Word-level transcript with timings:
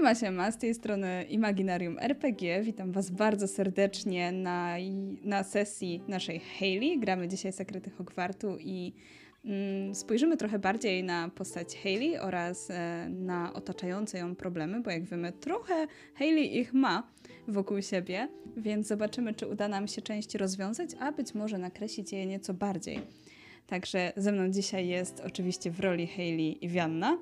Siema, 0.00 0.14
siema, 0.14 0.50
z 0.50 0.58
tej 0.58 0.74
strony 0.74 1.24
Imaginarium 1.28 1.98
RPG. 1.98 2.62
Witam 2.62 2.92
Was 2.92 3.10
bardzo 3.10 3.48
serdecznie 3.48 4.32
na, 4.32 4.74
na 5.22 5.44
sesji 5.44 6.02
naszej 6.08 6.40
Hayley. 6.40 6.98
Gramy 6.98 7.28
dzisiaj 7.28 7.52
Sekrety 7.52 7.90
Hogwartu 7.90 8.56
i 8.60 8.92
mm, 9.44 9.94
spojrzymy 9.94 10.36
trochę 10.36 10.58
bardziej 10.58 11.04
na 11.04 11.28
postać 11.28 11.76
Hayley 11.82 12.18
oraz 12.18 12.70
e, 12.70 13.08
na 13.10 13.52
otaczające 13.52 14.18
ją 14.18 14.36
problemy, 14.36 14.80
bo 14.80 14.90
jak 14.90 15.04
wiemy, 15.04 15.32
trochę 15.32 15.86
Hayley 16.14 16.58
ich 16.58 16.74
ma 16.74 17.12
wokół 17.48 17.82
siebie, 17.82 18.28
więc 18.56 18.86
zobaczymy, 18.86 19.34
czy 19.34 19.46
uda 19.46 19.68
nam 19.68 19.88
się 19.88 20.02
część 20.02 20.34
rozwiązać, 20.34 20.90
a 21.00 21.12
być 21.12 21.34
może 21.34 21.58
nakreślić 21.58 22.12
je 22.12 22.26
nieco 22.26 22.54
bardziej. 22.54 23.00
Także 23.66 24.12
ze 24.16 24.32
mną 24.32 24.50
dzisiaj 24.50 24.88
jest 24.88 25.20
oczywiście 25.20 25.70
w 25.70 25.80
roli 25.80 26.06
Hayley 26.06 26.58
Wianna. 26.62 27.18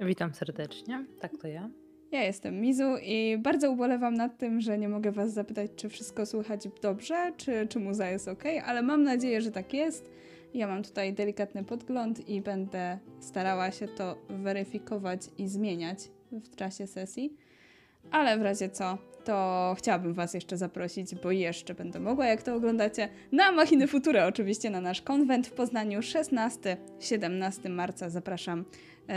Witam 0.00 0.34
serdecznie, 0.34 1.04
tak 1.20 1.32
to 1.42 1.48
ja. 1.48 1.70
Ja 2.12 2.22
jestem 2.22 2.60
Mizu 2.60 2.96
i 3.02 3.38
bardzo 3.38 3.70
ubolewam 3.70 4.14
nad 4.14 4.38
tym, 4.38 4.60
że 4.60 4.78
nie 4.78 4.88
mogę 4.88 5.12
Was 5.12 5.32
zapytać, 5.32 5.70
czy 5.76 5.88
wszystko 5.88 6.26
słychać 6.26 6.68
dobrze, 6.82 7.32
czy, 7.36 7.66
czy 7.66 7.80
muza 7.80 8.10
jest 8.10 8.28
ok, 8.28 8.44
ale 8.66 8.82
mam 8.82 9.02
nadzieję, 9.02 9.40
że 9.40 9.50
tak 9.50 9.74
jest. 9.74 10.10
Ja 10.54 10.66
mam 10.66 10.82
tutaj 10.82 11.12
delikatny 11.12 11.64
podgląd 11.64 12.28
i 12.28 12.40
będę 12.40 12.98
starała 13.20 13.70
się 13.70 13.88
to 13.88 14.16
weryfikować 14.28 15.20
i 15.38 15.48
zmieniać 15.48 15.98
w 16.32 16.56
czasie 16.56 16.86
sesji. 16.86 17.36
Ale 18.10 18.38
w 18.38 18.42
razie 18.42 18.68
co, 18.68 18.98
to 19.24 19.74
chciałabym 19.78 20.14
Was 20.14 20.34
jeszcze 20.34 20.56
zaprosić, 20.56 21.14
bo 21.14 21.30
jeszcze 21.30 21.74
będę 21.74 22.00
mogła, 22.00 22.26
jak 22.26 22.42
to 22.42 22.54
oglądacie, 22.54 23.08
na 23.32 23.52
Machiny 23.52 23.86
Futura 23.86 24.26
oczywiście, 24.26 24.70
na 24.70 24.80
nasz 24.80 25.02
konwent 25.02 25.46
w 25.46 25.52
Poznaniu 25.52 26.00
16-17 26.00 27.70
marca. 27.70 28.10
Zapraszam 28.10 28.64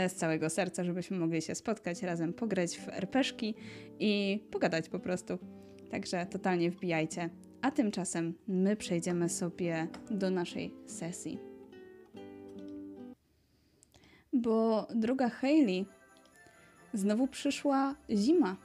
z 0.08 0.12
całego 0.12 0.50
serca, 0.50 0.84
żebyśmy 0.84 1.18
mogli 1.18 1.42
się 1.42 1.54
spotkać, 1.54 2.02
razem 2.02 2.32
pograć 2.32 2.78
w 2.78 2.88
RPszki 2.88 3.54
i 3.98 4.44
pogadać 4.50 4.88
po 4.88 4.98
prostu. 4.98 5.38
Także 5.90 6.26
totalnie 6.26 6.70
wbijajcie. 6.70 7.30
A 7.62 7.70
tymczasem 7.70 8.34
my 8.48 8.76
przejdziemy 8.76 9.28
sobie 9.28 9.88
do 10.10 10.30
naszej 10.30 10.74
sesji. 10.86 11.38
Bo 14.32 14.86
druga 14.94 15.28
Hayley, 15.28 15.86
znowu 16.94 17.28
przyszła 17.28 17.94
zima, 18.10 18.56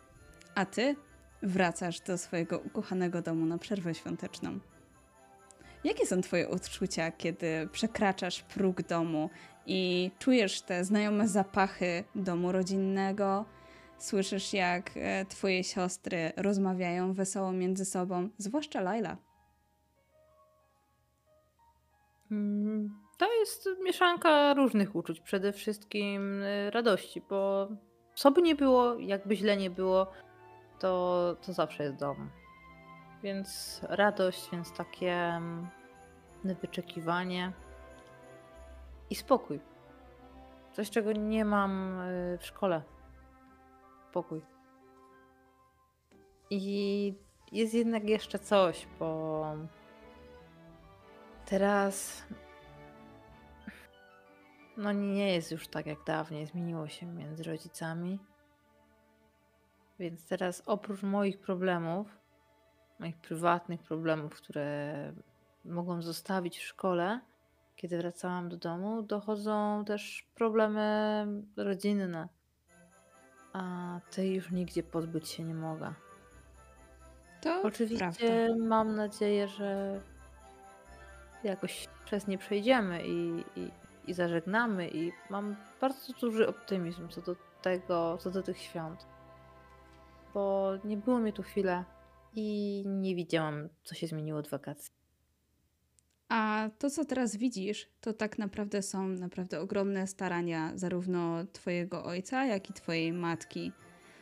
a 0.55 0.65
ty 0.65 0.95
wracasz 1.43 1.99
do 1.99 2.17
swojego 2.17 2.59
ukochanego 2.59 3.21
domu 3.21 3.45
na 3.45 3.57
przerwę 3.57 3.95
świąteczną. 3.95 4.59
Jakie 5.83 6.05
są 6.05 6.21
Twoje 6.21 6.49
odczucia, 6.49 7.11
kiedy 7.11 7.69
przekraczasz 7.71 8.41
próg 8.41 8.81
domu 8.81 9.29
i 9.65 10.11
czujesz 10.19 10.61
te 10.61 10.83
znajome 10.83 11.27
zapachy 11.27 12.03
domu 12.15 12.51
rodzinnego? 12.51 13.45
Słyszysz, 13.97 14.53
jak 14.53 14.91
e, 14.95 15.25
Twoje 15.25 15.63
siostry 15.63 16.31
rozmawiają 16.37 17.13
wesoło 17.13 17.51
między 17.51 17.85
sobą, 17.85 18.29
zwłaszcza 18.37 18.81
Laila. 18.81 19.17
Mm, 22.31 22.99
to 23.17 23.33
jest 23.33 23.69
mieszanka 23.83 24.53
różnych 24.53 24.95
uczuć. 24.95 25.19
Przede 25.19 25.53
wszystkim 25.53 26.43
e, 26.43 26.71
radości, 26.71 27.21
bo 27.29 27.67
co 28.15 28.31
by 28.31 28.41
nie 28.41 28.55
było, 28.55 28.99
jakby 28.99 29.35
źle 29.35 29.57
nie 29.57 29.69
było, 29.69 30.11
to, 30.79 31.35
to 31.45 31.53
zawsze 31.53 31.83
jest 31.83 31.95
dom. 31.95 32.29
Więc 33.23 33.81
radość, 33.89 34.49
więc 34.51 34.73
takie 34.73 35.13
mm, 35.13 35.69
wyczekiwanie 36.61 37.53
i 39.09 39.15
spokój. 39.15 39.59
Coś, 40.73 40.89
czego 40.89 41.11
nie 41.11 41.45
mam 41.45 41.99
y, 41.99 42.37
w 42.37 42.45
szkole. 42.45 42.81
Spokój. 44.09 44.41
I 46.49 47.13
jest 47.51 47.73
jednak 47.73 48.09
jeszcze 48.09 48.39
coś, 48.39 48.87
bo 48.99 49.45
teraz 51.45 52.23
no 54.77 54.91
nie 54.91 55.33
jest 55.33 55.51
już 55.51 55.67
tak 55.67 55.85
jak 55.85 56.03
dawniej, 56.03 56.45
zmieniło 56.45 56.87
się 56.87 57.05
między 57.05 57.43
rodzicami. 57.43 58.19
Więc 59.99 60.27
teraz 60.27 60.63
oprócz 60.65 61.03
moich 61.03 61.39
problemów, 61.39 62.17
moich 62.99 63.17
prywatnych 63.17 63.83
problemów, 63.83 64.35
które 64.35 65.13
mogłam 65.65 66.01
zostawić 66.01 66.57
w 66.57 66.63
szkole, 66.63 67.19
kiedy 67.75 67.97
wracałam 67.97 68.49
do 68.49 68.57
domu, 68.57 69.01
dochodzą 69.01 69.85
też 69.85 70.27
problemy 70.35 71.25
rodzinne. 71.57 72.29
A 73.53 73.99
tej 74.11 74.33
już 74.33 74.51
nigdzie 74.51 74.83
pozbyć 74.83 75.29
się 75.29 75.43
nie 75.43 75.53
mogę. 75.53 75.93
To 77.41 77.61
Oczywiście 77.61 78.47
prawda. 78.47 78.65
mam 78.65 78.95
nadzieję, 78.95 79.47
że 79.47 80.01
jakoś 81.43 81.87
przez 82.05 82.27
nie 82.27 82.37
przejdziemy 82.37 83.07
i, 83.07 83.43
i, 83.55 83.71
i 84.07 84.13
zażegnamy 84.13 84.89
i 84.89 85.11
mam 85.29 85.55
bardzo 85.81 86.13
duży 86.13 86.47
optymizm 86.47 87.09
co 87.09 87.21
do 87.21 87.35
tego, 87.61 88.17
co 88.17 88.31
do 88.31 88.43
tych 88.43 88.57
świąt. 88.57 89.05
Bo 90.33 90.71
nie 90.83 90.97
było 90.97 91.19
mnie 91.19 91.33
tu 91.33 91.43
chwilę 91.43 91.83
i 92.33 92.83
nie 92.87 93.15
widziałam, 93.15 93.69
co 93.83 93.95
się 93.95 94.07
zmieniło 94.07 94.39
od 94.39 94.49
wakacji. 94.49 94.94
A 96.29 96.69
to, 96.79 96.89
co 96.89 97.05
teraz 97.05 97.35
widzisz, 97.35 97.87
to 98.01 98.13
tak 98.13 98.37
naprawdę 98.37 98.81
są 98.81 99.07
naprawdę 99.07 99.61
ogromne 99.61 100.07
starania 100.07 100.71
zarówno 100.75 101.45
Twojego 101.45 102.05
ojca, 102.05 102.45
jak 102.45 102.69
i 102.69 102.73
Twojej 102.73 103.13
matki. 103.13 103.71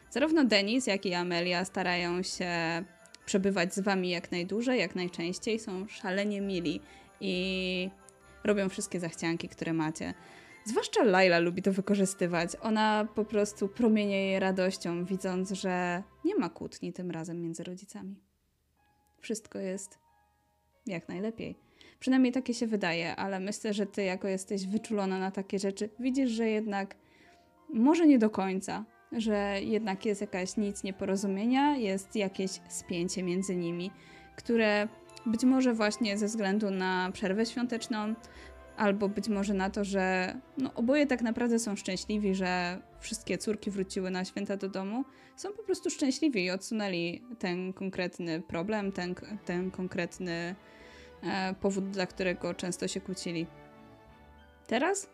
Zarówno 0.10 0.46
Denis, 0.46 0.88
jak 0.88 1.06
i 1.06 1.14
Amelia 1.14 1.66
starają 1.66 2.24
się 2.24 2.52
przebywać 3.26 3.74
z 3.74 3.80
Wami 3.80 4.10
jak 4.10 4.32
najdłużej, 4.32 4.80
jak 4.80 4.96
najczęściej, 4.96 5.60
są 5.60 5.88
szalenie 5.88 6.42
mili 6.42 6.82
i 7.22 7.90
robią 8.44 8.70
wszystkie 8.70 9.00
zachcianki, 9.00 9.50
które 9.50 9.74
macie. 9.74 10.14
Zwłaszcza 10.66 11.04
Laila 11.04 11.40
lubi 11.40 11.62
to 11.62 11.72
wykorzystywać. 11.72 12.52
Ona 12.62 13.08
po 13.16 13.26
prostu 13.26 13.68
promienieje 13.68 14.40
radością, 14.40 15.06
widząc, 15.06 15.52
że 15.52 16.04
nie 16.26 16.36
ma 16.36 16.50
kłótni 16.50 16.94
tym 16.94 17.12
razem 17.12 17.42
między 17.42 17.64
rodzicami. 17.64 18.16
Wszystko 19.22 19.60
jest 19.60 20.00
jak 20.86 21.10
najlepiej. 21.10 21.63
Przynajmniej 22.04 22.34
takie 22.34 22.54
się 22.54 22.68
wydaje, 22.68 23.16
ale 23.16 23.40
myślę, 23.40 23.74
że 23.74 23.86
ty, 23.86 24.04
jako 24.04 24.28
jesteś 24.28 24.68
wyczulona 24.68 25.20
na 25.20 25.32
takie 25.32 25.60
rzeczy, 25.60 25.90
widzisz, 26.00 26.32
że 26.32 26.50
jednak 26.50 26.96
może 27.70 28.08
nie 28.08 28.20
do 28.20 28.30
końca, 28.30 28.86
że 29.12 29.60
jednak 29.62 30.06
jest 30.06 30.22
jakaś 30.22 30.58
nic 30.58 30.84
nieporozumienia, 30.84 31.76
jest 31.78 32.16
jakieś 32.16 32.52
spięcie 32.70 33.24
między 33.24 33.56
nimi, 33.56 33.92
które 34.36 34.88
być 35.26 35.44
może 35.44 35.74
właśnie 35.74 36.18
ze 36.18 36.26
względu 36.26 36.72
na 36.72 37.10
przerwę 37.14 37.46
świąteczną, 37.46 38.14
albo 38.78 39.10
być 39.10 39.30
może 39.30 39.54
na 39.54 39.70
to, 39.70 39.84
że 39.84 40.36
no, 40.58 40.74
oboje 40.74 41.08
tak 41.08 41.22
naprawdę 41.22 41.60
są 41.60 41.76
szczęśliwi, 41.76 42.36
że 42.36 42.82
wszystkie 43.00 43.38
córki 43.38 43.72
wróciły 43.72 44.12
na 44.12 44.26
święta 44.26 44.58
do 44.58 44.70
domu, 44.70 45.06
są 45.36 45.54
po 45.54 45.64
prostu 45.64 45.90
szczęśliwi 45.90 46.46
i 46.46 46.52
odsunęli 46.52 47.22
ten 47.40 47.74
konkretny 47.74 48.42
problem, 48.42 48.92
ten, 48.92 49.16
ten 49.46 49.72
konkretny 49.72 50.56
powód, 51.62 51.90
dla 51.90 52.08
którego 52.08 52.54
często 52.54 52.88
się 52.88 53.02
kłócili. 53.02 53.48
Teraz 54.68 55.10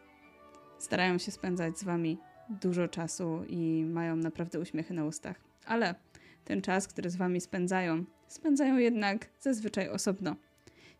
starają 0.79 1.17
się 1.17 1.31
spędzać 1.31 1.77
z 1.77 1.83
wami 1.83 2.17
dużo 2.49 2.87
czasu 2.87 3.43
i 3.47 3.85
mają 3.85 4.15
naprawdę 4.15 4.59
uśmiechy 4.59 4.93
na 4.93 5.05
ustach. 5.05 5.37
Ale 5.65 5.95
ten 6.45 6.61
czas, 6.61 6.87
który 6.87 7.09
z 7.09 7.15
wami 7.15 7.41
spędzają, 7.41 8.05
spędzają 8.27 8.77
jednak 8.77 9.29
zazwyczaj 9.39 9.89
osobno. 9.89 10.35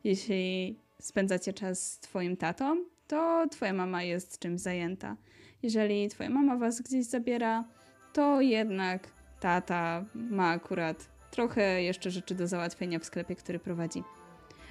Jeśli 0.03 0.79
spędzacie 1.01 1.53
czas 1.53 1.91
z 1.91 1.99
twoim 1.99 2.37
tatą, 2.37 2.85
to 3.07 3.45
twoja 3.51 3.73
mama 3.73 4.03
jest 4.03 4.39
czymś 4.39 4.61
zajęta. 4.61 5.17
Jeżeli 5.63 6.09
twoja 6.09 6.29
mama 6.29 6.57
was 6.57 6.81
gdzieś 6.81 7.05
zabiera, 7.05 7.63
to 8.13 8.41
jednak 8.41 9.07
tata 9.39 10.05
ma 10.15 10.49
akurat 10.49 11.09
trochę 11.31 11.83
jeszcze 11.83 12.11
rzeczy 12.11 12.35
do 12.35 12.47
załatwienia 12.47 12.99
w 12.99 13.05
sklepie, 13.05 13.35
który 13.35 13.59
prowadzi. 13.59 14.03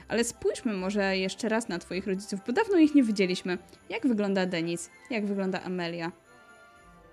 Ale 0.08 0.24
spójrzmy 0.24 0.72
może 0.72 1.16
jeszcze 1.16 1.48
raz 1.48 1.68
na 1.68 1.78
twoich 1.78 2.06
rodziców, 2.06 2.40
bo 2.46 2.52
dawno 2.52 2.78
ich 2.78 2.94
nie 2.94 3.02
widzieliśmy. 3.02 3.58
Jak 3.88 4.06
wygląda 4.06 4.46
Denis? 4.46 4.90
Jak 5.10 5.26
wygląda 5.26 5.62
Amelia? 5.62 6.12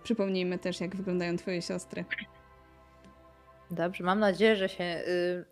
Przypomnijmy 0.03 0.59
też, 0.59 0.81
jak 0.81 0.95
wyglądają 0.95 1.37
twoje 1.37 1.61
siostry. 1.61 2.05
Dobrze, 3.71 4.03
mam 4.03 4.19
nadzieję, 4.19 4.55
że 4.55 4.69
się 4.69 4.83
y, 4.83 5.45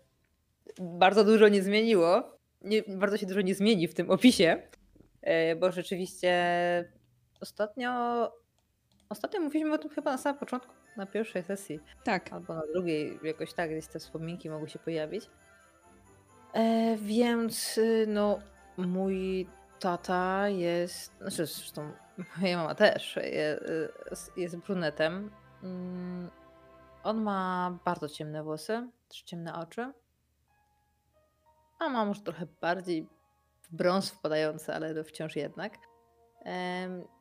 bardzo 0.80 1.24
dużo 1.24 1.48
nie 1.48 1.62
zmieniło. 1.62 2.38
Nie, 2.62 2.82
bardzo 2.88 3.16
się 3.16 3.26
dużo 3.26 3.40
nie 3.40 3.54
zmieni 3.54 3.88
w 3.88 3.94
tym 3.94 4.10
opisie, 4.10 4.62
y, 5.52 5.56
bo 5.56 5.72
rzeczywiście 5.72 6.34
ostatnio 7.40 7.90
ostatnio 9.08 9.40
mówiliśmy 9.40 9.74
o 9.74 9.78
tym 9.78 9.90
chyba 9.90 10.10
na 10.10 10.18
samym 10.18 10.38
początku, 10.38 10.72
na 10.96 11.06
pierwszej 11.06 11.42
sesji, 11.42 11.80
Tak. 12.04 12.32
albo 12.32 12.54
na 12.54 12.62
drugiej, 12.74 13.18
jakoś 13.22 13.52
tak, 13.54 13.70
gdzieś 13.70 13.86
te 13.86 13.98
wspominki 13.98 14.50
mogły 14.50 14.68
się 14.68 14.78
pojawić. 14.78 15.24
E, 16.54 16.96
więc 16.96 17.78
y, 17.78 18.06
no, 18.08 18.38
mój 18.76 19.48
tata 19.80 20.48
jest, 20.48 21.18
znaczy 21.18 21.46
zresztą 21.46 21.92
moja 22.40 22.56
mama 22.56 22.74
też 22.74 23.16
je- 23.16 23.60
y, 23.60 23.92
jest 24.36 24.56
brunetem. 24.56 25.30
Mm, 25.62 26.30
On 27.02 27.22
ma 27.22 27.78
bardzo 27.84 28.08
ciemne 28.08 28.42
włosy, 28.42 28.88
też 29.08 29.22
ciemne 29.22 29.54
oczy. 29.54 29.92
A 31.78 31.88
ma 31.88 32.04
może 32.04 32.20
trochę 32.20 32.46
bardziej 32.60 33.08
w 33.62 33.76
brąz 33.76 34.10
wpadające, 34.10 34.74
ale 34.74 35.04
wciąż 35.04 35.36
jednak. 35.36 35.78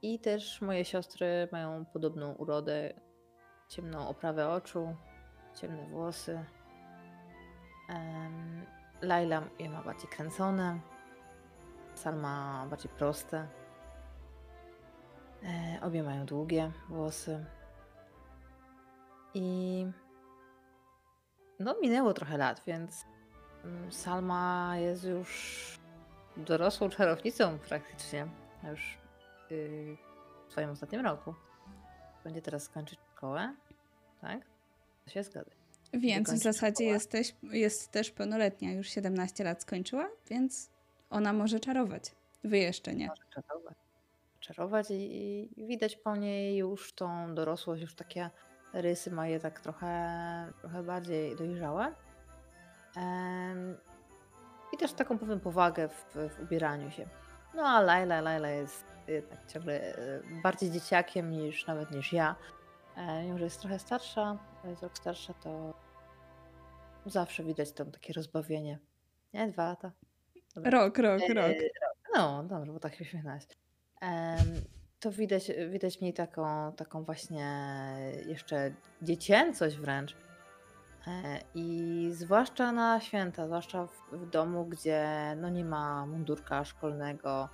I 0.02 0.20
też 0.20 0.62
moje 0.62 0.86
siostry 0.86 1.48
mają 1.52 1.86
podobną 1.86 2.34
urodę, 2.34 2.94
ciemną 3.70 4.08
oprawę 4.08 4.50
oczu, 4.50 4.96
ciemne 5.56 5.88
włosy. 5.90 6.46
Laila 9.04 9.44
je 9.60 9.70
ma 9.70 9.82
bardziej 9.82 10.10
kręcone, 10.10 10.80
Salma 11.96 12.66
bardziej 12.70 12.92
proste. 12.92 13.48
E, 15.44 15.80
obie 15.82 16.04
mają 16.04 16.26
długie 16.26 16.72
włosy. 16.90 17.46
I 19.34 19.88
no 21.60 21.76
minęło 21.82 22.14
trochę 22.14 22.38
lat, 22.38 22.62
więc 22.68 23.06
mm, 23.64 23.92
Salma 23.92 24.74
jest 24.78 25.04
już 25.04 25.80
dorosłą 26.38 26.90
czarownicą 26.90 27.60
praktycznie. 27.60 28.28
Już 28.70 28.98
yy, 29.50 29.98
w 30.48 30.52
swoim 30.52 30.70
ostatnim 30.70 31.02
roku. 31.02 31.36
Będzie 32.24 32.42
teraz 32.42 32.64
skończyć 32.64 33.00
szkołę, 33.16 33.56
tak? 34.22 34.40
To 35.06 35.12
się 35.12 35.24
zgadza. 35.24 35.63
Więc 35.94 36.34
w 36.34 36.38
zasadzie 36.38 36.76
szkołę. 36.76 36.90
jesteś, 36.90 37.36
jest 37.44 37.92
też 37.92 38.12
pełnoletnia, 38.12 38.72
już 38.72 38.88
17 38.88 39.44
lat 39.44 39.62
skończyła, 39.62 40.10
więc 40.30 40.70
ona 41.10 41.34
może 41.34 41.60
czarować. 41.60 42.12
Wy 42.44 42.58
jeszcze 42.58 42.96
nie. 42.96 43.08
Może 43.08 43.24
czarować. 43.30 43.78
Czarować 44.40 44.92
i, 44.92 45.50
i 45.62 45.66
widać 45.68 45.96
po 45.96 46.16
niej 46.16 46.58
już 46.58 46.94
tą 46.94 47.36
dorosłość, 47.36 47.82
już 47.82 47.96
takie 47.96 48.30
rysy 48.74 49.12
ma 49.12 49.28
je 49.28 49.40
tak 49.40 49.62
trochę, 49.62 50.54
trochę 50.60 50.84
bardziej 50.84 51.36
dojrzałe. 51.36 51.94
I 54.74 54.78
też 54.78 54.94
taką 54.94 55.18
powiem 55.18 55.40
powagę 55.40 55.90
w, 55.90 56.16
w 56.16 56.44
ubieraniu 56.44 56.92
się. 56.92 57.08
No 57.56 57.64
a 57.64 57.82
Laila, 57.82 58.22
Laila 58.22 58.50
jest 58.50 58.86
jednak 59.08 59.48
ciągle 59.48 59.96
e, 59.96 60.22
bardziej 60.44 60.72
dzieciakiem 60.72 61.32
niż 61.32 61.68
nawet 61.68 61.92
niż 61.92 62.14
ja. 62.14 62.36
E, 62.96 63.24
Mimo, 63.24 63.38
że 63.38 63.44
jest 63.44 63.60
trochę 63.60 63.80
starsza, 63.80 64.38
jest 64.64 64.84
rok 64.84 64.98
starsza, 64.98 65.34
to 65.34 65.74
zawsze 67.06 67.44
widać 67.44 67.72
tam 67.72 67.92
takie 67.92 68.14
rozbawienie. 68.14 68.80
Nie, 69.34 69.48
dwa 69.48 69.66
lata. 69.70 69.92
Dobra. 70.56 70.72
Rok, 70.72 70.98
rok, 70.98 71.22
E, 71.30 71.34
rok. 71.34 71.54
No, 72.16 72.44
dobrze, 72.44 72.72
bo 72.72 72.80
tak 72.80 72.96
się 72.96 73.06
śmiechnąłeś. 73.06 73.44
Em, 74.02 74.40
To 75.00 75.12
widać, 75.12 75.52
widać 75.70 75.98
w 75.98 76.02
niej 76.02 76.14
taką, 76.14 76.74
taką 76.74 77.04
właśnie 77.04 77.48
jeszcze 78.28 78.74
dziecięcość 79.02 79.78
wręcz. 79.78 80.16
E, 81.08 81.40
I 81.56 82.10
zwłaszcza 82.14 82.72
na 82.72 83.00
święta, 83.00 83.46
zwłaszcza 83.46 83.88
w, 83.88 84.12
w 84.12 84.30
domu, 84.30 84.66
gdzie 84.66 85.08
no 85.38 85.50
nie 85.50 85.66
ma 85.66 86.06
mundurka 86.06 86.66
szkolnego, 86.66 87.50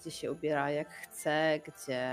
gdzie 0.00 0.10
się 0.10 0.32
ubiera 0.32 0.70
jak 0.70 0.90
chce, 0.90 1.60
gdzie 1.66 2.08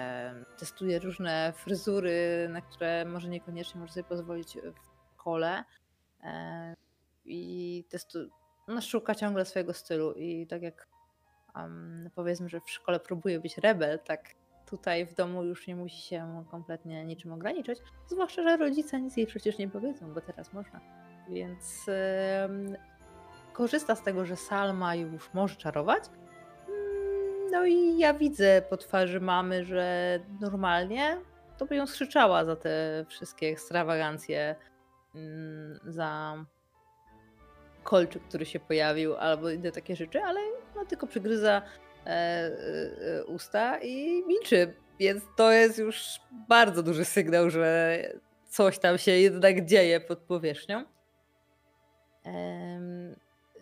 testuje 0.57 0.99
różne 0.99 1.53
fryzury, 1.55 2.47
na 2.49 2.61
które 2.61 3.05
może 3.05 3.29
niekoniecznie 3.29 3.81
może 3.81 3.93
sobie 3.93 4.03
pozwolić 4.03 4.57
w 4.57 5.13
szkole. 5.13 5.63
E, 6.23 6.75
I 7.25 7.83
testu, 7.89 8.19
no, 8.67 8.81
szuka 8.81 9.15
ciągle 9.15 9.45
swojego 9.45 9.73
stylu. 9.73 10.13
I 10.13 10.47
tak 10.47 10.61
jak 10.61 10.87
um, 11.55 12.09
powiedzmy, 12.15 12.49
że 12.49 12.61
w 12.61 12.69
szkole 12.69 12.99
próbuje 12.99 13.39
być 13.39 13.57
rebel, 13.57 13.99
tak 13.99 14.35
tutaj 14.65 15.05
w 15.05 15.13
domu 15.13 15.43
już 15.43 15.67
nie 15.67 15.75
musi 15.75 16.01
się 16.01 16.45
kompletnie 16.51 17.05
niczym 17.05 17.33
ograniczać. 17.33 17.77
Zwłaszcza, 18.07 18.43
że 18.43 18.57
rodzice 18.57 19.01
nic 19.01 19.17
jej 19.17 19.27
przecież 19.27 19.57
nie 19.57 19.69
powiedzą, 19.69 20.13
bo 20.13 20.21
teraz 20.21 20.53
można. 20.53 20.81
Więc 21.29 21.85
korzysta 23.53 23.95
z 23.95 24.03
tego, 24.03 24.25
że 24.25 24.35
Salma 24.35 24.95
już 24.95 25.33
może 25.33 25.55
czarować. 25.55 26.03
No 27.51 27.65
i 27.65 27.97
ja 27.97 28.13
widzę 28.13 28.61
po 28.69 28.77
twarzy 28.77 29.19
mamy, 29.19 29.65
że 29.65 30.19
normalnie 30.41 31.17
to 31.57 31.65
by 31.65 31.75
ją 31.75 31.87
skrzyczała 31.87 32.45
za 32.45 32.55
te 32.55 33.05
wszystkie 33.09 33.47
ekstrawagancje, 33.47 34.55
mm, 35.15 35.79
za 35.85 36.37
kolczyk, 37.83 38.23
który 38.23 38.45
się 38.45 38.59
pojawił, 38.59 39.15
albo 39.15 39.49
inne 39.49 39.71
takie 39.71 39.95
rzeczy, 39.95 40.21
ale 40.21 40.39
no 40.75 40.85
tylko 40.85 41.07
przygryza 41.07 41.61
e, 42.05 42.09
e, 42.09 43.25
usta 43.25 43.79
i 43.79 44.23
milczy. 44.27 44.73
Więc 44.99 45.23
to 45.35 45.51
jest 45.51 45.77
już 45.77 46.19
bardzo 46.49 46.83
duży 46.83 47.05
sygnał, 47.05 47.49
że 47.49 47.99
coś 48.49 48.79
tam 48.79 48.97
się 48.97 49.11
jednak 49.11 49.65
dzieje 49.65 49.99
pod 49.99 50.19
powierzchnią. 50.19 50.83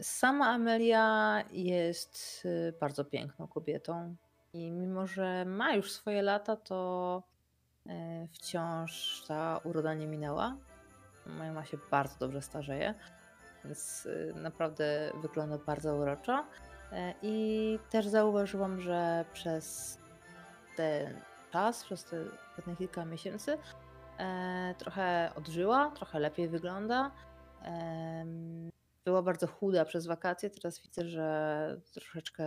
Sama 0.02 0.48
Amelia 0.50 1.44
jest 1.52 2.44
y, 2.46 2.74
bardzo 2.80 3.06
piękną 3.06 3.48
kobietą 3.48 4.16
i 4.54 4.72
mimo, 4.72 5.08
że 5.08 5.46
ma 5.46 5.74
już 5.74 5.92
swoje 5.92 6.22
lata, 6.22 6.56
to 6.56 7.24
e, 7.88 8.28
wciąż 8.34 9.24
ta 9.28 9.60
uroda 9.64 9.94
nie 9.94 10.08
minęła. 10.08 10.58
Moja 11.26 11.54
ma 11.54 11.66
się 11.66 11.78
bardzo 11.92 12.20
dobrze 12.20 12.42
starzeje, 12.42 12.94
więc 13.66 14.06
y, 14.06 14.34
naprawdę 14.36 15.12
wygląda 15.22 15.58
bardzo 15.58 15.96
uroczo. 15.96 16.46
I 17.22 17.80
też 17.90 18.08
zauważyłam, 18.08 18.82
że 18.82 19.26
przez 19.34 19.98
ten 20.76 21.22
czas, 21.52 21.84
przez 21.84 22.04
te 22.04 22.18
ostatnie 22.50 22.76
kilka 22.76 23.06
miesięcy, 23.06 23.58
trochę 24.78 25.32
odżyła, 25.36 25.92
trochę 25.96 26.20
lepiej 26.20 26.48
wygląda. 26.48 27.12
Była 29.06 29.22
bardzo 29.22 29.48
chuda 29.48 29.86
przez 29.86 30.08
wakacje, 30.08 30.50
teraz 30.50 30.82
widzę, 30.82 31.06
że 31.06 31.82
troszeczkę 31.94 32.46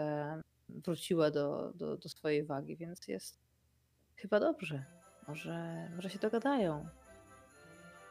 wróciła 0.69 1.31
do, 1.31 1.73
do, 1.75 1.97
do 1.97 2.09
swojej 2.09 2.45
wagi, 2.45 2.77
więc 2.77 3.09
jest 3.09 3.39
chyba 4.17 4.41
dobrze. 4.41 4.85
Może, 5.29 5.89
może 5.97 6.11
się 6.11 6.19
dogadają. 6.19 6.87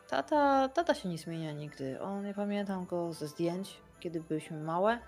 Tata, 0.08 0.70
tata 0.70 0.94
się 0.94 1.10
nie 1.10 1.18
zmienia 1.18 1.52
nigdy. 1.52 2.02
On, 2.02 2.26
nie 2.26 2.34
pamiętam 2.34 2.86
go 2.86 3.14
ze 3.14 3.28
zdjęć, 3.28 3.82
kiedy 4.00 4.22
byliśmy 4.22 4.60
małe. 4.60 5.00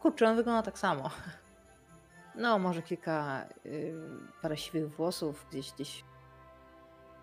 Kurczę, 0.00 0.28
on 0.28 0.36
wygląda 0.36 0.62
tak 0.62 0.78
samo. 0.78 1.10
No, 2.34 2.58
może 2.58 2.82
kilka, 2.82 3.48
y, 3.66 3.94
parę 4.42 4.56
siwych 4.56 4.96
włosów 4.96 5.46
gdzieś, 5.50 5.72
gdzieś 5.72 6.04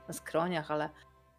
na 0.08 0.13
skroniach, 0.13 0.72
ale 0.72 0.89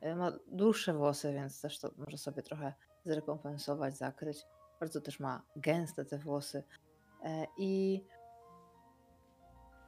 y, 0.02 0.14
ma 0.14 0.32
dłuższe 0.46 0.94
włosy, 0.94 1.32
więc 1.32 1.60
też 1.60 1.78
to 1.78 1.90
może 1.96 2.18
sobie 2.18 2.42
trochę 2.42 2.74
zrekompensować, 3.06 3.96
zakryć. 3.96 4.46
Bardzo 4.80 5.00
też 5.00 5.20
ma 5.20 5.42
gęste 5.56 6.04
te 6.04 6.18
włosy. 6.18 6.64
E, 7.24 7.46
I 7.58 8.04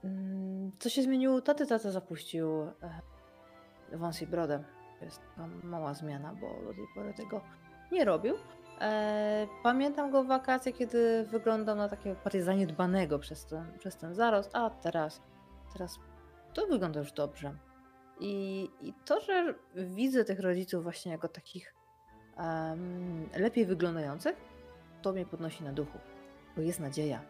mm, 0.04 0.72
co 0.78 0.88
się 0.88 1.02
zmieniło 1.02 1.40
taty? 1.40 1.66
Tata 1.66 1.90
zapuścił 1.90 2.62
e, 2.62 3.00
wąs 3.92 4.22
i 4.22 4.26
brodę. 4.26 4.64
Jest 5.02 5.20
mała 5.62 5.94
zmiana, 5.94 6.34
bo 6.34 6.64
do 6.64 6.74
tej 6.74 6.86
pory 6.94 7.14
tego 7.14 7.40
nie 7.92 8.04
robił. 8.04 8.34
E, 8.80 9.46
Pamiętam 9.62 10.10
go 10.10 10.24
w 10.24 10.26
wakacje, 10.26 10.72
kiedy 10.72 11.24
wyglądał 11.24 11.76
na 11.76 11.88
takiego 11.88 12.20
bardziej 12.24 12.42
zaniedbanego 12.42 13.18
przez 13.18 13.46
ten, 13.46 13.78
przez 13.78 13.96
ten 13.96 14.14
zarost, 14.14 14.50
a 14.52 14.70
teraz, 14.70 15.22
teraz 15.72 15.98
to 16.54 16.66
wygląda 16.66 17.00
już 17.00 17.12
dobrze. 17.12 17.58
I, 18.20 18.62
I 18.80 18.94
to, 19.04 19.20
że 19.20 19.54
widzę 19.74 20.24
tych 20.24 20.40
rodziców 20.40 20.82
właśnie 20.82 21.12
jako 21.12 21.28
takich 21.28 21.74
em, 22.38 23.28
lepiej 23.36 23.66
wyglądających, 23.66 24.36
to 25.02 25.12
mnie 25.12 25.26
podnosi 25.26 25.64
na 25.64 25.72
duchu, 25.72 25.98
bo 26.56 26.62
jest 26.62 26.80
nadzieja. 26.80 27.22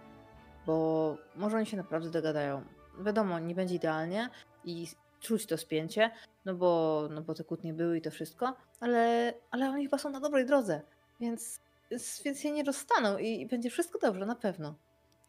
Bo 0.67 1.17
może 1.37 1.57
oni 1.57 1.67
się 1.67 1.77
naprawdę 1.77 2.11
dogadają. 2.11 2.63
Wiadomo, 3.01 3.39
nie 3.39 3.55
będzie 3.55 3.75
idealnie 3.75 4.29
i 4.65 4.87
czuć 5.21 5.47
to 5.47 5.59
spięcie, 5.59 6.11
no 6.45 6.55
bo, 6.55 7.03
no 7.11 7.23
bo 7.23 7.35
te 7.35 7.45
kłótnie 7.45 7.75
były 7.75 7.99
i 7.99 8.01
to 8.01 8.11
wszystko, 8.11 8.57
ale, 8.81 9.35
ale 9.51 9.71
oni 9.71 9.85
chyba 9.85 9.99
są 9.99 10.11
na 10.11 10.21
dobrej 10.21 10.47
drodze. 10.47 10.81
Więc 11.21 11.61
więc 12.25 12.41
się 12.41 12.51
nie 12.51 12.65
rozstaną 12.65 13.19
i, 13.19 13.41
i 13.41 13.47
będzie 13.47 13.71
wszystko 13.71 13.99
dobrze, 13.99 14.27
na 14.27 14.35
pewno. 14.35 14.75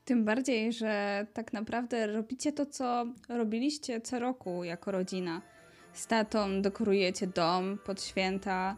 Tym 0.05 0.25
bardziej, 0.25 0.73
że 0.73 1.25
tak 1.33 1.53
naprawdę 1.53 2.07
robicie 2.07 2.51
to, 2.51 2.65
co 2.65 3.05
robiliście 3.29 4.01
co 4.01 4.19
roku 4.19 4.63
jako 4.63 4.91
rodzina. 4.91 5.41
Z 5.93 6.07
tatą 6.07 6.61
dekorujecie 6.61 7.27
dom 7.27 7.77
pod 7.85 8.03
święta. 8.03 8.77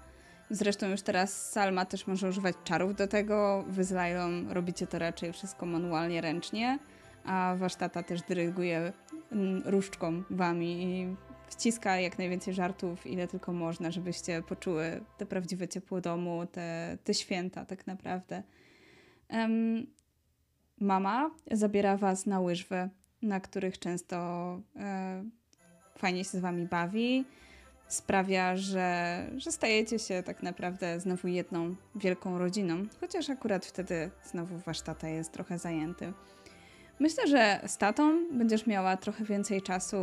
Zresztą 0.54 0.90
już 0.90 1.02
teraz 1.02 1.52
Salma 1.52 1.86
też 1.86 2.08
może 2.08 2.30
używać 2.30 2.56
czarów 2.64 2.96
do 2.96 3.08
tego. 3.08 3.66
Wy 3.68 3.84
z 3.84 3.92
Lailą 3.92 4.54
robicie 4.54 4.88
to 4.88 5.00
raczej 5.00 5.34
wszystko 5.34 5.66
manualnie, 5.66 6.22
ręcznie. 6.22 6.80
A 7.26 7.56
wasz 7.58 7.76
tata 7.76 8.04
też 8.04 8.22
dyryguje 8.22 8.94
mm, 9.32 9.62
różdżką 9.66 10.24
wami 10.30 10.84
i 10.84 11.16
wciska 11.48 12.00
jak 12.00 12.18
najwięcej 12.18 12.54
żartów, 12.54 13.08
ile 13.08 13.28
tylko 13.28 13.54
można, 13.54 13.92
żebyście 13.92 14.42
poczuły 14.42 15.04
te 15.18 15.26
prawdziwe 15.26 15.68
ciepło 15.68 16.02
domu, 16.02 16.46
te, 16.52 16.98
te 17.04 17.14
święta 17.14 17.66
tak 17.66 17.88
naprawdę. 17.88 18.44
Em, 19.30 19.88
mama 20.80 21.32
zabiera 21.52 21.98
was 21.98 22.26
na 22.26 22.40
łyżwy, 22.40 22.90
na 23.22 23.40
których 23.40 23.80
często 23.80 24.18
e, 24.76 25.24
fajnie 25.98 26.24
się 26.24 26.38
z 26.38 26.42
wami 26.42 26.66
bawi. 26.66 27.26
Sprawia, 27.92 28.58
że, 28.58 29.28
że 29.38 29.52
stajecie 29.52 30.00
się 30.00 30.24
tak 30.24 30.44
naprawdę 30.44 31.00
znowu 31.00 31.28
jedną 31.28 31.76
wielką 31.96 32.38
rodziną, 32.38 32.86
chociaż 33.00 33.30
akurat 33.30 33.66
wtedy 33.66 34.12
znowu 34.24 34.58
wasz 34.58 34.82
tata 34.82 35.08
jest 35.08 35.32
trochę 35.32 35.60
zajęty. 35.60 36.14
Myślę, 37.00 37.28
że 37.28 37.62
z 37.68 37.78
tatą 37.78 38.28
będziesz 38.32 38.68
miała 38.68 38.98
trochę 38.98 39.24
więcej 39.24 39.62
czasu 39.62 39.98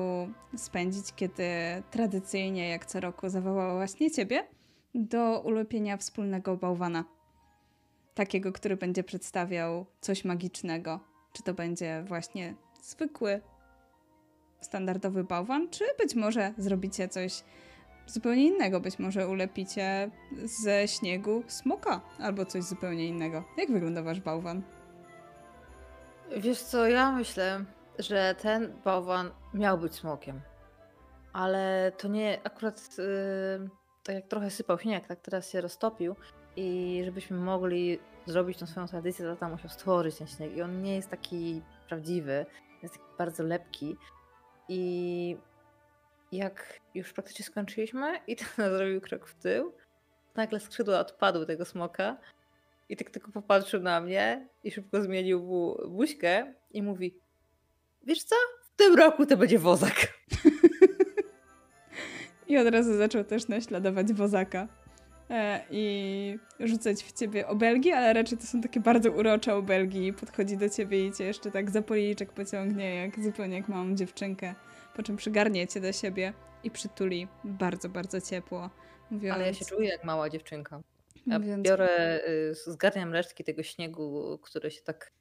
spędzić, 0.56 1.04
kiedy 1.16 1.42
tradycyjnie, 1.90 2.68
jak 2.68 2.86
co 2.86 3.00
roku, 3.00 3.28
zawołała 3.28 3.74
właśnie 3.74 4.10
ciebie 4.10 4.46
do 4.94 5.40
ulepienia 5.40 5.96
wspólnego 5.96 6.56
bałwana 6.56 7.04
takiego, 8.14 8.52
który 8.52 8.76
będzie 8.76 9.04
przedstawiał 9.04 9.86
coś 10.00 10.24
magicznego. 10.24 11.00
Czy 11.32 11.42
to 11.42 11.54
będzie 11.54 12.04
właśnie 12.06 12.54
zwykły, 12.82 13.40
standardowy 14.60 15.24
bałwan, 15.24 15.68
czy 15.70 15.84
być 15.98 16.14
może 16.14 16.54
zrobicie 16.58 17.08
coś 17.08 17.44
zupełnie 18.08 18.46
innego. 18.46 18.80
Być 18.80 18.98
może 18.98 19.28
ulepicie 19.28 20.10
ze 20.62 20.88
śniegu 20.88 21.42
smoka 21.46 22.00
albo 22.18 22.44
coś 22.44 22.64
zupełnie 22.64 23.06
innego. 23.06 23.44
Jak 23.56 23.70
wygląda 23.70 24.02
wasz 24.02 24.20
bałwan? 24.20 24.62
Wiesz 26.36 26.62
co, 26.62 26.86
ja 26.86 27.12
myślę, 27.12 27.64
że 27.98 28.34
ten 28.42 28.72
bałwan 28.84 29.30
miał 29.54 29.78
być 29.78 29.94
smokiem. 29.94 30.40
Ale 31.32 31.92
to 31.98 32.08
nie 32.08 32.40
akurat 32.44 32.98
yy, 32.98 33.68
tak 34.02 34.14
jak 34.14 34.26
trochę 34.26 34.50
sypał 34.50 34.78
śnieg, 34.78 35.06
tak 35.06 35.20
teraz 35.20 35.50
się 35.50 35.60
roztopił 35.60 36.16
i 36.56 37.02
żebyśmy 37.04 37.36
mogli 37.36 37.98
zrobić 38.26 38.58
tą 38.58 38.66
swoją 38.66 38.86
tradycję, 38.86 39.24
to 39.24 39.34
tata 39.34 39.48
musiał 39.48 39.70
stworzyć 39.70 40.18
ten 40.18 40.26
śnieg 40.26 40.56
i 40.56 40.62
on 40.62 40.82
nie 40.82 40.96
jest 40.96 41.10
taki 41.10 41.62
prawdziwy, 41.88 42.46
jest 42.82 42.94
taki 42.94 43.06
bardzo 43.18 43.42
lepki 43.42 43.96
i 44.68 45.36
jak 46.32 46.80
już 46.94 47.12
praktycznie 47.12 47.44
skończyliśmy 47.44 48.20
i 48.26 48.36
tata 48.36 48.70
zrobił 48.76 49.00
krok 49.00 49.28
w 49.28 49.34
tył, 49.34 49.72
nagle 50.36 50.60
skrzydła 50.60 51.00
odpadły 51.00 51.46
tego 51.46 51.64
smoka 51.64 52.16
i 52.88 52.96
tak 52.96 53.10
tylko 53.10 53.32
popatrzył 53.32 53.82
na 53.82 54.00
mnie 54.00 54.48
i 54.64 54.70
szybko 54.70 55.02
zmienił 55.02 55.42
mu 55.42 55.76
buźkę 55.88 56.54
i 56.70 56.82
mówi 56.82 57.20
wiesz 58.02 58.22
co, 58.22 58.36
w 58.62 58.76
tym 58.76 58.96
roku 58.96 59.26
to 59.26 59.36
będzie 59.36 59.58
wozak. 59.58 59.96
I 62.48 62.58
od 62.58 62.68
razu 62.68 62.96
zaczął 62.96 63.24
też 63.24 63.48
naśladować 63.48 64.12
wozaka. 64.12 64.68
E, 65.30 65.60
I 65.70 66.38
rzucać 66.60 67.02
w 67.02 67.12
ciebie 67.12 67.46
obelgi, 67.46 67.92
ale 67.92 68.12
raczej 68.12 68.38
to 68.38 68.46
są 68.46 68.60
takie 68.60 68.80
bardzo 68.80 69.10
urocze 69.10 69.54
obelgi. 69.54 70.12
Podchodzi 70.12 70.56
do 70.56 70.68
ciebie 70.68 71.06
i 71.06 71.12
cię 71.12 71.24
jeszcze 71.24 71.50
tak 71.50 71.70
za 71.70 71.82
policzek 71.82 72.32
pociągnie, 72.32 72.94
jak 72.94 73.20
zupełnie 73.20 73.56
jak 73.56 73.68
małą 73.68 73.94
dziewczynkę. 73.94 74.54
Po 74.98 75.02
czym 75.02 75.16
przygarnie 75.16 75.68
cię 75.68 75.80
do 75.80 75.92
siebie 75.92 76.32
i 76.64 76.70
przytuli 76.70 77.28
bardzo, 77.44 77.88
bardzo 77.88 78.20
ciepło. 78.20 78.70
Mówiąc, 79.10 79.34
Ale 79.34 79.46
ja 79.46 79.54
się 79.54 79.64
czuję 79.64 79.88
jak 79.88 80.04
mała 80.04 80.30
dziewczynka. 80.30 80.80
Ja 81.26 81.38
mówiąc, 81.38 81.68
biorę, 81.68 82.20
y, 82.28 82.54
zgarniam 82.54 83.12
resztki 83.12 83.44
tego 83.44 83.62
śniegu, 83.62 84.38
który 84.42 84.70
się 84.70 84.82
tak 84.82 85.12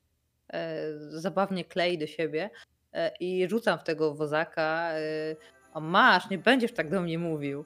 e, 0.54 0.82
zabawnie 1.10 1.66
klei 1.66 1.98
do 1.98 2.08
siebie 2.08 2.50
e, 2.94 3.12
i 3.20 3.50
rzucam 3.50 3.80
w 3.80 3.84
tego 3.84 4.16
wozaka. 4.16 4.92
E, 4.92 5.36
o 5.74 5.80
masz, 5.80 6.30
nie 6.30 6.38
będziesz 6.38 6.74
tak 6.74 6.90
do 6.90 7.02
mnie 7.02 7.20
mówił. 7.20 7.66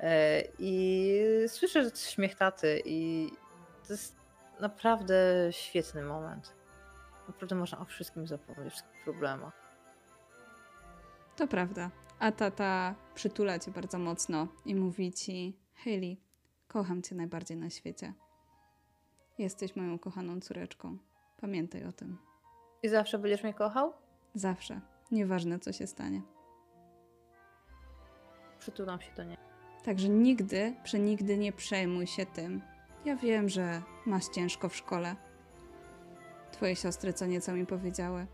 E, 0.00 0.42
I 0.58 1.22
słyszę 1.46 1.84
że 1.84 1.90
śmiech 1.96 2.34
taty 2.34 2.82
i 2.84 3.30
to 3.86 3.92
jest 3.92 4.16
naprawdę 4.60 5.48
świetny 5.50 6.02
moment. 6.02 6.52
Naprawdę 7.28 7.54
można 7.54 7.78
o 7.78 7.84
wszystkim 7.84 8.26
zapomnieć, 8.26 8.66
o 8.66 8.70
wszystkich 8.70 9.04
problemach. 9.04 9.69
To 11.40 11.46
prawda. 11.46 11.90
A 12.18 12.32
tata 12.32 12.94
przytula 13.14 13.58
cię 13.58 13.70
bardzo 13.70 13.98
mocno 13.98 14.48
i 14.64 14.74
mówi 14.74 15.12
ci: 15.12 15.56
Hayley, 15.74 16.20
kocham 16.68 17.02
cię 17.02 17.14
najbardziej 17.14 17.56
na 17.56 17.70
świecie. 17.70 18.14
Jesteś 19.38 19.76
moją 19.76 19.98
kochaną 19.98 20.40
córeczką. 20.40 20.98
Pamiętaj 21.40 21.84
o 21.84 21.92
tym. 21.92 22.18
I 22.82 22.88
zawsze 22.88 23.18
będziesz 23.18 23.42
mnie 23.42 23.54
kochał? 23.54 23.92
Zawsze. 24.34 24.80
Nieważne, 25.10 25.58
co 25.58 25.72
się 25.72 25.86
stanie. 25.86 26.22
Przytulam 28.58 29.00
się 29.00 29.12
do 29.16 29.24
niej. 29.24 29.36
Także 29.84 30.08
nigdy, 30.08 30.74
przenigdy 30.84 31.38
nie 31.38 31.52
przejmuj 31.52 32.06
się 32.06 32.26
tym. 32.26 32.62
Ja 33.04 33.16
wiem, 33.16 33.48
że 33.48 33.82
masz 34.06 34.28
ciężko 34.28 34.68
w 34.68 34.76
szkole. 34.76 35.16
Twoje 36.52 36.76
siostry 36.76 37.12
co 37.12 37.26
nieco 37.26 37.52
mi 37.52 37.66
powiedziały. 37.66 38.26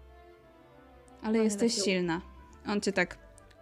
Ale 1.23 1.39
jesteś 1.39 1.85
silna. 1.85 2.36
On 2.69 2.81
cię 2.81 2.93
tak 2.93 3.19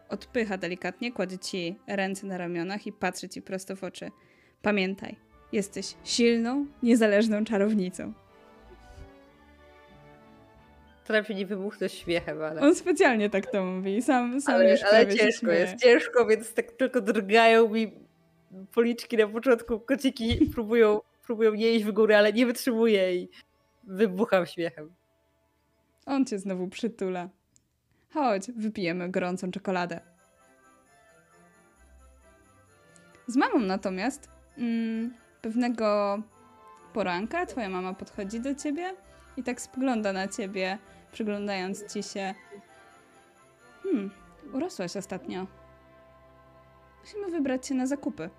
odpycha 0.09 0.57
delikatnie, 0.59 1.13
kładzie 1.13 1.39
ci 1.39 1.79
ręce 1.87 2.27
na 2.27 2.39
ramionach 2.39 2.87
i 2.87 2.93
patrzy 2.93 3.29
ci 3.29 3.43
prosto 3.43 3.77
w 3.77 3.85
oczy. 3.85 4.11
Pamiętaj, 4.63 5.17
jesteś 5.53 5.95
silną, 6.05 6.67
niezależną 6.83 7.45
czarownicą. 7.45 8.13
Się 11.27 11.35
nie 11.35 11.47
wybuchnąć 11.47 11.93
śmiechem, 11.93 12.43
ale... 12.43 12.61
On 12.61 12.75
specjalnie 12.75 13.31
tak 13.31 13.47
to 13.47 13.65
mówi. 13.65 14.03
Sam, 14.03 14.41
sam 14.41 14.55
ale, 14.55 14.71
już 14.71 14.83
ale 14.83 15.17
ciężko 15.17 15.51
jest, 15.51 15.77
ciężko, 15.77 16.27
więc 16.27 16.55
tak 16.55 16.73
tylko 16.73 17.01
drgają 17.01 17.69
mi 17.69 17.93
policzki 18.75 19.17
na 19.17 19.29
początku, 19.29 19.81
kociki 19.81 20.51
próbują, 20.55 21.01
próbują 21.27 21.55
nie 21.55 21.71
iść 21.71 21.85
w 21.85 21.93
górę, 21.93 22.19
ale 22.19 22.33
nie 22.33 22.47
wytrzymuję 22.47 23.17
i 23.17 23.29
wybucham 23.83 24.47
śmiechem. 24.47 24.95
On 26.07 26.27
cię 26.27 26.39
znowu 26.39 26.69
przytula. 26.69 27.29
Chodź, 28.15 28.51
wypijemy 28.51 29.11
gorącą 29.11 29.51
czekoladę. 29.51 30.01
Z 33.27 33.37
mamą 33.37 33.59
natomiast 33.59 34.29
mm, 34.59 35.15
pewnego 35.43 36.19
poranka 36.93 37.47
twoja 37.47 37.69
mama 37.69 37.95
podchodzi 37.95 38.41
do 38.41 38.55
ciebie 38.55 38.95
i 39.37 39.43
tak 39.43 39.61
spogląda 39.61 40.13
na 40.13 40.29
ciebie, 40.29 40.79
przyglądając 41.13 41.93
ci 41.93 42.03
się. 42.03 42.35
Hmm, 43.83 44.11
urosłaś 44.53 44.97
ostatnio. 44.97 45.47
Musimy 47.01 47.31
wybrać 47.31 47.67
się 47.67 47.75
na 47.75 47.87
zakupy. 47.87 48.31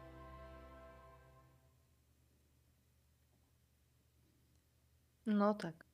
No 5.25 5.53
tak, 5.53 5.85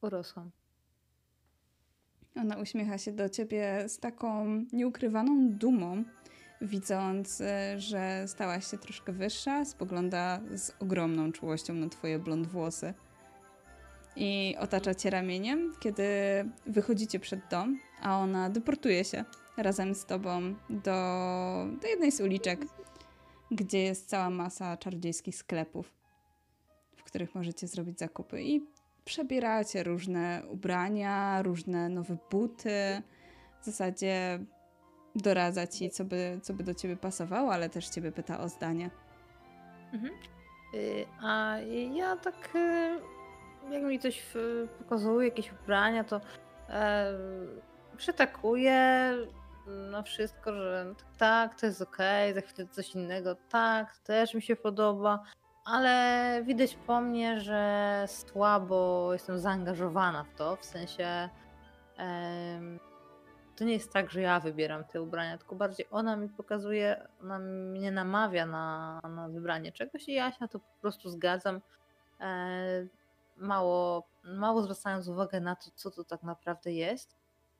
urosłam. 0.00 0.61
Ona 2.36 2.56
uśmiecha 2.56 2.98
się 2.98 3.12
do 3.12 3.28
ciebie 3.28 3.84
z 3.88 3.98
taką 3.98 4.46
nieukrywaną 4.72 5.48
dumą, 5.50 6.04
widząc, 6.60 7.40
e, 7.40 7.80
że 7.80 8.24
stałaś 8.26 8.70
się 8.70 8.78
troszkę 8.78 9.12
wyższa, 9.12 9.64
spogląda 9.64 10.40
z 10.56 10.72
ogromną 10.80 11.32
czułością 11.32 11.74
na 11.74 11.88
twoje 11.88 12.18
blond 12.18 12.46
włosy. 12.46 12.94
I 14.16 14.56
otacza 14.58 14.94
cię 14.94 15.10
ramieniem, 15.10 15.72
kiedy 15.80 16.04
wychodzicie 16.66 17.20
przed 17.20 17.40
dom, 17.50 17.78
a 18.02 18.18
ona 18.18 18.50
deportuje 18.50 19.04
się 19.04 19.24
razem 19.56 19.94
z 19.94 20.04
tobą 20.04 20.54
do, 20.70 20.90
do 21.80 21.88
jednej 21.88 22.12
z 22.12 22.20
uliczek, 22.20 22.60
gdzie 23.50 23.82
jest 23.82 24.08
cała 24.08 24.30
masa 24.30 24.76
czarodziejskich 24.76 25.36
sklepów, 25.36 25.92
w 26.96 27.02
których 27.02 27.34
możecie 27.34 27.66
zrobić 27.66 27.98
zakupy. 27.98 28.42
I 28.42 28.66
przebieracie 29.04 29.82
różne 29.82 30.42
ubrania, 30.48 31.42
różne 31.42 31.88
nowe 31.88 32.16
buty. 32.30 33.02
W 33.60 33.64
zasadzie 33.64 34.38
doradza 35.14 35.66
ci, 35.66 35.90
co 35.90 36.04
by, 36.04 36.40
co 36.42 36.54
by 36.54 36.64
do 36.64 36.74
ciebie 36.74 36.96
pasowało, 36.96 37.52
ale 37.52 37.68
też 37.68 37.88
ciebie 37.88 38.12
pyta 38.12 38.40
o 38.40 38.48
zdanie. 38.48 38.90
Y, 40.74 41.06
A 41.22 41.56
ja 41.94 42.16
tak, 42.16 42.54
y, 42.54 42.98
jak 43.70 43.82
mi 43.82 43.98
coś 43.98 44.36
y, 44.36 44.68
pokazuje, 44.78 45.28
jakieś 45.28 45.52
ubrania, 45.52 46.04
to 46.04 46.20
e, 46.68 47.12
przytakuję 47.96 49.12
na 49.90 50.02
wszystko, 50.02 50.52
że 50.52 50.94
tak, 50.98 51.16
tak, 51.18 51.60
to 51.60 51.66
jest 51.66 51.82
okej, 51.82 52.34
za 52.34 52.40
chwilę 52.40 52.68
coś 52.68 52.94
innego, 52.94 53.36
tak, 53.48 53.98
też 53.98 54.34
mi 54.34 54.42
się 54.42 54.56
podoba. 54.56 55.22
Ale 55.64 56.42
widać 56.44 56.74
po 56.86 57.00
mnie, 57.00 57.40
że 57.40 58.04
słabo 58.06 59.08
jestem 59.12 59.38
zaangażowana 59.38 60.24
w 60.24 60.34
to, 60.34 60.56
w 60.56 60.64
sensie 60.64 61.28
to 63.56 63.64
nie 63.64 63.72
jest 63.72 63.92
tak, 63.92 64.10
że 64.10 64.20
ja 64.20 64.40
wybieram 64.40 64.84
te 64.84 65.02
ubrania, 65.02 65.38
tylko 65.38 65.54
bardziej 65.54 65.86
ona 65.90 66.16
mi 66.16 66.28
pokazuje, 66.28 67.08
ona 67.22 67.38
mnie 67.38 67.90
namawia 67.90 68.46
na, 68.46 69.00
na 69.08 69.28
wybranie 69.28 69.72
czegoś 69.72 70.08
i 70.08 70.12
ja 70.12 70.32
się 70.32 70.36
na 70.40 70.48
to 70.48 70.58
po 70.58 70.80
prostu 70.80 71.10
zgadzam. 71.10 71.60
E, 72.20 72.86
mało, 73.36 74.08
mało 74.24 74.62
zwracając 74.62 75.08
uwagę 75.08 75.40
na 75.40 75.56
to, 75.56 75.70
co 75.74 75.90
to 75.90 76.04
tak 76.04 76.22
naprawdę 76.22 76.72
jest. 76.72 77.16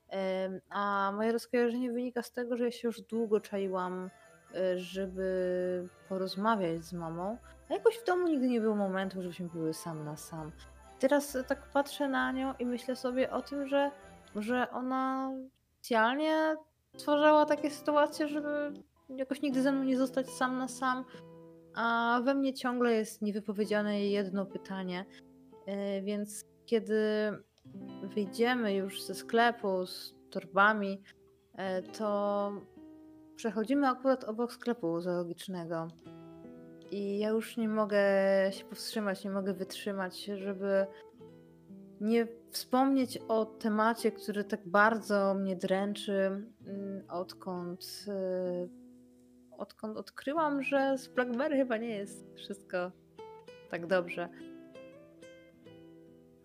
Em, 0.08 0.60
A 0.70 1.12
moje 1.14 1.32
rozkojarzenie 1.32 1.92
wynika 1.92 2.22
z 2.22 2.32
tego, 2.32 2.56
że 2.56 2.64
ja 2.64 2.70
się 2.70 2.88
już 2.88 3.00
długo 3.00 3.40
czaiłam, 3.40 4.10
e, 4.54 4.78
żeby 4.78 5.88
porozmawiać 6.08 6.84
z 6.84 6.92
mamą. 6.92 7.38
Jakoś 7.72 7.98
w 7.98 8.04
domu 8.04 8.28
nigdy 8.28 8.48
nie 8.48 8.60
było 8.60 8.76
momentu, 8.76 9.22
żebyśmy 9.22 9.48
były 9.48 9.74
sam 9.74 10.04
na 10.04 10.16
sam. 10.16 10.52
Teraz 10.98 11.36
tak 11.46 11.70
patrzę 11.72 12.08
na 12.08 12.32
nią 12.32 12.54
i 12.58 12.66
myślę 12.66 12.96
sobie 12.96 13.30
o 13.30 13.42
tym, 13.42 13.68
że 13.68 13.90
może 14.34 14.70
ona 14.70 15.32
specjalnie 15.74 16.56
stwarzała 16.96 17.46
takie 17.46 17.70
sytuacje, 17.70 18.28
żeby 18.28 18.72
jakoś 19.08 19.42
nigdy 19.42 19.62
ze 19.62 19.72
mną 19.72 19.84
nie 19.84 19.98
zostać 19.98 20.30
sam 20.30 20.58
na 20.58 20.68
sam. 20.68 21.04
A 21.74 22.20
we 22.24 22.34
mnie 22.34 22.54
ciągle 22.54 22.92
jest 22.92 23.22
niewypowiedziane 23.22 24.00
jedno 24.00 24.46
pytanie. 24.46 25.04
E, 25.66 26.02
Więc 26.02 26.44
kiedy 26.66 27.02
wyjdziemy 28.02 28.74
już 28.74 29.02
ze 29.02 29.14
sklepu 29.14 29.86
z 29.86 30.14
torbami, 30.30 31.02
e, 31.54 31.82
to 31.82 32.52
przechodzimy 33.36 33.88
akurat 33.88 34.24
obok 34.24 34.52
sklepu 34.52 35.00
zoologicznego. 35.00 35.88
I 36.92 37.18
ja 37.18 37.28
już 37.28 37.56
nie 37.56 37.68
mogę 37.68 38.02
się 38.50 38.64
powstrzymać, 38.64 39.24
nie 39.24 39.30
mogę 39.30 39.54
wytrzymać, 39.54 40.24
żeby 40.24 40.86
nie 42.00 42.26
wspomnieć 42.50 43.18
o 43.28 43.44
temacie, 43.44 44.12
który 44.12 44.44
tak 44.44 44.68
bardzo 44.68 45.34
mnie 45.34 45.56
dręczy, 45.56 46.12
mm, 46.66 47.10
odkąd, 47.10 48.04
e, 48.08 48.68
odkąd 49.58 49.96
odkryłam, 49.96 50.62
że 50.62 50.98
z 50.98 51.08
Blackberry 51.08 51.56
chyba 51.56 51.76
nie 51.76 51.96
jest 51.96 52.34
wszystko 52.34 52.92
tak 53.70 53.86
dobrze. 53.86 54.28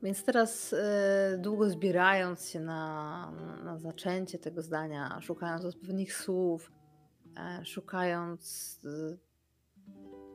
Więc 0.03 0.23
teraz 0.25 0.73
e, 0.73 1.37
długo 1.37 1.69
zbierając 1.69 2.49
się 2.49 2.59
na, 2.59 3.31
na 3.63 3.77
zaczęcie 3.77 4.39
tego 4.39 4.61
zdania, 4.61 5.21
szukając 5.21 5.65
odpowiednich 5.65 6.13
słów, 6.13 6.71
e, 7.37 7.65
szukając 7.65 8.79
e, 8.85 9.26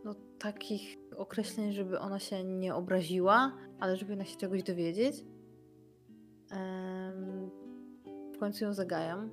no, 0.04 0.14
takich 0.38 0.99
określeń, 1.16 1.73
żeby 1.73 1.99
ona 1.99 2.18
się 2.18 2.44
nie 2.44 2.75
obraziła, 2.75 3.56
ale 3.80 3.97
żeby 3.97 4.12
ona 4.12 4.25
się 4.25 4.37
czegoś 4.37 4.62
dowiedzieć, 4.62 5.25
w 8.35 8.38
końcu 8.38 8.64
ją 8.64 8.75
zagajam. 8.75 9.30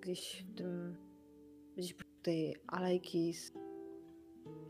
Gdzieś 0.00 0.46
w 0.48 0.54
tym, 0.54 0.96
gdzieś 1.76 1.94
przy 1.94 2.06
tej 2.22 2.56
alejki 2.66 3.34
z 3.34 3.52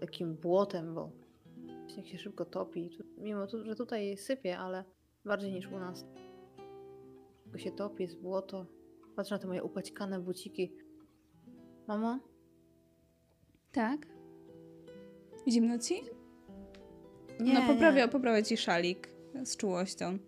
takim 0.01 0.37
błotem, 0.37 0.95
bo 0.95 1.11
śnieg 1.89 2.07
się 2.07 2.19
szybko 2.19 2.45
topi. 2.45 2.91
Mimo, 3.19 3.47
tu, 3.47 3.65
że 3.65 3.75
tutaj 3.75 4.17
sypie, 4.17 4.59
ale 4.59 4.85
bardziej 5.25 5.53
niż 5.53 5.67
u 5.67 5.79
nas. 5.79 6.07
Tylko 7.43 7.59
się 7.59 7.71
topi, 7.73 8.03
jest 8.03 8.21
błoto. 8.21 8.67
Patrzę 9.17 9.35
na 9.35 9.39
te 9.39 9.47
moje 9.47 9.63
upaćkane 9.63 10.21
buciki. 10.21 10.73
Mamo? 11.89 12.34
Tak? 13.75 14.07
Zimno 15.49 15.79
ci? 15.79 15.95
Nie, 17.41 17.55
no 17.55 17.61
poprawia, 17.67 18.05
nie. 18.07 18.13
poprawia 18.13 18.43
ci 18.43 18.57
szalik 18.57 19.09
z 19.45 19.57
czułością. 19.57 20.19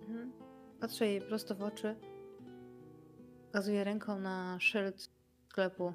Mhm. 0.00 0.32
Patrzę 0.80 1.06
jej 1.06 1.20
prosto 1.20 1.54
w 1.54 1.62
oczy. 1.62 1.96
Wskazuję 3.46 3.84
ręką 3.84 4.18
na 4.18 4.56
szyld 4.60 5.10
sklepu 5.48 5.92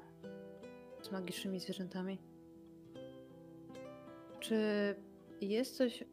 z 1.02 1.10
magicznymi 1.10 1.60
zwierzętami. 1.60 2.18
Czy 4.40 4.56
jest 5.40 5.76
coś 5.76 6.04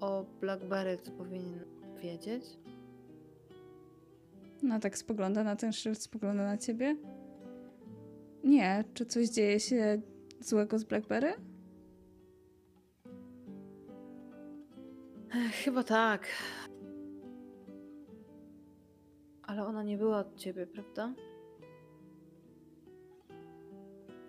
o 0.00 0.24
Blackberry, 0.40 0.98
co 0.98 1.10
powinien 1.12 1.64
wiedzieć? 2.02 2.44
No 4.62 4.80
tak 4.80 4.98
spogląda 4.98 5.44
na 5.44 5.56
ten 5.56 5.72
szyld, 5.72 6.02
spogląda 6.02 6.42
na 6.42 6.58
ciebie. 6.58 6.96
Nie, 8.46 8.84
czy 8.94 9.06
coś 9.06 9.28
dzieje 9.28 9.60
się 9.60 10.00
złego 10.40 10.78
z 10.78 10.84
Blackberry? 10.84 11.32
Chyba 15.64 15.82
tak. 15.82 16.26
Ale 19.42 19.66
ona 19.66 19.82
nie 19.82 19.98
była 19.98 20.18
od 20.18 20.36
ciebie, 20.36 20.66
prawda? 20.66 21.14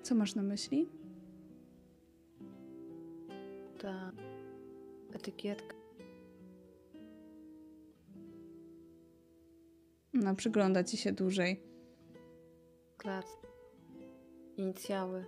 Co 0.01 0.15
masz 0.15 0.36
na 0.36 0.43
myśli? 0.43 0.89
Ta 3.77 4.12
etykietka. 5.13 5.75
No, 10.13 10.36
przygląda 10.36 10.84
ci 10.84 10.97
się 10.97 11.12
dłużej. 11.12 11.63
Klat. 12.97 13.46
Inicjały. 14.57 15.25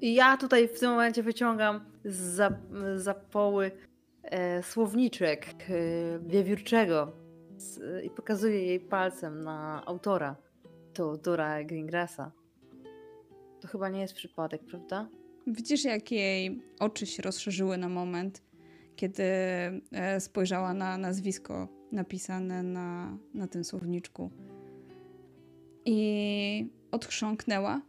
I 0.00 0.14
ja 0.14 0.36
tutaj 0.36 0.68
w 0.68 0.80
tym 0.80 0.90
momencie 0.90 1.22
wyciągam 1.22 1.80
z 2.04 2.16
za, 2.16 2.50
za 2.96 3.14
poły 3.14 3.70
e, 4.22 4.62
słowniczek 4.62 5.46
e, 5.46 5.78
wiewiórczego 6.26 7.12
z, 7.56 8.04
i 8.04 8.10
pokazuję 8.10 8.66
jej 8.66 8.80
palcem 8.80 9.44
na 9.44 9.82
autora, 9.86 10.36
Teodora 10.92 11.64
Greengrassa. 11.64 12.32
To 13.60 13.68
chyba 13.68 13.88
nie 13.88 14.00
jest 14.00 14.14
przypadek, 14.14 14.64
prawda? 14.64 15.08
Widzisz, 15.46 15.84
jak 15.84 16.12
jej 16.12 16.62
oczy 16.80 17.06
się 17.06 17.22
rozszerzyły 17.22 17.76
na 17.76 17.88
moment, 17.88 18.42
kiedy 18.96 19.22
e, 19.22 20.20
spojrzała 20.20 20.74
na 20.74 20.98
nazwisko 20.98 21.68
napisane 21.92 22.62
na, 22.62 23.18
na 23.34 23.46
tym 23.46 23.64
słowniczku. 23.64 24.30
I 25.84 26.70
odchrząknęła, 26.90 27.82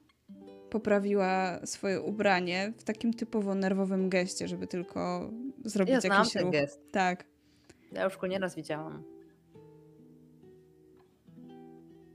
poprawiła 0.69 1.65
swoje 1.65 2.01
ubranie 2.01 2.73
w 2.77 2.83
takim 2.83 3.13
typowo 3.13 3.55
nerwowym 3.55 4.09
geście, 4.09 4.47
żeby 4.47 4.67
tylko 4.67 5.31
zrobić 5.65 5.93
Ja 5.93 6.01
znam 6.01 6.17
jakiś 6.17 6.33
ten 6.33 6.43
ruch. 6.43 6.51
gest. 6.51 6.91
Tak. 6.91 7.25
Ja 7.91 8.03
już 8.03 8.17
go 8.17 8.27
nieraz 8.27 8.55
widziałam. 8.55 9.03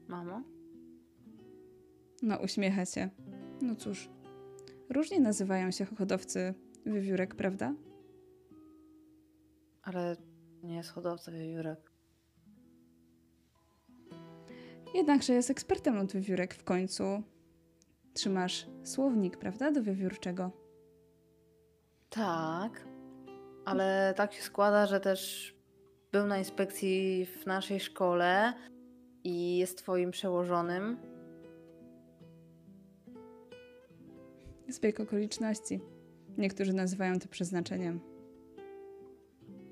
Mamo? 0.09 0.43
No, 2.23 2.37
uśmiecha 2.39 2.87
się. 2.87 3.09
No 3.63 3.75
cóż, 3.77 4.09
różnie 4.91 5.21
nazywają 5.21 5.71
się 5.71 5.85
hodowcy 5.85 6.55
wiewiórek, 6.87 7.35
prawda? 7.35 7.75
Ale 9.83 10.17
nie 10.63 10.75
jest 10.77 10.91
hodowca 10.91 11.33
wiewiórek. 11.33 11.88
Jednakże 14.99 15.33
jest 15.33 15.51
ekspertem 15.51 15.99
od 15.99 16.13
wiewiórek 16.13 16.55
w 16.55 16.65
końcu. 16.65 17.23
Trzymasz 18.15 18.67
słownik, 18.85 19.37
prawda, 19.37 19.71
do 19.71 19.83
wiewiórczego? 19.83 20.51
Tak, 22.11 22.85
ale 23.65 24.15
tak 24.17 24.33
się 24.33 24.43
składa, 24.43 24.87
że 24.87 25.01
też 25.01 25.55
był 26.13 26.27
na 26.27 26.39
inspekcji 26.39 27.27
w 27.27 27.47
naszej 27.47 27.81
szkole 27.81 28.53
i 29.25 29.59
jest 29.59 29.79
twoim 29.79 30.11
przełożonym. 30.11 30.97
Zbieg 34.69 35.01
okoliczności. 35.01 35.81
Niektórzy 36.39 36.73
nazywają 36.73 37.19
to 37.19 37.29
przeznaczeniem. 37.29 38.01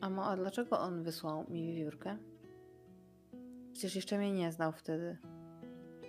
A, 0.01 0.11
mo- 0.11 0.25
a 0.25 0.37
dlaczego 0.37 0.81
on 0.81 1.03
wysłał 1.03 1.45
mi 1.51 1.67
wiewiórkę? 1.67 2.19
Przecież 3.77 3.97
jeszcze 3.97 4.19
mnie 4.19 4.33
nie 4.33 4.53
znał 4.53 4.73
wtedy. 4.73 5.17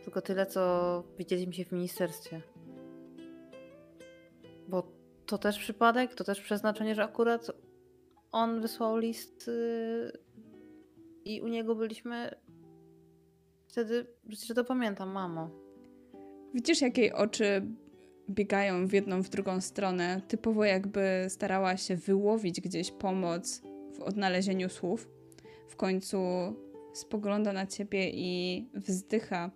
Tylko 0.03 0.21
tyle, 0.21 0.45
co 0.45 1.03
widzieliśmy 1.17 1.53
się 1.53 1.65
w 1.65 1.71
ministerstwie. 1.71 2.41
Bo 4.67 4.91
to 5.25 5.37
też 5.37 5.59
przypadek, 5.59 6.15
to 6.15 6.23
też 6.23 6.41
przeznaczenie, 6.41 6.95
że 6.95 7.03
akurat 7.03 7.51
on 8.31 8.61
wysłał 8.61 8.97
list 8.97 9.47
yy, 9.47 10.11
i 11.25 11.41
u 11.41 11.47
niego 11.47 11.75
byliśmy 11.75 12.31
wtedy, 13.67 14.07
przecież 14.29 14.55
to 14.55 14.63
pamiętam, 14.63 15.09
mamo. 15.09 15.49
Widzisz, 16.53 16.81
jak 16.81 16.97
jej 16.97 17.13
oczy 17.13 17.61
biegają 18.29 18.87
w 18.87 18.93
jedną, 18.93 19.21
w 19.21 19.29
drugą 19.29 19.61
stronę, 19.61 20.21
typowo 20.27 20.65
jakby 20.65 21.25
starała 21.29 21.77
się 21.77 21.95
wyłowić 21.95 22.61
gdzieś 22.61 22.91
pomoc 22.91 23.61
w 23.93 24.01
odnalezieniu 24.01 24.69
słów. 24.69 25.09
W 25.67 25.75
końcu 25.75 26.17
spogląda 26.93 27.53
na 27.53 27.67
ciebie 27.67 28.09
i 28.13 28.65
wzdycha, 28.73 29.51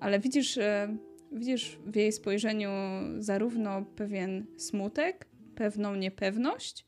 ale 0.00 0.20
widzisz, 0.20 0.58
e, 0.58 0.96
widzisz 1.32 1.78
w 1.86 1.96
jej 1.96 2.12
spojrzeniu 2.12 2.70
zarówno 3.18 3.84
pewien 3.96 4.46
smutek, 4.56 5.26
pewną 5.54 5.94
niepewność 5.94 6.86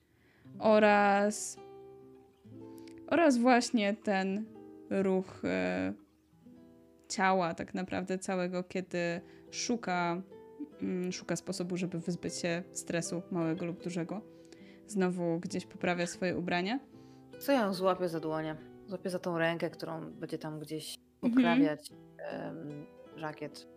oraz 0.59 1.59
oraz 3.07 3.39
właśnie 3.39 3.95
ten 3.95 4.45
ruch 4.91 5.45
e, 5.45 5.93
ciała 7.09 7.55
tak 7.55 7.75
naprawdę 7.75 8.19
całego, 8.19 8.65
kiedy 8.65 9.21
szuka, 9.51 10.23
mm, 10.83 11.13
szuka 11.13 11.37
sposobu, 11.37 11.77
żeby 11.77 12.01
wyzbyć 12.01 12.35
się 12.35 12.63
stresu 12.73 13.23
małego 13.31 13.67
lub 13.67 13.85
dużego. 13.85 14.21
Znowu 14.87 15.41
gdzieś 15.41 15.67
poprawia 15.67 16.07
swoje 16.07 16.37
ubranie. 16.37 16.81
Co 17.39 17.53
ja 17.53 17.61
ją 17.61 17.75
złapię 17.75 18.09
za 18.09 18.21
dłonie? 18.21 18.70
Złapię 18.91 19.11
za 19.11 19.19
tą 19.19 19.39
rękę, 19.39 19.71
którą 19.71 20.11
będzie 20.13 20.39
tam 20.39 20.61
gdzieś 20.61 20.99
Mhm. 21.23 21.33
poprawiać 21.35 21.91
em, 22.19 22.87
żakiet, 23.17 23.69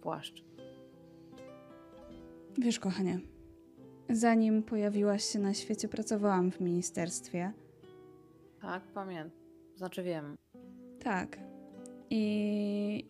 płaszcz. 0.00 0.44
Wiesz, 2.58 2.80
kochanie, 2.80 3.20
zanim 4.10 4.62
pojawiłaś 4.62 5.24
się 5.24 5.38
na 5.38 5.54
świecie, 5.54 5.88
pracowałam 5.88 6.50
w 6.50 6.60
ministerstwie. 6.60 7.52
Tak, 8.60 8.82
pamiętam. 8.94 9.30
Znaczy 9.76 10.02
wiem. 10.02 10.36
Tak. 11.00 11.38
I. 12.10 13.04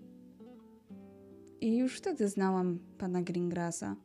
I 1.61 1.77
już 1.77 1.97
wtedy 1.97 2.29
znałam 2.29 2.79
pana 2.99 3.23
Greengrassa. 3.23 3.97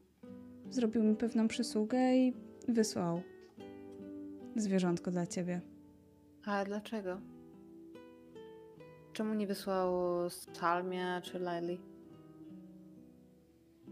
Zrobił 0.70 1.04
mi 1.04 1.16
pewną 1.16 1.48
przysługę 1.48 2.18
i 2.18 2.34
wysłał 2.68 3.22
zwierzątko 4.56 5.12
dla 5.12 5.28
ciebie. 5.28 5.62
Ale 6.46 6.66
dlaczego? 6.66 7.22
Czemu 9.14 9.34
nie 9.34 9.48
wysłał 9.48 9.92
Salmia 10.30 11.22
czy 11.22 11.40
Lily? 11.40 11.78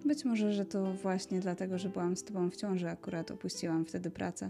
Być 0.05 0.25
może, 0.25 0.53
że 0.53 0.65
to 0.65 0.93
właśnie 0.93 1.39
dlatego, 1.39 1.77
że 1.77 1.89
byłam 1.89 2.15
z 2.17 2.23
tobą 2.23 2.49
w 2.49 2.55
ciąży, 2.55 2.89
akurat 2.89 3.31
opuściłam 3.31 3.85
wtedy 3.85 4.11
pracę. 4.11 4.49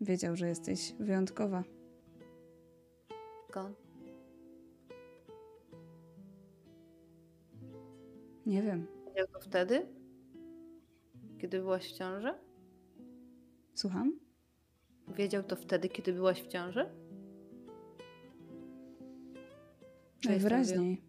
Wiedział, 0.00 0.36
że 0.36 0.48
jesteś 0.48 0.94
wyjątkowa. 0.98 1.64
Skąd? 3.48 3.76
Nie 8.46 8.62
wiem. 8.62 8.86
Wiedział 9.06 9.26
to 9.26 9.40
wtedy? 9.40 9.86
Kiedy 11.38 11.58
byłaś 11.58 11.92
w 11.92 11.98
ciąży? 11.98 12.34
Słucham? 13.74 14.29
Wiedział 15.16 15.42
to 15.42 15.56
wtedy, 15.56 15.88
kiedy 15.88 16.12
byłaś 16.12 16.42
w 16.42 16.46
ciąży? 16.46 16.86
Czy 20.20 20.28
Najwyraźniej. 20.28 21.02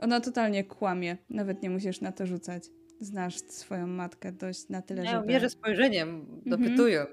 Ona 0.00 0.20
totalnie 0.20 0.64
kłamie. 0.64 1.16
Nawet 1.30 1.62
nie 1.62 1.70
musisz 1.70 2.00
na 2.00 2.12
to 2.12 2.26
rzucać. 2.26 2.64
Znasz 3.00 3.38
swoją 3.38 3.86
matkę 3.86 4.32
dość 4.32 4.68
na 4.68 4.82
tyle, 4.82 5.04
Ja 5.04 5.10
żeby... 5.10 5.26
mierzę 5.26 5.50
spojrzeniem, 5.50 6.08
Mhm. 6.08 6.42
dopytując. 6.46 7.10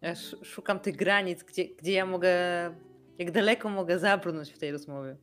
Ja 0.00 0.10
sz- 0.10 0.46
szukam 0.46 0.80
tych 0.80 0.96
granic, 0.96 1.42
gdzie, 1.42 1.64
gdzie 1.64 1.92
ja 1.92 2.06
mogę, 2.06 2.30
jak 3.18 3.30
daleko 3.30 3.68
mogę 3.70 3.98
zabrnąć 3.98 4.50
w 4.52 4.58
tej 4.58 4.72
rozmowie. 4.72 5.16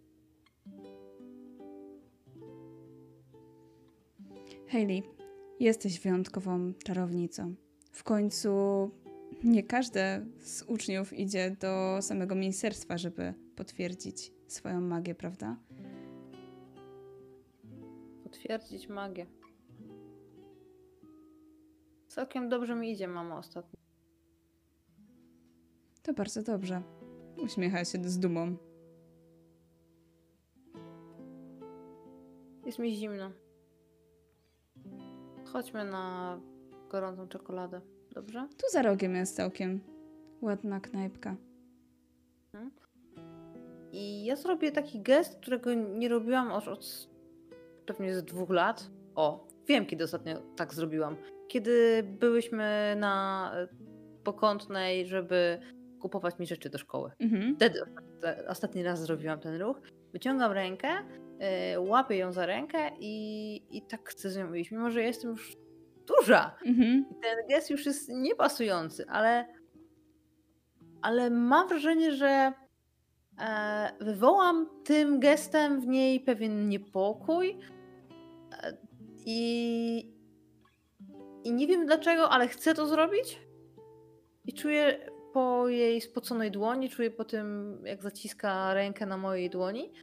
Hayley, 4.68 5.04
jesteś 5.60 6.00
wyjątkową 6.00 6.74
czarownicą. 6.86 7.56
W 7.92 8.04
końcu 8.04 8.52
nie 9.44 9.64
każdy 9.64 10.00
z 10.40 10.64
uczniów 10.64 11.14
idzie 11.14 11.56
do 11.60 12.02
samego 12.02 12.36
ministerstwa, 12.36 12.98
żeby 12.98 13.34
potwierdzić 13.56 14.34
swoją 14.48 14.82
magię, 14.82 15.16
prawda? 15.16 15.58
Potwierdzić 18.24 18.90
magię. 18.90 19.26
Całkiem 22.08 22.50
dobrze 22.50 22.76
mi 22.76 22.92
idzie, 22.92 23.08
mamo, 23.08 23.38
ostatnio. 23.38 23.80
To 26.04 26.14
bardzo 26.14 26.44
dobrze. 26.44 26.82
Uśmiecha 27.44 27.86
się 27.86 28.10
z 28.10 28.20
dumą. 28.20 28.58
Jest 32.66 32.80
mi 32.80 32.96
zimno. 32.96 33.32
Chodźmy 35.46 35.86
na 35.86 36.40
gorącą 36.90 37.28
czekoladę, 37.28 37.82
dobrze? 38.12 38.48
Tu 38.58 38.66
za 38.72 38.82
rogiem 38.82 39.16
jest 39.16 39.36
całkiem 39.36 39.80
ładna 40.42 40.80
knajpka. 40.80 41.36
I 43.92 44.26
ja 44.26 44.36
zrobię 44.36 44.72
taki 44.72 45.02
gest, 45.02 45.40
którego 45.42 45.74
nie 45.74 46.10
robiłam 46.10 46.52
już 46.56 46.68
od 46.68 47.10
pewnie 47.86 48.16
z 48.16 48.24
dwóch 48.24 48.50
lat. 48.50 48.90
O, 49.16 49.48
wiem 49.68 49.86
kiedy 49.86 50.04
ostatnio 50.04 50.42
tak 50.56 50.74
zrobiłam. 50.74 51.16
Kiedy 51.48 52.04
byłyśmy 52.20 52.96
na 53.00 53.52
e, 53.56 53.68
pokątnej, 54.24 55.06
żeby 55.06 55.60
kupować 56.00 56.40
mi 56.40 56.48
rzeczy 56.48 56.70
do 56.70 56.78
szkoły. 56.78 57.12
Mhm. 57.20 57.56
Wtedy 57.56 57.82
osta- 57.82 58.48
ostatni 58.48 58.84
raz 58.84 59.02
zrobiłam 59.02 59.40
ten 59.40 59.62
ruch. 59.62 59.82
Wyciągam 60.14 60.52
rękę, 60.52 60.88
e, 61.40 61.80
łapię 61.80 62.18
ją 62.18 62.32
za 62.32 62.46
rękę 62.46 62.92
i, 63.00 63.78
i 63.78 63.82
tak 63.82 64.10
chcę 64.10 64.30
z 64.30 64.38
nią 64.38 64.54
iść. 64.54 64.72
Mimo, 64.72 64.92
że 64.92 65.04
jestem 65.04 65.32
już 65.32 65.58
duża. 66.08 66.56
Mhm. 66.66 67.06
I 67.12 67.22
ten 67.22 67.48
gest 67.50 67.70
już 67.70 67.86
jest 67.86 68.10
niepasujący, 68.10 69.06
ale, 69.10 69.46
ale 71.02 71.30
mam 71.30 71.68
wrażenie, 71.68 72.12
że 72.12 72.54
e, 73.40 73.92
wywołam 74.00 74.70
tym 74.84 75.20
gestem 75.20 75.82
w 75.82 75.88
niej 75.88 76.20
pewien 76.20 76.70
niepokój. 76.70 77.60
E, 78.52 78.78
I, 79.26 80.14
I 81.44 81.54
nie 81.54 81.68
wiem 81.68 81.86
dlaczego, 81.86 82.30
ale 82.30 82.48
chcę 82.48 82.74
to 82.74 82.88
zrobić. 82.88 83.42
I 84.46 84.54
czuję 84.54 85.10
po 85.34 85.68
jej 85.68 86.02
spoconej 86.02 86.52
dłoni, 86.52 86.90
czuję 86.90 87.12
po 87.12 87.26
tym, 87.26 87.78
jak 87.86 88.02
zaciska 88.02 88.74
rękę 88.74 89.06
na 89.06 89.18
mojej 89.18 89.50
dłoni, 89.50 89.94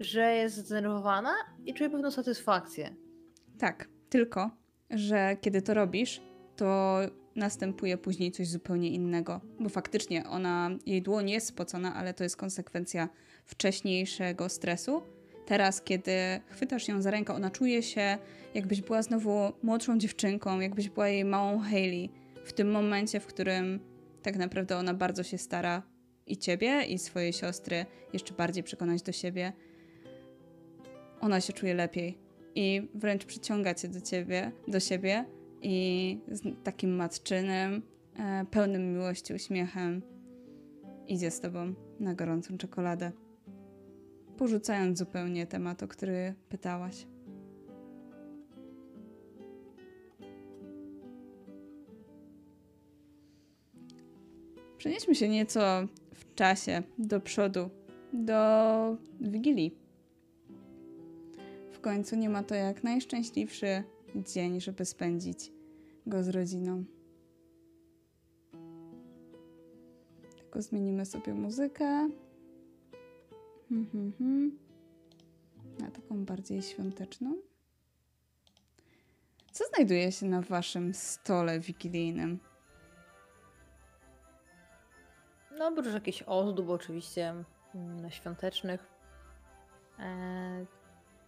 że 0.00 0.34
jest 0.34 0.56
zdenerwowana 0.56 1.34
i 1.64 1.74
czuję 1.74 1.90
pewną 1.90 2.10
satysfakcję. 2.10 2.96
Tak, 3.58 3.88
tylko, 4.08 4.50
że 4.90 5.36
kiedy 5.40 5.62
to 5.62 5.74
robisz, 5.74 6.20
to 6.56 6.98
następuje 7.36 7.98
później 7.98 8.32
coś 8.32 8.48
zupełnie 8.48 8.90
innego. 8.90 9.40
Bo 9.60 9.68
faktycznie 9.68 10.26
ona, 10.26 10.70
jej 10.86 11.02
dłoń 11.02 11.30
jest 11.30 11.46
spocona, 11.46 11.94
ale 11.94 12.14
to 12.14 12.24
jest 12.24 12.36
konsekwencja 12.36 13.08
wcześniejszego 13.44 14.48
stresu. 14.48 15.02
Teraz, 15.46 15.82
kiedy 15.82 16.12
chwytasz 16.48 16.88
ją 16.88 17.02
za 17.02 17.10
rękę, 17.10 17.34
ona 17.34 17.50
czuje 17.50 17.82
się, 17.82 18.18
jakbyś 18.54 18.80
była 18.80 19.02
znowu 19.02 19.52
młodszą 19.62 19.98
dziewczynką, 19.98 20.60
jakbyś 20.60 20.88
była 20.88 21.08
jej 21.08 21.24
małą 21.24 21.58
Hayley. 21.58 22.10
W 22.44 22.52
tym 22.52 22.70
momencie, 22.70 23.20
w 23.20 23.26
którym 23.26 23.80
tak 24.22 24.36
naprawdę 24.36 24.76
ona 24.76 24.94
bardzo 24.94 25.22
się 25.22 25.38
stara 25.38 25.82
i 26.26 26.36
ciebie, 26.36 26.84
i 26.84 26.98
swojej 26.98 27.32
siostry 27.32 27.86
jeszcze 28.12 28.34
bardziej 28.34 28.62
przekonać 28.62 29.02
do 29.02 29.12
siebie, 29.12 29.52
ona 31.20 31.40
się 31.40 31.52
czuje 31.52 31.74
lepiej 31.74 32.29
i 32.60 32.88
wręcz 32.94 33.24
przyciąga 33.24 33.74
cię 33.74 33.88
do 33.88 34.00
ciebie, 34.00 34.52
do 34.68 34.80
siebie 34.80 35.24
i 35.62 36.18
z 36.28 36.42
takim 36.64 36.96
matczynym, 36.96 37.82
e, 38.16 38.44
pełnym 38.50 38.92
miłości 38.92 39.34
uśmiechem 39.34 40.02
idzie 41.08 41.30
z 41.30 41.40
tobą 41.40 41.74
na 42.00 42.14
gorącą 42.14 42.58
czekoladę. 42.58 43.12
Porzucając 44.36 44.98
zupełnie 44.98 45.46
temat, 45.46 45.82
o 45.82 45.88
który 45.88 46.34
pytałaś. 46.48 47.06
Przenieśmy 54.78 55.14
się 55.14 55.28
nieco 55.28 55.60
w 56.14 56.34
czasie 56.34 56.82
do 56.98 57.20
przodu, 57.20 57.70
do 58.12 58.96
Wigilii. 59.20 59.79
W 61.80 61.82
końcu 61.82 62.16
nie 62.16 62.28
ma 62.28 62.42
to 62.42 62.54
jak 62.54 62.84
najszczęśliwszy 62.84 63.84
dzień, 64.14 64.60
żeby 64.60 64.84
spędzić 64.84 65.52
go 66.06 66.22
z 66.22 66.28
rodziną. 66.28 66.84
Tylko 70.36 70.62
zmienimy 70.62 71.06
sobie 71.06 71.34
muzykę. 71.34 72.08
Mhm, 73.70 74.06
mhm. 74.20 74.58
Na 75.78 75.90
taką 75.90 76.24
bardziej 76.24 76.62
świąteczną. 76.62 77.36
Co 79.52 79.64
znajduje 79.74 80.12
się 80.12 80.26
na 80.26 80.42
waszym 80.42 80.94
stole 80.94 81.60
wigilijnym? 81.60 82.38
No, 85.58 85.68
oprócz 85.68 85.86
jakichś 85.86 86.22
ozdób 86.26 86.68
oczywiście 86.68 87.34
mm, 87.74 88.10
świątecznych. 88.10 88.86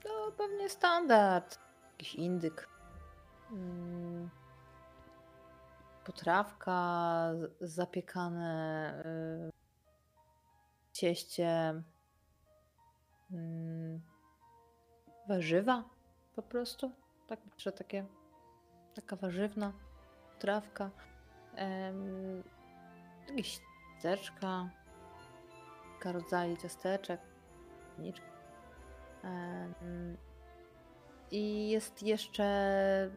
To 0.03 0.33
pewnie 0.37 0.69
standard. 0.69 1.59
Jakiś 1.93 2.15
indyk. 2.15 2.69
Mm, 3.51 4.31
potrawka, 6.05 7.27
zapiekane 7.61 9.03
cieście 10.93 11.83
mm, 13.33 14.01
warzywa 15.29 15.85
po 16.37 16.43
prostu. 16.43 16.93
Tak, 17.27 17.41
że 17.59 17.73
takie, 17.73 18.07
taka 18.95 19.17
warzywna 19.17 19.73
trawka. 20.38 20.91
Jakieś 23.29 23.61
ciasteczka, 23.95 24.71
kilka 25.83 26.12
rodzajów 26.12 26.62
ciasteczek, 26.62 27.21
niczka. 27.99 28.32
I 31.31 31.71
jest 31.71 32.03
jeszcze 32.03 33.11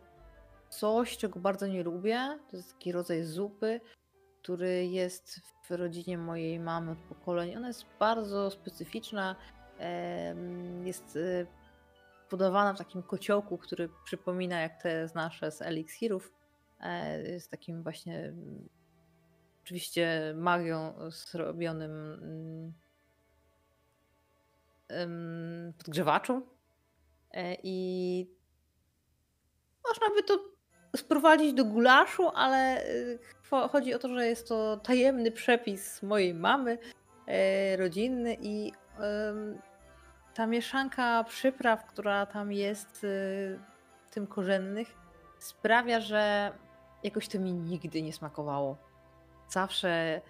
coś, 0.70 1.18
czego 1.18 1.40
bardzo 1.40 1.68
nie 1.68 1.84
lubię. 1.84 2.40
To 2.52 2.58
jest 2.58 2.74
taki 2.74 2.92
rodzaj 2.92 3.24
zupy, 3.24 3.82
który 4.42 4.86
jest 4.86 5.40
w 5.64 5.72
rodzinie 5.72 6.18
mojej 6.18 6.60
mamy 6.60 6.92
od 6.92 6.98
pokoleń. 6.98 7.56
Ona 7.56 7.68
jest 7.68 7.86
bardzo 8.00 8.52
specyficzna. 8.52 9.36
Jest 10.84 11.18
e, 11.18 11.46
podawana 12.30 12.74
w 12.74 12.78
takim 12.78 13.04
kociołku, 13.04 13.58
który 13.58 13.90
przypomina 14.06 14.60
jak 14.62 14.82
te 14.82 15.08
z 15.08 15.14
nasze 15.14 15.52
z 15.52 15.62
eliksirów. 15.62 16.34
E, 16.80 17.22
Jest 17.22 17.52
takim 17.52 17.84
właśnie 17.84 18.34
oczywiście 19.64 20.34
magią 20.38 20.94
zrobionym 21.10 21.92
mm, 22.14 22.74
podgrzewaczu. 25.78 26.42
E, 27.32 27.56
I 27.64 28.36
można 29.88 30.16
by 30.16 30.24
to 30.24 30.40
sprowadzić 30.98 31.54
do 31.54 31.66
gulaszu, 31.66 32.30
ale 32.30 32.86
y, 32.90 33.20
cho- 33.50 33.70
chodzi 33.70 33.94
o 33.94 34.00
to, 34.00 34.10
że 34.10 34.26
jest 34.28 34.48
to 34.48 34.78
tajemny 34.78 35.32
przepis 35.32 36.04
mojej 36.04 36.34
mamy, 36.34 36.78
e, 37.28 37.78
rodzinny 37.78 38.38
i 38.42 38.72
ta 40.34 40.48
mieszanka 40.48 41.24
przypraw, 41.24 41.86
która 41.86 42.26
tam 42.26 42.52
jest, 42.52 43.04
y, 43.04 43.60
tym 44.12 44.28
korzennych, 44.28 44.96
sprawia, 45.40 46.00
że 46.00 46.52
jakoś 47.04 47.28
to 47.28 47.40
mi 47.40 47.54
nigdy 47.54 48.02
nie 48.02 48.14
smakowało. 48.14 48.78
Zawsze, 49.50 50.22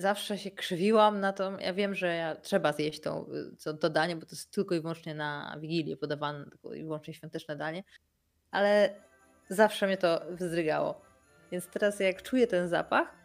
zawsze 0.00 0.38
się 0.38 0.50
krzywiłam 0.50 1.20
na 1.20 1.32
to. 1.32 1.58
Ja 1.60 1.74
wiem, 1.74 1.94
że 1.94 2.16
ja, 2.16 2.36
trzeba 2.36 2.72
zjeść 2.72 3.00
to, 3.00 3.26
to, 3.64 3.74
to 3.74 3.90
danie, 3.90 4.16
bo 4.16 4.26
to 4.26 4.32
jest 4.32 4.50
tylko 4.50 4.74
i 4.74 4.80
wyłącznie 4.80 5.14
na 5.14 5.56
Wigilię 5.60 5.96
podawane, 5.96 6.44
tylko 6.44 6.74
i 6.74 6.84
wyłącznie 6.84 7.14
świąteczne 7.14 7.56
danie, 7.56 7.84
ale 8.50 8.94
zawsze 9.48 9.86
mnie 9.86 9.96
to 9.96 10.20
wzdrygało. 10.30 11.00
Więc 11.52 11.66
teraz 11.66 12.00
jak 12.00 12.22
czuję 12.22 12.46
ten 12.46 12.68
zapach, 12.68 13.18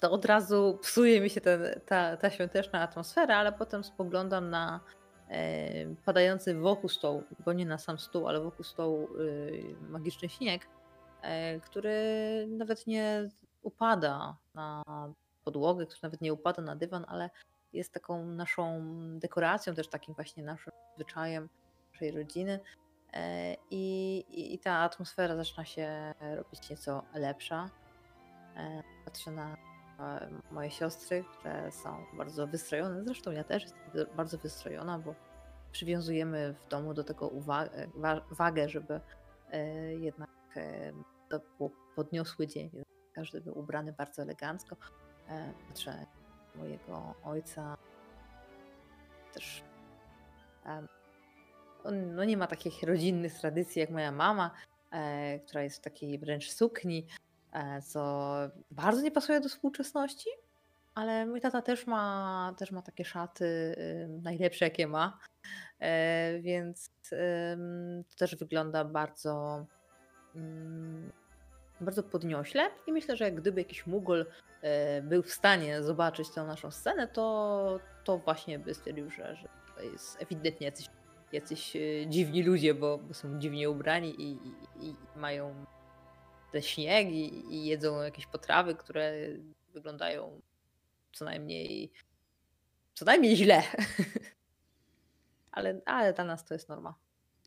to 0.00 0.10
od 0.10 0.24
razu 0.24 0.78
psuje 0.82 1.20
mi 1.20 1.30
się 1.30 1.40
ten, 1.40 1.80
ta, 1.86 2.16
ta 2.16 2.30
świąteczna 2.30 2.80
atmosfera, 2.80 3.36
ale 3.36 3.52
potem 3.52 3.84
spoglądam 3.84 4.50
na 4.50 4.80
e, 5.28 5.94
padający 6.04 6.54
wokół 6.54 6.88
stołu, 6.88 7.22
bo 7.44 7.52
nie 7.52 7.66
na 7.66 7.78
sam 7.78 7.98
stół, 7.98 8.28
ale 8.28 8.40
wokół 8.40 8.64
stołu 8.64 9.08
y, 9.16 9.76
magiczny 9.80 10.28
śnieg, 10.28 10.68
e, 11.22 11.60
który 11.60 11.92
nawet 12.48 12.86
nie 12.86 13.28
upada 13.62 14.36
na 14.54 14.82
podłogę, 15.48 15.86
który 15.86 16.00
nawet 16.02 16.20
nie 16.20 16.32
upada 16.32 16.62
na 16.62 16.76
dywan, 16.76 17.04
ale 17.08 17.30
jest 17.72 17.92
taką 17.92 18.24
naszą 18.26 18.82
dekoracją, 19.18 19.74
też 19.74 19.88
takim 19.88 20.14
właśnie 20.14 20.44
naszym 20.44 20.72
zwyczajem 20.94 21.48
naszej 21.92 22.10
rodziny. 22.10 22.60
E, 23.12 23.54
I, 23.70 24.18
i, 24.28 24.54
I 24.54 24.58
ta 24.58 24.72
atmosfera 24.72 25.36
zaczyna 25.36 25.64
się 25.64 26.14
robić 26.36 26.70
nieco 26.70 27.02
lepsza. 27.14 27.70
E, 28.56 28.82
Patrzę 29.04 29.30
na 29.30 29.56
e, 30.00 30.28
moje 30.50 30.70
siostry, 30.70 31.24
które 31.38 31.72
są 31.72 32.04
bardzo 32.16 32.46
wystrojone. 32.46 33.04
Zresztą 33.04 33.30
ja 33.30 33.44
też 33.44 33.62
jestem 33.62 33.80
bardzo 34.16 34.38
wystrojona, 34.38 34.98
bo 34.98 35.14
przywiązujemy 35.72 36.54
w 36.54 36.68
domu 36.68 36.94
do 36.94 37.04
tego 37.04 37.28
uwagę, 37.28 37.88
wa- 37.94 38.20
wagę, 38.30 38.68
żeby 38.68 39.00
jednak 39.98 40.30
to 41.28 41.40
podniosły 41.96 42.46
dzień. 42.46 42.70
Każdy 43.12 43.40
był 43.40 43.58
ubrany 43.58 43.92
bardzo 43.92 44.22
elegancko. 44.22 44.76
E, 45.30 45.52
na 45.86 46.06
mojego 46.54 47.14
ojca. 47.24 47.76
Też 49.34 49.62
on 51.84 52.14
no 52.14 52.24
nie 52.24 52.36
ma 52.36 52.46
takich 52.46 52.82
rodzinnych 52.82 53.34
tradycji 53.34 53.80
jak 53.80 53.90
moja 53.90 54.12
mama, 54.12 54.50
e, 54.90 55.38
która 55.38 55.62
jest 55.62 55.76
w 55.76 55.80
takiej 55.80 56.18
wręcz 56.18 56.50
sukni, 56.50 57.06
e, 57.52 57.82
co 57.82 58.34
bardzo 58.70 59.02
nie 59.02 59.10
pasuje 59.10 59.40
do 59.40 59.48
współczesności, 59.48 60.30
ale 60.94 61.26
mój 61.26 61.40
tata 61.40 61.62
też 61.62 61.86
ma, 61.86 62.54
też 62.58 62.70
ma 62.70 62.82
takie 62.82 63.04
szaty 63.04 63.74
najlepsze 64.22 64.64
jakie 64.64 64.86
ma, 64.86 65.18
więc 66.40 66.90
to 68.10 68.16
też 68.16 68.36
wygląda 68.36 68.84
bardzo 68.84 69.66
mm, 70.34 71.12
bardzo 71.80 72.02
podniośle 72.02 72.70
i 72.86 72.92
myślę, 72.92 73.16
że 73.16 73.32
gdyby 73.32 73.60
jakiś 73.60 73.86
Mugol 73.86 74.26
był 75.02 75.22
w 75.22 75.32
stanie 75.32 75.82
zobaczyć 75.82 76.30
tę 76.30 76.44
naszą 76.44 76.70
scenę, 76.70 77.08
to, 77.08 77.80
to 78.04 78.18
właśnie 78.18 78.58
by 78.58 78.74
stwierdził, 78.74 79.10
że, 79.10 79.36
że 79.36 79.48
to 79.76 79.82
jest 79.82 80.22
ewidentnie 80.22 80.64
jacyś 80.66 80.88
jacyś 81.32 81.76
e, 81.76 81.80
dziwni 82.06 82.42
ludzie, 82.42 82.74
bo, 82.74 82.98
bo 82.98 83.14
są 83.14 83.38
dziwnie 83.38 83.70
ubrani 83.70 84.22
i, 84.22 84.32
i, 84.32 84.88
i 84.88 84.96
mają 85.16 85.64
ten 86.52 86.62
śnieg 86.62 87.08
i, 87.08 87.54
i 87.54 87.66
jedzą 87.66 88.02
jakieś 88.02 88.26
potrawy, 88.26 88.74
które 88.74 89.12
wyglądają 89.72 90.40
co 91.12 91.24
najmniej 91.24 91.92
co 92.94 93.04
najmniej 93.04 93.36
źle. 93.36 93.62
ale, 95.52 95.80
ale 95.86 96.12
dla 96.12 96.24
nas 96.24 96.44
to 96.44 96.54
jest 96.54 96.68
norma. 96.68 96.94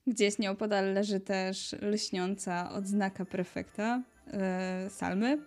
Gdzieś 0.07 0.39
nieopodal 0.39 0.93
leży 0.93 1.19
też 1.19 1.75
lśniąca 1.81 2.71
odznaka 2.71 3.25
prefekta 3.25 4.03
e, 4.27 4.89
Salmy, 4.89 5.37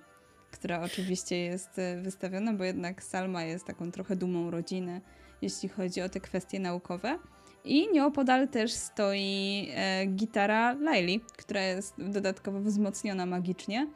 która 0.54 0.82
oczywiście 0.82 1.38
jest 1.38 1.78
e, 1.78 2.02
wystawiona, 2.02 2.52
bo 2.52 2.64
jednak 2.64 3.02
Salma 3.02 3.42
jest 3.42 3.64
taką 3.64 3.90
trochę 3.90 4.16
dumą 4.16 4.50
rodziny, 4.50 5.00
jeśli 5.42 5.68
chodzi 5.68 6.02
o 6.02 6.08
te 6.08 6.20
kwestie 6.20 6.60
naukowe. 6.60 7.18
I 7.64 7.92
nieopodal 7.92 8.48
też 8.48 8.72
stoi 8.72 9.68
e, 9.74 10.06
gitara 10.06 10.72
Laili, 10.72 11.20
która 11.36 11.62
jest 11.62 11.94
dodatkowo 11.98 12.60
wzmocniona 12.60 13.26
magicznie 13.26 13.86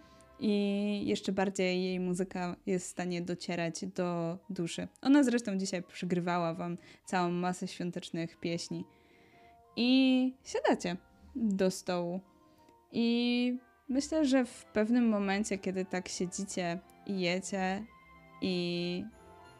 i 0.40 1.02
jeszcze 1.06 1.32
bardziej 1.32 1.84
jej 1.84 2.00
muzyka 2.00 2.56
jest 2.66 2.86
w 2.86 2.90
stanie 2.90 3.22
docierać 3.22 3.84
do 3.86 4.38
duszy. 4.50 4.88
Ona 5.02 5.22
zresztą 5.22 5.56
dzisiaj 5.58 5.82
przygrywała 5.82 6.54
wam 6.54 6.78
całą 7.04 7.30
masę 7.30 7.68
świątecznych 7.68 8.36
pieśni. 8.36 8.84
I 9.76 10.32
siadacie 10.44 10.96
do 11.36 11.70
stołu. 11.70 12.20
I 12.92 13.58
myślę, 13.88 14.24
że 14.24 14.44
w 14.44 14.64
pewnym 14.64 15.08
momencie, 15.08 15.58
kiedy 15.58 15.84
tak 15.84 16.08
siedzicie 16.08 16.78
i 17.06 17.20
jecie, 17.20 17.84
i 18.42 19.04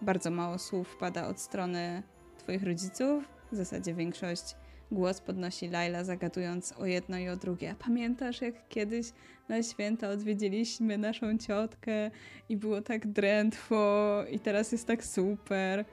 bardzo 0.02 0.30
mało 0.30 0.58
słów 0.58 0.96
pada 0.96 1.26
od 1.26 1.40
strony 1.40 2.02
Twoich 2.38 2.62
rodziców, 2.62 3.24
w 3.52 3.56
zasadzie 3.56 3.94
większość 3.94 4.56
głos 4.92 5.20
podnosi 5.20 5.68
Laila, 5.68 6.04
zagadując 6.04 6.72
o 6.72 6.86
jedno 6.86 7.18
i 7.18 7.28
o 7.28 7.36
drugie. 7.36 7.74
Pamiętasz, 7.84 8.40
jak 8.40 8.68
kiedyś 8.68 9.06
na 9.48 9.62
święta 9.62 10.08
odwiedziliśmy 10.08 10.98
naszą 10.98 11.38
ciotkę 11.38 12.10
i 12.48 12.56
było 12.56 12.82
tak 12.82 13.06
drętwo, 13.06 14.24
i 14.30 14.40
teraz 14.40 14.72
jest 14.72 14.86
tak 14.86 15.04
super? 15.04 15.84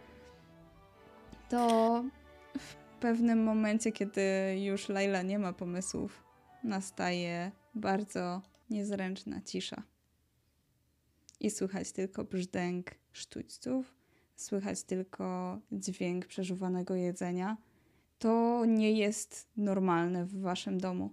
To 1.50 2.04
w 2.60 2.76
pewnym 3.00 3.44
momencie, 3.44 3.92
kiedy 3.92 4.22
już 4.64 4.90
Laila 4.90 5.22
nie 5.22 5.40
ma 5.40 5.54
pomysłów, 5.54 6.24
nastaje 6.64 7.52
bardzo 7.76 8.42
niezręczna 8.70 9.42
cisza. 9.42 9.84
I 11.40 11.52
słychać 11.52 11.92
tylko 11.92 12.24
brzdęk 12.24 12.92
sztućców, 13.12 13.96
słychać 14.36 14.84
tylko 14.84 15.60
dźwięk 15.72 16.26
przeżuwanego 16.26 16.96
jedzenia. 16.96 17.58
To 18.20 18.66
nie 18.66 18.92
jest 18.92 19.48
normalne 19.58 20.26
w 20.26 20.40
waszym 20.40 20.78
domu. 20.78 21.10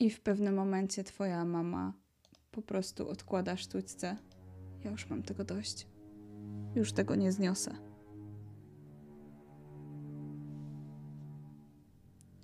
I 0.00 0.10
w 0.10 0.20
pewnym 0.20 0.54
momencie 0.54 1.04
twoja 1.04 1.44
mama 1.44 1.92
po 2.50 2.62
prostu 2.62 3.08
odkłada 3.08 3.56
sztućce. 3.56 4.16
Ja 4.84 4.90
już 4.90 5.10
mam 5.10 5.22
tego 5.22 5.44
dość. 5.44 5.86
Już 6.74 6.92
tego 6.92 7.14
nie 7.14 7.32
zniosę. 7.32 7.87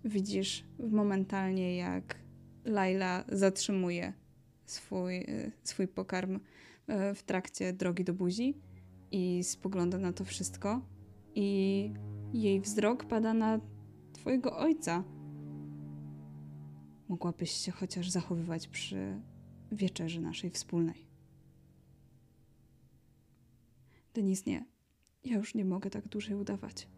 Widzisz 0.04 0.64
momentalnie, 0.78 1.76
jak 1.76 2.18
Laila 2.64 3.24
zatrzymuje 3.28 4.12
swój, 4.66 5.16
e, 5.16 5.50
swój 5.62 5.88
pokarm 5.88 6.40
e, 6.86 7.14
w 7.14 7.22
trakcie 7.22 7.72
drogi 7.72 8.04
do 8.04 8.14
buzi 8.14 8.54
i 9.10 9.44
spogląda 9.44 9.98
na 9.98 10.12
to 10.12 10.24
wszystko. 10.24 10.80
I 11.34 11.90
jej 12.32 12.60
wzrok 12.60 13.04
pada 13.04 13.34
na 13.34 13.60
twojego 14.12 14.58
ojca. 14.58 15.04
Mogłabyś 17.08 17.50
się 17.50 17.72
chociaż 17.72 18.10
zachowywać 18.10 18.68
przy 18.68 19.20
wieczerzy 19.72 20.20
naszej 20.20 20.50
wspólnej. 20.50 21.06
Denis, 24.14 24.46
nie. 24.46 24.64
Ja 25.24 25.36
już 25.36 25.54
nie 25.54 25.64
mogę 25.64 25.90
tak 25.90 26.08
dłużej 26.08 26.36
udawać. 26.36 26.88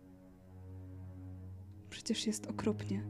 Przecież 1.96 2.26
jest 2.26 2.46
okropnie. 2.46 3.02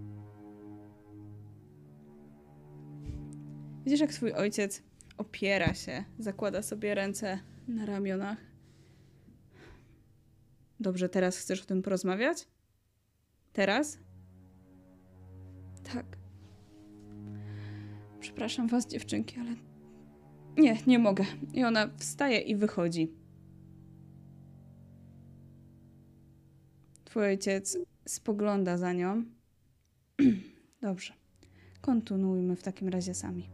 Widzisz, 3.85 4.01
jak 4.01 4.13
twój 4.13 4.33
ojciec 4.33 4.83
opiera 5.19 5.75
się, 5.75 6.05
zakłada 6.19 6.63
sobie 6.63 6.95
ręce 6.95 7.39
na 7.69 7.87
ramionach. 7.87 8.39
Dobrze, 10.81 11.09
teraz 11.09 11.39
chcesz 11.39 11.63
o 11.63 11.67
tym 11.67 11.83
porozmawiać? 11.83 12.49
Teraz? 13.53 13.99
Tak. 15.93 16.07
Przepraszam 18.21 18.69
was, 18.69 18.87
dziewczynki, 18.87 19.41
ale 19.41 19.55
nie, 20.57 20.79
nie 20.87 20.99
mogę. 20.99 21.25
I 21.53 21.65
ona 21.65 21.91
wstaje 21.99 22.41
i 22.41 22.57
wychodzi. 22.57 23.13
Twój 27.05 27.25
ojciec 27.25 27.79
spogląda 28.07 28.79
za 28.79 28.93
nią. 28.93 29.25
Dobrze. 30.83 31.15
Kontynuujmy 31.81 32.57
w 32.57 32.63
takim 32.63 32.89
razie 32.89 33.15
sami. 33.15 33.51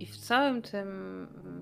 I 0.00 0.06
w 0.06 0.16
całym 0.16 0.62
tym, 0.62 0.88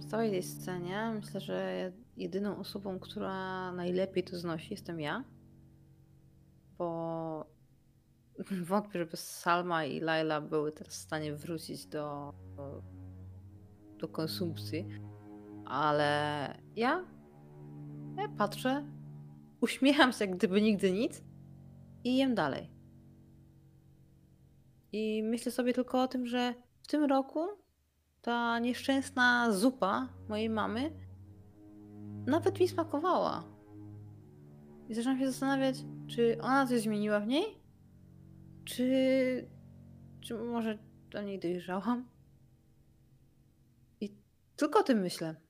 w 0.00 0.04
całej 0.04 0.30
tej 0.30 0.42
scenie 0.42 1.12
myślę, 1.14 1.40
że 1.40 1.92
jedyną 2.16 2.58
osobą, 2.58 2.98
która 2.98 3.72
najlepiej 3.72 4.24
to 4.24 4.38
znosi, 4.38 4.68
jestem 4.70 5.00
ja. 5.00 5.24
Bo 6.78 7.46
wątpię, 8.68 8.98
żeby 8.98 9.16
Salma 9.16 9.84
i 9.84 10.00
Laila 10.00 10.40
były 10.40 10.72
teraz 10.72 10.94
w 10.94 11.02
stanie 11.02 11.34
wrócić 11.34 11.86
do, 11.86 12.34
do, 12.56 12.82
do 13.98 14.08
konsumpcji. 14.08 14.86
Ale 15.64 16.54
ja, 16.76 17.04
ja 18.16 18.28
patrzę, 18.28 18.84
uśmiecham 19.60 20.12
się 20.12 20.24
jak 20.24 20.36
gdyby 20.36 20.62
nigdy 20.62 20.92
nic 20.92 21.22
i 22.04 22.16
jem 22.16 22.34
dalej. 22.34 22.70
I 24.92 25.22
myślę 25.22 25.52
sobie 25.52 25.72
tylko 25.72 26.02
o 26.02 26.08
tym, 26.08 26.26
że 26.26 26.54
w 26.82 26.86
tym 26.86 27.04
roku 27.04 27.46
ta 28.22 28.58
nieszczęsna 28.58 29.52
zupa 29.52 30.08
mojej 30.28 30.50
mamy 30.50 30.90
nawet 32.26 32.60
mi 32.60 32.68
smakowała. 32.68 33.44
I 34.88 34.94
zaczynam 34.94 35.18
się 35.18 35.26
zastanawiać, 35.26 35.76
czy 36.06 36.38
ona 36.40 36.66
coś 36.66 36.80
zmieniła 36.80 37.20
w 37.20 37.26
niej? 37.26 37.44
Czy, 38.64 39.48
czy 40.20 40.34
może 40.34 40.78
do 41.10 41.22
niej 41.22 41.38
dojrzałam? 41.38 42.08
I 44.00 44.16
tylko 44.56 44.80
o 44.80 44.82
tym 44.82 44.98
myślę. 44.98 45.45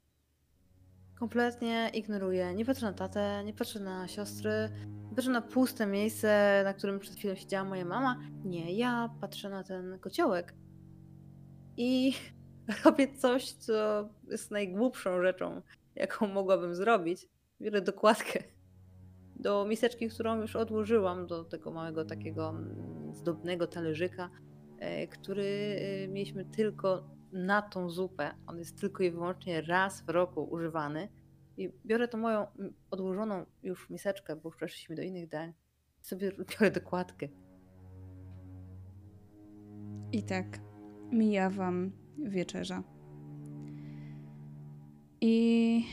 Kompletnie 1.18 1.90
ignoruję. 1.94 2.54
Nie 2.54 2.64
patrzę 2.64 2.86
na 2.86 2.92
tatę, 2.92 3.42
nie 3.44 3.52
patrzę 3.52 3.80
na 3.80 4.08
siostry, 4.08 4.68
nie 5.10 5.14
patrzę 5.14 5.30
na 5.30 5.42
puste 5.42 5.86
miejsce, 5.86 6.60
na 6.64 6.74
którym 6.74 6.98
przed 6.98 7.16
chwilą 7.16 7.34
siedziała 7.34 7.64
moja 7.68 7.84
mama. 7.84 8.20
Nie, 8.44 8.76
ja 8.76 9.10
patrzę 9.20 9.50
na 9.50 9.64
ten 9.64 9.98
kociołek. 9.98 10.54
I 11.76 12.12
robię 12.84 13.14
coś, 13.14 13.52
co 13.52 14.08
jest 14.30 14.50
najgłupszą 14.50 15.22
rzeczą, 15.22 15.62
jaką 15.94 16.26
mogłabym 16.26 16.74
zrobić. 16.74 17.28
Biorę 17.60 17.80
dokładkę 17.80 18.42
do 19.36 19.64
miseczki, 19.64 20.08
którą 20.08 20.40
już 20.40 20.56
odłożyłam, 20.56 21.26
do 21.26 21.44
tego 21.44 21.70
małego 21.70 22.04
takiego 22.04 22.48
mm, 22.48 23.14
zdobnego 23.14 23.66
talerzyka, 23.66 24.30
e, 24.78 25.06
który 25.06 25.44
e, 26.04 26.08
mieliśmy 26.08 26.44
tylko 26.44 27.15
na 27.36 27.62
tą 27.62 27.90
zupę. 27.90 28.34
On 28.46 28.58
jest 28.58 28.80
tylko 28.80 29.02
i 29.02 29.10
wyłącznie 29.10 29.62
raz 29.62 30.00
w 30.02 30.08
roku 30.08 30.44
używany. 30.44 31.08
I 31.56 31.72
biorę 31.86 32.08
tą 32.08 32.18
moją 32.18 32.46
odłożoną 32.90 33.46
już 33.62 33.90
miseczkę, 33.90 34.36
bo 34.36 34.48
już 34.48 34.56
przeszliśmy 34.56 34.96
do 34.96 35.02
innych 35.02 35.28
dań. 35.28 35.52
Sobie 36.00 36.32
biorę 36.50 36.70
dokładkę. 36.70 37.28
I 40.12 40.22
tak 40.22 40.58
mija 41.12 41.50
wam 41.50 41.92
wieczerza. 42.18 42.82
I 45.20 45.84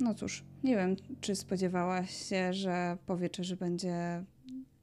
no 0.00 0.14
cóż, 0.14 0.44
nie 0.64 0.76
wiem, 0.76 0.96
czy 1.20 1.34
spodziewałaś 1.34 2.10
się, 2.28 2.52
że 2.52 2.98
po 3.06 3.16
wieczerzy 3.16 3.56
będzie 3.56 4.24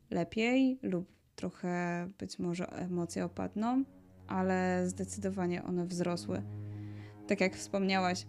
lepiej 0.10 0.80
lub 0.82 1.14
trochę 1.36 2.10
być 2.20 2.40
może 2.40 2.68
emocje 2.68 3.26
opadną, 3.26 3.84
ale 4.34 4.84
zdecydowanie 4.88 5.64
one 5.64 5.86
wzrosły. 5.86 6.42
Tak 7.28 7.42
jak 7.42 7.56
wspomniałaś, 7.56 8.26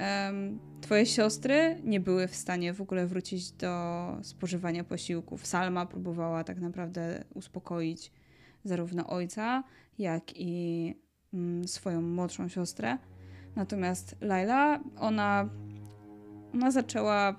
um, 0.00 0.58
twoje 0.80 1.06
siostry 1.06 1.80
nie 1.84 2.00
były 2.00 2.28
w 2.28 2.34
stanie 2.34 2.72
w 2.72 2.80
ogóle 2.80 3.06
wrócić 3.06 3.52
do 3.52 4.06
spożywania 4.22 4.84
posiłków. 4.84 5.46
Salma 5.46 5.86
próbowała 5.86 6.44
tak 6.44 6.60
naprawdę 6.60 7.24
uspokoić 7.34 8.12
zarówno 8.64 9.06
ojca, 9.06 9.64
jak 9.98 10.22
i 10.36 10.94
mm, 11.34 11.68
swoją 11.68 12.02
młodszą 12.02 12.48
siostrę. 12.48 12.98
Natomiast 13.56 14.16
Laila, 14.20 14.80
ona, 14.98 15.48
ona 16.54 16.70
zaczęła 16.70 17.36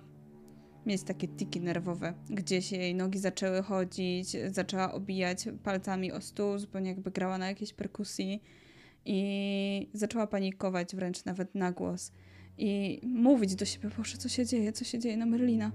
mieć 0.85 1.03
takie 1.03 1.27
tiki 1.27 1.61
nerwowe. 1.61 2.13
Gdzieś 2.29 2.71
jej 2.71 2.95
nogi 2.95 3.19
zaczęły 3.19 3.61
chodzić, 3.61 4.27
zaczęła 4.51 4.93
obijać 4.93 5.45
palcami 5.63 6.11
o 6.11 6.21
stół, 6.21 6.57
zupełnie 6.57 6.89
jakby 6.89 7.11
grała 7.11 7.37
na 7.37 7.47
jakiejś 7.47 7.73
perkusji 7.73 8.43
i 9.05 9.89
zaczęła 9.93 10.27
panikować 10.27 10.95
wręcz 10.95 11.25
nawet 11.25 11.55
na 11.55 11.71
głos 11.71 12.11
i 12.57 13.01
mówić 13.03 13.55
do 13.55 13.65
siebie, 13.65 13.89
Boże, 13.97 14.17
co 14.17 14.29
się 14.29 14.45
dzieje, 14.45 14.73
co 14.73 14.85
się 14.85 14.99
dzieje 14.99 15.17
na 15.17 15.25
Merlina. 15.25 15.71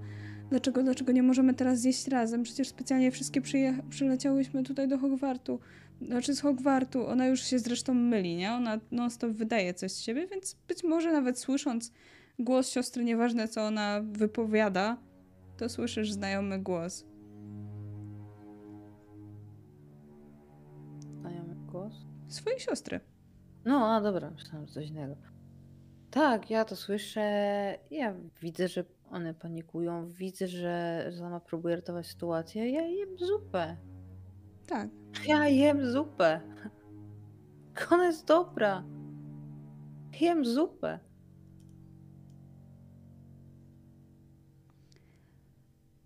Dlaczego, 0.49 0.83
dlaczego 0.83 1.11
nie 1.11 1.23
możemy 1.23 1.53
teraz 1.53 1.79
zjeść 1.79 2.07
razem? 2.07 2.43
Przecież 2.43 2.67
specjalnie 2.67 3.11
wszystkie 3.11 3.41
przyleciałyśmy 3.89 4.63
tutaj 4.63 4.87
do 4.87 4.97
Hogwartu. 4.97 5.59
Znaczy 6.01 6.35
z 6.35 6.39
Hogwartu. 6.39 7.07
Ona 7.07 7.27
już 7.27 7.43
się 7.43 7.59
zresztą 7.59 7.93
myli, 7.93 8.35
nie? 8.35 8.51
Ona 8.51 8.79
non-stop 8.91 9.31
wydaje 9.31 9.73
coś 9.73 9.91
z 9.91 9.99
siebie, 9.99 10.27
więc 10.27 10.55
być 10.67 10.83
może 10.83 11.11
nawet 11.11 11.39
słysząc 11.39 11.91
głos 12.39 12.69
siostry, 12.69 13.03
nieważne 13.03 13.47
co 13.47 13.61
ona 13.61 14.01
wypowiada, 14.11 14.97
to 15.57 15.69
słyszysz 15.69 16.11
znajomy 16.11 16.59
głos. 16.59 17.05
Znajomy 21.19 21.55
głos? 21.55 21.93
Swojej 22.27 22.59
siostry. 22.59 22.99
No, 23.65 23.95
a 23.95 24.01
dobra, 24.01 24.31
myślałam, 24.31 24.67
że 24.67 24.73
coś 24.73 24.87
innego. 24.87 25.15
Tak, 26.11 26.49
ja 26.49 26.65
to 26.65 26.75
słyszę. 26.75 27.21
Ja 27.91 28.13
widzę, 28.41 28.67
że 28.67 28.83
one 29.11 29.33
panikują. 29.33 30.09
Widzę, 30.09 30.47
że 30.47 31.05
sama 31.17 31.39
próbuje 31.39 31.75
ratować 31.75 32.07
sytuację. 32.07 32.71
Ja 32.71 32.81
jem 32.81 33.17
zupę. 33.17 33.77
Tak. 34.67 34.89
Ja 35.27 35.47
jem 35.47 35.91
zupę. 35.91 36.41
Ona 37.91 38.05
jest 38.05 38.25
dobra. 38.25 38.83
Jem 40.21 40.45
zupę. 40.45 40.99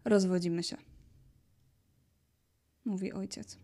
Rozwodzimy 0.06 0.64
się. 0.64 0.78
Mówi 2.86 3.14
ojciec. 3.14 3.60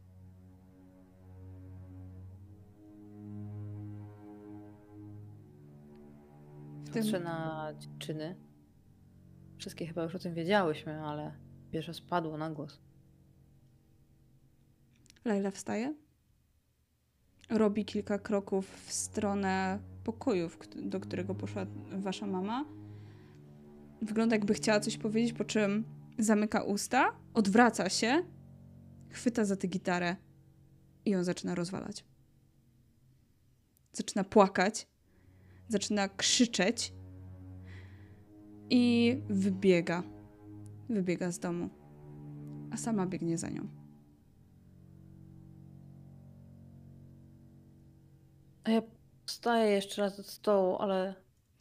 W 6.85 6.89
tym... 6.89 7.03
Patrzę 7.03 7.19
na 7.19 7.69
dziewczyny. 7.79 8.35
Wszystkie 9.57 9.87
chyba 9.87 10.03
już 10.03 10.15
o 10.15 10.19
tym 10.19 10.33
wiedziałyśmy, 10.33 11.01
ale 11.01 11.33
pierwsze 11.71 11.93
spadło 11.93 12.37
na 12.37 12.51
głos. 12.51 12.79
Laila 15.25 15.51
wstaje. 15.51 15.95
Robi 17.49 17.85
kilka 17.85 18.19
kroków 18.19 18.85
w 18.85 18.93
stronę 18.93 19.79
pokoju, 20.03 20.49
do 20.75 20.99
którego 20.99 21.35
poszła 21.35 21.65
wasza 21.91 22.27
mama. 22.27 22.65
Wygląda 24.01 24.35
jakby 24.35 24.53
chciała 24.53 24.79
coś 24.79 24.97
powiedzieć, 24.97 25.33
po 25.33 25.45
czym 25.45 25.98
zamyka 26.19 26.63
usta, 26.63 27.15
odwraca 27.33 27.89
się, 27.89 28.23
chwyta 29.09 29.45
za 29.45 29.55
tę 29.55 29.67
gitarę 29.67 30.15
i 31.05 31.11
ją 31.11 31.23
zaczyna 31.23 31.55
rozwalać. 31.55 32.05
Zaczyna 33.91 34.23
płakać, 34.23 34.87
zaczyna 35.67 36.09
krzyczeć 36.09 36.93
i 38.69 39.15
wybiega. 39.29 40.03
Wybiega 40.89 41.31
z 41.31 41.39
domu, 41.39 41.69
a 42.71 42.77
sama 42.77 43.05
biegnie 43.05 43.37
za 43.37 43.49
nią. 43.49 43.67
A 48.63 48.71
ja 48.71 48.81
wstaję 49.25 49.71
jeszcze 49.71 50.01
raz 50.01 50.19
od 50.19 50.27
stołu, 50.27 50.75
ale 50.79 51.15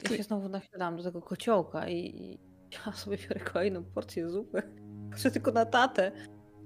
ja 0.04 0.16
się 0.16 0.22
znowu 0.22 0.48
nachylam 0.48 0.96
do 0.96 1.02
tego 1.02 1.22
kociołka 1.22 1.88
i, 1.88 1.96
i 1.96 2.47
ja 2.72 2.92
sobie 2.92 3.16
biorę 3.16 3.40
kolejną 3.40 3.84
porcję 3.84 4.30
zupy. 4.30 4.62
Patrzę 5.10 5.30
tylko 5.30 5.52
na 5.52 5.66
tatę, 5.66 6.12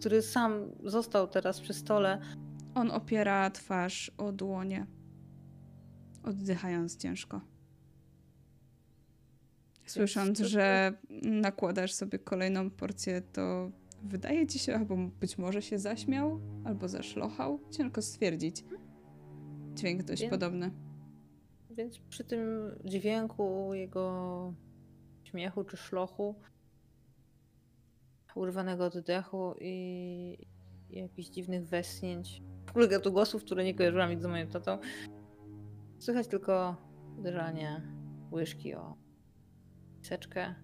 który 0.00 0.22
sam 0.22 0.70
został 0.84 1.28
teraz 1.28 1.60
przy 1.60 1.74
stole. 1.74 2.20
On 2.74 2.90
opiera 2.90 3.50
twarz 3.50 4.10
o 4.18 4.32
dłonie, 4.32 4.86
oddychając 6.22 6.96
ciężko. 6.96 7.40
Słysząc, 9.86 10.38
że 10.38 10.92
nakładasz 11.22 11.92
sobie 11.92 12.18
kolejną 12.18 12.70
porcję, 12.70 13.22
to 13.32 13.70
wydaje 14.02 14.46
ci 14.46 14.58
się, 14.58 14.74
albo 14.74 14.96
być 14.96 15.38
może 15.38 15.62
się 15.62 15.78
zaśmiał, 15.78 16.40
albo 16.64 16.88
zaszlochał. 16.88 17.60
Ciężko 17.70 18.02
stwierdzić. 18.02 18.64
Dźwięk 19.74 20.02
dość 20.02 20.22
Więc- 20.22 20.30
podobny. 20.30 20.70
Więc 21.70 21.98
przy 21.98 22.24
tym 22.24 22.40
dźwięku 22.84 23.74
jego 23.74 24.54
śmiechu 25.32 25.64
czy 25.64 25.76
szlochu, 25.76 26.34
urwanego 28.34 28.84
oddechu 28.84 29.54
i, 29.60 30.46
jakichś 30.90 31.28
dziwnych 31.28 31.68
westchnięć, 31.68 32.42
w 32.66 32.70
ogóle 32.70 32.88
gatułgłosów, 32.88 33.44
które 33.44 33.64
nie 33.64 33.74
kojarzyłam 33.74 34.10
nic 34.10 34.22
z 34.22 34.26
moim 34.26 34.48
tatą, 34.48 34.78
słychać 35.98 36.28
tylko 36.28 36.76
uderzanie 37.18 37.82
łyżki 38.32 38.74
o 38.74 38.96
miseczkę. 39.98 40.54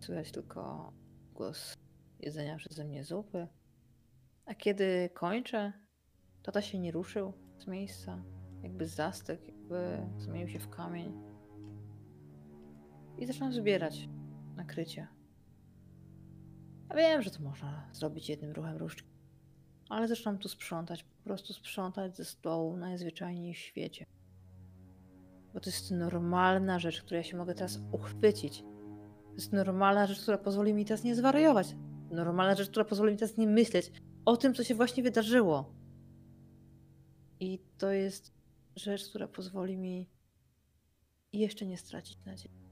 Słychać 0.00 0.32
tylko 0.32 0.92
głos 1.34 1.74
jedzenia 2.20 2.56
przeze 2.56 2.84
mnie 2.84 3.04
zupy. 3.04 3.48
A 4.46 4.54
kiedy 4.54 5.10
kończę, 5.14 5.72
tata 6.42 6.62
się 6.62 6.78
nie 6.78 6.92
ruszył 6.92 7.32
z 7.58 7.66
miejsca 7.66 8.22
jakby 8.62 8.86
zastygł, 8.86 9.44
jakby 9.46 10.06
zmienił 10.18 10.48
się 10.48 10.58
w 10.58 10.68
kamień. 10.68 11.27
I 13.18 13.26
zaczynam 13.26 13.52
zbierać 13.52 14.08
nakrycie. 14.56 15.06
Ja 16.90 16.96
wiem, 16.96 17.22
że 17.22 17.30
to 17.30 17.42
można 17.42 17.88
zrobić 17.92 18.28
jednym 18.28 18.52
ruchem 18.52 18.76
różdżki, 18.76 19.08
ale 19.88 20.08
zaczynam 20.08 20.38
tu 20.38 20.48
sprzątać, 20.48 21.04
po 21.04 21.24
prostu 21.24 21.52
sprzątać 21.52 22.16
ze 22.16 22.24
stołu 22.24 22.76
najzwyczajniej 22.76 23.54
w 23.54 23.58
świecie. 23.58 24.06
Bo 25.54 25.60
to 25.60 25.70
jest 25.70 25.90
normalna 25.90 26.78
rzecz, 26.78 27.02
której 27.02 27.18
ja 27.18 27.24
się 27.24 27.36
mogę 27.36 27.54
teraz 27.54 27.80
uchwycić. 27.92 28.62
To 29.24 29.34
jest 29.34 29.52
normalna 29.52 30.06
rzecz, 30.06 30.22
która 30.22 30.38
pozwoli 30.38 30.74
mi 30.74 30.84
teraz 30.84 31.04
nie 31.04 31.14
zwariować. 31.14 31.76
Normalna 32.10 32.54
rzecz, 32.54 32.70
która 32.70 32.84
pozwoli 32.84 33.12
mi 33.12 33.18
teraz 33.18 33.36
nie 33.36 33.46
myśleć 33.46 33.92
o 34.24 34.36
tym, 34.36 34.54
co 34.54 34.64
się 34.64 34.74
właśnie 34.74 35.02
wydarzyło. 35.02 35.74
I 37.40 37.58
to 37.78 37.90
jest 37.90 38.34
rzecz, 38.76 39.08
która 39.08 39.28
pozwoli 39.28 39.76
mi 39.76 40.08
jeszcze 41.32 41.66
nie 41.66 41.78
stracić 41.78 42.18
nadziei. 42.24 42.67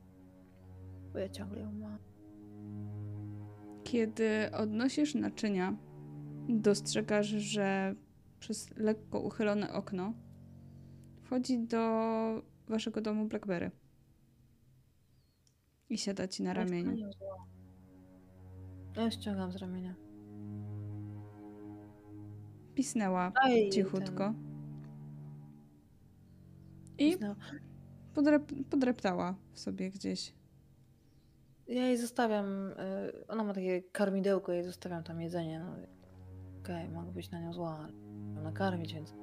Bo 1.17 1.21
ja 1.21 1.29
ciągle 1.29 1.61
ją 1.61 1.73
mam. 1.73 1.99
Kiedy 3.85 4.51
odnosisz 4.53 5.15
naczynia, 5.15 5.77
dostrzegasz, 6.49 7.27
że 7.27 7.95
przez 8.41 8.71
lekko 8.77 9.21
uchylone 9.21 9.73
okno 9.73 10.13
wchodzi 11.23 11.59
do 11.59 11.79
waszego 12.69 13.01
domu 13.01 13.27
Blackberry. 13.29 13.71
I 15.91 15.99
siada 15.99 16.29
ci 16.29 16.43
na 16.43 16.55
ramieniu. 16.55 17.11
Ja 18.97 19.11
ściągam 19.11 19.53
z 19.53 19.57
ramienia. 19.57 19.95
Pisnęła 22.75 23.33
Aj, 23.43 23.71
cichutko. 23.71 24.17
ten- 24.17 24.37
I 26.99 27.17
podrep 28.15 28.53
podreptała 28.71 29.35
sobie 29.55 29.91
gdzieś. 29.91 30.35
Ja 31.69 31.87
jej 31.87 31.97
zostawiam. 31.99 32.71
y, 32.71 33.27
Ona 33.29 33.45
ma 33.45 33.55
takie 33.55 33.83
karmidełko, 33.83 34.53
jej 34.53 34.65
zostawiam 34.65 35.05
tam 35.05 35.21
jedzenie. 35.21 35.59
No, 35.59 35.73
Okej, 36.63 36.89
mogę 36.89 37.13
być 37.13 37.31
na 37.31 37.41
nią 37.41 37.53
zła, 37.53 37.77
ale 37.79 37.93
ją 38.35 38.43
nakarmić, 38.43 38.95
więc, 38.95 39.15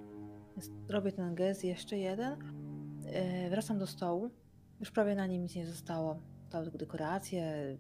więc 0.58 0.72
robię 0.90 1.12
ten 1.12 1.36
gest 1.36 1.64
jeszcze 1.64 1.98
jeden. 1.98 2.42
Y, 3.46 3.50
Wracam 3.50 3.78
do 3.78 3.88
stołu. 3.88 4.30
Już 4.80 4.92
prawie 4.92 5.16
na 5.16 5.28
nim 5.28 5.42
nic 5.42 5.56
nie 5.56 5.68
zostało. 5.68 6.20
Zostały 6.42 6.64
tylko 6.64 6.78
dekoracje, 6.78 7.78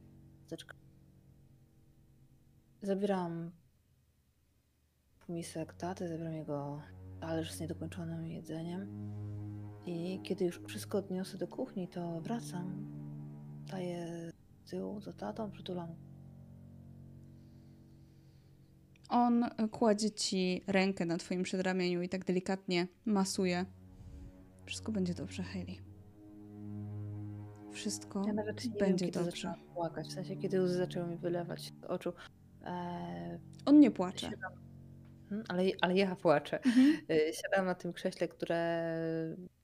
teczka. 0.47 0.75
Zabieram 2.81 3.51
misek 5.29 5.73
taty, 5.73 6.07
zabieram 6.07 6.33
jego 6.33 6.81
talerz 7.19 7.51
z 7.51 7.59
niedokończonym 7.59 8.27
jedzeniem. 8.27 8.87
I 9.85 10.19
kiedy 10.23 10.45
już 10.45 10.61
wszystko 10.67 10.97
odniosę 10.97 11.37
do 11.37 11.47
kuchni, 11.47 11.87
to 11.87 12.21
wracam. 12.21 12.85
Daję 13.71 14.32
z 14.65 14.69
tyłu 14.69 15.01
za 15.01 15.13
tatą, 15.13 15.51
przytulam. 15.51 15.95
On 19.09 19.45
kładzie 19.71 20.11
ci 20.11 20.61
rękę 20.67 21.05
na 21.05 21.17
twoim 21.17 21.43
przedramieniu 21.43 22.01
i 22.01 22.09
tak 22.09 22.25
delikatnie 22.25 22.87
masuje. 23.05 23.65
Wszystko 24.65 24.91
będzie 24.91 25.13
dobrze, 25.13 25.43
Hayley. 25.43 25.79
Wszystko 27.71 28.23
Ja 28.27 28.33
nawet 28.33 28.65
nie 28.65 28.71
będzie 28.71 29.05
wiem, 29.11 29.25
dobrze. 29.25 29.53
płakać. 29.73 30.07
W 30.07 30.11
sensie, 30.11 30.35
kiedy 30.35 30.61
łzy 30.61 30.75
zaczęły 30.77 31.07
mi 31.07 31.17
wylewać 31.17 31.61
z 31.81 31.83
oczu. 31.83 32.13
Eee, 32.65 33.39
On 33.65 33.79
nie 33.79 33.91
płacze. 33.91 34.29
siadam, 34.29 34.53
Hmm, 35.29 35.45
ale, 35.49 35.63
ale 35.81 35.95
ja 35.95 36.15
płaczę. 36.15 36.57
Mhm. 36.63 36.95
Y, 37.11 37.33
Siadam 37.33 37.65
na 37.65 37.75
tym 37.75 37.93
krześle, 37.93 38.27
które, 38.27 38.95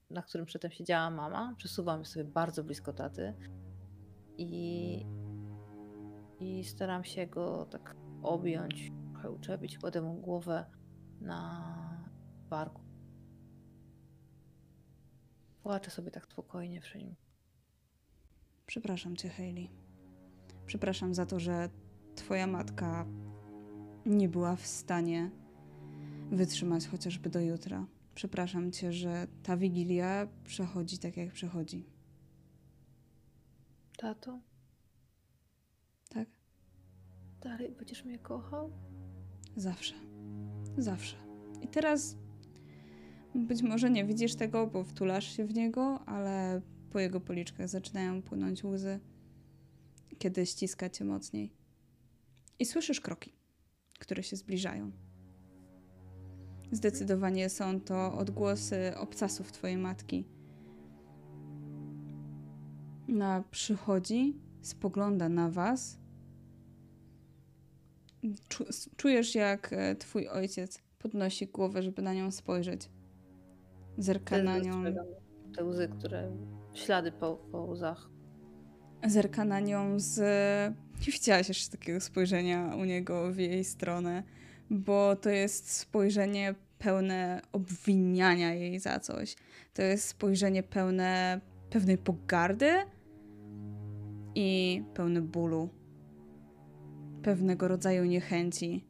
na 0.10 0.22
którym 0.22 0.46
przedtem 0.46 0.72
siedziała 0.72 1.10
mama. 1.10 1.54
Przesuwam 1.58 2.06
sobie 2.06 2.26
bardzo 2.26 2.64
blisko 2.64 2.94
taty 2.94 3.34
i, 4.40 5.06
i 6.40 6.64
staram 6.64 7.04
się 7.04 7.28
go 7.28 7.66
tak 7.66 7.96
objąć, 8.24 8.92
trochę 9.12 9.32
uczepić, 9.32 9.78
kładę 9.78 10.02
mu 10.02 10.14
głowę 10.14 10.66
na 11.22 11.74
barku. 12.50 12.82
Płaczę 15.64 15.92
sobie 15.92 16.12
tak 16.12 16.26
spokojnie 16.26 16.82
przy 16.82 16.98
nim. 16.98 17.16
Przepraszam 18.66 19.16
cię, 19.16 19.30
Hayley. 19.30 19.70
Przepraszam 20.66 21.14
za 21.14 21.26
to, 21.26 21.40
że 21.40 21.70
twoja 22.16 22.48
matka 22.48 23.06
nie 24.06 24.30
była 24.30 24.56
w 24.56 24.66
stanie 24.66 25.32
wytrzymać 26.32 26.88
chociażby 26.88 27.30
do 27.30 27.40
jutra. 27.40 27.86
Przepraszam 28.16 28.72
cię, 28.72 28.94
że 28.94 29.28
ta 29.44 29.58
wigilia 29.58 30.28
przechodzi 30.44 30.98
tak, 30.98 31.18
jak 31.18 31.32
przechodzi. 31.32 31.86
Tato, 34.00 34.40
Tak? 36.10 36.28
dalej 37.42 37.72
będziesz 37.72 38.06
mnie 38.06 38.20
kochał? 38.20 38.72
Zawsze. 39.56 39.96
Zawsze. 40.78 41.16
I 41.62 41.68
teraz 41.68 42.16
być 43.36 43.62
może 43.62 43.90
nie 43.90 44.06
widzisz 44.06 44.36
tego, 44.36 44.68
bo 44.68 44.84
wtulasz 44.84 45.38
się 45.38 45.46
w 45.46 45.54
niego, 45.54 46.00
ale 46.06 46.62
po 46.92 47.00
jego 47.00 47.22
policzkach 47.22 47.70
zaczynają 47.70 48.22
płynąć 48.22 48.64
łzy, 48.64 49.00
kiedy 50.18 50.46
ściska 50.46 50.90
cię 50.90 51.06
mocniej. 51.06 51.54
I 52.60 52.66
słyszysz 52.66 53.02
kroki, 53.02 53.34
które 54.00 54.24
się 54.24 54.36
zbliżają. 54.36 54.92
Zdecydowanie 56.72 57.50
są 57.50 57.82
to 57.82 58.18
odgłosy 58.18 58.98
obcasów 58.98 59.52
twojej 59.52 59.78
matki. 59.78 60.26
Ona 63.10 63.44
przychodzi, 63.52 64.36
spogląda 64.62 65.30
na 65.30 65.50
was 65.50 66.00
Czu, 68.48 68.66
czujesz, 68.98 69.36
jak 69.36 69.74
e, 69.74 69.96
twój 69.96 70.28
ojciec 70.28 70.80
podnosi 71.00 71.48
głowę, 71.48 71.84
żeby 71.84 72.02
na 72.02 72.14
nią 72.14 72.32
spojrzeć. 72.32 72.90
Zerka 73.98 74.44
na 74.44 74.60
nią, 74.60 74.84
Te 75.56 75.64
łzy, 75.64 75.88
które. 75.88 76.32
ślady 76.74 77.12
po, 77.12 77.36
po 77.52 77.64
łzach. 77.64 78.10
zerka 79.08 79.46
na 79.46 79.60
nią 79.60 80.00
z... 80.00 80.18
Nie 81.08 81.14
widziałaś 81.14 81.48
jeszcze 81.48 81.78
takiego 81.78 82.00
spojrzenia 82.02 82.76
u 82.76 82.86
niego 82.86 83.32
w 83.32 83.38
jej 83.38 83.64
stronę, 83.64 84.24
bo 84.70 85.16
to 85.16 85.30
jest 85.30 85.72
spojrzenie 85.72 86.56
pełne 86.80 87.42
obwiniania 87.52 88.54
jej 88.54 88.80
za 88.80 89.00
coś. 89.00 89.36
To 89.74 89.82
jest 89.82 90.08
spojrzenie 90.08 90.64
pełne 90.64 91.42
pewnej 91.70 91.98
pogardy 91.98 92.72
i 94.40 94.84
pełne 94.94 95.22
bólu. 95.22 95.70
Pewnego 97.24 97.68
rodzaju 97.68 98.06
niechęci. 98.06 98.86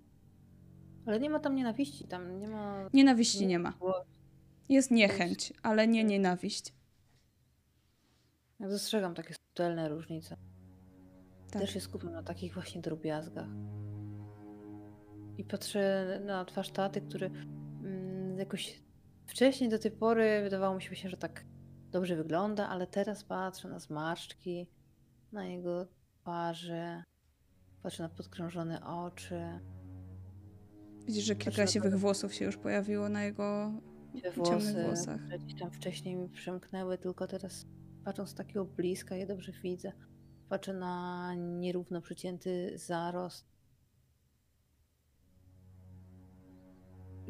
Ale 1.06 1.20
nie 1.20 1.30
ma 1.30 1.40
tam 1.40 1.56
nienawiści, 1.56 2.08
tam 2.08 2.40
nie 2.40 2.48
ma. 2.48 2.90
Nienawiści 2.94 3.48
nie 3.48 3.60
ma. 3.60 3.74
Jest 4.70 4.92
niechęć, 4.92 5.54
ale 5.64 5.88
nie 5.88 6.04
nienawiść. 6.04 6.74
Ja 8.60 8.70
dostrzegam 8.70 9.16
takie 9.16 9.34
subtelne 9.34 9.90
różnice. 9.90 10.38
Tak. 11.52 11.62
Też 11.62 11.74
się 11.74 11.80
skupiam 11.80 12.12
na 12.12 12.24
takich 12.24 12.54
właśnie 12.54 12.82
drobiazgach. 12.82 13.50
I 15.38 15.44
patrzę 15.44 16.20
na 16.26 16.46
twarz 16.46 16.70
taty, 16.72 17.02
który 17.02 17.26
mm, 17.26 18.38
jakoś 18.38 18.82
wcześniej 19.26 19.70
do 19.70 19.80
tej 19.80 19.92
pory 19.92 20.42
wydawało 20.44 20.76
mi 20.76 20.82
się, 20.82 21.10
że 21.10 21.18
tak 21.18 21.46
dobrze 21.92 22.16
wygląda, 22.16 22.70
ale 22.70 22.88
teraz 22.88 23.24
patrzę 23.24 23.68
na 23.70 23.80
zmarszczki 23.80 24.68
na 25.32 25.46
jego 25.46 25.86
twarzy, 25.86 27.04
patrzę 27.84 28.04
na 28.04 28.10
podkrążone 28.10 28.86
oczy, 28.86 29.60
Widzisz, 31.10 31.26
że 31.26 31.36
kilka 31.36 31.68
siwych 31.68 32.00
włosów 32.00 32.34
się 32.34 32.46
już 32.46 32.58
pojawiło 32.58 33.10
na 33.10 33.24
jego 33.24 33.72
te 34.14 34.32
ciemnych 34.32 34.36
włosy, 34.36 34.84
włosach. 34.84 35.22
gdzieś 35.40 35.60
tam 35.60 35.72
wcześniej 35.72 36.16
mi 36.16 36.30
przemknęły, 36.30 36.98
tylko 36.98 37.28
teraz 37.28 37.66
patrząc 38.06 38.30
z 38.30 38.34
takiego 38.34 38.66
bliska, 38.66 39.16
je 39.16 39.28
dobrze 39.28 39.52
widzę. 39.52 39.92
Patrzę 40.50 40.74
na 40.74 41.34
nierówno 41.36 42.02
przycięty 42.02 42.78
zarost. 42.78 43.46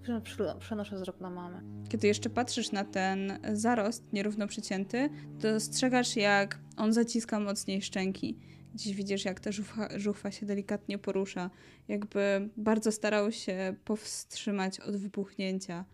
przenoszę 0.60 0.96
wzrok 0.96 1.20
na 1.20 1.30
mamę. 1.30 1.62
Kiedy 1.88 2.06
jeszcze 2.06 2.30
patrzysz 2.30 2.72
na 2.72 2.84
ten 2.84 3.38
zarost 3.52 4.12
nierówno 4.12 4.46
przycięty, 4.46 5.10
dostrzegasz, 5.40 6.16
jak 6.16 6.58
on 6.76 6.92
zaciska 6.92 7.40
mocniej 7.40 7.82
szczęki. 7.82 8.38
Gdzieś 8.74 8.94
widzisz, 8.94 9.24
jak 9.24 9.40
ta 9.40 9.52
żuchwa, 9.52 9.88
żuchwa 9.96 10.30
się 10.30 10.46
delikatnie 10.46 10.98
porusza, 10.98 11.50
jakby 11.88 12.48
bardzo 12.56 12.92
starał 12.92 13.32
się 13.32 13.74
powstrzymać 13.84 14.80
od 14.80 14.96
wybuchnięcia. 14.96 15.84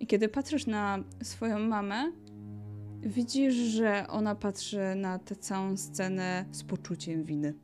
I 0.00 0.06
kiedy 0.06 0.28
patrzysz 0.28 0.66
na 0.66 1.04
swoją 1.22 1.58
mamę, 1.58 2.12
widzisz, 3.00 3.54
że 3.54 4.06
ona 4.08 4.34
patrzy 4.34 4.94
na 4.96 5.18
tę 5.18 5.36
całą 5.36 5.76
scenę 5.76 6.44
z 6.52 6.64
poczuciem 6.64 7.24
winy, 7.24 7.54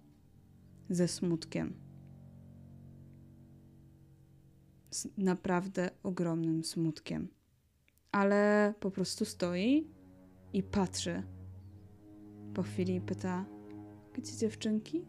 ze 0.90 1.08
smutkiem. 1.08 1.91
Z 4.92 5.08
naprawdę 5.18 5.90
ogromnym 6.02 6.64
smutkiem. 6.64 7.28
Ale 8.12 8.74
po 8.80 8.90
prostu 8.90 9.24
stoi 9.24 9.86
i 10.52 10.62
patrzy. 10.62 11.22
Po 12.54 12.62
chwili 12.62 13.00
pyta: 13.00 13.44
Gdzie 14.14 14.36
dziewczynki? 14.36 15.04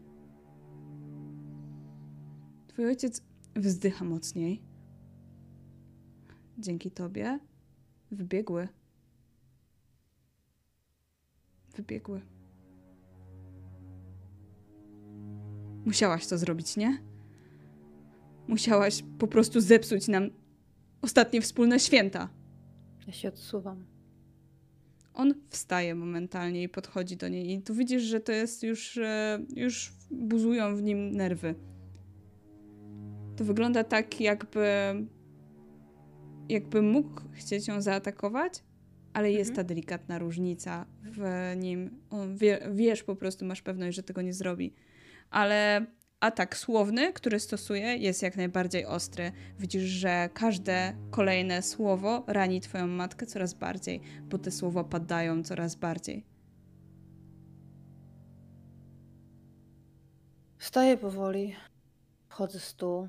Twój 2.68 2.86
ojciec 2.86 3.22
wzdycha 3.56 4.04
mocniej. 4.04 4.62
Dzięki 6.58 6.90
tobie 6.90 7.38
wybiegły 8.10 8.68
wybiegły. 11.76 12.20
Musiałaś 15.84 16.26
to 16.26 16.38
zrobić, 16.38 16.76
nie? 16.76 17.13
Musiałaś 18.48 19.04
po 19.18 19.26
prostu 19.26 19.60
zepsuć 19.60 20.08
nam 20.08 20.30
ostatnie 21.02 21.40
wspólne 21.40 21.80
święta. 21.80 22.28
Ja 23.06 23.12
się 23.12 23.28
odsuwam. 23.28 23.84
On 25.14 25.34
wstaje 25.48 25.94
momentalnie 25.94 26.62
i 26.62 26.68
podchodzi 26.68 27.16
do 27.16 27.28
niej, 27.28 27.52
i 27.52 27.62
tu 27.62 27.74
widzisz, 27.74 28.02
że 28.02 28.20
to 28.20 28.32
jest 28.32 28.62
już, 28.62 29.00
już 29.56 29.92
buzują 30.10 30.76
w 30.76 30.82
nim 30.82 31.10
nerwy. 31.10 31.54
To 33.36 33.44
wygląda 33.44 33.84
tak, 33.84 34.20
jakby, 34.20 34.66
jakby 36.48 36.82
mógł 36.82 37.20
chcieć 37.32 37.68
ją 37.68 37.80
zaatakować, 37.82 38.62
ale 39.12 39.32
jest 39.32 39.50
mhm. 39.50 39.66
ta 39.66 39.68
delikatna 39.68 40.18
różnica 40.18 40.86
w 41.02 41.52
nim. 41.56 41.90
Wie, 42.34 42.68
wiesz 42.72 43.02
po 43.02 43.16
prostu, 43.16 43.44
masz 43.44 43.62
pewność, 43.62 43.96
że 43.96 44.02
tego 44.02 44.22
nie 44.22 44.32
zrobi. 44.32 44.74
Ale 45.30 45.86
atak 46.20 46.56
słowny, 46.56 47.12
który 47.12 47.40
stosuje, 47.40 47.96
jest 47.96 48.22
jak 48.22 48.36
najbardziej 48.36 48.86
ostry. 48.86 49.32
Widzisz, 49.58 49.82
że 49.82 50.28
każde 50.34 50.96
kolejne 51.10 51.62
słowo 51.62 52.24
rani 52.26 52.60
twoją 52.60 52.86
matkę 52.86 53.26
coraz 53.26 53.54
bardziej, 53.54 54.00
bo 54.22 54.38
te 54.38 54.50
słowa 54.50 54.84
padają 54.84 55.42
coraz 55.42 55.74
bardziej. 55.74 56.26
Wstaję 60.58 60.96
powoli, 60.96 61.56
wchodzę 62.28 62.60
z 62.60 62.64
stół, 62.64 63.08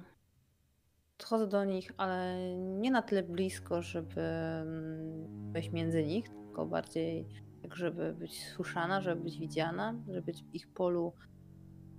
Podchodzę 1.18 1.47
do 1.47 1.66
nich, 1.66 1.91
ale 1.97 2.38
nie 2.58 2.91
na 2.91 3.01
tyle 3.01 3.24
blisko, 3.24 3.82
żeby 3.82 4.22
mm, 4.22 5.51
wejść 5.51 5.72
między 5.72 6.03
nich, 6.03 6.30
tylko 6.30 6.66
bardziej 6.66 7.28
tak, 7.62 7.76
żeby 7.76 8.14
być 8.14 8.45
słyszana, 8.47 9.01
żeby 9.01 9.22
być 9.22 9.39
widziana, 9.39 9.95
żeby 10.08 10.22
być 10.22 10.43
w 10.43 10.56
ich 10.56 10.68
polu 10.68 11.14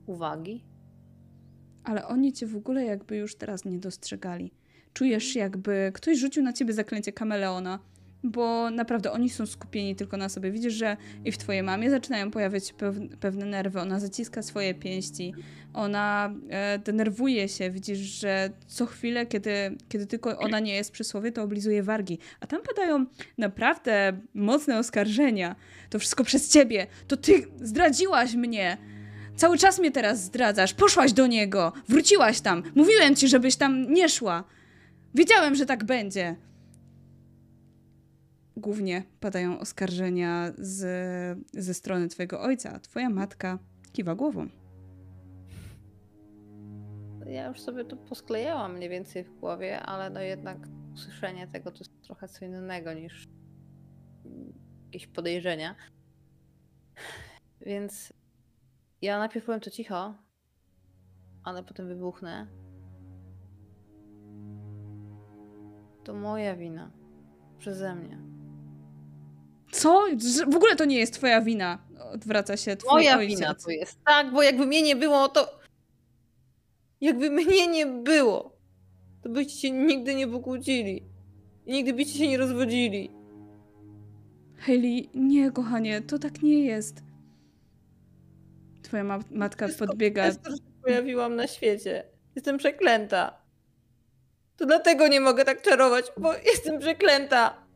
uwagi. 0.06 0.64
Ale 1.86 2.06
oni 2.06 2.32
cię 2.32 2.46
w 2.46 2.56
ogóle 2.56 2.84
jakby 2.84 3.16
już 3.16 3.34
teraz 3.34 3.64
nie 3.64 3.78
dostrzegali. 3.78 4.52
Czujesz, 4.92 5.36
jakby 5.36 5.90
ktoś 5.94 6.18
rzucił 6.18 6.42
na 6.42 6.52
ciebie 6.52 6.72
zaklęcie 6.72 7.12
kameleona 7.12 7.78
bo 8.30 8.70
naprawdę 8.70 9.12
oni 9.12 9.30
są 9.30 9.46
skupieni 9.46 9.96
tylko 9.96 10.16
na 10.16 10.28
sobie. 10.28 10.50
Widzisz, 10.50 10.74
że 10.74 10.96
i 11.24 11.32
w 11.32 11.38
twojej 11.38 11.62
mamie 11.62 11.90
zaczynają 11.90 12.30
pojawiać 12.30 12.74
pewne 13.20 13.46
nerwy, 13.46 13.80
ona 13.80 14.00
zaciska 14.00 14.42
swoje 14.42 14.74
pięści, 14.74 15.34
ona 15.74 16.34
e, 16.50 16.78
denerwuje 16.78 17.48
się, 17.48 17.70
widzisz, 17.70 17.98
że 17.98 18.50
co 18.66 18.86
chwilę, 18.86 19.26
kiedy, 19.26 19.50
kiedy 19.88 20.06
tylko 20.06 20.38
ona 20.38 20.60
nie 20.60 20.74
jest 20.74 20.90
przy 20.90 21.04
słowie, 21.04 21.32
to 21.32 21.42
oblizuje 21.42 21.82
wargi. 21.82 22.18
A 22.40 22.46
tam 22.46 22.62
padają 22.62 23.06
naprawdę 23.38 24.20
mocne 24.34 24.78
oskarżenia. 24.78 25.56
To 25.90 25.98
wszystko 25.98 26.24
przez 26.24 26.52
ciebie. 26.52 26.86
To 27.08 27.16
ty 27.16 27.46
zdradziłaś 27.60 28.34
mnie. 28.34 28.78
Cały 29.36 29.58
czas 29.58 29.78
mnie 29.78 29.90
teraz 29.90 30.22
zdradzasz. 30.22 30.74
Poszłaś 30.74 31.12
do 31.12 31.26
niego. 31.26 31.72
Wróciłaś 31.88 32.40
tam. 32.40 32.62
Mówiłem 32.74 33.16
ci, 33.16 33.28
żebyś 33.28 33.56
tam 33.56 33.92
nie 33.92 34.08
szła. 34.08 34.44
Wiedziałem, 35.14 35.54
że 35.54 35.66
tak 35.66 35.84
będzie 35.84 36.36
głównie 38.56 39.02
padają 39.20 39.58
oskarżenia 39.58 40.52
z, 40.58 41.38
ze 41.52 41.74
strony 41.74 42.08
twojego 42.08 42.40
ojca, 42.40 42.80
twoja 42.80 43.10
matka 43.10 43.58
kiwa 43.92 44.14
głową. 44.14 44.48
Ja 47.26 47.46
już 47.46 47.60
sobie 47.60 47.84
to 47.84 47.96
posklejałam 47.96 48.76
mniej 48.76 48.88
więcej 48.88 49.24
w 49.24 49.40
głowie, 49.40 49.80
ale 49.80 50.10
no 50.10 50.20
jednak 50.20 50.58
usłyszenie 50.94 51.46
tego 51.46 51.70
to 51.70 51.78
jest 51.78 52.02
trochę 52.02 52.28
co 52.28 52.44
innego 52.44 52.92
niż 52.92 53.28
jakieś 54.84 55.06
podejrzenia. 55.06 55.74
Więc 57.60 58.12
ja 59.06 59.18
najpierw 59.18 59.46
powiem 59.46 59.60
to 59.60 59.70
cicho, 59.70 60.14
ale 61.44 61.62
potem 61.62 61.88
wybuchnę. 61.88 62.46
To 66.04 66.14
moja 66.14 66.56
wina. 66.56 66.90
Przeze 67.58 67.94
mnie. 67.94 68.18
Co? 69.72 70.04
W 70.52 70.56
ogóle 70.56 70.76
to 70.76 70.84
nie 70.84 70.98
jest 70.98 71.14
twoja 71.14 71.40
wina. 71.40 71.78
Odwraca 72.12 72.56
się 72.56 72.76
twój 72.76 72.90
Moja 72.90 73.16
ojciec. 73.18 73.38
wina 73.38 73.54
to 73.54 73.70
jest. 73.70 73.98
Tak, 74.04 74.32
bo 74.32 74.42
jakby 74.42 74.66
mnie 74.66 74.82
nie 74.82 74.96
było, 74.96 75.28
to... 75.28 75.58
Jakby 77.00 77.30
mnie 77.30 77.66
nie 77.66 77.86
było, 77.86 78.56
to 79.22 79.28
byście 79.28 79.60
się 79.60 79.70
nigdy 79.70 80.14
nie 80.14 80.28
pokłócili. 80.28 81.02
I 81.66 81.72
nigdy 81.72 81.92
byście 81.92 82.18
się 82.18 82.28
nie 82.28 82.38
rozwodzili. 82.38 83.10
Hayley, 84.56 85.10
nie, 85.14 85.50
kochanie, 85.50 86.00
to 86.02 86.18
tak 86.18 86.42
nie 86.42 86.64
jest. 86.64 87.02
Twoja 88.86 89.04
ma 89.04 89.18
matka 89.30 89.66
Wszystko 89.66 89.86
podbiega. 89.86 90.30
Że 90.30 90.32
się 90.32 90.62
pojawiłam 90.82 91.36
na 91.36 91.46
świecie. 91.46 92.04
Jestem 92.34 92.58
przeklęta. 92.58 93.38
To 94.56 94.66
dlatego 94.66 95.08
nie 95.08 95.20
mogę 95.20 95.44
tak 95.44 95.62
czarować, 95.62 96.06
bo 96.16 96.34
jestem 96.34 96.78
przeklęta. 96.78 97.66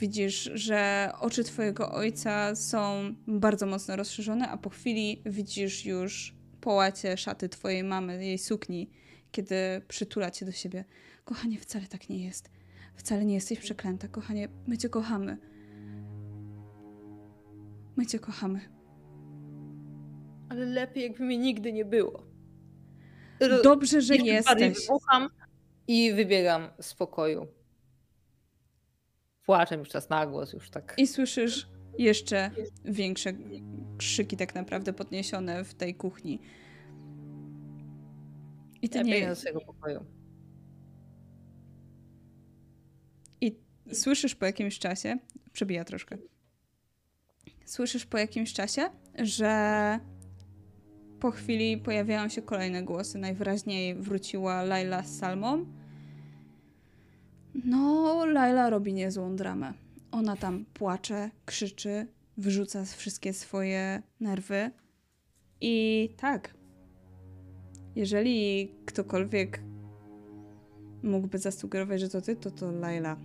Widzisz, 0.00 0.50
że 0.54 1.10
oczy 1.20 1.44
twojego 1.44 1.92
ojca 1.92 2.54
są 2.54 3.14
bardzo 3.26 3.66
mocno 3.66 3.96
rozszerzone, 3.96 4.48
a 4.48 4.56
po 4.56 4.70
chwili 4.70 5.22
widzisz 5.26 5.84
już 5.84 6.34
połacie 6.60 7.16
szaty 7.16 7.48
twojej 7.48 7.84
mamy, 7.84 8.24
jej 8.24 8.38
sukni, 8.38 8.90
kiedy 9.32 9.56
przytula 9.88 10.30
cię 10.30 10.46
do 10.46 10.52
siebie. 10.52 10.84
Kochanie, 11.24 11.58
wcale 11.58 11.86
tak 11.86 12.08
nie 12.08 12.24
jest. 12.24 12.50
Wcale 12.96 13.24
nie 13.24 13.34
jesteś 13.34 13.58
przeklęta, 13.58 14.08
kochanie. 14.08 14.48
My 14.66 14.78
cię 14.78 14.88
kochamy. 14.88 15.38
My 17.96 18.06
cię 18.06 18.18
kochamy. 18.18 18.60
Ale 20.48 20.66
lepiej, 20.66 21.02
jakby 21.02 21.24
mnie 21.24 21.38
nigdy 21.38 21.72
nie 21.72 21.84
było. 21.84 22.26
Dobrze, 23.64 24.00
że 24.00 24.16
jesteś. 24.16 24.80
Wybucham 24.80 25.28
i 25.88 26.12
wybiegam 26.12 26.68
z 26.80 26.94
pokoju 26.94 27.46
płaczem 29.46 29.80
już 29.80 29.88
czas 29.88 30.08
na 30.08 30.26
głos, 30.26 30.52
już 30.52 30.70
tak. 30.70 30.94
I 30.98 31.06
słyszysz 31.06 31.68
jeszcze 31.98 32.50
większe 32.84 33.32
krzyki 33.98 34.36
tak 34.36 34.54
naprawdę 34.54 34.92
podniesione 34.92 35.64
w 35.64 35.74
tej 35.74 35.94
kuchni. 35.94 36.40
I 38.82 38.88
ty 38.88 38.98
ja 38.98 39.04
nie... 39.04 39.28
do 39.28 39.36
swojego 39.36 39.60
pokoju. 39.60 40.04
I 43.40 43.60
słyszysz 43.92 44.34
po 44.34 44.46
jakimś 44.46 44.78
czasie, 44.78 45.18
przebija 45.52 45.84
troszkę, 45.84 46.18
słyszysz 47.66 48.06
po 48.06 48.18
jakimś 48.18 48.52
czasie, 48.52 48.82
że 49.18 50.00
po 51.20 51.30
chwili 51.30 51.78
pojawiają 51.78 52.28
się 52.28 52.42
kolejne 52.42 52.82
głosy. 52.82 53.18
Najwyraźniej 53.18 53.94
wróciła 53.94 54.62
Laila 54.62 55.02
z 55.02 55.18
Salmą 55.18 55.66
no, 57.64 58.26
Laila 58.26 58.70
robi 58.70 58.92
niezłą 58.92 59.36
dramę. 59.36 59.72
Ona 60.10 60.36
tam 60.36 60.64
płacze, 60.74 61.30
krzyczy, 61.44 62.06
wyrzuca 62.36 62.84
wszystkie 62.84 63.32
swoje 63.32 64.02
nerwy. 64.20 64.70
I 65.60 66.08
tak, 66.16 66.54
jeżeli 67.96 68.68
ktokolwiek 68.86 69.60
mógłby 71.02 71.38
zasugerować, 71.38 72.00
że 72.00 72.08
to 72.08 72.20
ty, 72.20 72.36
to 72.36 72.50
to 72.50 72.72
Laila. 72.72 73.16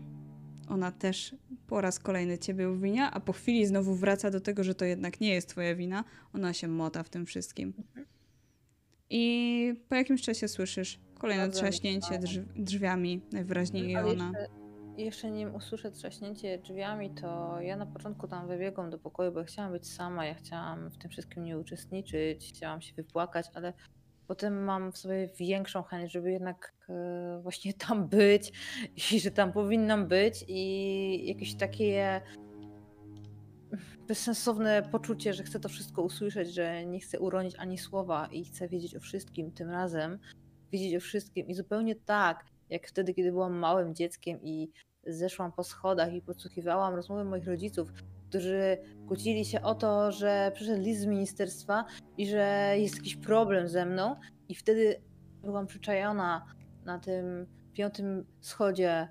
Ona 0.71 0.91
też 0.91 1.35
po 1.67 1.81
raz 1.81 1.99
kolejny 1.99 2.37
ciebie 2.37 2.69
obwinia, 2.69 3.11
a 3.11 3.19
po 3.19 3.33
chwili 3.33 3.65
znowu 3.65 3.95
wraca 3.95 4.31
do 4.31 4.41
tego, 4.41 4.63
że 4.63 4.75
to 4.75 4.85
jednak 4.85 5.21
nie 5.21 5.33
jest 5.33 5.49
twoja 5.49 5.75
wina. 5.75 6.03
Ona 6.35 6.53
się 6.53 6.67
mota 6.67 7.03
w 7.03 7.09
tym 7.09 7.25
wszystkim. 7.25 7.73
I 9.09 9.73
po 9.89 9.95
jakimś 9.95 10.21
czasie 10.21 10.47
słyszysz 10.47 10.99
kolejne 11.19 11.49
trzaśnięcie 11.49 12.19
drz- 12.19 12.43
drzwiami, 12.55 13.21
najwyraźniej 13.31 13.95
Ale 13.95 14.11
ona. 14.11 14.31
jeszcze, 14.39 14.47
jeszcze 14.97 15.31
nim 15.31 15.55
usłyszę 15.55 15.91
trzaśnięcie 15.91 16.57
drzwiami, 16.57 17.09
to 17.09 17.57
ja 17.61 17.75
na 17.75 17.85
początku 17.85 18.27
tam 18.27 18.47
wybiegłam 18.47 18.89
do 18.89 18.99
pokoju, 18.99 19.31
bo 19.31 19.39
ja 19.39 19.45
chciałam 19.45 19.71
być 19.71 19.87
sama, 19.87 20.25
ja 20.25 20.33
chciałam 20.35 20.89
w 20.89 20.97
tym 20.97 21.09
wszystkim 21.11 21.43
nie 21.43 21.57
uczestniczyć, 21.59 22.49
chciałam 22.49 22.81
się 22.81 22.93
wypłakać, 22.93 23.45
ale 23.53 23.73
potem 24.31 24.63
mam 24.63 24.91
w 24.91 24.97
sobie 24.97 25.27
większą 25.27 25.83
chęć, 25.83 26.11
żeby 26.11 26.31
jednak 26.31 26.73
e, 26.89 27.39
właśnie 27.43 27.73
tam 27.73 28.07
być 28.07 28.51
i 29.11 29.19
że 29.19 29.31
tam 29.31 29.53
powinnam 29.53 30.07
być 30.07 30.45
i 30.47 31.27
jakieś 31.27 31.55
takie 31.55 32.21
bezsensowne 34.07 34.83
poczucie, 34.91 35.33
że 35.33 35.43
chcę 35.43 35.59
to 35.59 35.69
wszystko 35.69 36.01
usłyszeć, 36.01 36.53
że 36.53 36.85
nie 36.85 36.99
chcę 36.99 37.19
uronić 37.19 37.55
ani 37.55 37.77
słowa 37.77 38.27
i 38.31 38.45
chcę 38.45 38.67
wiedzieć 38.67 38.95
o 38.95 38.99
wszystkim 38.99 39.51
tym 39.51 39.69
razem, 39.69 40.19
wiedzieć 40.71 40.95
o 40.95 40.99
wszystkim 40.99 41.47
i 41.47 41.53
zupełnie 41.53 41.95
tak, 41.95 42.45
jak 42.69 42.87
wtedy, 42.87 43.13
kiedy 43.13 43.31
byłam 43.31 43.53
małym 43.53 43.95
dzieckiem 43.95 44.39
i 44.43 44.71
zeszłam 45.07 45.51
po 45.51 45.63
schodach 45.63 46.13
i 46.13 46.21
podsłuchiwałam 46.21 46.95
rozmowy 46.95 47.23
moich 47.23 47.47
rodziców, 47.47 47.91
którzy 48.31 48.77
kłócili 49.07 49.45
się 49.45 49.61
o 49.61 49.75
to, 49.75 50.11
że 50.11 50.51
przyszedł 50.55 50.81
list 50.81 51.01
z 51.01 51.05
ministerstwa 51.05 51.85
i 52.17 52.27
że 52.27 52.73
jest 52.77 52.95
jakiś 52.95 53.15
problem 53.15 53.67
ze 53.67 53.85
mną 53.85 54.15
i 54.49 54.55
wtedy 54.55 55.01
byłam 55.41 55.67
przyczajona 55.67 56.45
na 56.85 56.99
tym 56.99 57.47
piątym 57.73 58.25
schodzie 58.41 59.07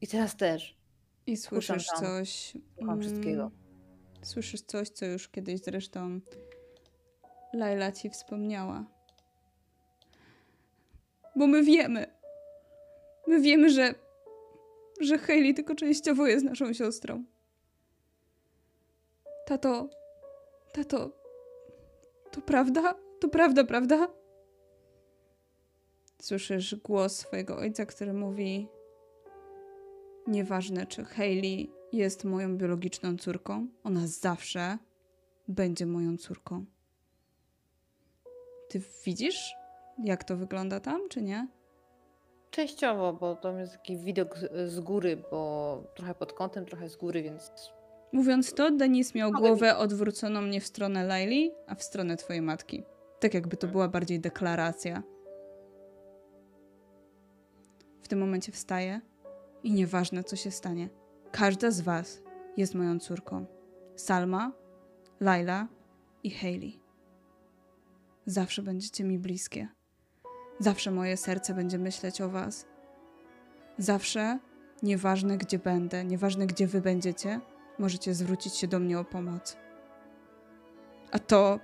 i 0.00 0.06
teraz 0.08 0.36
też. 0.36 0.76
I 1.26 1.36
słyszysz 1.36 1.86
tam. 1.86 2.00
coś. 2.00 2.56
Słucham 2.76 3.00
wszystkiego. 3.00 3.42
mm, 3.42 3.58
Słyszysz 4.22 4.60
coś, 4.60 4.88
co 4.88 5.06
już 5.06 5.28
kiedyś 5.28 5.60
zresztą 5.60 6.20
Laila 7.52 7.92
ci 7.92 8.10
wspomniała. 8.10 8.84
Bo 11.36 11.46
my 11.46 11.62
wiemy. 11.62 12.06
My 13.26 13.40
wiemy, 13.40 13.70
że. 13.70 13.94
że 15.00 15.18
Hailey 15.18 15.54
tylko 15.54 15.74
częściowo 15.74 16.26
jest 16.26 16.44
naszą 16.44 16.72
siostrą. 16.72 17.24
Tato. 19.46 19.88
Tato. 20.72 21.10
To 22.30 22.40
prawda? 22.40 22.94
To 23.20 23.28
prawda, 23.28 23.64
prawda? 23.64 24.08
Słyszysz 26.22 26.74
głos 26.74 27.16
swojego 27.16 27.56
ojca, 27.56 27.86
który 27.86 28.12
mówi: 28.12 28.68
Nieważne, 30.26 30.86
czy 30.86 31.04
Hailey 31.04 31.70
jest 31.92 32.24
moją 32.24 32.56
biologiczną 32.56 33.16
córką, 33.16 33.66
ona 33.84 34.06
zawsze 34.06 34.78
będzie 35.48 35.86
moją 35.86 36.16
córką. 36.16 36.64
Ty 38.68 38.82
widzisz, 39.04 39.54
jak 40.04 40.24
to 40.24 40.36
wygląda 40.36 40.80
tam, 40.80 41.08
czy 41.08 41.22
nie? 41.22 41.48
Częściowo, 42.50 43.12
bo 43.12 43.36
to 43.36 43.58
jest 43.58 43.72
taki 43.72 43.98
widok 43.98 44.38
z 44.66 44.80
góry, 44.80 45.16
bo 45.30 45.82
trochę 45.94 46.14
pod 46.14 46.32
kątem, 46.32 46.66
trochę 46.66 46.88
z 46.88 46.96
góry, 46.96 47.22
więc 47.22 47.52
Mówiąc 48.14 48.54
to, 48.54 48.70
Denis 48.70 49.14
miał 49.14 49.32
głowę 49.32 49.76
odwróconą 49.76 50.42
nie 50.42 50.60
w 50.60 50.66
stronę 50.66 51.04
Laili, 51.04 51.50
a 51.66 51.74
w 51.74 51.82
stronę 51.82 52.16
twojej 52.16 52.42
matki. 52.42 52.84
Tak 53.20 53.34
jakby 53.34 53.56
to 53.56 53.68
była 53.68 53.88
bardziej 53.88 54.20
deklaracja. 54.20 55.02
W 58.02 58.08
tym 58.08 58.18
momencie 58.18 58.52
wstaje 58.52 59.00
i 59.62 59.72
nieważne 59.72 60.24
co 60.24 60.36
się 60.36 60.50
stanie. 60.50 60.88
Każda 61.32 61.70
z 61.70 61.80
was 61.80 62.22
jest 62.56 62.74
moją 62.74 62.98
córką. 62.98 63.46
Salma, 63.96 64.52
Laila 65.20 65.68
i 66.22 66.30
Hailey. 66.30 66.80
Zawsze 68.26 68.62
będziecie 68.62 69.04
mi 69.04 69.18
bliskie. 69.18 69.68
Zawsze 70.58 70.90
moje 70.90 71.16
serce 71.16 71.54
będzie 71.54 71.78
myśleć 71.78 72.20
o 72.20 72.28
was. 72.28 72.66
Zawsze, 73.78 74.38
nieważne 74.82 75.38
gdzie 75.38 75.58
będę, 75.58 76.04
nieważne 76.04 76.46
gdzie 76.46 76.66
wy 76.66 76.80
będziecie, 76.80 77.40
możecie 77.78 78.14
zwrócić 78.14 78.54
się 78.54 78.68
do 78.68 78.78
mnie 78.78 78.98
o 78.98 79.04
pomoc. 79.04 79.56
A 81.12 81.18
to, 81.18 81.60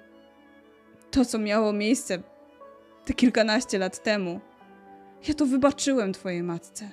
to 1.10 1.24
co 1.24 1.38
miało 1.38 1.72
miejsce 1.72 2.22
te 3.04 3.14
kilkanaście 3.14 3.78
lat 3.78 4.02
temu, 4.02 4.40
ja 5.28 5.34
to 5.34 5.46
wybaczyłem 5.46 6.12
twojej 6.12 6.42
matce. 6.42 6.90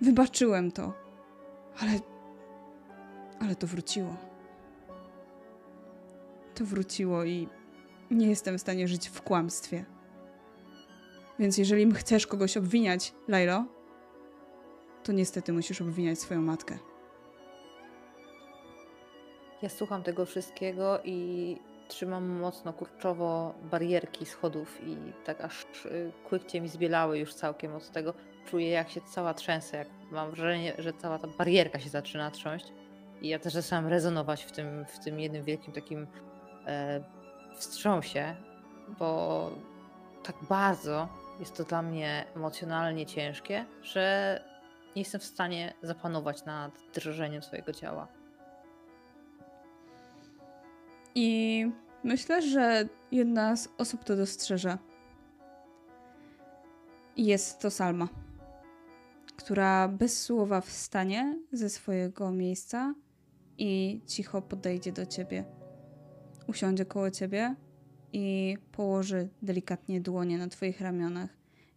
Wybaczyłem 0.00 0.72
to, 0.72 0.92
ale, 1.80 1.90
ale 3.40 3.56
to 3.56 3.66
wróciło. 3.66 4.16
To 6.54 6.64
wróciło 6.64 7.24
i 7.24 7.48
nie 8.10 8.28
jestem 8.28 8.58
w 8.58 8.60
stanie 8.60 8.88
żyć 8.88 9.08
w 9.08 9.22
kłamstwie. 9.22 9.84
Więc 11.38 11.58
jeżeli 11.58 11.92
chcesz 11.92 12.26
kogoś 12.26 12.56
obwiniać, 12.56 13.14
Lailo, 13.28 13.64
to 15.02 15.12
niestety 15.12 15.52
musisz 15.52 15.80
obwiniać 15.80 16.18
swoją 16.18 16.42
matkę. 16.42 16.78
Ja 19.62 19.68
słucham 19.68 20.02
tego 20.02 20.26
wszystkiego 20.26 21.00
i 21.04 21.56
trzymam 21.88 22.28
mocno 22.28 22.72
kurczowo 22.72 23.54
barierki 23.70 24.26
schodów 24.26 24.78
i 24.86 24.96
tak 25.24 25.40
aż 25.40 25.64
y, 25.86 26.12
kłykcie 26.28 26.60
mi 26.60 26.68
zbielały 26.68 27.18
już 27.18 27.34
całkiem 27.34 27.74
od 27.74 27.90
tego. 27.90 28.14
Czuję 28.46 28.70
jak 28.70 28.90
się 28.90 29.00
cała 29.00 29.34
trzęsę, 29.34 29.76
jak 29.76 29.88
mam 30.10 30.30
wrażenie, 30.30 30.74
że 30.78 30.92
cała 30.92 31.18
ta 31.18 31.28
barierka 31.28 31.80
się 31.80 31.88
zaczyna 31.88 32.30
trząść 32.30 32.72
i 33.22 33.28
ja 33.28 33.38
też 33.38 33.52
zaczynam 33.52 33.86
rezonować 33.86 34.44
w 34.44 34.52
tym, 34.52 34.84
w 34.84 34.98
tym 34.98 35.20
jednym 35.20 35.44
wielkim 35.44 35.72
takim 35.72 36.06
e, 36.66 37.04
wstrząsie, 37.54 38.36
bo 38.98 39.50
tak 40.22 40.36
bardzo 40.48 41.08
jest 41.40 41.56
to 41.56 41.64
dla 41.64 41.82
mnie 41.82 42.24
emocjonalnie 42.36 43.06
ciężkie, 43.06 43.64
że 43.82 44.44
nie 44.96 45.02
jestem 45.02 45.20
w 45.20 45.24
stanie 45.24 45.74
zapanować 45.82 46.44
nad 46.44 46.72
drżeniem 46.94 47.42
swojego 47.42 47.72
ciała. 47.72 48.17
I 51.20 51.70
myślę, 52.04 52.42
że 52.42 52.88
jedna 53.12 53.56
z 53.56 53.68
osób 53.78 54.04
to 54.04 54.16
dostrzeże. 54.16 54.78
Jest 57.16 57.58
to 57.58 57.70
Salma, 57.70 58.08
która 59.36 59.88
bez 59.88 60.22
słowa 60.22 60.60
wstanie 60.60 61.38
ze 61.52 61.70
swojego 61.70 62.32
miejsca 62.32 62.94
i 63.58 64.00
cicho 64.06 64.42
podejdzie 64.42 64.92
do 64.92 65.06
ciebie. 65.06 65.44
Usiądzie 66.46 66.84
koło 66.84 67.10
ciebie 67.10 67.54
i 68.12 68.56
położy 68.72 69.28
delikatnie 69.42 70.00
dłonie 70.00 70.38
na 70.38 70.48
twoich 70.48 70.80
ramionach 70.80 71.30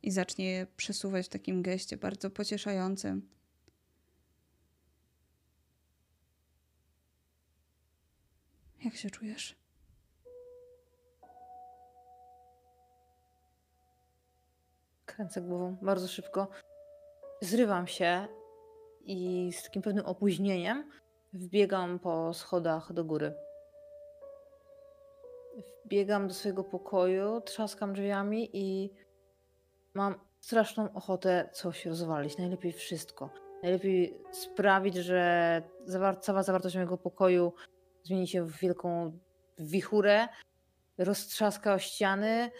i 0.04 0.12
zacznie 0.12 0.52
je 0.52 0.68
przesuwać 0.78 1.26
w 1.26 1.30
takim 1.30 1.62
geście 1.62 1.98
bardzo 1.98 2.30
pocieszającym. 2.30 3.30
Jak 8.86 8.96
się 8.96 9.10
czujesz? 9.10 9.56
Kręcę 15.06 15.42
głową 15.42 15.78
bardzo 15.82 16.08
szybko. 16.08 16.48
Zrywam 17.42 17.88
się 17.88 18.28
i 19.02 19.50
z 19.54 19.64
takim 19.64 19.82
pewnym 19.82 20.06
opóźnieniem 20.06 20.92
wbiegam 21.34 22.00
po 22.00 22.34
schodach 22.34 22.94
do 22.94 23.06
góry. 23.06 23.34
Wbiegam 25.86 26.28
do 26.28 26.34
swojego 26.34 26.64
pokoju, 26.64 27.42
trzaskam 27.42 27.94
drzwiami 27.94 28.50
i 28.54 28.94
mam 29.94 30.16
straszną 30.40 30.94
ochotę 30.94 31.50
coś 31.54 31.86
rozwalić. 31.86 32.38
Najlepiej 32.38 32.72
wszystko. 32.72 33.30
Najlepiej 33.64 34.24
sprawić, 34.32 34.96
że 34.96 35.62
cała 36.22 36.44
zawartość 36.44 36.76
mojego 36.76 36.98
pokoju 36.98 37.54
zmieni 38.04 38.28
się 38.28 38.46
w 38.46 38.58
wielką 38.58 39.20
wichurę, 39.58 40.28
roztrzaska 40.98 41.74
o 41.74 41.80
ściany, 41.80 42.52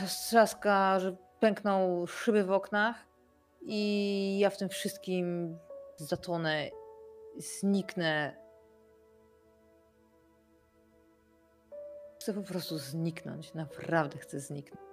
roztrzaska, 0.00 1.00
że 1.00 1.16
pękną 1.40 2.06
szyby 2.06 2.44
w 2.44 2.52
oknach 2.52 3.06
i 3.62 4.38
ja 4.38 4.50
w 4.50 4.56
tym 4.56 4.68
wszystkim 4.68 5.58
zatonę, 5.96 6.70
zniknę. 7.36 8.36
Chcę 12.20 12.34
po 12.34 12.42
prostu 12.42 12.78
zniknąć, 12.78 13.54
naprawdę 13.54 14.18
chcę 14.18 14.40
zniknąć. 14.40 14.88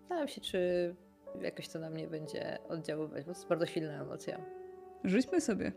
Zastanawiam 0.00 0.28
się, 0.28 0.40
czy 0.40 0.94
jakoś 1.40 1.68
to 1.68 1.78
na 1.78 1.90
mnie 1.90 2.08
będzie 2.08 2.58
oddziaływać, 2.68 3.24
bo 3.24 3.32
to 3.32 3.38
jest 3.38 3.48
bardzo 3.48 3.66
silna 3.66 4.02
emocja. 4.02 4.40
Rzućmy 5.04 5.40
sobie. 5.40 5.72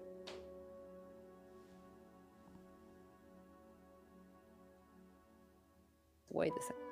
wait 6.32 6.54
a 6.58 6.62
second. 6.62 6.88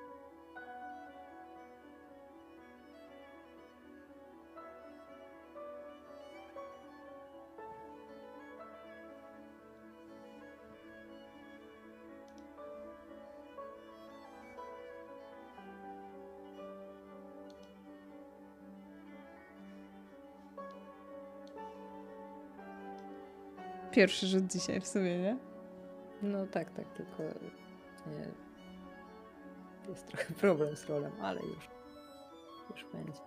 Pierwszy 23.92 24.28
rzut 24.28 24.44
dzisiaj 24.48 24.82
w 24.82 24.88
sumie, 24.88 25.18
nie? 25.18 25.38
No 26.22 26.48
tak, 26.48 26.72
tak, 26.72 26.86
tylko 26.94 27.24
nie, 28.08 28.32
jest 29.92 30.08
trochę 30.08 30.34
problem 30.42 30.76
z 30.76 30.90
rolem, 30.90 31.12
ale 31.22 31.42
już, 31.42 31.70
już 32.70 32.86
będzie. 32.94 33.20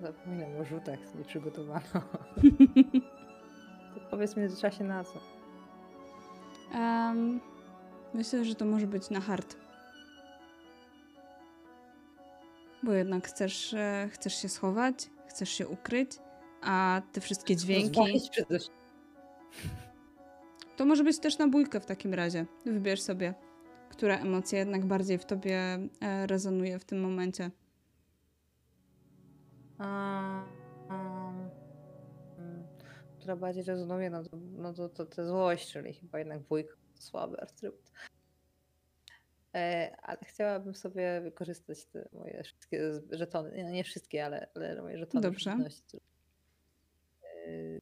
Zapominam 0.00 0.56
o 0.60 0.64
rzutach, 0.64 0.98
nie 1.14 1.24
przygotowano. 1.24 1.80
to 3.94 4.00
powiedz 4.10 4.36
mi 4.36 4.48
w 4.48 4.58
czasie 4.58 4.84
na 4.84 5.04
co. 5.04 5.33
Um, 6.74 7.40
myślę, 8.14 8.44
że 8.44 8.54
to 8.54 8.64
może 8.64 8.86
być 8.86 9.10
na 9.10 9.20
hard. 9.20 9.56
Bo 12.82 12.92
jednak 12.92 13.28
chcesz, 13.28 13.74
e, 13.74 14.08
chcesz 14.12 14.42
się 14.42 14.48
schować, 14.48 15.10
chcesz 15.28 15.50
się 15.50 15.68
ukryć, 15.68 16.10
a 16.62 17.02
te 17.12 17.20
wszystkie 17.20 17.56
dźwięki. 17.56 18.00
To 20.76 20.84
może 20.84 21.04
być 21.04 21.18
też 21.18 21.38
na 21.38 21.48
bójkę 21.48 21.80
w 21.80 21.86
takim 21.86 22.14
razie. 22.14 22.46
Wybierz 22.66 23.02
sobie, 23.02 23.34
która 23.90 24.18
emocja 24.18 24.58
jednak 24.58 24.86
bardziej 24.86 25.18
w 25.18 25.24
tobie 25.24 25.78
e, 26.00 26.26
rezonuje 26.26 26.78
w 26.78 26.84
tym 26.84 27.00
momencie. 27.00 27.50
Mm, 29.78 30.44
która 33.24 33.36
bardziej 33.36 33.64
rezonuje, 33.64 34.10
no 34.10 34.24
to, 34.24 34.36
no 34.36 34.74
to, 34.74 34.88
to, 34.88 35.06
to 35.06 35.26
złość, 35.26 35.72
czyli 35.72 35.94
chyba 35.94 36.18
jednak 36.18 36.40
dwójka, 36.40 36.74
słaby 36.94 37.40
atrybut. 37.40 37.90
E, 39.54 39.96
ale 40.02 40.18
chciałabym 40.22 40.74
sobie 40.74 41.20
wykorzystać 41.20 41.84
te 41.84 42.08
moje 42.12 42.42
wszystkie 42.42 42.92
żetony, 43.10 43.56
nie, 43.56 43.64
no 43.64 43.70
nie 43.70 43.84
wszystkie, 43.84 44.24
ale, 44.24 44.48
ale 44.54 44.82
moje 44.82 44.98
żetony. 44.98 45.22
Dobrze. 45.22 45.38
przeciwności. 45.40 46.00
E, 47.36 47.80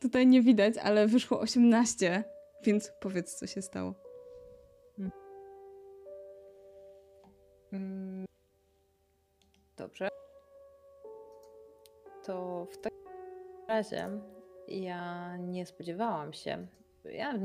Tutaj 0.00 0.26
nie 0.26 0.42
widać, 0.42 0.74
ale 0.76 1.06
wyszło 1.06 1.40
18, 1.40 2.33
więc 2.64 2.92
powiedz, 3.00 3.34
co 3.34 3.46
się 3.46 3.62
stało. 3.62 3.94
Mm, 7.72 8.24
Dobrze. 9.76 10.08
To 12.24 12.66
w 12.72 12.78
takim 12.78 12.98
razie 13.68 14.10
ja 14.68 15.36
nie 15.36 15.66
spodziewałam 15.66 16.32
się. 16.32 16.66
Ja 17.04 17.38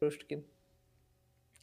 różdżki. 0.00 0.42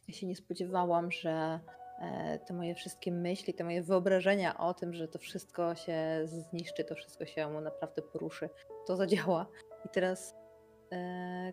Ja 0.08 0.14
się 0.14 0.26
nie 0.26 0.36
spodziewałam, 0.36 1.10
że 1.12 1.60
e, 2.00 2.38
te 2.38 2.54
moje 2.54 2.74
wszystkie 2.74 3.12
myśli, 3.12 3.54
te 3.54 3.64
moje 3.64 3.82
wyobrażenia 3.82 4.58
o 4.58 4.74
tym, 4.74 4.94
że 4.94 5.08
to 5.08 5.18
wszystko 5.18 5.74
się 5.74 6.20
zniszczy, 6.24 6.84
to 6.84 6.94
wszystko 6.94 7.26
się 7.26 7.50
mu 7.50 7.60
naprawdę 7.60 8.02
poruszy, 8.02 8.48
to 8.86 8.96
zadziała. 8.96 9.46
I 9.84 9.88
teraz 9.88 10.34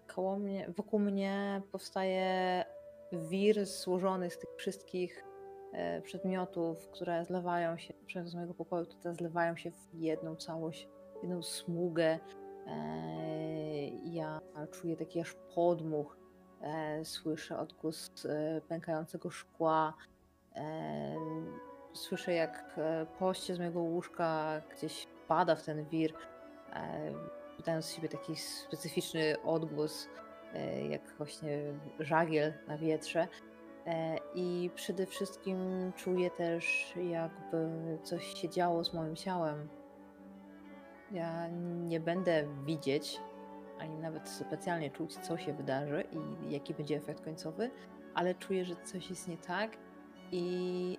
koło 0.07 0.39
mnie, 0.39 0.69
wokół 0.77 0.99
mnie 0.99 1.61
powstaje 1.71 2.65
wir 3.11 3.65
złożony 3.65 4.29
z 4.29 4.37
tych 4.37 4.49
wszystkich 4.57 5.25
e, 5.73 6.01
przedmiotów, 6.01 6.89
które 6.89 7.25
zlewają 7.25 7.77
się, 7.77 7.93
przynajmniej 8.05 8.31
z 8.31 8.35
mojego 8.35 8.53
pokoju, 8.53 8.85
które 8.85 9.13
zlewają 9.15 9.55
się 9.55 9.71
w 9.71 9.93
jedną 9.93 10.35
całość, 10.35 10.87
w 11.19 11.23
jedną 11.23 11.43
smugę. 11.43 12.19
E, 12.67 13.87
Ja 14.05 14.41
czuję 14.71 14.97
taki 14.97 15.19
aż 15.19 15.35
podmuch, 15.55 16.17
e, 16.61 17.05
słyszę 17.05 17.59
odgłos 17.59 18.25
e, 18.25 18.61
pękającego 18.61 19.29
szkła, 19.29 19.93
e, 20.55 21.15
słyszę 21.93 22.33
jak 22.33 22.73
e, 22.77 23.05
poście 23.19 23.55
z 23.55 23.59
mojego 23.59 23.79
łóżka 23.79 24.61
gdzieś 24.75 25.07
pada 25.27 25.55
w 25.55 25.63
ten 25.63 25.85
wir, 25.85 26.13
e, 26.73 27.13
wydając 27.57 27.85
z 27.85 27.95
siebie 27.95 28.09
taki 28.09 28.35
specyficzny 28.35 29.35
odgłos, 29.43 30.09
e, 30.53 30.87
jak 30.87 31.13
właśnie 31.17 31.59
żagiel 31.99 32.53
na 32.67 32.77
wietrze. 32.77 33.27
E, 33.85 34.17
I 34.35 34.69
przede 34.75 35.05
wszystkim 35.05 35.57
czuję 35.95 36.31
też, 36.31 36.93
jakby 37.09 37.67
coś 38.03 38.25
się 38.25 38.49
działo 38.49 38.83
z 38.83 38.93
moim 38.93 39.15
ciałem. 39.15 39.69
Ja 41.11 41.47
nie 41.83 41.99
będę 41.99 42.47
widzieć, 42.65 43.19
ani 43.79 43.97
nawet 43.97 44.29
specjalnie 44.29 44.91
czuć, 44.91 45.13
co 45.13 45.37
się 45.37 45.53
wydarzy 45.53 46.03
i 46.11 46.51
jaki 46.51 46.73
będzie 46.73 46.97
efekt 46.97 47.23
końcowy, 47.23 47.71
ale 48.13 48.35
czuję, 48.35 48.65
że 48.65 48.75
coś 48.75 49.09
jest 49.09 49.27
nie 49.27 49.37
tak 49.37 49.77
i 50.31 50.97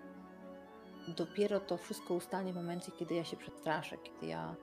dopiero 1.08 1.60
to 1.60 1.76
wszystko 1.76 2.14
ustanie 2.14 2.52
w 2.52 2.56
momencie, 2.56 2.92
kiedy 2.92 3.14
ja 3.14 3.24
się 3.24 3.36
przestraszę, 3.36 3.96
kiedy 3.98 4.26
ja 4.26 4.56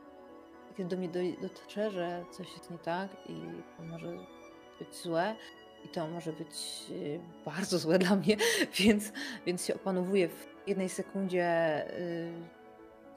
kiedy 0.78 0.96
do 0.96 0.98
mnie 0.98 1.10
dotrze, 1.42 1.92
że 1.92 2.26
coś 2.32 2.54
jest 2.54 2.72
nie 2.72 2.78
tak 2.78 3.12
i 3.30 3.42
to 3.78 3.84
może 3.84 4.18
być 4.80 4.96
złe 4.96 5.36
i 5.86 5.90
to 5.90 6.08
może 6.08 6.34
być 6.34 6.84
y, 6.90 7.20
bardzo 7.46 7.80
złe 7.80 8.00
dla 8.04 8.16
mnie, 8.16 8.38
więc, 8.80 9.12
więc 9.46 9.66
się 9.66 9.76
opanowuję 9.76 10.30
w 10.30 10.48
jednej 10.68 10.90
sekundzie 10.90 11.86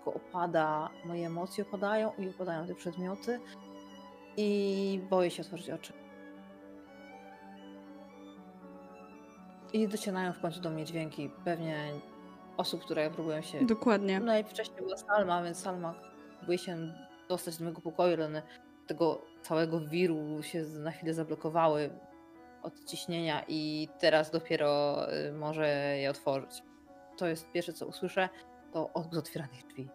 tylko 0.07 0.15
opada, 0.15 0.91
moje 1.05 1.27
emocje 1.27 1.65
opadają 1.65 2.13
i 2.19 2.29
opadają 2.29 2.67
te 2.67 2.75
przedmioty 2.75 3.41
i 4.37 5.01
boję 5.11 5.31
się 5.31 5.43
otworzyć 5.43 5.71
oczy. 5.71 5.93
I 9.73 9.89
docierają 9.89 10.33
w 10.33 10.41
końcu 10.41 10.61
do 10.61 10.71
mnie 10.71 10.85
dźwięki 10.85 11.31
pewnie 11.45 11.93
osób, 12.57 12.85
które 12.85 13.11
próbują 13.11 13.43
się 13.43 13.67
Dokładnie. 13.67 14.21
Najwcześniej 14.21 14.83
była 14.83 14.97
Salma, 14.97 15.43
więc 15.43 15.59
Salma 15.59 15.95
próbuje 16.39 16.59
się 16.59 16.93
dostać 17.29 17.57
do 17.57 17.65
mojego 17.65 17.81
pokoju, 17.81 18.15
ale 18.15 18.27
one 18.27 18.43
tego 18.87 19.23
całego 19.43 19.81
wiru 19.81 20.43
się 20.43 20.63
na 20.63 20.91
chwilę 20.91 21.15
zablokowały 21.15 21.91
od 22.63 22.85
ciśnienia 22.85 23.45
i 23.49 23.89
teraz 23.99 24.31
dopiero 24.31 24.99
y, 25.15 25.33
może 25.33 25.69
je 25.99 26.11
otworzyć. 26.11 26.63
To 27.17 27.27
jest 27.27 27.51
pierwsze, 27.53 27.73
co 27.73 27.87
usłyszę, 27.87 28.29
to 28.73 28.93
odgłos 28.93 29.19
otwieranych 29.19 29.67
drzwi. 29.67 29.89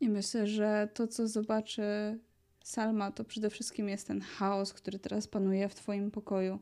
I 0.00 0.08
myślę, 0.08 0.46
że 0.46 0.88
to, 0.94 1.06
co 1.06 1.28
zobaczy 1.28 2.18
Salma, 2.64 3.10
to 3.10 3.24
przede 3.24 3.50
wszystkim 3.50 3.88
jest 3.88 4.06
ten 4.06 4.20
chaos, 4.20 4.72
który 4.72 4.98
teraz 4.98 5.28
panuje 5.28 5.68
w 5.68 5.74
Twoim 5.74 6.10
pokoju. 6.10 6.58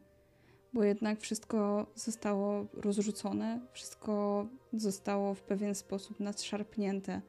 Bo 0.73 0.85
jednak 0.85 1.21
wszystko 1.21 1.87
zostało 1.95 2.67
rozrzucone, 2.73 3.61
wszystko 3.73 4.47
zostało 4.73 5.35
w 5.35 5.43
pewien 5.43 5.75
sposób 5.75 6.21
nadszarpnięte. 6.21 7.21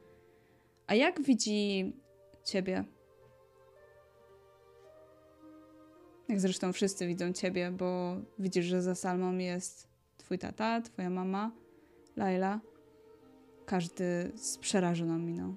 A 0.86 0.94
jak 0.94 1.22
widzi 1.22 1.92
Ciebie? 2.46 2.84
Jak 6.28 6.40
zresztą 6.40 6.72
wszyscy 6.72 7.06
widzą 7.06 7.32
Ciebie, 7.32 7.70
bo 7.70 8.16
widzisz, 8.38 8.64
że 8.64 8.82
za 8.82 8.94
Salmą 8.94 9.38
jest 9.38 9.88
Twój 10.16 10.38
tata, 10.38 10.80
Twoja 10.80 11.10
mama, 11.10 11.50
Laila. 12.16 12.60
Każdy 13.66 14.32
z 14.34 14.58
przerażoną 14.58 15.18
miną. 15.18 15.54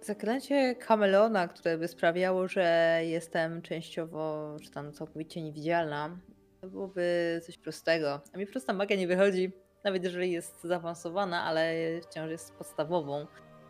Zaklęcie 0.00 0.74
kameleona, 0.74 1.48
które 1.48 1.78
by 1.78 1.88
sprawiało, 1.88 2.48
że 2.48 2.98
jestem 3.04 3.62
częściowo, 3.62 4.56
czy 4.62 4.70
tam 4.70 4.92
całkowicie 4.92 5.42
niewidzialna, 5.42 6.18
to 6.60 6.68
byłoby 6.68 7.40
coś 7.46 7.58
prostego. 7.58 8.20
A 8.32 8.38
mi 8.38 8.46
prosta 8.46 8.72
magia 8.72 8.96
nie 8.96 9.06
wychodzi, 9.06 9.52
nawet 9.84 10.04
jeżeli 10.04 10.32
jest 10.32 10.62
zaawansowana, 10.62 11.42
ale 11.42 11.74
wciąż 12.02 12.30
jest 12.30 12.54
podstawową 12.54 13.26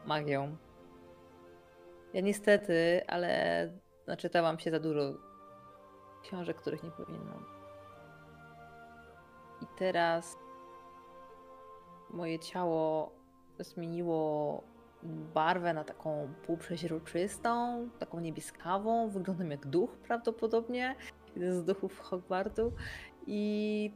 magią. 0.06 0.56
Ja 2.12 2.20
niestety, 2.20 3.02
ale 3.06 3.72
naczytałam 4.06 4.58
się 4.58 4.70
za 4.70 4.80
dużo 4.80 5.00
książek, 6.22 6.56
których 6.56 6.82
nie 6.82 6.90
powinnam. 6.90 7.44
I 9.62 9.66
teraz 9.78 10.36
moje 12.10 12.38
ciało 12.38 13.12
zmieniło 13.58 14.62
barwę 15.34 15.74
na 15.74 15.84
taką 15.84 16.34
półprzeźroczystą, 16.46 17.88
taką 17.98 18.20
niebieskawą. 18.20 19.08
Wyglądam 19.08 19.50
jak 19.50 19.66
duch 19.66 19.90
prawdopodobnie, 19.96 20.94
jeden 21.36 21.52
z 21.54 21.64
duchów 21.64 22.00
Hogwartu. 22.00 22.72
I 23.26 23.92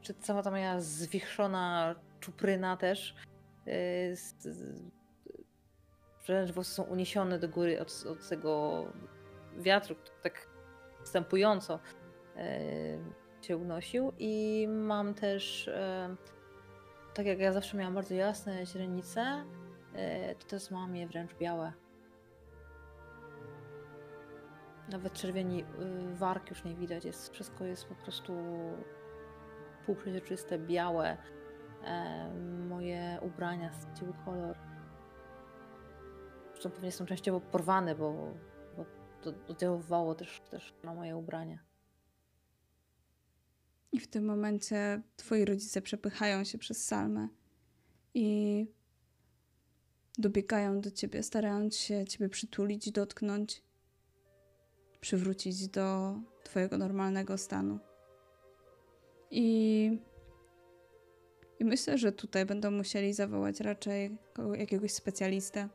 czy 0.00 0.14
cała 0.14 0.42
ta 0.42 0.50
moja 0.50 0.80
zwichrzona 0.80 1.94
czupryna 2.20 2.76
też 2.76 3.14
y, 3.66 4.14
wręcz 6.26 6.50
włosy 6.50 6.74
są 6.74 6.82
uniesione 6.82 7.38
do 7.38 7.48
góry 7.48 7.80
od, 7.80 8.04
od 8.10 8.28
tego 8.28 8.84
wiatru, 9.58 9.94
który 9.94 10.16
tak 10.22 10.48
wstępująco 11.04 11.78
y, 12.36 13.46
się 13.46 13.56
unosił. 13.56 14.12
I 14.18 14.66
mam 14.68 15.14
też, 15.14 15.68
y, 15.68 15.72
tak 17.14 17.26
jak 17.26 17.38
ja 17.38 17.52
zawsze 17.52 17.76
miałam 17.76 17.94
bardzo 17.94 18.14
jasne 18.14 18.66
źrenice, 18.66 19.44
y, 20.30 20.34
to 20.34 20.46
teraz 20.46 20.70
mam 20.70 20.96
je 20.96 21.06
wręcz 21.06 21.34
białe. 21.34 21.72
Nawet 24.90 25.12
czerwieni 25.12 25.62
y, 25.62 25.64
warg 26.14 26.50
już 26.50 26.64
nie 26.64 26.74
widać, 26.74 27.04
jest, 27.04 27.32
wszystko 27.32 27.64
jest 27.64 27.84
po 27.84 27.94
prostu 27.94 28.32
półprzeźroczyste, 29.86 30.58
białe. 30.58 31.16
E, 31.84 32.34
moje 32.68 33.18
ubrania 33.22 33.72
straciły 33.72 34.12
kolor. 34.24 34.58
Zresztą 36.52 36.70
pewnie 36.70 36.92
są 36.92 37.06
częściowo 37.06 37.40
porwane, 37.40 37.94
bo, 37.94 38.34
bo 38.76 38.84
to 39.22 39.32
oddziaływało 39.48 40.14
też, 40.14 40.40
też 40.50 40.74
na 40.84 40.94
moje 40.94 41.16
ubrania. 41.16 41.58
I 43.92 44.00
w 44.00 44.06
tym 44.06 44.24
momencie 44.24 45.02
twoi 45.16 45.44
rodzice 45.44 45.82
przepychają 45.82 46.44
się 46.44 46.58
przez 46.58 46.84
salmę 46.86 47.28
i 48.14 48.66
dobiegają 50.18 50.80
do 50.80 50.90
ciebie, 50.90 51.22
starając 51.22 51.76
się 51.76 52.04
ciebie 52.04 52.28
przytulić, 52.28 52.92
dotknąć, 52.92 53.62
przywrócić 55.00 55.68
do 55.68 56.14
twojego 56.44 56.78
normalnego 56.78 57.38
stanu. 57.38 57.78
I, 59.30 59.98
I 61.58 61.64
myślę, 61.64 61.98
że 61.98 62.12
tutaj 62.12 62.46
będą 62.46 62.70
musieli 62.70 63.12
zawołać 63.12 63.60
raczej 63.60 64.16
jakiegoś 64.54 64.92
specjalistę. 64.92 65.68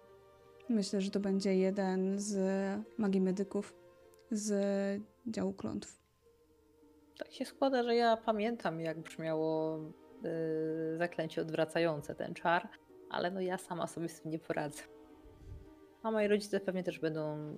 Myślę, 0.69 1.01
że 1.01 1.11
to 1.11 1.19
będzie 1.19 1.55
jeden 1.55 2.19
z 2.19 2.37
magii 2.97 3.21
medyków 3.21 3.73
z 4.31 5.01
działu 5.27 5.53
klątw. 5.53 6.05
Tak 7.17 7.31
się 7.31 7.45
składa, 7.45 7.83
że 7.83 7.95
ja 7.95 8.17
pamiętam, 8.17 8.79
jak 8.79 8.99
brzmiało 8.99 9.79
y, 10.95 10.97
zaklęcie 10.97 11.41
odwracające 11.41 12.15
ten 12.15 12.33
czar, 12.33 12.69
ale 13.09 13.31
no 13.31 13.41
ja 13.41 13.57
sama 13.57 13.87
sobie 13.87 14.09
z 14.09 14.21
tym 14.21 14.31
nie 14.31 14.39
poradzę. 14.39 14.83
A 16.03 16.11
moi 16.11 16.27
rodzice 16.27 16.59
pewnie 16.59 16.83
też 16.83 16.99
będą. 16.99 17.55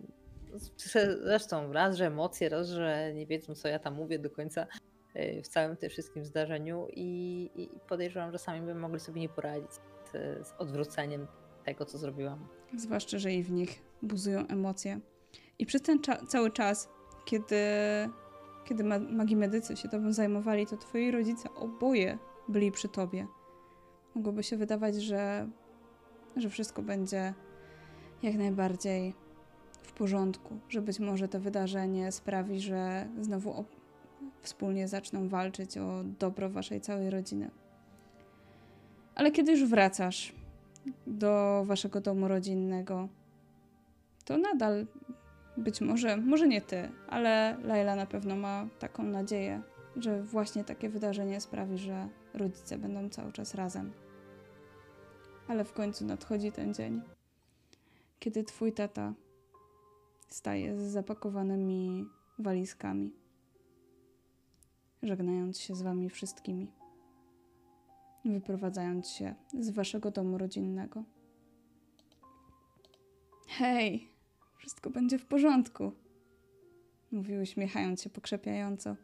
Zresztą 1.23 1.73
raz, 1.73 1.97
że 1.97 2.05
emocje, 2.05 2.49
raz, 2.49 2.69
że 2.69 3.13
nie 3.13 3.27
wiedzą, 3.27 3.55
co 3.55 3.67
ja 3.67 3.79
tam 3.79 3.95
mówię 3.95 4.19
do 4.19 4.29
końca 4.29 4.67
y, 5.15 5.41
w 5.43 5.47
całym 5.47 5.77
tym 5.77 5.89
wszystkim 5.89 6.25
zdarzeniu 6.25 6.87
i, 6.93 7.49
i 7.55 7.69
podejrzewam, 7.87 8.31
że 8.31 8.37
sami 8.37 8.61
by 8.61 8.75
mogli 8.75 8.99
sobie 8.99 9.21
nie 9.21 9.29
poradzić 9.29 9.71
z, 9.71 10.11
z 10.47 10.53
odwróceniem 10.57 11.27
tego, 11.65 11.85
co 11.85 11.97
zrobiłam. 11.97 12.47
Zwłaszcza, 12.77 13.17
że 13.17 13.33
i 13.33 13.43
w 13.43 13.51
nich 13.51 13.81
buzują 14.01 14.47
emocje. 14.47 14.99
I 15.59 15.65
przez 15.65 15.81
ten 15.81 15.99
cza- 15.99 16.27
cały 16.27 16.51
czas, 16.51 16.89
kiedy, 17.25 17.55
kiedy 18.65 18.83
ma- 18.83 18.99
magii 18.99 19.35
medycy 19.35 19.77
się 19.77 19.89
tobą 19.89 20.13
zajmowali, 20.13 20.67
to 20.67 20.77
twoi 20.77 21.11
rodzice 21.11 21.49
oboje 21.55 22.17
byli 22.47 22.71
przy 22.71 22.87
tobie. 22.89 23.27
Mogłoby 24.15 24.43
się 24.43 24.57
wydawać, 24.57 24.95
że, 24.95 25.49
że 26.35 26.49
wszystko 26.49 26.81
będzie 26.81 27.33
jak 28.23 28.35
najbardziej 28.35 29.13
w 29.87 29.93
porządku, 29.93 30.59
że 30.69 30.81
być 30.81 30.99
może 30.99 31.27
to 31.27 31.39
wydarzenie 31.39 32.11
sprawi, 32.11 32.59
że 32.59 33.07
znowu 33.21 33.65
wspólnie 34.41 34.87
zaczną 34.87 35.29
walczyć 35.29 35.77
o 35.77 36.03
dobro 36.19 36.49
waszej 36.49 36.81
całej 36.81 37.09
rodziny. 37.09 37.51
Ale 39.15 39.31
kiedy 39.31 39.51
już 39.51 39.65
wracasz 39.65 40.33
do 41.07 41.63
waszego 41.65 42.01
domu 42.01 42.27
rodzinnego, 42.27 43.09
to 44.25 44.37
nadal 44.37 44.87
być 45.57 45.81
może, 45.81 46.17
może 46.17 46.47
nie 46.47 46.61
ty, 46.61 46.89
ale 47.09 47.57
Laila 47.63 47.95
na 47.95 48.05
pewno 48.05 48.35
ma 48.35 48.67
taką 48.79 49.03
nadzieję, 49.03 49.61
że 49.95 50.23
właśnie 50.23 50.63
takie 50.63 50.89
wydarzenie 50.89 51.41
sprawi, 51.41 51.77
że 51.77 52.07
rodzice 52.33 52.77
będą 52.77 53.09
cały 53.09 53.31
czas 53.31 53.55
razem. 53.55 53.91
Ale 55.47 55.65
w 55.65 55.73
końcu 55.73 56.05
nadchodzi 56.05 56.51
ten 56.51 56.73
dzień, 56.73 57.01
kiedy 58.19 58.43
twój 58.43 58.73
tata 58.73 59.13
staje 60.27 60.79
z 60.79 60.81
zapakowanymi 60.81 62.05
walizkami, 62.39 63.11
żegnając 65.03 65.59
się 65.59 65.75
z 65.75 65.81
wami 65.81 66.09
wszystkimi 66.09 66.71
wyprowadzając 68.25 69.09
się 69.09 69.35
z 69.59 69.69
waszego 69.69 70.11
domu 70.11 70.37
rodzinnego. 70.37 71.03
Hej, 73.47 74.09
wszystko 74.57 74.89
będzie 74.89 75.19
w 75.19 75.25
porządku, 75.25 75.91
mówił 77.11 77.41
uśmiechając 77.41 78.01
się 78.01 78.09
pokrzepiająco. 78.09 78.95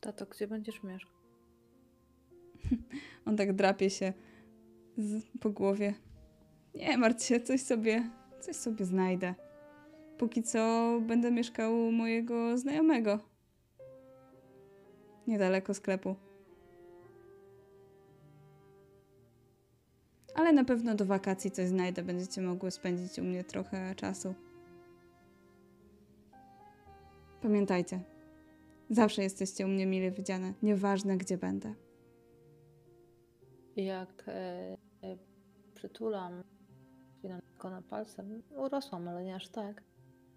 Tato, 0.00 0.26
gdzie 0.26 0.48
będziesz 0.48 0.82
mieszkał? 0.82 1.18
On 3.26 3.36
tak 3.36 3.52
drapie 3.52 3.90
się 3.90 4.12
z, 4.98 5.24
po 5.40 5.50
głowie. 5.50 5.94
Nie 6.74 6.98
martw 6.98 7.24
się, 7.24 7.40
coś 7.40 7.62
sobie, 7.62 8.10
coś 8.40 8.56
sobie 8.56 8.84
znajdę. 8.84 9.34
Póki 10.18 10.42
co 10.42 10.92
będę 11.06 11.30
mieszkał 11.30 11.88
u 11.88 11.92
mojego 11.92 12.58
znajomego. 12.58 13.18
Niedaleko 15.26 15.74
sklepu. 15.74 16.16
Ale 20.34 20.52
na 20.52 20.64
pewno 20.64 20.94
do 20.94 21.04
wakacji 21.04 21.50
coś 21.50 21.68
znajdę. 21.68 22.02
Będziecie 22.02 22.40
mogły 22.40 22.70
spędzić 22.70 23.18
u 23.18 23.22
mnie 23.22 23.44
trochę 23.44 23.94
czasu. 23.94 24.34
Pamiętajcie, 27.42 28.00
zawsze 28.90 29.22
jesteście 29.22 29.66
u 29.66 29.68
mnie 29.68 29.86
mile 29.86 30.10
widziane, 30.10 30.54
nieważne 30.62 31.16
gdzie 31.16 31.38
będę. 31.38 31.74
Jak 33.76 34.24
e, 34.28 34.32
e, 34.32 35.16
przytulam 35.74 36.42
na 37.64 37.82
palcem, 37.82 38.42
urosłam, 38.56 39.08
ale 39.08 39.24
nie 39.24 39.34
aż 39.34 39.48
tak, 39.48 39.82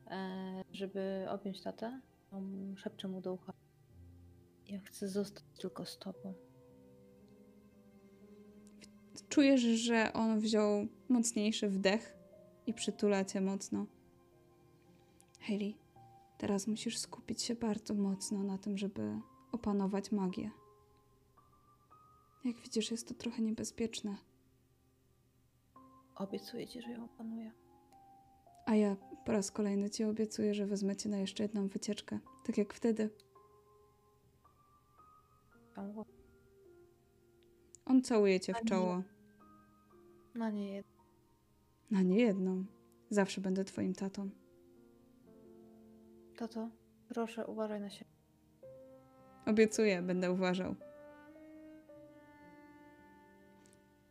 e, 0.07 0.63
żeby 0.72 1.26
objąć 1.30 1.61
tatę, 1.61 2.01
szepczę 2.76 3.07
mu 3.07 3.22
do 3.22 3.34
ucha. 3.34 3.53
Ja 4.67 4.80
chcę 4.80 5.09
zostać 5.09 5.43
tylko 5.59 5.86
z 5.86 5.97
tobą. 5.97 6.34
Czujesz, 9.30 9.61
że 9.61 10.13
on 10.13 10.39
wziął 10.39 10.88
mocniejszy 11.09 11.69
wdech 11.69 12.15
i 12.67 12.74
przytula 12.74 13.26
cię 13.26 13.41
mocno. 13.41 13.86
Hayley, 15.39 15.78
teraz 16.38 16.67
musisz 16.67 16.97
skupić 16.97 17.41
się 17.41 17.55
bardzo 17.55 17.93
mocno 17.93 18.43
na 18.43 18.57
tym, 18.57 18.78
żeby 18.78 19.19
opanować 19.51 20.11
magię. 20.11 20.51
Jak 22.43 22.59
widzisz, 22.59 22.91
jest 22.91 23.07
to 23.07 23.13
trochę 23.13 23.41
niebezpieczne. 23.41 24.17
Obiecuję 26.16 26.68
ci, 26.68 26.82
że 26.82 26.91
ją 26.91 27.05
opanuję. 27.05 27.51
A 28.66 28.76
ja 28.76 28.95
po 29.26 29.32
raz 29.32 29.51
kolejny 29.51 29.89
ci 29.89 30.03
obiecuję, 30.03 30.53
że 30.53 30.66
wezmę 30.66 30.95
cię 30.95 31.09
na 31.09 31.18
jeszcze 31.18 31.43
jedną 31.43 31.68
wycieczkę. 31.68 32.20
Tak 32.45 32.57
jak 32.57 32.74
wtedy. 32.74 33.09
On 37.86 38.01
całuje 38.01 38.39
cię 38.39 38.53
w 38.53 38.66
czoło. 38.66 39.03
Na 40.36 40.49
nie 40.49 40.74
jedno. 40.74 41.03
Na 41.91 42.01
nie 42.01 42.18
jedną. 42.18 42.66
Zawsze 43.09 43.41
będę 43.41 43.64
twoim 43.64 43.93
tatą. 43.93 44.30
Tato, 46.38 46.70
proszę 47.07 47.47
uważaj 47.47 47.82
na 47.82 47.89
siebie. 47.89 48.12
Obiecuję, 49.45 50.01
będę 50.01 50.32
uważał. 50.32 50.76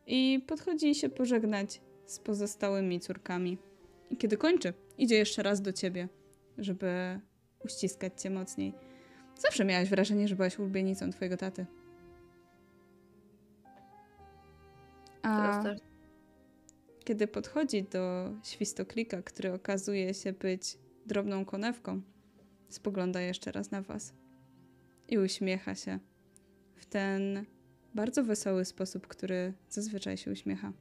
I 0.07 0.45
podchodzi 0.47 0.95
się 0.95 1.09
pożegnać 1.09 1.81
z 2.11 2.19
pozostałymi 2.19 2.99
córkami. 2.99 3.57
I 4.09 4.17
kiedy 4.17 4.37
kończy, 4.37 4.73
idzie 4.97 5.15
jeszcze 5.15 5.43
raz 5.43 5.61
do 5.61 5.73
ciebie, 5.73 6.09
żeby 6.57 7.19
uściskać 7.65 8.21
cię 8.21 8.29
mocniej. 8.29 8.73
Zawsze 9.35 9.65
miałaś 9.65 9.89
wrażenie, 9.89 10.27
że 10.27 10.35
byłaś 10.35 10.59
ulubienicą 10.59 11.11
twojego 11.11 11.37
taty. 11.37 11.65
A 15.23 15.63
kiedy 17.03 17.27
podchodzi 17.27 17.83
do 17.83 18.33
świstoklika, 18.43 19.21
który 19.21 19.53
okazuje 19.53 20.13
się 20.13 20.33
być 20.33 20.77
drobną 21.05 21.45
konewką, 21.45 22.01
spogląda 22.69 23.21
jeszcze 23.21 23.51
raz 23.51 23.71
na 23.71 23.81
was 23.81 24.13
i 25.07 25.17
uśmiecha 25.17 25.75
się 25.75 25.99
w 26.75 26.85
ten 26.85 27.45
bardzo 27.93 28.23
wesoły 28.23 28.65
sposób, 28.65 29.07
który 29.07 29.53
zazwyczaj 29.69 30.17
się 30.17 30.31
uśmiecha. 30.31 30.73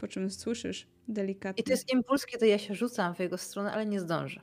Po 0.00 0.08
czym 0.08 0.30
słyszysz 0.30 0.86
delikatny, 1.08 1.60
I 1.60 1.64
to 1.64 1.70
jest 1.70 1.92
impuls, 1.92 2.26
kiedy 2.26 2.46
ja 2.46 2.58
się 2.58 2.74
rzucam 2.74 3.14
w 3.14 3.18
jego 3.18 3.38
stronę, 3.38 3.72
ale 3.72 3.86
nie 3.86 4.00
zdążę. 4.00 4.40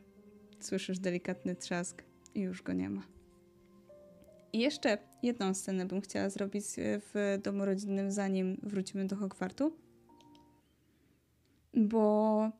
słyszysz 0.60 1.00
delikatny 1.00 1.56
trzask 1.56 2.04
i 2.36 2.42
już 2.42 2.62
go 2.64 2.74
nie 2.74 2.90
ma. 2.90 3.02
I 4.54 4.60
jeszcze 4.60 4.98
jedną 5.24 5.54
scenę 5.54 5.86
bym 5.86 6.02
chciała 6.02 6.30
zrobić 6.30 6.66
e, 6.80 7.00
w 7.14 7.40
domu 7.44 7.66
rodzinnym, 7.66 8.12
zanim 8.12 8.60
wrócimy 8.64 9.06
do 9.06 9.16
Hogwartu. 9.16 9.78
Bo 11.74 12.52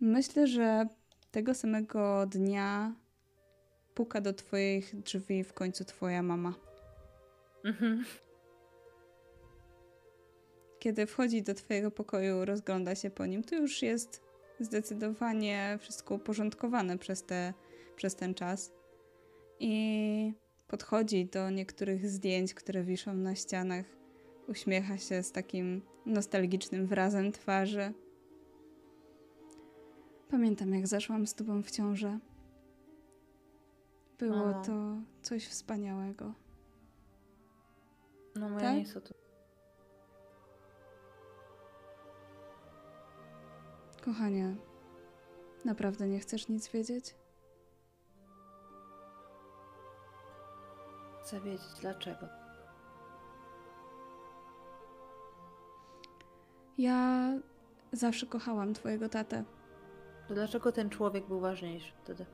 myślę, 0.00 0.46
że 0.46 0.86
tego 1.30 1.54
samego 1.54 2.26
dnia 2.26 2.94
puka 3.94 4.20
do 4.20 4.32
twoich 4.32 5.00
drzwi 5.00 5.44
w 5.44 5.52
końcu 5.52 5.84
twoja 5.84 6.22
mama. 6.22 6.54
Mhm. 7.64 8.04
Kiedy 10.86 11.06
wchodzi 11.06 11.42
do 11.42 11.54
twojego 11.54 11.90
pokoju, 11.90 12.44
rozgląda 12.44 12.94
się 12.94 13.10
po 13.10 13.26
nim, 13.26 13.44
to 13.44 13.54
już 13.54 13.82
jest 13.82 14.22
zdecydowanie 14.60 15.78
wszystko 15.80 16.14
uporządkowane 16.14 16.98
przez, 16.98 17.22
te, 17.22 17.54
przez 17.96 18.14
ten 18.14 18.34
czas. 18.34 18.72
I 19.60 20.32
podchodzi 20.68 21.26
do 21.26 21.50
niektórych 21.50 22.10
zdjęć, 22.10 22.54
które 22.54 22.84
wiszą 22.84 23.14
na 23.14 23.34
ścianach. 23.34 23.86
Uśmiecha 24.48 24.98
się 24.98 25.22
z 25.22 25.32
takim 25.32 25.82
nostalgicznym 26.06 26.86
wyrazem 26.86 27.32
twarzy. 27.32 27.92
Pamiętam, 30.30 30.74
jak 30.74 30.86
zaszłam 30.86 31.26
z 31.26 31.34
tobą 31.34 31.62
w 31.62 31.70
ciążę. 31.70 32.18
Było 34.18 34.52
to 34.66 34.96
coś 35.22 35.46
wspaniałego. 35.46 36.34
No 38.34 38.48
moja 38.48 38.60
Tak? 38.60 38.76
niestety. 38.76 39.25
Kochanie, 44.06 44.56
naprawdę 45.64 46.08
nie 46.08 46.18
chcesz 46.18 46.48
nic 46.48 46.68
wiedzieć? 46.68 47.14
Chcę 51.22 51.40
wiedzieć 51.40 51.80
dlaczego. 51.80 52.28
Ja 56.78 57.30
zawsze 57.92 58.26
kochałam 58.26 58.74
twojego 58.74 59.08
tatę. 59.08 59.44
To 60.28 60.34
dlaczego 60.34 60.72
ten 60.72 60.90
człowiek 60.90 61.26
był 61.26 61.40
ważniejszy 61.40 61.92
wtedy? 62.02 62.26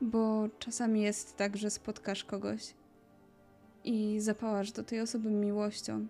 Bo 0.00 0.48
czasami 0.58 1.02
jest 1.02 1.36
tak, 1.36 1.56
że 1.56 1.70
spotkasz 1.70 2.24
kogoś 2.24 2.74
i 3.84 4.20
zapałasz 4.20 4.72
do 4.72 4.84
tej 4.84 5.00
osoby 5.00 5.30
miłością, 5.30 6.06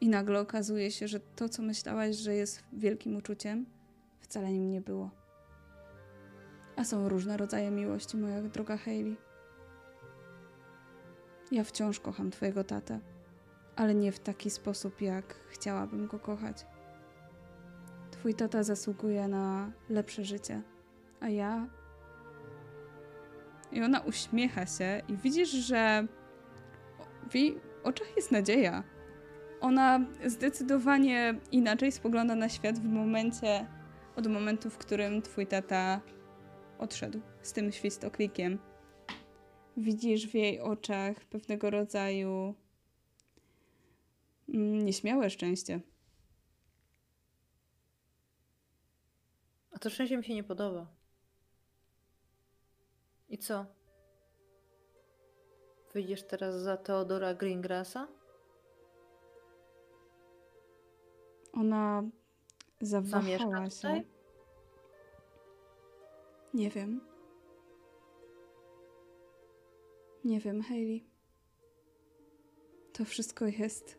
i 0.00 0.08
nagle 0.08 0.40
okazuje 0.40 0.90
się, 0.90 1.08
że 1.08 1.20
to, 1.20 1.48
co 1.48 1.62
myślałaś, 1.62 2.16
że 2.16 2.34
jest 2.34 2.64
wielkim 2.72 3.16
uczuciem, 3.16 3.66
wcale 4.20 4.52
nim 4.52 4.70
nie 4.70 4.80
było. 4.80 5.10
A 6.76 6.84
są 6.84 7.08
różne 7.08 7.36
rodzaje 7.36 7.70
miłości, 7.70 8.16
moja 8.16 8.42
droga 8.42 8.76
Hayley. 8.76 9.16
Ja 11.52 11.64
wciąż 11.64 12.00
kocham 12.00 12.30
Twojego 12.30 12.64
tatę, 12.64 13.00
ale 13.76 13.94
nie 13.94 14.12
w 14.12 14.18
taki 14.18 14.50
sposób, 14.50 15.00
jak 15.00 15.34
chciałabym 15.48 16.06
go 16.06 16.18
kochać. 16.18 16.66
Twój 18.10 18.34
tata 18.34 18.62
zasługuje 18.62 19.28
na 19.28 19.72
lepsze 19.88 20.24
życie, 20.24 20.62
a 21.20 21.28
ja 21.28 21.66
i 23.72 23.82
ona 23.82 24.00
uśmiecha 24.00 24.66
się 24.66 25.02
i 25.08 25.16
widzisz, 25.16 25.50
że 25.50 26.06
w 27.30 27.34
jej 27.34 27.60
oczach 27.84 28.16
jest 28.16 28.32
nadzieja. 28.32 28.82
Ona 29.60 30.06
zdecydowanie 30.26 31.40
inaczej 31.52 31.92
spogląda 31.92 32.34
na 32.34 32.48
świat 32.48 32.78
w 32.78 32.84
momencie, 32.84 33.66
od 34.16 34.26
momentu, 34.26 34.70
w 34.70 34.78
którym 34.78 35.22
twój 35.22 35.46
tata 35.46 36.00
odszedł 36.78 37.20
z 37.42 37.52
tym 37.52 37.72
świstoklikiem. 37.72 38.58
Widzisz 39.76 40.26
w 40.26 40.34
jej 40.34 40.60
oczach 40.60 41.24
pewnego 41.24 41.70
rodzaju 41.70 42.54
mm, 44.48 44.84
nieśmiałe 44.84 45.30
szczęście. 45.30 45.80
A 49.72 49.78
to 49.78 49.90
szczęście 49.90 50.16
mi 50.16 50.24
się 50.24 50.34
nie 50.34 50.44
podoba. 50.44 50.86
I 53.28 53.38
co? 53.38 53.66
Wyjdziesz 55.94 56.22
teraz 56.22 56.54
za 56.54 56.76
Teodora 56.76 57.34
Greengrassa? 57.34 58.08
Ona 61.56 62.02
zawahała 62.80 63.70
się. 63.70 63.76
tutaj? 63.76 64.06
Nie 66.54 66.70
wiem. 66.70 67.00
Nie 70.24 70.40
wiem, 70.40 70.62
Hayley. 70.62 71.06
To 72.92 73.04
wszystko 73.04 73.46
jest. 73.46 73.98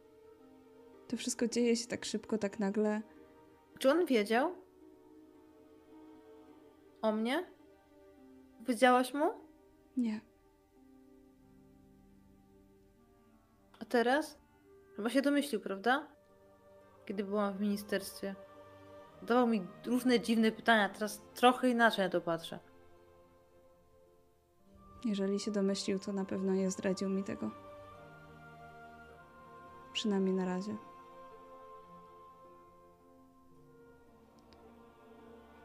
To 1.07 1.17
wszystko 1.17 1.47
dzieje 1.47 1.75
się 1.75 1.87
tak 1.87 2.05
szybko, 2.05 2.37
tak 2.37 2.59
nagle. 2.59 3.01
Czy 3.79 3.91
on 3.91 4.05
wiedział? 4.05 4.55
O 7.01 7.11
mnie? 7.11 7.45
Powiedziałaś 8.65 9.13
mu? 9.13 9.25
Nie. 9.97 10.21
A 13.79 13.85
teraz? 13.85 14.39
Chyba 14.95 15.09
się 15.09 15.21
domyślił, 15.21 15.61
prawda? 15.61 16.16
Kiedy 17.07 17.23
byłam 17.23 17.53
w 17.53 17.61
ministerstwie. 17.61 18.35
Dawał 19.21 19.47
mi 19.47 19.67
różne 19.85 20.19
dziwne 20.19 20.51
pytania, 20.51 20.89
teraz 20.89 21.21
trochę 21.33 21.69
inaczej 21.69 22.05
na 22.05 22.11
to 22.11 22.21
patrzę. 22.21 22.59
Jeżeli 25.05 25.39
się 25.39 25.51
domyślił, 25.51 25.99
to 25.99 26.13
na 26.13 26.25
pewno 26.25 26.53
nie 26.53 26.71
zdradził 26.71 27.09
mi 27.09 27.23
tego. 27.23 27.51
Przynajmniej 29.93 30.33
na 30.33 30.45
razie. 30.45 30.75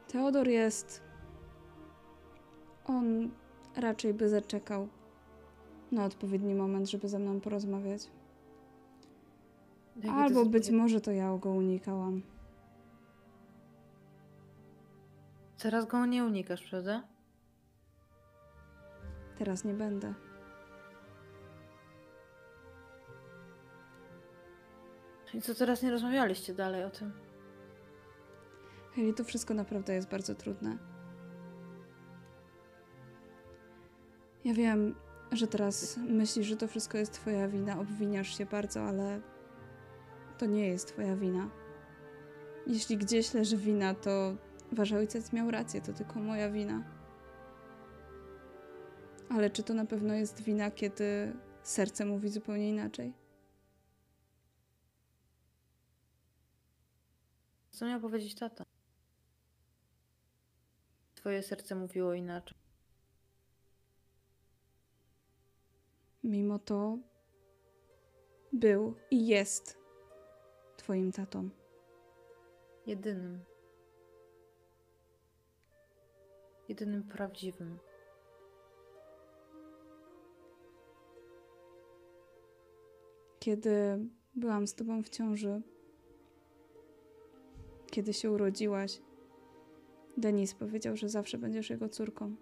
Teodor 0.09 0.49
jest. 0.49 1.03
On 2.86 3.30
raczej 3.76 4.14
by 4.14 4.28
zaczekał 4.28 4.88
na 5.93 6.05
odpowiedni 6.05 6.55
moment, 6.55 6.90
żeby 6.90 7.09
ze 7.09 7.18
mną 7.18 7.40
porozmawiać. 7.40 8.21
Albo 10.11 10.44
być 10.44 10.70
może 10.70 11.00
to 11.00 11.11
ja 11.11 11.36
go 11.38 11.50
unikałam. 11.50 12.22
Teraz 15.59 15.86
go 15.86 16.07
nie 16.07 16.24
unikasz, 16.24 16.70
prawda? 16.70 17.03
Teraz 19.38 19.64
nie 19.64 19.74
będę. 19.74 20.14
I 25.34 25.42
co 25.42 25.55
teraz 25.55 25.82
nie 25.82 25.90
rozmawialiście 25.90 26.55
dalej 26.55 26.84
o 26.84 26.90
tym? 26.90 27.12
Heli, 28.94 29.14
to 29.14 29.24
wszystko 29.24 29.55
naprawdę 29.55 29.94
jest 29.94 30.09
bardzo 30.09 30.34
trudne. 30.34 30.78
Ja 34.44 34.55
wiem, 34.55 34.94
że 35.32 35.46
teraz 35.46 35.96
myślisz, 35.96 36.46
że 36.46 36.57
to 36.57 36.68
wszystko 36.68 36.98
jest 36.98 37.12
twoja 37.12 37.48
wina, 37.48 37.80
obwiniasz 37.80 38.38
się 38.38 38.46
bardzo, 38.46 38.80
ale 38.80 39.20
to 40.43 40.47
nie 40.47 40.68
jest 40.68 40.88
twoja 40.88 41.16
wina. 41.16 41.51
Jeśli 42.66 42.97
gdzieś 42.97 43.34
leży 43.34 43.57
wina, 43.57 43.95
to 43.95 44.36
wasz 44.72 44.93
ojciec 44.93 45.32
miał 45.32 45.51
rację, 45.51 45.80
to 45.80 45.93
tylko 45.93 46.20
moja 46.20 46.51
wina. 46.51 46.84
Ale 49.28 49.51
czy 49.51 49.62
to 49.62 49.74
na 49.74 49.84
pewno 49.84 50.14
jest 50.14 50.40
wina, 50.40 50.70
kiedy 50.70 51.32
serce 51.62 52.05
mówi 52.05 52.28
zupełnie 52.28 52.68
inaczej? 52.68 53.12
Co 57.70 57.86
miał 57.86 58.01
powiedzieć 58.01 58.34
tata? 58.34 58.64
Twoje 61.14 61.43
serce 61.43 61.74
mówiło 61.74 62.14
inaczej. 62.14 62.59
Mimo 66.24 66.59
to 66.59 66.99
był 68.53 68.97
i 69.11 69.26
jest 69.26 69.82
twoim 70.83 71.12
tatą. 71.12 71.49
Jedynym. 72.87 73.45
Jedynym 76.68 77.03
prawdziwym. 77.03 77.78
Kiedy 83.39 83.99
byłam 84.35 84.66
z 84.66 84.74
tobą 84.74 85.03
w 85.03 85.09
ciąży, 85.09 85.62
kiedy 87.91 88.12
się 88.12 88.30
urodziłaś, 88.30 89.01
Denis 90.16 90.55
powiedział, 90.55 90.97
że 90.97 91.09
zawsze 91.09 91.39
będziesz 91.39 91.70
jego 91.70 91.89
córką. 91.89 92.37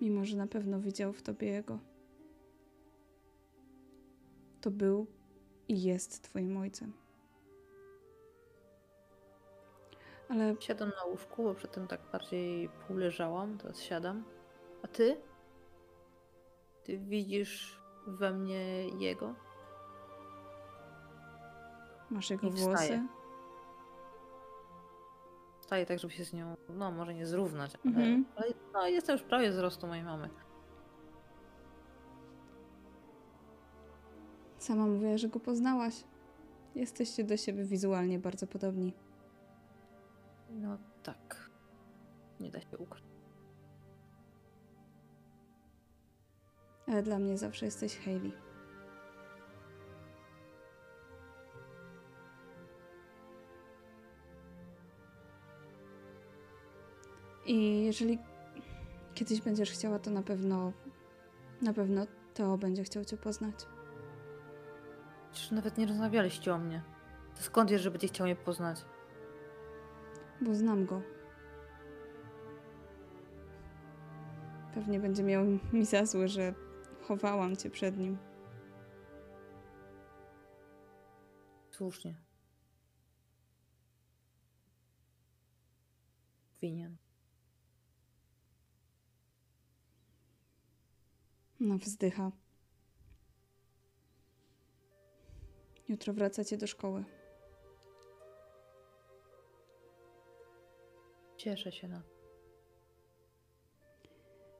Mimo, 0.00 0.24
że 0.24 0.36
na 0.36 0.46
pewno 0.46 0.80
widział 0.80 1.12
w 1.12 1.22
tobie 1.22 1.48
jego. 1.48 1.78
To 4.60 4.70
był 4.70 5.19
i 5.70 5.82
jest 5.82 6.22
twoim 6.22 6.56
ojcem. 6.56 6.92
Ale 10.28 10.54
Siadam 10.60 10.88
na 10.88 11.04
łóżku, 11.04 11.42
bo 11.42 11.54
przedtem 11.54 11.86
tak 11.86 12.00
bardziej 12.12 12.68
pół 12.68 12.96
leżałam, 12.96 13.58
teraz 13.58 13.80
siadam. 13.82 14.24
A 14.82 14.88
ty? 14.88 15.20
Ty 16.84 16.98
widzisz 16.98 17.80
we 18.06 18.32
mnie 18.32 18.88
jego? 18.88 19.34
Masz 22.10 22.30
jego 22.30 22.46
I 22.46 22.50
włosy? 22.50 23.02
Staję 25.60 25.86
tak, 25.86 25.98
żeby 25.98 26.12
się 26.12 26.24
z 26.24 26.32
nią, 26.32 26.54
no 26.68 26.90
może 26.90 27.14
nie 27.14 27.26
zrównać, 27.26 27.72
ale, 27.84 27.96
Mhm. 27.96 28.24
ale 28.36 28.46
no, 28.72 28.86
jestem 28.86 29.12
już 29.12 29.22
prawie 29.22 29.50
wzrostu 29.50 29.86
mojej 29.86 30.04
mamy. 30.04 30.28
Sama 34.70 34.86
mówiła, 34.86 35.18
że 35.18 35.28
go 35.28 35.40
poznałaś. 35.40 36.04
Jesteście 36.74 37.24
do 37.24 37.36
siebie 37.36 37.64
wizualnie 37.64 38.18
bardzo 38.18 38.46
podobni. 38.46 38.92
No 40.50 40.78
tak. 41.02 41.50
Nie 42.40 42.50
da 42.50 42.60
się 42.60 42.78
ukryć. 42.78 43.04
Ale 46.86 47.02
dla 47.02 47.18
mnie 47.18 47.38
zawsze 47.38 47.64
jesteś 47.66 47.98
Hailey. 47.98 48.32
I 57.46 57.84
jeżeli 57.84 58.18
kiedyś 59.14 59.40
będziesz 59.40 59.70
chciała, 59.70 59.98
to 59.98 60.10
na 60.10 60.22
pewno, 60.22 60.72
na 61.62 61.72
pewno 61.72 62.06
Teo 62.34 62.58
będzie 62.58 62.84
chciał 62.84 63.04
cię 63.04 63.16
poznać. 63.16 63.54
Przecież 65.32 65.50
nawet 65.50 65.78
nie 65.78 65.86
rozmawialiście 65.86 66.54
o 66.54 66.58
mnie. 66.58 66.82
To 67.36 67.42
skąd 67.42 67.70
wiesz, 67.70 67.82
że 67.82 67.90
będzie 67.90 68.08
chciał 68.08 68.26
mnie 68.26 68.36
poznać? 68.36 68.84
Bo 70.40 70.54
znam 70.54 70.86
go. 70.86 71.02
Pewnie 74.74 75.00
będzie 75.00 75.22
miał 75.22 75.44
mi 75.72 75.86
za 75.86 76.06
złe, 76.06 76.28
że 76.28 76.54
chowałam 77.02 77.56
cię 77.56 77.70
przed 77.70 77.96
nim. 77.96 78.18
Słusznie. 81.70 82.14
Winien. 86.62 86.96
No, 91.60 91.78
wzdycha. 91.78 92.32
Jutro 95.90 96.12
wracacie 96.12 96.56
do 96.56 96.66
szkoły. 96.66 97.04
Cieszę 101.36 101.72
się 101.72 101.88
na. 101.88 102.02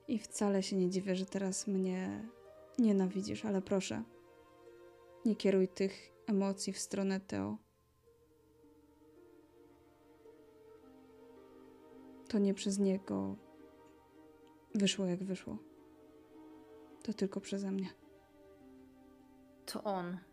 I 0.09 0.19
wcale 0.19 0.63
się 0.63 0.77
nie 0.77 0.91
dziwię, 0.91 1.17
że 1.17 1.27
teraz 1.27 1.67
mnie 1.67 2.29
nienawidzisz, 2.79 3.45
ale 3.45 3.63
proszę, 3.63 4.03
nie 5.25 5.37
kieruj 5.37 5.69
tych 5.69 6.13
emocji 6.27 6.73
w 6.73 6.79
stronę 6.79 7.21
Teo. 7.21 7.57
To 12.29 12.39
nie 12.39 12.55
przez 12.55 12.79
niego 12.79 13.37
wyszło 14.75 15.07
jak 15.07 15.25
wyszło. 15.25 15.59
To 17.03 17.13
tylko 17.13 17.41
przeze 17.41 17.71
mnie. 17.71 17.89
To 19.67 19.85
on. 19.85 20.30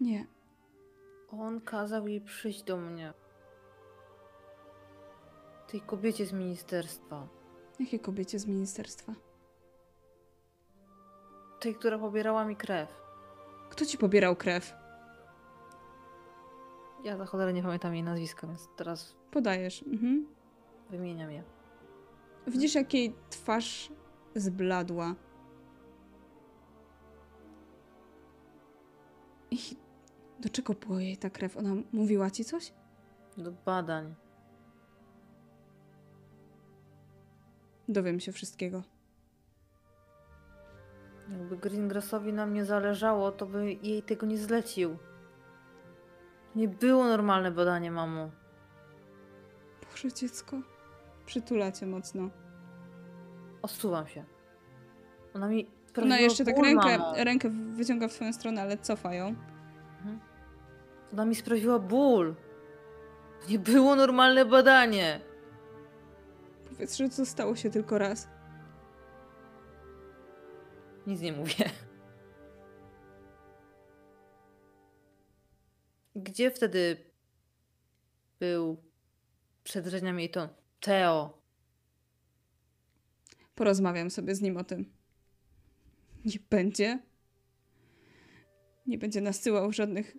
Nie, 0.00 0.26
On 1.30 1.60
kazał 1.60 2.08
jej 2.08 2.20
przyjść 2.20 2.62
do 2.62 2.76
mnie. 2.76 3.12
Tej 5.68 5.80
kobiecie 5.80 6.26
z 6.26 6.32
ministerstwa. 6.32 7.28
jakie 7.80 7.98
kobiecie 7.98 8.38
z 8.38 8.46
ministerstwa? 8.46 9.14
Tej, 11.60 11.74
która 11.74 11.98
pobierała 11.98 12.44
mi 12.44 12.56
krew. 12.56 13.00
Kto 13.70 13.86
ci 13.86 13.98
pobierał 13.98 14.36
krew? 14.36 14.74
Ja 17.04 17.16
za 17.16 17.26
cholerę 17.26 17.52
nie 17.52 17.62
pamiętam 17.62 17.94
jej 17.94 18.02
nazwiska, 18.02 18.46
więc 18.46 18.68
teraz 18.76 19.16
Podajesz. 19.30 19.82
Mhm. 19.82 20.26
wymieniam 20.90 21.30
je. 21.30 21.42
Widzisz, 22.46 22.74
jak 22.74 22.94
jej 22.94 23.14
twarz 23.30 23.92
zbladła. 24.34 25.14
I 29.50 29.58
do 30.46 30.52
czego 30.52 30.74
była 30.74 31.00
jej 31.00 31.16
ta 31.16 31.30
krew? 31.30 31.56
Ona 31.56 31.74
mówiła 31.92 32.30
ci 32.30 32.44
coś? 32.44 32.72
Do 33.36 33.52
badań. 33.52 34.14
Dowiem 37.88 38.20
się 38.20 38.32
wszystkiego. 38.32 38.82
Jakby 41.30 41.56
Greengrassowi 41.56 42.32
na 42.32 42.46
mnie 42.46 42.64
zależało, 42.64 43.32
to 43.32 43.46
by 43.46 43.72
jej 43.72 44.02
tego 44.02 44.26
nie 44.26 44.38
zlecił. 44.38 44.96
Nie 46.54 46.68
było 46.68 47.04
normalne 47.04 47.50
badanie, 47.50 47.90
mamo. 47.90 48.30
Boże, 49.90 50.12
dziecko. 50.12 50.60
Przytula 51.26 51.72
cię 51.72 51.86
mocno. 51.86 52.30
Odsuwam 53.62 54.06
się. 54.06 54.24
Ona 55.34 55.48
mi 55.48 55.66
Ona 56.02 56.18
jeszcze 56.18 56.44
tak 56.44 56.58
rękę, 56.58 56.98
rękę 57.24 57.50
wyciąga 57.72 58.08
w 58.08 58.12
twoją 58.12 58.32
stronę, 58.32 58.62
ale 58.62 58.78
cofa 58.78 59.14
ją. 59.14 59.34
Ona 61.12 61.24
mi 61.24 61.34
sprawiła 61.34 61.78
ból. 61.78 62.34
To 63.40 63.50
nie 63.50 63.58
było 63.58 63.96
normalne 63.96 64.44
badanie. 64.44 65.20
Powiedz, 66.68 66.96
że 66.96 67.08
to 67.08 67.26
stało 67.26 67.56
się 67.56 67.70
tylko 67.70 67.98
raz. 67.98 68.28
Nic 71.06 71.20
nie 71.20 71.32
mówię. 71.32 71.70
Gdzie 76.14 76.50
wtedy 76.50 76.96
był 78.40 78.82
przed 79.64 79.86
rzeźniami 79.86 80.30
to 80.30 80.48
Teo? 80.80 81.42
Porozmawiam 83.54 84.10
sobie 84.10 84.34
z 84.34 84.40
nim 84.40 84.56
o 84.56 84.64
tym. 84.64 84.92
Nie 86.24 86.38
będzie. 86.50 86.98
Nie 88.86 88.98
będzie 88.98 89.20
nasyłał 89.20 89.72
żadnych 89.72 90.16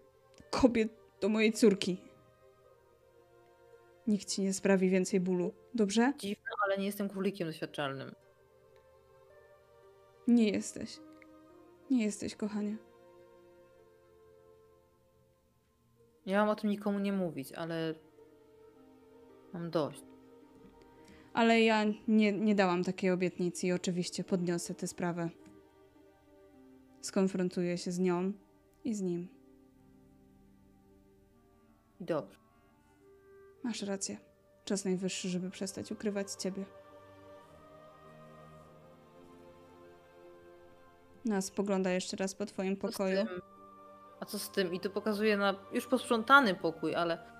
kobiet 0.51 0.89
do 1.21 1.29
mojej 1.29 1.53
córki. 1.53 1.97
Nikt 4.07 4.29
ci 4.29 4.41
nie 4.41 4.53
sprawi 4.53 4.89
więcej 4.89 5.19
bólu, 5.19 5.53
dobrze? 5.73 6.13
Dziwne, 6.17 6.51
ale 6.65 6.77
nie 6.77 6.85
jestem 6.85 7.09
królikiem 7.09 7.47
doświadczalnym. 7.47 8.15
Nie 10.27 10.49
jesteś. 10.49 10.99
Nie 11.91 12.05
jesteś, 12.05 12.35
kochanie. 12.35 12.77
Miałam 16.25 16.49
o 16.49 16.55
tym 16.55 16.69
nikomu 16.69 16.99
nie 16.99 17.13
mówić, 17.13 17.53
ale 17.53 17.95
mam 19.53 19.69
dość. 19.69 20.03
Ale 21.33 21.61
ja 21.61 21.85
nie, 22.07 22.31
nie 22.31 22.55
dałam 22.55 22.83
takiej 22.83 23.11
obietnicy 23.11 23.67
i 23.67 23.71
oczywiście 23.71 24.23
podniosę 24.23 24.75
tę 24.75 24.87
sprawę. 24.87 25.29
Skonfrontuję 27.01 27.77
się 27.77 27.91
z 27.91 27.99
nią 27.99 28.33
i 28.83 28.93
z 28.93 29.01
nim. 29.01 29.36
I 31.99 32.05
dobrze. 32.05 32.39
Masz 33.63 33.81
rację. 33.81 34.17
Czas 34.65 34.85
najwyższy, 34.85 35.29
żeby 35.29 35.49
przestać 35.49 35.91
ukrywać 35.91 36.31
ciebie. 36.31 36.65
No, 41.25 41.41
spogląda 41.41 41.89
jeszcze 41.91 42.17
raz 42.17 42.35
po 42.35 42.45
twoim 42.45 42.77
pokoju. 42.77 43.25
A 44.19 44.25
co 44.25 44.39
z 44.39 44.49
tym? 44.49 44.73
I 44.73 44.79
tu 44.79 44.89
pokazuję 44.89 45.37
na 45.37 45.55
już 45.71 45.87
posprzątany 45.87 46.55
pokój, 46.55 46.95
ale 46.95 47.31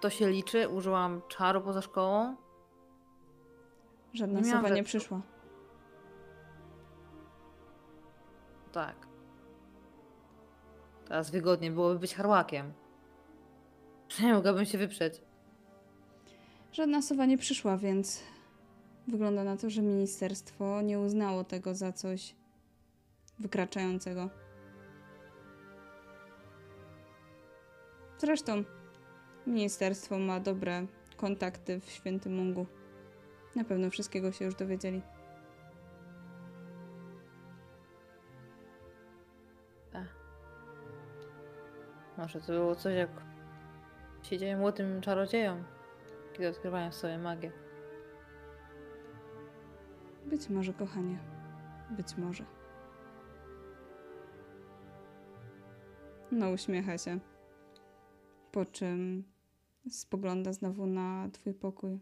to 0.00 0.10
się 0.10 0.30
liczy. 0.30 0.68
Użyłam 0.68 1.22
czaru 1.28 1.60
poza 1.60 1.82
szkołą. 1.82 2.36
Żadna 4.12 4.40
nie 4.40 4.52
sowa 4.52 4.68
nie 4.68 4.84
przyszła. 4.84 5.20
Tak. 8.72 8.96
Teraz 11.08 11.30
wygodnie 11.30 11.70
byłoby 11.70 11.98
być 11.98 12.14
harłakiem. 12.14 12.72
Nie 14.20 14.32
mogłabym 14.34 14.64
się 14.64 14.78
wyprzeć. 14.78 15.20
Żadna 16.72 17.02
sowa 17.02 17.26
nie 17.26 17.38
przyszła, 17.38 17.76
więc 17.76 18.22
wygląda 19.08 19.44
na 19.44 19.56
to, 19.56 19.70
że 19.70 19.82
ministerstwo 19.82 20.82
nie 20.82 21.00
uznało 21.00 21.44
tego 21.44 21.74
za 21.74 21.92
coś 21.92 22.34
wykraczającego. 23.38 24.30
Zresztą 28.18 28.64
ministerstwo 29.46 30.18
ma 30.18 30.40
dobre 30.40 30.86
kontakty 31.16 31.80
w 31.80 31.90
Świętym 31.90 32.34
Mungu. 32.34 32.66
Na 33.56 33.64
pewno 33.64 33.90
wszystkiego 33.90 34.32
się 34.32 34.44
już 34.44 34.54
dowiedzieli. 34.54 35.02
Może 42.18 42.40
to 42.40 42.46
było 42.46 42.74
coś 42.74 42.94
jak 42.94 43.31
siedziałem 44.22 44.58
młodym 44.58 45.00
czarodziejom. 45.00 45.64
kiedy 46.32 46.48
odkrywają 46.48 46.92
sobie 46.92 47.18
magię. 47.18 47.52
Być 50.26 50.48
może, 50.48 50.72
kochanie. 50.72 51.18
Być 51.90 52.16
może. 52.16 52.44
No, 56.30 56.50
uśmiecha 56.50 56.98
się. 56.98 57.18
Po 58.52 58.64
czym 58.64 59.24
spogląda 59.90 60.52
znowu 60.52 60.86
na 60.86 61.28
twój 61.32 61.54
pokój. 61.54 61.98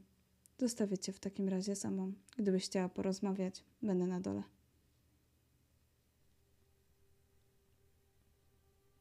Zostawię 0.58 0.98
cię 0.98 1.12
w 1.12 1.20
takim 1.20 1.48
razie 1.48 1.76
samą. 1.76 2.12
Gdybyś 2.36 2.64
chciała 2.64 2.88
porozmawiać, 2.88 3.64
będę 3.82 4.06
na 4.06 4.20
dole. 4.20 4.42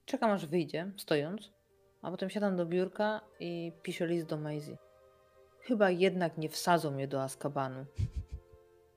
Czekam 0.06 0.32
aż 0.32 0.46
wyjdzie, 0.46 0.92
stojąc, 0.98 1.52
a 2.02 2.12
potem 2.12 2.30
siadam 2.30 2.58
do 2.58 2.66
biurka 2.66 3.22
i 3.40 3.72
piszę 3.84 4.08
list 4.08 4.28
do 4.28 4.38
Maisie. 4.38 4.78
Chyba 5.60 5.90
jednak 5.90 6.38
nie 6.38 6.50
wsadzą 6.50 6.92
mnie 6.92 7.08
do 7.08 7.24
Azkabanu. 7.24 7.86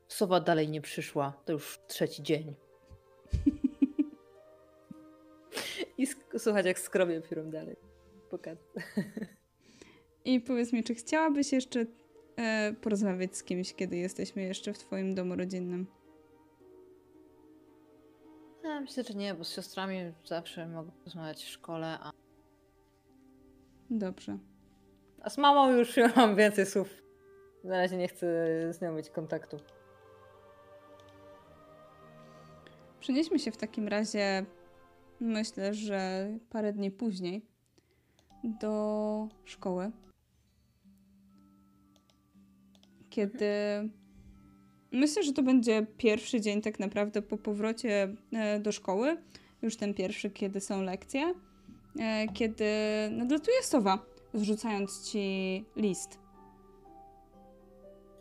Sowa 0.08 0.40
dalej 0.40 0.68
nie 0.68 0.80
przyszła, 0.80 1.32
to 1.44 1.52
już 1.52 1.80
trzeci 1.86 2.22
dzień. 2.22 2.54
I 5.98 6.06
słuchać 6.38 6.66
jak 6.66 6.78
skrobię 6.78 7.20
piórą 7.20 7.50
dalej. 7.50 7.76
Pokaż. 8.30 8.58
I 10.24 10.40
powiedz 10.40 10.72
mi, 10.72 10.84
czy 10.84 10.94
chciałabyś 10.94 11.52
jeszcze 11.52 11.86
e, 12.36 12.74
porozmawiać 12.80 13.36
z 13.36 13.44
kimś, 13.44 13.74
kiedy 13.74 13.96
jesteśmy 13.96 14.42
jeszcze 14.42 14.72
w 14.72 14.78
twoim 14.78 15.14
domu 15.14 15.36
rodzinnym? 15.36 15.86
Ja 18.64 18.80
myślę, 18.80 19.04
że 19.04 19.14
nie, 19.14 19.34
bo 19.34 19.44
z 19.44 19.54
siostrami 19.54 20.12
zawsze 20.24 20.68
mogę 20.68 20.92
porozmawiać 20.92 21.44
w 21.44 21.48
szkole, 21.48 21.98
a, 22.00 22.12
Dobrze. 23.93 24.39
a 25.23 25.31
z 25.31 25.39
mamą 25.39 25.73
już 25.73 25.97
mam 26.16 26.36
więcej 26.36 26.66
słów. 26.66 27.02
Na 27.64 27.77
razie 27.77 27.97
nie 27.97 28.09
chcę 28.09 28.27
z 28.73 28.81
nią 28.81 28.93
mieć 28.93 29.10
kontaktu. 29.10 29.56
Przenieśmy 33.01 33.39
się 33.39 33.51
w 33.51 33.56
takim 33.56 33.89
razie, 33.89 34.44
myślę, 35.20 35.74
że 35.74 36.28
parę 36.51 36.73
dni 36.73 36.90
później, 36.90 37.43
do 38.44 39.28
szkoły. 39.44 39.90
Kiedy. 43.10 43.51
Myślę, 44.93 45.23
że 45.23 45.32
to 45.32 45.43
będzie 45.43 45.86
pierwszy 45.97 46.40
dzień, 46.40 46.62
tak 46.62 46.81
naprawdę, 46.81 47.23
po 47.23 47.39
powrocie 47.39 48.14
e, 48.32 48.60
do 48.60 48.73
szkoły. 48.73 49.16
Już 49.62 49.77
ten 49.77 49.94
pierwszy, 49.94 50.31
kiedy 50.31 50.60
są 50.60 50.82
lekcje. 50.82 51.35
E, 52.01 52.28
Kiedy 52.28 52.64
nadlatuje 53.10 53.62
sowa, 53.62 53.98
zrzucając 54.35 55.10
ci 55.10 55.64
list. 55.77 56.19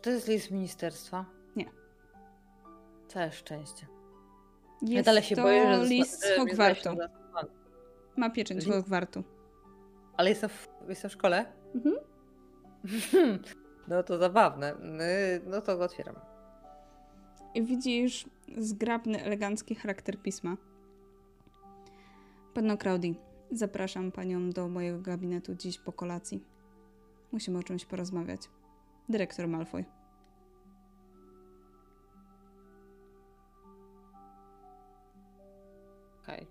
To 0.02 0.10
jest 0.10 0.28
list 0.28 0.50
ministerstwa? 0.50 1.24
Nie. 1.56 1.70
Całe 3.08 3.32
szczęście. 3.32 3.86
Jest 4.82 4.92
ja 4.92 5.02
dalej 5.02 5.22
się 5.22 5.36
to 5.36 5.42
boję, 5.42 5.76
że 5.76 5.84
list 5.84 6.20
z 6.20 6.26
mnie 6.26 6.36
Hogwartu. 6.38 6.90
Ma 8.16 8.30
pieczęć 8.30 8.66
List? 8.66 8.76
Hogwartu. 8.78 9.24
Ale 10.16 10.30
jestem 10.30 10.50
w, 10.50 10.68
jestem 10.88 11.10
w 11.10 11.12
szkole? 11.12 11.52
Mhm. 11.74 11.94
No 13.88 14.02
to 14.02 14.18
zabawne. 14.18 14.74
No 15.46 15.60
to 15.60 15.76
go 15.76 15.84
otwieram. 15.84 16.14
I 17.54 17.62
widzisz 17.62 18.26
zgrabny, 18.58 19.24
elegancki 19.24 19.74
charakter 19.74 20.22
pisma. 20.22 20.56
Panno 22.54 22.76
Crowdy, 22.76 23.14
zapraszam 23.52 24.12
panią 24.12 24.50
do 24.50 24.68
mojego 24.68 25.00
gabinetu 25.00 25.54
dziś 25.54 25.78
po 25.78 25.92
kolacji. 25.92 26.44
Musimy 27.32 27.58
o 27.58 27.62
czymś 27.62 27.84
porozmawiać. 27.84 28.40
Dyrektor 29.08 29.48
Malfoy. 29.48 29.84
Okej. 36.22 36.46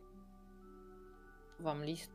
Wam 1.60 1.86
list. 1.86 2.11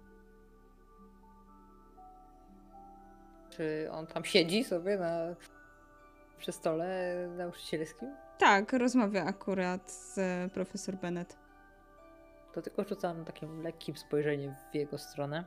Czy 3.51 3.89
on 3.93 4.07
tam 4.07 4.25
siedzi 4.25 4.65
sobie 4.65 4.99
na 4.99 5.35
przy 6.39 6.53
stole 6.53 7.15
nauczycielskim? 7.37 8.09
Tak, 8.39 8.73
rozmawia 8.73 9.25
akurat 9.25 9.91
z 9.91 10.19
profesor 10.53 10.95
Bennett. 10.97 11.46
To 12.57 12.63
tylko 12.63 12.85
rzucam 12.85 13.25
takim 13.25 13.63
lekkim 13.63 13.97
spojrzeniem 13.97 14.55
w 14.73 14.75
jego 14.75 14.99
stronę. 14.99 15.45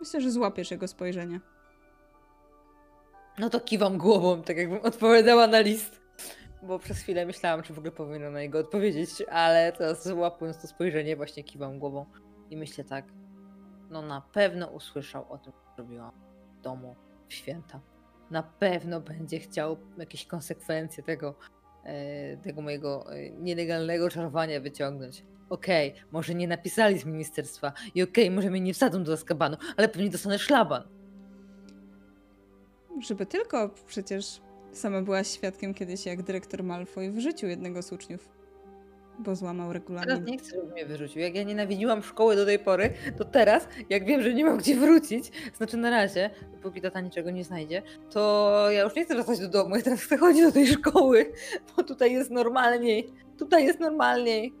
Myślę, 0.00 0.20
że 0.20 0.30
złapiesz 0.30 0.70
jego 0.70 0.88
spojrzenie. 0.88 1.40
No 3.38 3.50
to 3.50 3.60
kiwam 3.60 3.98
głową, 3.98 4.42
tak 4.42 4.56
jakbym 4.56 4.80
odpowiadała 4.80 5.46
na 5.46 5.60
list. 5.60 6.00
Bo 6.62 6.78
przez 6.78 6.98
chwilę 6.98 7.26
myślałam, 7.26 7.62
czy 7.62 7.74
w 7.74 7.78
ogóle 7.78 7.92
powinna 7.92 8.30
na 8.30 8.40
niego 8.40 8.58
odpowiedzieć, 8.58 9.10
ale 9.30 9.72
teraz 9.72 10.08
złapując 10.08 10.62
to 10.62 10.66
spojrzenie, 10.66 11.16
właśnie 11.16 11.44
kiwam 11.44 11.78
głową 11.78 12.06
i 12.50 12.56
myślę 12.56 12.84
tak, 12.84 13.04
no 13.90 14.02
na 14.02 14.20
pewno 14.20 14.66
usłyszał 14.66 15.32
o 15.32 15.38
tym, 15.38 15.52
co 15.52 15.82
robiłam 15.82 16.12
w 16.58 16.60
domu 16.60 16.96
w 17.28 17.34
święta. 17.34 17.80
Na 18.30 18.42
pewno 18.42 19.00
będzie 19.00 19.38
chciał 19.38 19.76
jakieś 19.98 20.26
konsekwencje 20.26 21.02
tego, 21.02 21.34
e, 21.84 22.36
tego 22.36 22.62
mojego 22.62 23.12
e, 23.12 23.30
nielegalnego 23.30 24.10
czarowania 24.10 24.60
wyciągnąć. 24.60 25.24
Okej, 25.52 25.94
może 26.12 26.34
nie 26.34 26.48
napisali 26.48 26.98
z 26.98 27.04
ministerstwa 27.04 27.72
i 27.94 28.02
okej, 28.02 28.30
może 28.30 28.50
mnie 28.50 28.60
nie 28.60 28.74
wsadzą 28.74 29.04
do 29.04 29.12
Azkabanu, 29.12 29.56
ale 29.76 29.88
pewnie 29.88 30.10
dostanę 30.10 30.38
szlaban. 30.38 30.82
Żeby 33.00 33.26
tylko 33.26 33.70
przecież 33.86 34.40
sama 34.72 35.02
byłaś 35.02 35.28
świadkiem 35.28 35.74
kiedyś, 35.74 36.06
jak 36.06 36.22
dyrektor 36.22 36.62
Malfoy 36.64 37.10
wrzucił 37.12 37.48
jednego 37.48 37.82
z 37.82 37.92
uczniów, 37.92 38.28
bo 39.18 39.36
złamał 39.36 39.72
Teraz 39.72 39.74
regulamin. 39.74 40.24
nie 40.24 40.38
chcę, 40.38 40.50
żeby 40.56 40.72
mnie 40.72 40.86
wyrzucił. 40.86 41.22
Jak 41.22 41.34
ja 41.34 41.42
nienawidziłam 41.42 42.02
szkoły 42.02 42.36
do 42.36 42.46
tej 42.46 42.58
pory, 42.58 42.92
to 43.18 43.24
teraz, 43.24 43.68
jak 43.90 44.04
wiem, 44.04 44.22
że 44.22 44.34
nie 44.34 44.44
mam 44.44 44.58
gdzie 44.58 44.74
wrócić, 44.74 45.32
znaczy 45.56 45.76
na 45.76 45.90
razie, 45.90 46.30
póki 46.62 46.80
tata 46.80 47.00
niczego 47.00 47.30
nie 47.30 47.44
znajdzie, 47.44 47.82
to 48.10 48.66
ja 48.70 48.82
już 48.82 48.94
nie 48.94 49.04
chcę 49.04 49.14
wracać 49.14 49.38
do 49.38 49.48
domu, 49.48 49.76
ja 49.76 49.82
teraz 49.82 50.00
chcę 50.00 50.16
chodzić 50.16 50.42
do 50.42 50.52
tej 50.52 50.66
szkoły, 50.66 51.32
bo 51.76 51.82
tutaj 51.82 52.12
jest 52.12 52.30
normalniej. 52.30 53.12
Tutaj 53.38 53.64
jest 53.64 53.80
normalniej. 53.80 54.54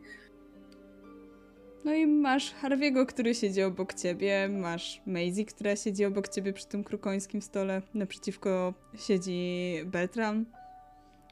No 1.84 1.94
i 1.94 2.06
masz 2.06 2.52
Harviego, 2.54 3.06
który 3.06 3.34
siedzi 3.34 3.62
obok 3.62 3.94
ciebie, 3.94 4.48
masz 4.48 5.02
Maisie, 5.06 5.44
która 5.44 5.76
siedzi 5.76 6.04
obok 6.04 6.28
ciebie 6.28 6.52
przy 6.52 6.66
tym 6.66 6.84
krukońskim 6.84 7.42
stole, 7.42 7.82
naprzeciwko 7.94 8.74
siedzi 8.96 9.74
Beltram, 9.84 10.46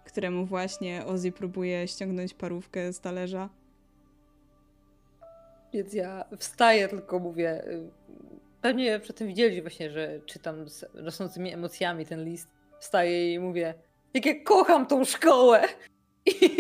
któremu 0.05 0.47
właśnie 0.47 1.07
Ozzy 1.07 1.33
próbuje 1.33 1.89
ściągnąć 1.89 2.35
parówkę 2.35 2.93
z 2.93 3.01
talerza. 3.01 3.49
Więc 5.73 5.95
ja 5.95 6.25
wstaję, 6.39 6.89
tylko 6.89 7.19
mówię. 7.19 7.65
y, 7.69 7.91
Pewnie 8.61 9.01
przy 9.01 9.13
tym 9.13 9.29
widzieli 9.29 9.63
właśnie, 9.63 9.91
że 9.91 10.21
czytam 10.27 10.69
z 10.69 10.85
rosnącymi 10.95 11.53
emocjami 11.53 12.07
ten 12.07 12.25
list. 12.25 12.49
Wstaję 12.81 13.35
i 13.35 13.39
mówię, 13.39 13.75
jak 14.15 14.27
ja 14.27 14.35
kocham 14.45 14.87
tą 14.87 15.05
szkołę! 15.05 15.69
I 16.27 16.51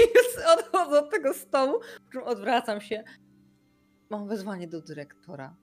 odchodzę 0.58 0.98
od 0.98 1.10
tego 1.10 1.34
stołu, 1.34 1.80
odwracam 2.24 2.80
się. 2.80 3.04
Mam 4.10 4.28
wezwanie 4.28 4.68
do 4.68 4.80
dyrektora. 4.80 5.54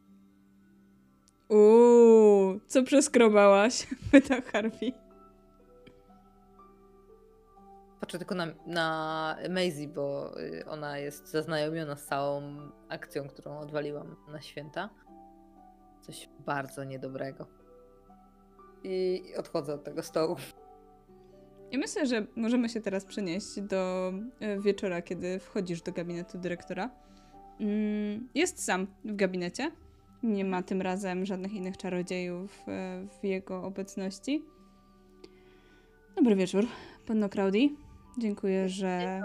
Uuu, 1.49 2.59
co 2.67 2.83
przeskrobałaś? 2.83 3.87
Pyta 4.11 4.41
Harvey. 4.41 4.93
Patrzę 7.99 8.17
tylko 8.17 8.35
na, 8.35 8.47
na 8.65 9.37
Maisie, 9.49 9.87
bo 9.87 10.33
y, 10.41 10.65
ona 10.65 10.97
jest 10.97 11.27
zaznajomiona 11.27 11.95
z 11.95 12.05
całą 12.05 12.41
akcją, 12.89 13.27
którą 13.27 13.59
odwaliłam 13.59 14.15
na 14.27 14.41
święta. 14.41 14.89
Coś 16.01 16.29
bardzo 16.39 16.83
niedobrego. 16.83 17.47
I 18.83 19.23
odchodzę 19.37 19.73
od 19.73 19.83
tego 19.83 20.03
stołu. 20.03 20.35
I 21.71 21.77
myślę, 21.77 22.05
że 22.05 22.27
możemy 22.35 22.69
się 22.69 22.81
teraz 22.81 23.05
przenieść 23.05 23.61
do 23.61 24.13
e, 24.39 24.59
wieczora, 24.59 25.01
kiedy 25.01 25.39
wchodzisz 25.39 25.81
do 25.81 25.91
gabinetu 25.91 26.37
dyrektora. 26.37 27.06
Mm, 27.59 28.27
Jest 28.35 28.63
sam 28.63 28.87
w 29.05 29.15
gabinecie. 29.15 29.71
Nie 30.23 30.45
ma 30.45 30.63
tym 30.63 30.81
razem 30.81 31.25
żadnych 31.25 31.53
innych 31.53 31.77
czarodziejów 31.77 32.63
e, 32.67 33.07
w 33.21 33.23
jego 33.23 33.63
obecności. 33.63 34.45
Dobry 36.15 36.35
wieczór, 36.35 36.65
panno 37.07 37.29
Crowdy. 37.29 37.69
Dziękuję, 38.17 38.69
że 38.69 39.21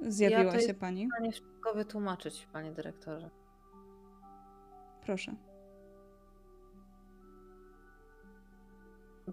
zjawiła 0.00 0.42
Ja 0.42 0.52
to 0.52 0.60
się 0.60 0.74
pani. 0.74 1.08
Panie 1.18 1.32
wszystko 1.32 1.74
wytłumaczyć, 1.74 2.48
panie 2.52 2.72
dyrektorze. 2.72 3.30
Proszę. 5.04 5.34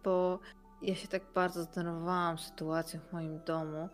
Bo 0.04 0.40
ja 0.82 0.96
się 0.96 1.08
tak 1.08 1.22
bardzo 1.36 1.64
zdenerwowałam 1.64 2.38
sytuacją 2.38 3.00
w 3.00 3.14
moim 3.14 3.40
domu 3.44 3.90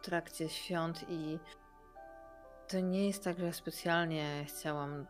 w 0.00 0.04
trakcie 0.04 0.48
świąt 0.48 1.04
i 1.08 1.38
to 2.68 2.80
nie 2.80 3.06
jest 3.06 3.24
tak, 3.24 3.38
że 3.38 3.46
ja 3.46 3.52
specjalnie 3.52 4.44
chciałam 4.48 5.06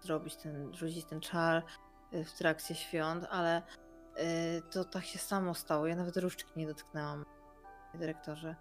zrobić 0.00 0.36
ten, 0.36 0.74
rzucić 0.74 1.04
ten 1.04 1.20
czar 1.20 1.62
y, 2.14 2.24
w 2.24 2.32
trakcie 2.32 2.74
świąt, 2.74 3.26
ale 3.30 3.62
Y, 4.18 4.62
To 4.70 4.84
tak 4.84 5.04
się 5.04 5.18
samo 5.18 5.54
stało. 5.54 5.86
Ja 5.86 5.96
nawet 5.96 6.16
różdżki 6.16 6.52
nie 6.56 6.66
dotknęłam, 6.66 7.24
dyrektorze. 7.94 8.56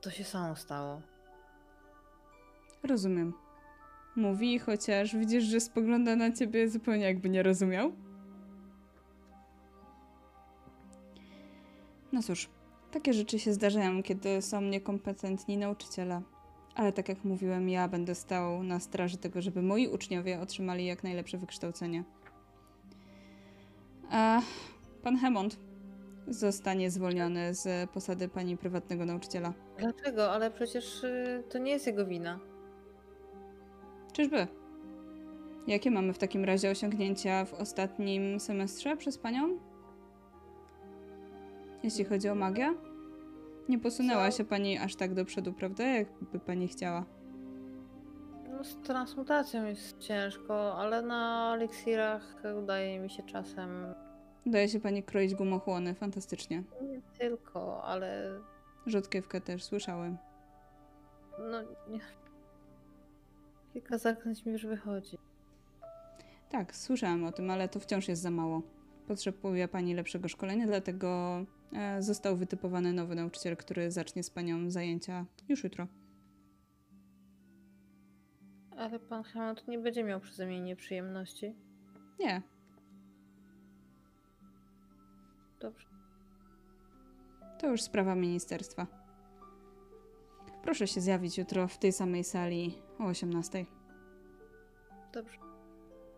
To 0.00 0.10
się 0.10 0.24
samo 0.24 0.56
stało. 0.56 1.02
Rozumiem. 2.82 3.32
Mówi, 4.16 4.58
chociaż 4.58 5.16
widzisz, 5.16 5.44
że 5.44 5.60
spogląda 5.60 6.16
na 6.16 6.32
ciebie 6.32 6.68
zupełnie 6.68 7.04
jakby 7.04 7.28
nie 7.28 7.42
rozumiał. 7.42 7.92
No 12.12 12.22
cóż, 12.22 12.50
takie 12.90 13.12
rzeczy 13.12 13.38
się 13.38 13.52
zdarzają, 13.52 14.02
kiedy 14.02 14.42
są 14.42 14.60
niekompetentni 14.60 15.58
nauczyciele. 15.58 16.22
Ale 16.74 16.92
tak 16.92 17.08
jak 17.08 17.24
mówiłem, 17.24 17.68
ja 17.68 17.88
będę 17.88 18.14
stał 18.14 18.62
na 18.62 18.80
straży 18.80 19.16
tego, 19.16 19.42
żeby 19.42 19.62
moi 19.62 19.88
uczniowie 19.88 20.40
otrzymali 20.40 20.86
jak 20.86 21.04
najlepsze 21.04 21.38
wykształcenie. 21.38 22.04
A 24.10 24.40
pan 25.02 25.16
Hemond 25.16 25.58
zostanie 26.28 26.90
zwolniony 26.90 27.54
z 27.54 27.90
posady 27.90 28.28
pani 28.28 28.56
prywatnego 28.56 29.04
nauczyciela. 29.04 29.52
Dlaczego? 29.78 30.32
Ale 30.32 30.50
przecież 30.50 31.04
y, 31.04 31.42
to 31.50 31.58
nie 31.58 31.70
jest 31.72 31.86
jego 31.86 32.06
wina. 32.06 32.38
Czyżby? 34.12 34.46
Jakie 35.66 35.90
mamy 35.90 36.12
w 36.12 36.18
takim 36.18 36.44
razie 36.44 36.70
osiągnięcia 36.70 37.44
w 37.44 37.54
ostatnim 37.54 38.40
semestrze 38.40 38.96
przez 38.96 39.18
panią? 39.18 39.58
Jeśli 41.82 42.04
chodzi 42.04 42.28
o 42.28 42.34
magię? 42.34 42.74
Nie 43.68 43.78
posunęła 43.78 44.30
Co? 44.30 44.36
się 44.36 44.44
pani 44.44 44.78
aż 44.78 44.94
tak 44.96 45.14
do 45.14 45.24
przodu, 45.24 45.52
prawda? 45.52 45.84
Jakby 45.84 46.38
pani 46.40 46.68
chciała. 46.68 47.04
No 48.50 48.64
z 48.64 48.76
transmutacją 48.76 49.64
jest 49.64 49.98
ciężko, 49.98 50.74
ale 50.78 51.02
na 51.02 51.52
eliksirach 51.56 52.42
udaje 52.62 52.98
mi 53.00 53.10
się 53.10 53.22
czasem 53.22 53.94
Daje 54.46 54.68
się 54.68 54.80
pani 54.80 55.02
kroić 55.02 55.34
gumochłony, 55.34 55.94
fantastycznie. 55.94 56.62
nie 56.82 57.00
tylko, 57.18 57.84
ale 57.84 58.38
Rzodkiewkę 58.86 59.40
też 59.40 59.64
słyszałem. 59.64 60.16
no 61.38 61.62
nie. 61.88 62.00
Kilka 63.72 63.98
zaklęć 63.98 64.44
mi 64.46 64.52
już 64.52 64.66
wychodzi. 64.66 65.18
Tak, 66.50 66.76
słyszałam 66.76 67.24
o 67.24 67.32
tym, 67.32 67.50
ale 67.50 67.68
to 67.68 67.80
wciąż 67.80 68.08
jest 68.08 68.22
za 68.22 68.30
mało. 68.30 68.62
Potrzebuje 69.06 69.68
pani 69.68 69.94
lepszego 69.94 70.28
szkolenia, 70.28 70.66
dlatego 70.66 71.40
e, 71.72 72.02
został 72.02 72.36
wytypowany 72.36 72.92
nowy 72.92 73.14
nauczyciel, 73.14 73.56
który 73.56 73.90
zacznie 73.90 74.22
z 74.22 74.30
panią 74.30 74.70
zajęcia 74.70 75.26
już 75.48 75.64
jutro. 75.64 75.86
Ale 78.76 78.98
pan 78.98 79.22
Hammond 79.22 79.68
nie 79.68 79.78
będzie 79.78 80.04
miał 80.04 80.20
przeze 80.20 80.46
mnie 80.46 80.60
nieprzyjemności. 80.60 81.54
Nie, 82.20 82.42
Dobrze. 85.62 85.86
To 87.58 87.66
już 87.66 87.82
sprawa 87.82 88.14
ministerstwa. 88.14 88.86
Proszę 90.62 90.86
się 90.86 91.00
zjawić 91.00 91.38
jutro 91.38 91.68
w 91.68 91.78
tej 91.78 91.92
samej 91.92 92.24
sali 92.24 92.74
o 92.98 93.04
18. 93.04 93.66
Dobrze. 95.12 95.51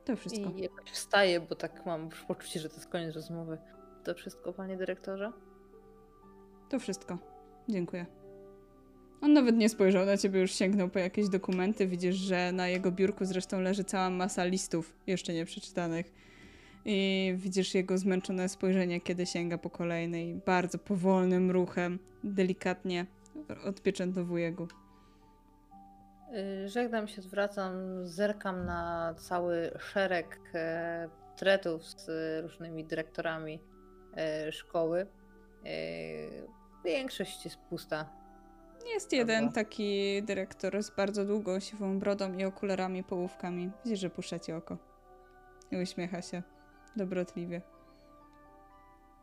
To 0.04 0.16
wszystko. 0.16 0.50
I 0.56 0.60
jakoś 0.60 0.90
wstaję, 0.90 1.40
bo 1.40 1.54
tak 1.54 1.86
mam 1.86 2.08
poczucie, 2.28 2.60
że 2.60 2.68
to 2.68 2.74
jest 2.74 2.88
koniec 2.88 3.14
rozmowy. 3.14 3.58
To 4.04 4.14
wszystko, 4.14 4.52
panie 4.52 4.76
dyrektorze? 4.76 5.32
To 6.68 6.78
wszystko. 6.78 7.18
Dziękuję. 7.68 8.06
On 9.20 9.32
nawet 9.32 9.56
nie 9.56 9.68
spojrzał 9.68 10.06
na 10.06 10.16
ciebie, 10.16 10.40
już 10.40 10.52
sięgnął 10.52 10.88
po 10.88 10.98
jakieś 10.98 11.28
dokumenty. 11.28 11.86
Widzisz, 11.86 12.16
że 12.16 12.52
na 12.52 12.68
jego 12.68 12.92
biurku 12.92 13.24
zresztą 13.24 13.60
leży 13.60 13.84
cała 13.84 14.10
masa 14.10 14.44
listów 14.44 14.94
jeszcze 15.06 15.32
nie 15.32 15.44
przeczytanych. 15.44 16.12
I 16.84 17.32
widzisz 17.36 17.74
jego 17.74 17.98
zmęczone 17.98 18.48
spojrzenie, 18.48 19.00
kiedy 19.00 19.26
sięga 19.26 19.58
po 19.58 19.70
kolejny 19.70 20.24
i 20.24 20.34
bardzo 20.34 20.78
powolnym 20.78 21.50
ruchem, 21.50 21.98
delikatnie 22.24 23.06
odpieczętowuje 23.64 24.52
go. 24.52 24.68
Y, 26.34 26.68
Żegnam 26.68 27.08
się, 27.08 27.22
zwracam, 27.22 28.06
zerkam 28.06 28.66
na 28.66 29.14
cały 29.18 29.70
szereg 29.78 30.40
e, 30.54 31.08
tretów 31.36 31.84
z 31.84 32.08
różnymi 32.42 32.84
dyrektorami 32.84 33.60
e, 34.16 34.52
szkoły. 34.52 35.00
E, 35.00 35.06
większość 36.84 37.44
jest 37.44 37.58
pusta. 37.58 38.10
Jest 38.86 39.12
jeden 39.12 39.52
taki 39.52 40.22
dyrektor 40.22 40.82
z 40.82 40.90
bardzo 40.90 41.24
długą, 41.24 41.60
siwą 41.60 41.98
brodą 41.98 42.32
i 42.32 42.44
okularami 42.44 43.04
połówkami. 43.04 43.70
Widzisz, 43.84 44.00
że 44.00 44.10
puszcza 44.10 44.38
ci 44.38 44.52
oko. 44.52 44.76
I 45.70 45.76
uśmiecha 45.76 46.22
się 46.22 46.42
dobrotliwie. 46.96 47.62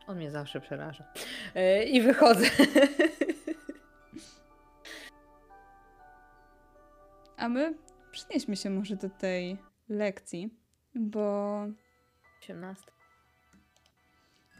On 0.06 0.16
mnie 0.16 0.30
zawsze 0.30 0.60
przeraża. 0.60 1.04
I 1.86 2.00
wychodzę. 2.00 2.46
A 7.42 7.48
my 7.48 7.74
przenieśmy 8.12 8.56
się 8.56 8.70
może 8.70 8.96
do 8.96 9.10
tej 9.10 9.56
lekcji, 9.88 10.50
bo, 10.94 11.58
18. 12.42 12.84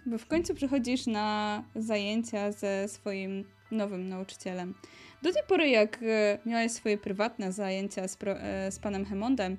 bo 0.07 0.19
w 0.19 0.27
końcu 0.27 0.55
przychodzisz 0.55 1.07
na 1.07 1.63
zajęcia 1.75 2.53
ze 2.53 2.89
swoim 2.89 3.45
nowym 3.71 4.09
nauczycielem. 4.09 4.75
Do 5.23 5.33
tej 5.33 5.43
pory, 5.49 5.69
jak 5.69 5.99
e, 6.03 6.39
miałeś 6.47 6.73
swoje 6.73 6.99
prywatne 6.99 7.53
zajęcia 7.53 8.09
z, 8.09 8.17
pro, 8.17 8.33
e, 8.33 8.73
z 8.73 8.79
panem 8.79 9.05
Hemondem, 9.05 9.57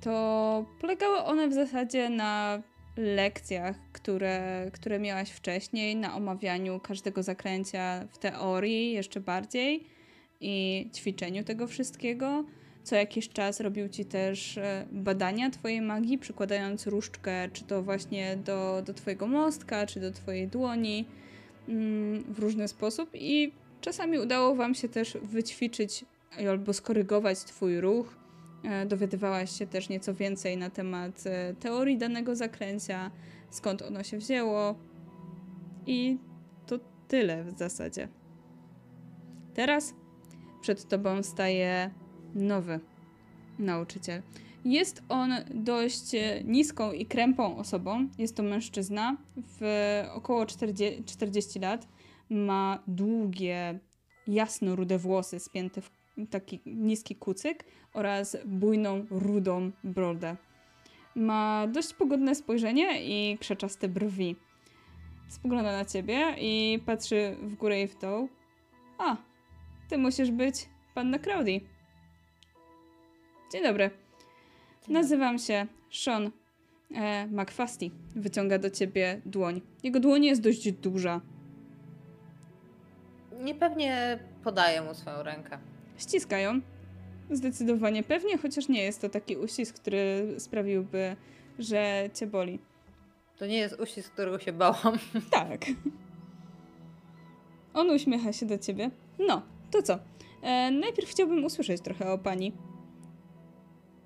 to 0.00 0.66
polegały 0.80 1.18
one 1.18 1.48
w 1.48 1.52
zasadzie 1.52 2.10
na 2.10 2.62
lekcjach, 2.96 3.76
które, 3.92 4.70
które 4.72 4.98
miałaś 4.98 5.30
wcześniej, 5.30 5.96
na 5.96 6.16
omawianiu 6.16 6.80
każdego 6.80 7.22
zaklęcia 7.22 8.06
w 8.12 8.18
teorii 8.18 8.92
jeszcze 8.92 9.20
bardziej 9.20 9.93
i 10.44 10.88
ćwiczeniu 10.94 11.44
tego 11.44 11.66
wszystkiego. 11.66 12.44
Co 12.82 12.96
jakiś 12.96 13.28
czas 13.28 13.60
robił 13.60 13.88
ci 13.88 14.04
też 14.04 14.58
e, 14.58 14.86
badania 14.92 15.50
twojej 15.50 15.80
magii, 15.80 16.18
przykładając 16.18 16.86
różdżkę, 16.86 17.48
czy 17.52 17.64
to 17.64 17.82
właśnie 17.82 18.36
do, 18.36 18.82
do 18.86 18.94
twojego 18.94 19.26
mostka, 19.26 19.86
czy 19.86 20.00
do 20.00 20.10
twojej 20.10 20.48
dłoni 20.48 21.04
mm, 21.68 22.22
w 22.22 22.38
różny 22.38 22.68
sposób 22.68 23.10
i 23.14 23.52
czasami 23.80 24.18
udało 24.18 24.54
wam 24.54 24.74
się 24.74 24.88
też 24.88 25.16
wyćwiczyć 25.22 26.04
albo 26.48 26.72
skorygować 26.72 27.38
twój 27.38 27.80
ruch. 27.80 28.16
E, 28.64 28.86
Dowiadywałaś 28.86 29.58
się 29.58 29.66
też 29.66 29.88
nieco 29.88 30.14
więcej 30.14 30.56
na 30.56 30.70
temat 30.70 31.24
e, 31.26 31.54
teorii 31.54 31.98
danego 31.98 32.36
zaklęcia, 32.36 33.10
skąd 33.50 33.82
ono 33.82 34.02
się 34.02 34.18
wzięło 34.18 34.74
i 35.86 36.18
to 36.66 36.78
tyle 37.08 37.44
w 37.44 37.58
zasadzie. 37.58 38.08
Teraz 39.54 39.94
przed 40.64 40.88
tobą 40.88 41.22
staje 41.22 41.90
nowy 42.34 42.80
nauczyciel. 43.58 44.22
Jest 44.64 45.02
on 45.08 45.34
dość 45.54 46.14
e, 46.14 46.44
niską 46.44 46.92
i 46.92 47.06
krępą 47.06 47.56
osobą. 47.56 48.08
Jest 48.18 48.36
to 48.36 48.42
mężczyzna 48.42 49.16
w 49.36 49.60
około 50.14 50.46
40, 50.46 51.04
40 51.04 51.58
lat. 51.58 51.88
Ma 52.30 52.82
długie, 52.86 53.78
jasno-rude 54.26 54.98
włosy 54.98 55.40
spięte 55.40 55.80
w 55.80 55.90
taki 56.30 56.60
niski 56.66 57.16
kucyk 57.16 57.64
oraz 57.92 58.36
bujną, 58.46 59.06
rudą 59.10 59.70
brodę. 59.84 60.36
Ma 61.14 61.66
dość 61.72 61.94
pogodne 61.94 62.34
spojrzenie 62.34 63.04
i 63.04 63.38
krzeczaste 63.38 63.88
brwi. 63.88 64.36
Spogląda 65.28 65.72
na 65.72 65.84
ciebie 65.84 66.34
i 66.40 66.78
patrzy 66.86 67.36
w 67.42 67.54
górę 67.54 67.82
i 67.82 67.86
w 67.88 67.98
dół. 67.98 68.28
A, 68.98 69.16
ty 69.88 69.98
musisz 69.98 70.30
być 70.30 70.68
panna 70.94 71.18
Crowdy. 71.18 71.60
Dzień 73.52 73.62
dobry. 73.62 73.90
Nazywam 74.88 75.38
się 75.38 75.66
Sean 75.92 76.30
e, 76.94 77.26
McFasty. 77.26 77.90
Wyciąga 78.16 78.58
do 78.58 78.70
ciebie 78.70 79.20
dłoń. 79.26 79.60
Jego 79.82 80.00
dłoń 80.00 80.24
jest 80.24 80.42
dość 80.42 80.72
duża. 80.72 81.20
Niepewnie 83.40 84.18
podaję 84.44 84.82
mu 84.82 84.94
swoją 84.94 85.22
rękę. 85.22 85.58
Ściska 85.98 86.38
ją. 86.38 86.60
Zdecydowanie 87.30 88.02
pewnie, 88.02 88.38
chociaż 88.38 88.68
nie 88.68 88.82
jest 88.82 89.00
to 89.00 89.08
taki 89.08 89.36
uścisk, 89.36 89.80
który 89.80 90.34
sprawiłby, 90.38 91.16
że 91.58 92.10
cię 92.14 92.26
boli. 92.26 92.58
To 93.36 93.46
nie 93.46 93.56
jest 93.56 93.80
uścisk, 93.80 94.12
którego 94.12 94.38
się 94.38 94.52
bałam. 94.52 94.98
Tak. 95.30 95.64
On 97.74 97.90
uśmiecha 97.90 98.32
się 98.32 98.46
do 98.46 98.58
ciebie. 98.58 98.90
No, 99.18 99.42
to 99.74 99.82
co? 99.82 99.98
E, 100.42 100.70
najpierw 100.70 101.10
chciałbym 101.10 101.44
usłyszeć 101.44 101.82
trochę 101.82 102.12
o 102.12 102.18
pani. 102.18 102.56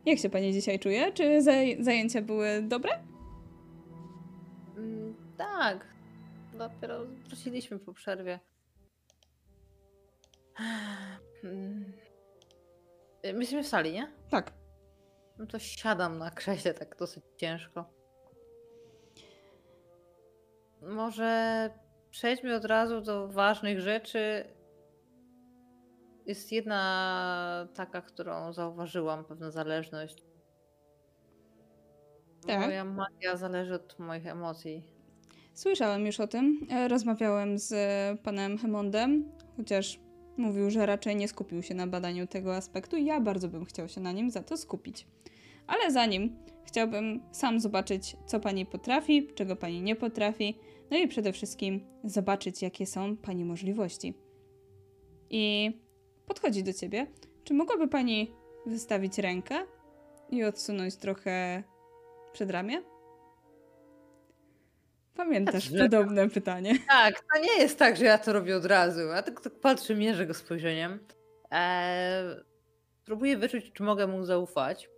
Jak 0.06 0.18
się 0.18 0.30
pani 0.30 0.52
dzisiaj 0.52 0.78
czuje? 0.78 1.12
Czy 1.12 1.22
zaj- 1.22 1.82
zajęcia 1.82 2.22
były 2.22 2.62
dobre? 2.62 2.90
Mm, 4.76 5.14
tak. 5.36 5.86
Dopiero 6.58 7.06
wróciliśmy 7.06 7.78
po 7.78 7.92
przerwie. 7.92 8.40
Mm. 11.44 11.92
My 13.24 13.38
jesteśmy 13.38 13.62
w 13.62 13.66
sali, 13.68 13.92
nie? 13.92 14.12
Tak. 14.30 14.52
No 15.38 15.46
to 15.46 15.58
siadam 15.58 16.18
na 16.18 16.30
krześle 16.30 16.74
tak 16.74 16.96
dosyć 16.96 17.24
ciężko. 17.36 17.84
może 20.82 21.70
przejdźmy 22.10 22.54
od 22.56 22.64
razu 22.64 23.00
do 23.00 23.28
ważnych 23.28 23.80
rzeczy. 23.80 24.44
Jest 26.28 26.52
jedna 26.52 27.68
taka, 27.74 28.02
którą 28.02 28.52
zauważyłam, 28.52 29.24
pewna 29.24 29.50
zależność. 29.50 30.16
Tak. 32.46 32.60
Moja 32.60 32.84
magia 32.84 33.36
zależy 33.36 33.74
od 33.74 33.98
moich 33.98 34.26
emocji. 34.26 34.82
Słyszałem 35.54 36.06
już 36.06 36.20
o 36.20 36.26
tym. 36.26 36.66
E, 36.70 36.88
Rozmawiałem 36.88 37.58
z 37.58 37.72
e, 37.72 38.16
panem 38.22 38.58
Hemondem, 38.58 39.32
chociaż 39.56 40.00
mówił, 40.36 40.70
że 40.70 40.86
raczej 40.86 41.16
nie 41.16 41.28
skupił 41.28 41.62
się 41.62 41.74
na 41.74 41.86
badaniu 41.86 42.26
tego 42.26 42.56
aspektu. 42.56 42.96
Ja 42.96 43.20
bardzo 43.20 43.48
bym 43.48 43.64
chciał 43.64 43.88
się 43.88 44.00
na 44.00 44.12
nim 44.12 44.30
za 44.30 44.42
to 44.42 44.56
skupić. 44.56 45.06
Ale 45.66 45.92
zanim 45.92 46.36
chciałbym 46.64 47.22
sam 47.32 47.60
zobaczyć, 47.60 48.16
co 48.26 48.40
pani 48.40 48.66
potrafi, 48.66 49.28
czego 49.34 49.56
pani 49.56 49.82
nie 49.82 49.96
potrafi, 49.96 50.58
no 50.90 50.98
i 50.98 51.08
przede 51.08 51.32
wszystkim 51.32 51.80
zobaczyć, 52.04 52.62
jakie 52.62 52.86
są 52.86 53.16
pani 53.16 53.44
możliwości. 53.44 54.14
I 55.30 55.72
podchodzi 56.28 56.62
do 56.64 56.72
ciebie. 56.72 57.06
Czy 57.44 57.54
mogłaby 57.54 57.88
pani 57.88 58.34
wystawić 58.66 59.18
rękę 59.18 59.54
i 60.30 60.44
odsunąć 60.44 60.96
trochę 60.96 61.62
przed 62.32 62.50
ramię? 62.50 62.82
Pamiętasz 65.14 65.68
Dobrze. 65.68 65.84
podobne 65.84 66.28
pytanie? 66.30 66.74
Tak, 66.88 67.14
to 67.34 67.40
nie 67.40 67.62
jest 67.62 67.78
tak, 67.78 67.96
że 67.96 68.04
ja 68.04 68.18
to 68.18 68.32
robię 68.32 68.56
od 68.56 68.64
razu. 68.64 69.00
Ja 69.00 69.22
tak, 69.22 69.40
tak 69.40 69.52
patrzę, 69.60 69.94
mierzę 69.94 70.26
go 70.26 70.34
spojrzeniem. 70.34 70.98
Eee, 71.50 72.36
próbuję 73.04 73.36
wyczuć, 73.36 73.72
czy 73.72 73.82
mogę 73.82 74.06
mu 74.06 74.24
zaufać. 74.24 74.90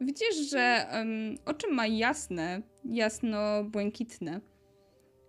Widzisz, 0.00 0.36
że 0.50 0.86
em, 0.90 1.38
oczy 1.46 1.66
ma 1.68 1.86
jasne, 1.86 2.62
jasno-błękitne, 2.84 4.40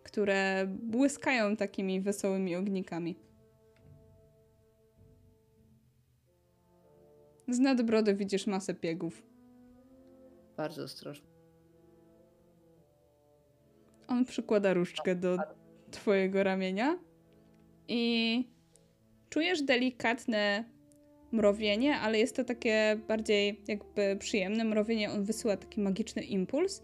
które 0.03 0.65
błyskają 0.67 1.55
takimi 1.57 2.01
wesołymi 2.01 2.55
ognikami. 2.55 3.26
Z 7.49 7.59
nadbrody 7.59 8.15
widzisz 8.15 8.47
masę 8.47 8.73
piegów. 8.73 9.23
Bardzo 10.57 10.83
ostrożnie. 10.83 11.27
On 14.07 14.25
przykłada 14.25 14.73
różdżkę 14.73 15.15
do 15.15 15.37
twojego 15.91 16.43
ramienia 16.43 16.99
i 17.87 18.43
czujesz 19.29 19.61
delikatne 19.61 20.63
mrowienie, 21.31 21.95
ale 21.95 22.19
jest 22.19 22.35
to 22.35 22.43
takie 22.43 22.99
bardziej 23.07 23.61
jakby 23.67 24.17
przyjemne 24.19 24.63
mrowienie. 24.63 25.11
On 25.11 25.23
wysyła 25.23 25.57
taki 25.57 25.81
magiczny 25.81 26.23
impuls 26.23 26.83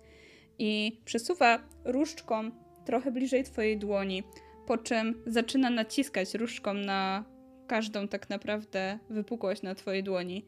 i 0.60 1.02
przesuwa 1.06 1.60
różdżką 1.85 2.52
trochę 2.85 3.11
bliżej 3.11 3.44
twojej 3.44 3.77
dłoni, 3.77 4.23
po 4.68 4.77
czym 4.77 5.23
zaczyna 5.26 5.69
naciskać 5.69 6.34
różdżką 6.34 6.73
na 6.73 7.26
każdą 7.68 8.07
tak 8.07 8.30
naprawdę 8.30 8.99
wypukłość 9.10 9.61
na 9.61 9.76
twojej 9.76 10.03
dłoni 10.03 10.45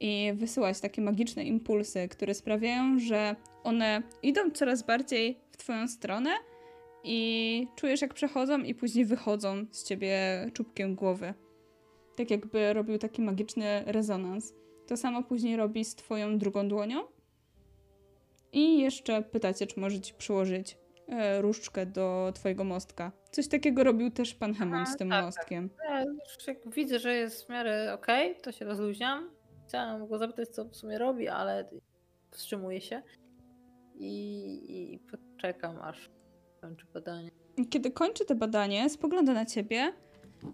i 0.00 0.32
wysyłać 0.34 0.80
takie 0.80 1.02
magiczne 1.02 1.44
impulsy, 1.44 2.08
które 2.08 2.34
sprawiają, 2.34 2.98
że 2.98 3.36
one 3.64 4.02
idą 4.22 4.50
coraz 4.50 4.82
bardziej 4.82 5.38
w 5.50 5.56
twoją 5.56 5.88
stronę 5.88 6.30
i 7.04 7.68
czujesz 7.76 8.02
jak 8.02 8.14
przechodzą 8.14 8.58
i 8.58 8.74
później 8.74 9.04
wychodzą 9.04 9.66
z 9.70 9.84
ciebie 9.84 10.46
czubkiem 10.52 10.94
głowy. 10.94 11.34
Tak 12.16 12.30
jakby 12.30 12.72
robił 12.72 12.98
taki 12.98 13.22
magiczny 13.22 13.82
rezonans. 13.86 14.54
To 14.86 14.96
samo 14.96 15.22
później 15.22 15.56
robi 15.56 15.84
z 15.84 15.94
twoją 15.94 16.38
drugą 16.38 16.68
dłonią. 16.68 17.04
I 18.52 18.78
jeszcze 18.78 19.22
pytacie, 19.22 19.66
czy 19.66 19.80
może 19.80 20.00
ci 20.00 20.14
przyłożyć 20.14 20.78
e, 21.08 21.42
różdżkę 21.42 21.86
do 21.86 22.32
twojego 22.34 22.64
mostka. 22.64 23.12
Coś 23.30 23.48
takiego 23.48 23.84
robił 23.84 24.10
też 24.10 24.34
pan 24.34 24.54
Hemon 24.54 24.86
z 24.86 24.96
tym 24.96 25.08
tak, 25.08 25.18
tak. 25.18 25.24
mostkiem. 25.24 25.70
Ja 25.88 26.02
już 26.02 26.46
jak 26.46 26.70
widzę, 26.70 26.98
że 26.98 27.14
jest 27.14 27.46
w 27.46 27.48
miarę 27.48 27.94
okej, 27.94 28.36
to 28.42 28.52
się 28.52 28.64
rozluźniam. 28.64 29.39
Chciałam 29.70 30.06
go 30.06 30.18
zapytać, 30.18 30.48
co 30.48 30.64
w 30.64 30.76
sumie 30.76 30.98
robi, 30.98 31.28
ale 31.28 31.70
wstrzymuję 32.30 32.80
się. 32.80 33.02
I, 33.98 34.12
i 34.68 34.98
poczekam, 34.98 35.78
aż 35.82 36.10
kończy 36.60 36.86
badanie. 36.94 37.30
Kiedy 37.70 37.90
kończy 37.90 38.24
to 38.24 38.34
badanie, 38.34 38.90
spogląda 38.90 39.32
na 39.32 39.46
ciebie 39.46 39.92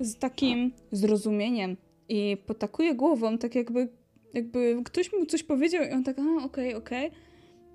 z 0.00 0.18
takim 0.18 0.72
zrozumieniem 0.92 1.76
i 2.08 2.36
potakuje 2.46 2.94
głową, 2.94 3.38
tak 3.38 3.54
jakby, 3.54 3.88
jakby 4.34 4.82
ktoś 4.84 5.12
mu 5.12 5.26
coś 5.26 5.42
powiedział 5.42 5.84
i 5.84 5.92
on 5.92 6.04
tak, 6.04 6.16
a 6.18 6.44
okej, 6.44 6.74
okej. 6.74 7.10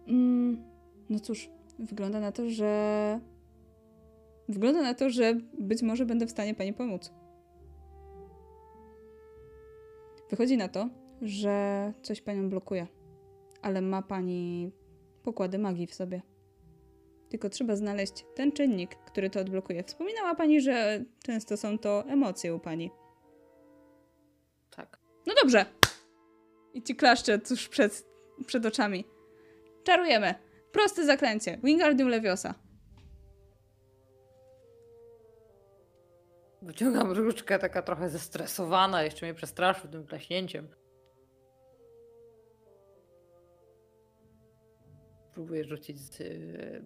Mm, 0.08 0.64
no 1.10 1.20
cóż, 1.20 1.50
wygląda 1.80 2.20
na 2.20 2.32
to, 2.32 2.50
że... 2.50 3.20
Wygląda 4.50 4.82
na 4.82 4.94
to, 4.94 5.10
że 5.10 5.34
być 5.60 5.82
może 5.82 6.06
będę 6.06 6.26
w 6.26 6.32
stanie 6.32 6.56
pani 6.56 6.74
pomóc. 6.74 7.12
Wychodzi 10.30 10.58
na 10.58 10.68
to, 10.68 11.01
że 11.22 11.94
coś 12.02 12.22
panią 12.22 12.50
blokuje, 12.50 12.88
ale 13.62 13.82
ma 13.82 14.02
pani 14.02 14.72
pokłady 15.24 15.58
magii 15.58 15.88
w 15.88 15.94
sobie. 15.94 16.22
Tylko 17.30 17.50
trzeba 17.50 17.76
znaleźć 17.76 18.26
ten 18.36 18.52
czynnik, 18.52 18.96
który 18.96 19.30
to 19.30 19.40
odblokuje. 19.40 19.84
Wspominała 19.84 20.36
pani, 20.36 20.62
że 20.62 21.04
często 21.24 21.58
są 21.58 21.78
to 21.80 22.04
emocje 22.08 22.56
u 22.56 22.60
pani. 22.60 22.92
Tak. 24.70 25.00
No 25.28 25.34
dobrze. 25.42 25.66
I 26.74 26.84
ci 26.84 26.96
klaszczę 26.96 27.40
tuż 27.40 27.70
przed, 27.70 28.06
przed 28.48 28.66
oczami. 28.66 29.06
Czarujemy. 29.84 30.36
Proste 30.72 31.06
zaklęcie. 31.06 31.60
Wingardium 31.64 32.10
Leviosa. 32.10 32.56
Wyciągam 36.62 37.12
różdżkę, 37.12 37.60
taka 37.60 37.82
trochę 37.82 38.10
zestresowana, 38.10 39.04
jeszcze 39.04 39.26
mnie 39.26 39.34
przestraszył 39.34 39.90
tym 39.90 40.06
klaśnięciem. 40.06 40.68
Próbuję 45.34 45.64
rzucić 45.64 46.00
z... 46.00 46.22
y, 46.22 46.84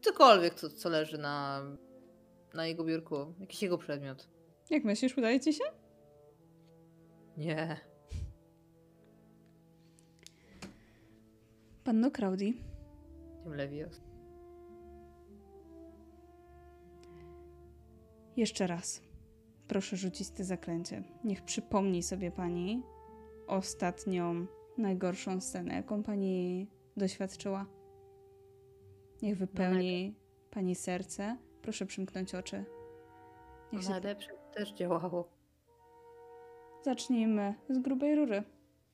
cokolwiek, 0.00 0.54
co, 0.54 0.70
co 0.70 0.88
leży 0.88 1.18
na, 1.18 1.62
na 2.54 2.66
jego 2.66 2.84
biurku. 2.84 3.34
Jakiś 3.40 3.62
jego 3.62 3.78
przedmiot. 3.78 4.28
Jak 4.70 4.84
myślisz, 4.84 5.18
udaje 5.18 5.40
ci 5.40 5.52
się? 5.52 5.64
Nie. 7.36 7.80
Panno 11.84 12.10
Crowdy, 12.10 12.52
Tym 13.44 13.54
Lewios. 13.54 14.00
jeszcze 18.36 18.66
raz. 18.66 19.02
Proszę 19.68 19.96
rzucić 19.96 20.30
te 20.30 20.44
zaklęcie. 20.44 21.02
Niech 21.24 21.42
przypomni 21.42 22.02
sobie 22.02 22.30
pani 22.30 22.82
ostatnią, 23.46 24.46
najgorszą 24.78 25.40
scenę, 25.40 25.74
jaką 25.74 26.02
pani 26.02 26.66
doświadczyła. 26.96 27.66
Niech 29.22 29.36
wypełni 29.38 30.14
pani 30.50 30.74
serce. 30.74 31.36
Proszę 31.62 31.86
przymknąć 31.86 32.34
oczy. 32.34 32.64
Niech 33.72 33.82
się 33.82 33.90
Najlepsze 33.90 34.30
też 34.54 34.72
działało. 34.72 35.28
Zacznijmy 36.84 37.54
z 37.70 37.78
grubej 37.78 38.14
rury. 38.14 38.42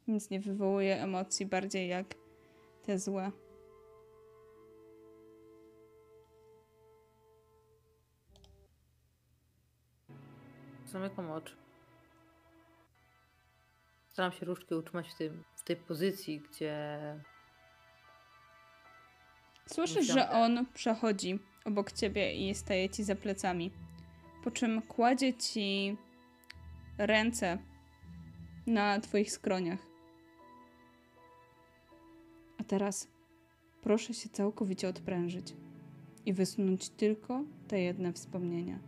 Nic 0.09 0.31
nie 0.31 0.41
wywołuje 0.41 1.03
emocji 1.03 1.47
bardziej 1.47 1.89
jak 1.89 2.15
te 2.83 2.99
złe. 2.99 3.33
Zamykam 10.87 11.31
oczy. 11.31 11.66
Staram 14.17 14.33
się 14.33 14.47
różdżkę 14.47 14.77
utrzymać 14.77 15.09
w, 15.09 15.15
tym, 15.15 15.45
w 15.57 15.63
tej 15.63 15.77
pozycji, 15.77 16.41
gdzie 16.41 16.99
Słyszysz, 19.67 20.07
że 20.07 20.15
Myślałam. 20.15 20.59
on 20.59 20.67
przechodzi 20.67 21.39
obok 21.65 21.93
ciebie 21.93 22.35
i 22.35 22.55
staje 22.55 22.91
ci 22.91 23.05
za 23.05 23.15
plecami. 23.15 23.71
Po 24.45 24.51
czym 24.51 24.83
kładzie 24.83 25.35
ci 25.35 25.97
ręce 26.99 27.59
na 28.67 29.01
twoich 29.01 29.33
skroniach. 29.33 29.79
A 32.61 32.65
teraz 32.65 33.09
proszę 33.83 34.15
się 34.15 34.29
całkowicie 34.29 34.89
odprężyć 34.89 35.55
i 36.27 36.33
wysunąć 36.33 36.89
tylko 36.89 37.45
te 37.69 37.81
jedne 37.81 38.13
wspomnienia. 38.13 38.79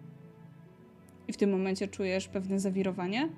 I 1.28 1.32
w 1.32 1.36
tym 1.36 1.50
momencie 1.50 1.88
czujesz 1.88 2.28
pewne 2.28 2.60
zawirowanie 2.60 3.28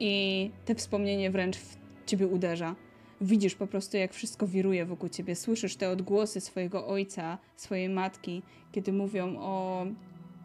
i 0.00 0.50
te 0.64 0.74
wspomnienie 0.74 1.30
wręcz 1.30 1.56
w 1.56 1.76
ciebie 2.06 2.26
uderza. 2.26 2.76
Widzisz 3.20 3.54
po 3.54 3.66
prostu, 3.66 3.96
jak 3.96 4.12
wszystko 4.12 4.46
wiruje 4.46 4.86
wokół 4.86 5.08
ciebie. 5.08 5.36
Słyszysz 5.36 5.76
te 5.76 5.90
odgłosy 5.90 6.40
swojego 6.40 6.86
ojca, 6.86 7.38
swojej 7.56 7.88
matki, 7.88 8.42
kiedy 8.72 8.92
mówią 8.92 9.36
o, 9.38 9.86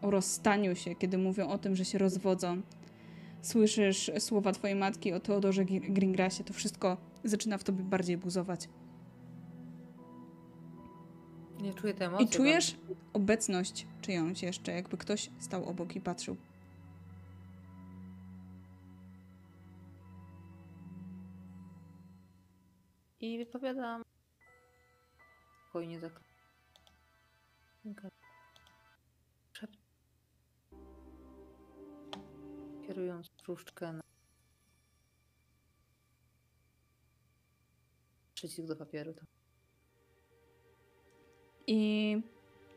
o 0.02 0.10
rozstaniu 0.10 0.76
się, 0.76 0.94
kiedy 0.94 1.18
mówią 1.18 1.48
o 1.48 1.58
tym, 1.58 1.76
że 1.76 1.84
się 1.84 1.98
rozwodzą. 1.98 2.62
Słyszysz 3.42 4.10
słowa 4.18 4.52
twojej 4.52 4.76
matki 4.76 5.12
o 5.12 5.20
Teodorze 5.20 5.64
Gr- 5.64 5.92
Gringrasie. 5.92 6.44
To 6.44 6.52
wszystko 6.52 6.96
zaczyna 7.24 7.58
w 7.58 7.64
tobie 7.64 7.84
bardziej 7.84 8.16
buzować. 8.16 8.68
Nie 11.62 11.74
czuję 11.74 11.94
tej 11.94 12.06
emocji. 12.06 12.26
I 12.26 12.30
czujesz 12.30 12.76
obecność 13.12 13.86
czyjąś 14.00 14.42
jeszcze, 14.42 14.72
jakby 14.72 14.96
ktoś 14.96 15.30
stał 15.38 15.68
obok 15.68 15.96
i 15.96 16.00
patrzył. 16.00 16.36
I 23.20 23.38
wypowiadam. 23.38 24.02
Spokojnie 25.62 26.00
zakl. 26.00 26.20
Szept. 29.52 29.78
Kierując 32.86 33.30
różdżkę 33.48 33.92
na 33.92 34.02
przycisk 38.34 38.68
do 38.68 38.76
papieru. 38.76 39.14
To. 39.14 39.22
I 41.66 42.16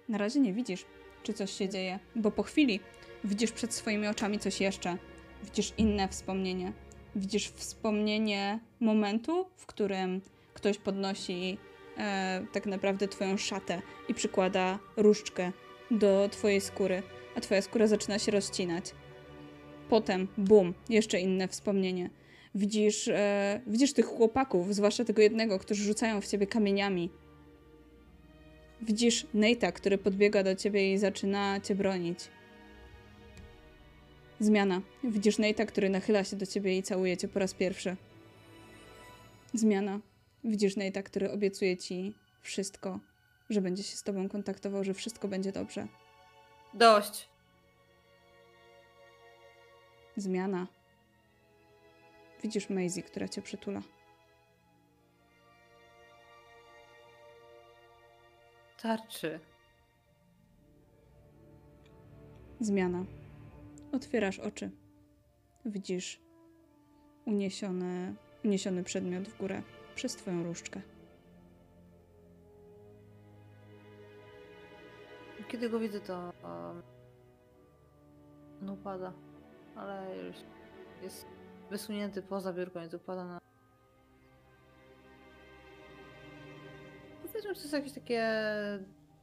na 0.10 0.18
razie 0.18 0.40
nie 0.40 0.53
widzisz, 0.53 0.86
czy 1.24 1.34
coś 1.34 1.52
się 1.52 1.70
dzieje, 1.70 1.99
bo 2.15 2.32
po 2.32 2.44
chwili 2.44 2.80
widzisz 3.24 3.52
przed 3.52 3.74
swoimi 3.74 4.07
oczami 4.07 4.40
coś 4.40 4.61
jeszcze. 4.61 4.98
Widzisz 5.44 5.74
inne 5.78 6.07
wspomnienie. 6.07 6.74
Widzisz 7.15 7.49
wspomnienie 7.49 8.60
momentu, 8.80 9.49
w 9.56 9.65
którym 9.65 10.22
ktoś 10.53 10.77
podnosi 10.77 11.57
e, 11.97 12.45
tak 12.51 12.65
naprawdę 12.65 13.07
twoją 13.07 13.38
szatę 13.38 13.81
i 14.07 14.13
przykłada 14.13 14.80
różdżkę 14.97 15.51
do 15.91 16.30
twojej 16.31 16.61
skóry, 16.61 17.03
a 17.35 17.41
twoja 17.41 17.61
skóra 17.61 17.88
zaczyna 17.88 18.19
się 18.19 18.31
rozcinać. 18.31 18.85
Potem, 19.89 20.27
bum, 20.38 20.73
jeszcze 20.89 21.19
inne 21.19 21.47
wspomnienie. 21.47 22.09
Widzisz, 22.55 23.07
e, 23.07 23.61
widzisz 23.67 23.93
tych 23.93 24.05
chłopaków, 24.05 24.75
zwłaszcza 24.75 25.05
tego 25.05 25.21
jednego, 25.21 25.59
którzy 25.59 25.84
rzucają 25.84 26.21
w 26.21 26.27
ciebie 26.27 26.47
kamieniami. 26.47 27.09
Widzisz 28.81 29.25
Nate'a, 29.35 29.71
który 29.71 29.97
podbiega 29.97 30.43
do 30.43 30.55
ciebie 30.55 30.93
i 30.93 30.97
zaczyna 30.97 31.59
cię 31.59 31.75
bronić. 31.75 32.19
Zmiana. 34.39 34.81
Widzisz 35.03 35.39
Nate'a, 35.39 35.65
który 35.65 35.89
nachyla 35.89 36.23
się 36.23 36.35
do 36.35 36.45
ciebie 36.45 36.77
i 36.77 36.84
całuje 36.84 37.17
cię 37.17 37.27
po 37.27 37.39
raz 37.39 37.53
pierwszy. 37.53 37.95
Zmiana. 39.53 39.99
Widzisz 40.44 40.78
Nate'a, 40.78 41.03
który 41.03 41.32
obiecuje 41.32 41.78
ci 41.78 42.14
wszystko, 42.41 42.99
że 43.49 43.61
będzie 43.61 43.84
się 43.84 43.95
z 43.98 44.03
tobą 44.03 44.30
kontaktował, 44.30 44.84
że 44.84 44.94
wszystko 44.94 45.28
będzie 45.28 45.52
dobrze. 45.52 45.88
Dość. 46.74 47.30
Zmiana. 50.18 50.68
Widzisz 52.44 52.70
Maisie, 52.70 53.03
która 53.03 53.28
cię 53.28 53.41
przytula. 53.41 53.82
Tarczy. 58.82 59.40
Zmiana. 62.60 63.06
Otwierasz 63.91 64.40
oczy. 64.40 64.72
Widzisz 65.65 66.20
uniesiony, 67.26 68.15
uniesiony 68.44 68.84
przedmiot 68.84 69.28
w 69.28 69.38
górę 69.38 69.61
przez 69.95 70.15
twoją 70.15 70.44
różdżkę. 70.44 70.82
Kiedy 75.48 75.70
go 75.70 75.80
widzę, 75.80 75.99
to 75.99 76.34
um, 76.44 76.84
no 78.61 78.74
upada, 78.74 79.14
ale 79.76 80.18
już 80.28 80.36
jest 81.02 81.26
wysunięty 81.70 82.22
poza 82.22 82.53
biurką, 82.53 82.80
więc 82.80 82.94
upada 82.94 83.26
na... 83.26 83.40
Powiedzmy, 87.22 87.41
że 87.41 87.56
to 87.56 87.61
jest 87.61 87.74
jakieś 87.74 87.94
takie 87.94 88.30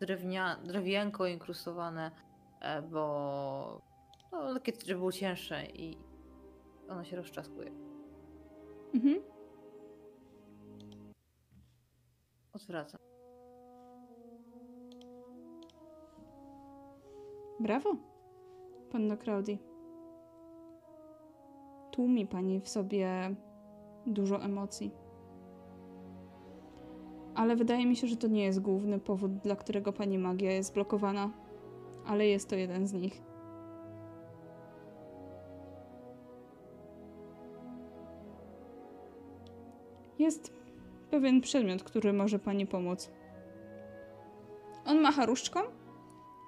drewnia, 0.00 0.56
drewienko 0.64 1.26
inkrustowane, 1.26 2.10
e, 2.60 2.82
bo 2.82 3.82
no, 4.32 4.54
takie, 4.54 4.72
żeby 4.86 4.98
było 4.98 5.12
cięższe 5.12 5.66
i 5.66 5.98
ono 6.88 7.04
się 7.04 7.16
rozczaskuje. 7.16 7.70
Mhm. 8.94 9.22
Odwracam. 12.62 13.00
Brawo, 17.60 17.96
panno 18.92 19.16
Claudii. 19.16 19.58
Tłumi 21.90 22.26
pani 22.26 22.60
w 22.60 22.68
sobie 22.68 23.34
dużo 24.06 24.42
emocji. 24.42 24.90
Ale 27.34 27.56
wydaje 27.56 27.86
mi 27.86 27.96
się, 27.96 28.06
że 28.06 28.16
to 28.16 28.26
nie 28.28 28.44
jest 28.44 28.60
główny 28.60 28.98
powód, 28.98 29.32
dla 29.32 29.56
którego 29.56 29.92
pani 29.92 30.18
magia 30.18 30.52
jest 30.52 30.74
blokowana, 30.74 31.30
ale 32.06 32.26
jest 32.26 32.48
to 32.48 32.56
jeden 32.56 32.86
z 32.86 32.92
nich. 32.92 33.22
Jest 40.18 40.59
pewien 41.10 41.40
przedmiot, 41.40 41.82
który 41.82 42.12
może 42.12 42.38
pani 42.38 42.66
pomóc. 42.66 43.10
On 44.84 45.00
macha 45.00 45.26
różdżką 45.26 45.60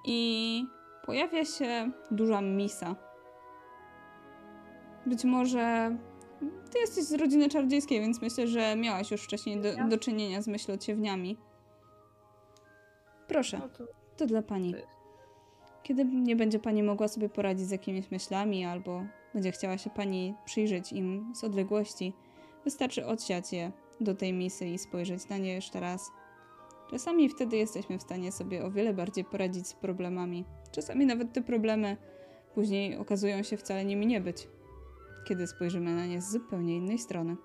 i 0.05 0.65
pojawia 1.07 1.45
się 1.45 1.91
duża 2.11 2.41
misa. 2.41 2.97
Być 5.07 5.25
może 5.25 5.97
ty 6.73 6.79
jesteś 6.79 7.05
z 7.05 7.13
rodziny 7.13 7.49
czarodziejskiej, 7.49 8.01
więc 8.01 8.23
myślę, 8.23 8.47
że 8.47 8.77
miałaś 8.77 9.11
już 9.11 9.23
wcześniej 9.23 9.61
do, 9.61 9.89
do 9.89 9.99
czynienia 9.99 10.43
z 10.43 10.49
myślociewniami. 10.49 11.37
Proszę, 13.29 13.59
No 13.59 13.69
to 13.69 13.85
to 14.17 14.27
dla 14.27 14.43
pani. 14.43 14.75
Kiedy 15.83 16.05
nie 16.05 16.37
będzie 16.37 16.59
pani 16.59 16.83
mogła 16.83 17.09
sobie 17.09 17.29
poradzić 17.29 17.67
z 17.67 17.71
jakimiś 17.71 18.11
myślami, 18.11 18.65
albo 18.65 19.05
będzie 19.35 19.53
chciała 19.53 19.79
się 19.79 19.91
pani 19.91 20.35
przyjrzeć 20.45 20.93
im 20.93 21.33
z 21.35 21.45
odległości, 21.45 22.13
wystarczy 22.65 23.07
odsiać 23.07 23.53
je 23.53 23.73
do 24.03 24.15
tej 24.15 24.33
misy 24.33 24.67
i 24.67 24.79
spojrzeć 24.79 25.29
na 25.29 25.39
nie 25.39 25.55
jeszcze 25.55 25.81
raz. 25.81 26.13
Czasami 26.91 27.29
wtedy 27.29 27.57
jesteśmy 27.57 27.99
w 27.99 28.03
stanie 28.03 28.33
sobie 28.33 28.65
o 28.65 28.71
wiele 28.71 28.95
bardziej 28.95 29.25
poradzić 29.25 29.69
z 29.69 29.75
problemami. 29.75 30.45
Czasami 30.73 31.07
nawet 31.07 31.33
te 31.33 31.43
problemy 31.43 31.97
później 32.55 32.97
okazują 32.97 33.43
się 33.43 33.57
wcale 33.57 33.85
nimi 33.85 34.07
nie 34.07 34.21
być, 34.21 34.49
kiedy 35.29 35.47
spojrzymy 35.47 35.95
na 35.95 36.07
nie 36.07 36.23
z 36.23 36.33
zupełnie 36.33 36.77
innej 36.77 36.99
strony. 36.99 37.37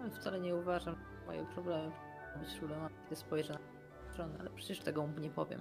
Ale 0.00 0.10
wcale 0.10 0.40
nie 0.40 0.54
uważam, 0.54 0.94
że 0.94 1.26
moje 1.26 1.46
problemy 1.46 1.92
być 2.40 2.54
problemami, 2.58 2.94
kiedy 3.04 3.16
spojrzę 3.16 3.52
na 3.52 4.12
stronę, 4.12 4.36
ale 4.40 4.50
przecież 4.50 4.78
tego 4.78 5.06
mu 5.06 5.18
nie 5.18 5.30
powiem. 5.30 5.60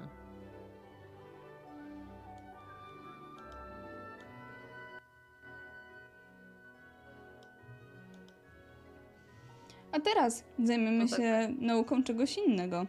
A 9.91 9.99
teraz 9.99 10.43
zajmiemy 10.63 11.03
No 11.03 11.09
tak. 11.09 11.19
się 11.19 11.55
nauką 11.59 12.03
czegoś 12.03 12.37
innego. 12.37 12.85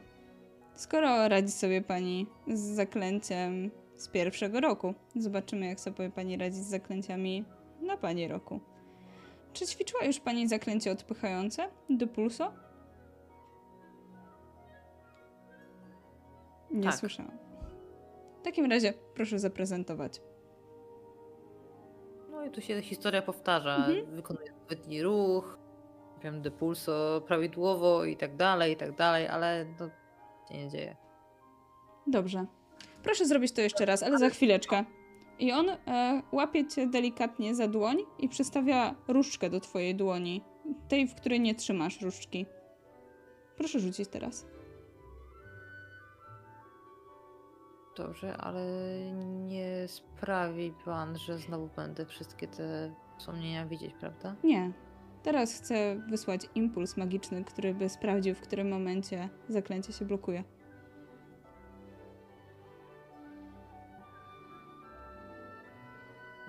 Skoro 0.74 1.28
radzi 1.28 1.50
sobie 1.52 1.82
pani 1.82 2.26
z 2.48 2.60
zaklęciem 2.60 3.70
z 3.96 4.08
pierwszego 4.08 4.60
roku, 4.60 4.94
zobaczymy, 5.16 5.66
jak 5.66 5.80
sobie 5.80 6.10
pani 6.10 6.36
radzi 6.36 6.56
z 6.56 6.66
zaklęciami 6.66 7.44
na 7.80 7.96
pani 7.96 8.28
roku. 8.28 8.60
Czy 9.52 9.66
ćwiczyła 9.66 10.04
już 10.04 10.20
pani 10.20 10.48
zaklęcie 10.48 10.92
odpychające 10.92 11.68
do 11.90 12.06
pulso? 12.06 12.52
Nie 16.70 16.82
Tak. 16.82 16.94
słyszałam. 16.94 17.38
W 18.40 18.44
takim 18.44 18.70
razie 18.70 18.94
proszę 19.14 19.38
zaprezentować. 19.38 20.20
No 22.30 22.44
i 22.44 22.50
tu 22.50 22.60
się 22.60 22.82
historia 22.82 23.22
powtarza. 23.22 23.76
Mhm. 23.76 24.06
Wykonuje 24.16 24.52
odpowiedni 24.52 25.02
ruch, 25.02 25.58
wiem, 26.22 26.42
depulso 26.42 27.22
prawidłowo 27.26 28.04
i 28.04 28.16
tak 28.16 28.36
dalej, 28.36 28.72
i 28.72 28.76
tak 28.76 28.96
dalej, 28.96 29.28
ale 29.28 29.66
to 29.78 29.88
się 30.48 30.58
nie 30.58 30.68
dzieje. 30.68 30.96
Dobrze. 32.06 32.46
Proszę 33.02 33.26
zrobić 33.26 33.52
to 33.52 33.60
jeszcze 33.60 33.86
raz, 33.86 34.02
ale 34.02 34.18
za 34.18 34.30
chwileczkę. 34.30 34.84
I 35.38 35.52
on 35.52 35.70
e, 35.70 36.22
łapie 36.32 36.66
cię 36.66 36.86
delikatnie 36.86 37.54
za 37.54 37.68
dłoń 37.68 37.96
i 38.18 38.28
przystawia 38.28 38.94
różdżkę 39.08 39.50
do 39.50 39.60
twojej 39.60 39.94
dłoni. 39.94 40.44
Tej, 40.88 41.08
w 41.08 41.14
której 41.14 41.40
nie 41.40 41.54
trzymasz 41.54 42.00
różdżki. 42.00 42.46
Proszę 43.56 43.80
rzucić 43.80 44.08
teraz. 44.08 44.46
Dobrze, 47.96 48.36
ale 48.36 48.62
nie 49.46 49.88
sprawi 49.88 50.74
pan, 50.84 51.18
że 51.18 51.38
znowu 51.38 51.68
będę 51.76 52.06
wszystkie 52.06 52.48
te 52.48 52.94
wspomnienia 53.18 53.66
widzieć, 53.66 53.94
prawda? 54.00 54.34
Nie. 54.44 54.72
Teraz 55.22 55.54
chcę 55.54 55.96
wysłać 55.96 56.48
impuls 56.54 56.96
magiczny, 56.96 57.44
który 57.44 57.74
by 57.74 57.88
sprawdził, 57.88 58.34
w 58.34 58.40
którym 58.40 58.68
momencie 58.68 59.28
zaklęcie 59.48 59.92
się 59.92 60.04
blokuje. 60.04 60.44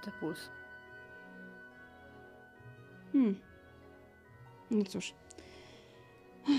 Depuls. 0.05 0.49
Hmm. 3.13 3.39
No 4.71 4.85
cóż. 4.85 5.13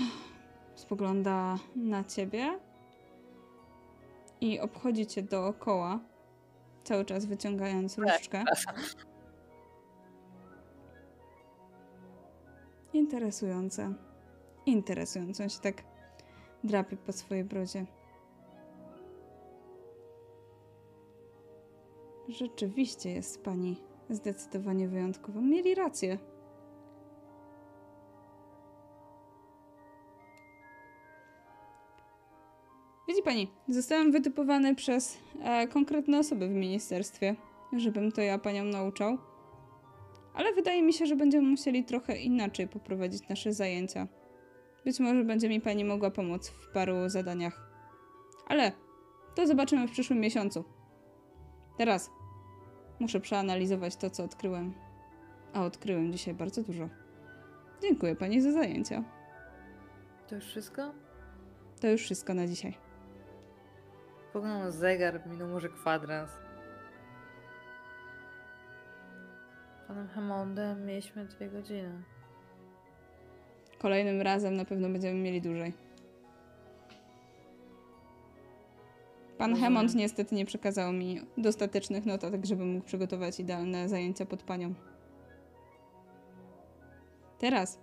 Spogląda 0.75 1.57
na 1.75 2.03
ciebie 2.03 2.59
i 4.41 4.59
obchodzi 4.59 5.07
cię 5.07 5.23
dookoła, 5.23 5.99
cały 6.83 7.05
czas 7.05 7.25
wyciągając 7.25 7.97
różdżkę. 7.97 8.43
Interesujące. 12.95 13.93
Interesujące. 14.65 15.43
On 15.43 15.49
się 15.49 15.59
tak 15.59 15.83
drapie 16.63 16.97
po 16.97 17.11
swojej 17.11 17.43
brodzie. 17.43 17.85
Rzeczywiście 22.29 23.11
jest 23.11 23.43
pani 23.43 23.81
zdecydowanie 24.09 24.87
wyjątkowa. 24.87 25.41
Mieli 25.41 25.75
rację. 25.75 26.17
Widzi 33.07 33.23
pani, 33.23 33.51
zostałem 33.67 34.11
wytypowany 34.11 34.75
przez 34.75 35.17
e, 35.41 35.67
konkretne 35.67 36.19
osoby 36.19 36.47
w 36.47 36.51
ministerstwie, 36.51 37.35
żebym 37.77 38.11
to 38.11 38.21
ja 38.21 38.39
panią 38.39 38.63
nauczał. 38.63 39.17
Ale 40.35 40.53
wydaje 40.53 40.83
mi 40.83 40.93
się, 40.93 41.05
że 41.05 41.15
będziemy 41.15 41.47
musieli 41.47 41.83
trochę 41.83 42.17
inaczej 42.17 42.67
poprowadzić 42.67 43.29
nasze 43.29 43.53
zajęcia. 43.53 44.07
Być 44.85 44.99
może 44.99 45.23
będzie 45.23 45.49
mi 45.49 45.61
pani 45.61 45.85
mogła 45.85 46.11
pomóc 46.11 46.49
w 46.49 46.73
paru 46.73 47.09
zadaniach. 47.09 47.69
Ale 48.47 48.71
to 49.35 49.47
zobaczymy 49.47 49.87
w 49.87 49.91
przyszłym 49.91 50.19
miesiącu. 50.19 50.63
Teraz 51.77 52.09
muszę 52.99 53.19
przeanalizować 53.19 53.95
to, 53.95 54.09
co 54.09 54.23
odkryłem. 54.23 54.73
A 55.53 55.65
odkryłem 55.65 56.11
dzisiaj 56.11 56.33
bardzo 56.33 56.63
dużo. 56.63 56.89
Dziękuję 57.81 58.15
pani 58.15 58.41
za 58.41 58.51
zajęcia. 58.51 59.03
To 60.27 60.35
już 60.35 60.45
wszystko? 60.45 60.91
To 61.81 61.87
już 61.87 62.01
wszystko 62.01 62.33
na 62.33 62.47
dzisiaj. 62.47 62.77
Spoglądam 64.29 64.61
na 64.61 64.71
zegar, 64.71 65.27
minął 65.27 65.47
może 65.47 65.69
kwadrans. 65.69 66.31
Panem 69.87 70.07
Hammondem 70.07 70.85
mieliśmy 70.85 71.25
dwie 71.25 71.49
godziny. 71.49 72.03
Kolejnym 73.79 74.21
razem 74.21 74.53
na 74.53 74.65
pewno 74.65 74.89
będziemy 74.89 75.19
mieli 75.19 75.41
dłużej. 75.41 75.73
Pan 79.37 79.51
Rozumiem. 79.51 79.73
Hemond 79.73 79.95
niestety 79.95 80.35
nie 80.35 80.45
przekazał 80.45 80.93
mi 80.93 81.21
dostatecznych 81.37 82.05
notatek, 82.05 82.45
żebym 82.45 82.73
mógł 82.73 82.85
przygotować 82.85 83.39
idealne 83.39 83.89
zajęcia 83.89 84.25
pod 84.25 84.43
panią. 84.43 84.73
Teraz 87.39 87.79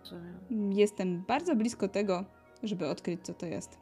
Rozumiem. 0.00 0.72
jestem 0.72 1.24
bardzo 1.28 1.56
blisko 1.56 1.88
tego, 1.88 2.24
żeby 2.62 2.88
odkryć, 2.88 3.20
co 3.22 3.34
to 3.34 3.46
jest. 3.46 3.78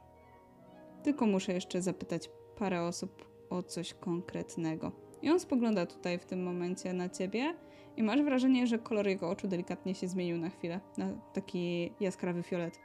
Tylko 1.03 1.27
muszę 1.27 1.53
jeszcze 1.53 1.83
zapytać 1.83 2.31
parę 2.59 2.83
osób 2.83 3.25
o 3.51 3.63
coś 3.63 3.95
konkretnego. 3.95 4.93
I 5.23 5.31
on 5.31 5.41
spogląda 5.41 5.87
tutaj 5.87 6.19
w 6.19 6.25
tym 6.25 6.43
momencie 6.43 6.93
na 6.93 7.09
ciebie 7.09 7.55
i 7.97 8.03
masz 8.03 8.23
wrażenie, 8.23 8.67
że 8.67 8.79
kolor 8.79 9.07
jego 9.07 9.31
oczu 9.31 9.49
delikatnie 9.49 9.95
się 9.95 10.09
zmienił 10.09 10.39
na 10.39 10.51
chwilę, 10.51 10.81
na 10.99 11.07
taki 11.33 11.93
jaskrawy 12.01 12.43
fiolet. 12.43 12.79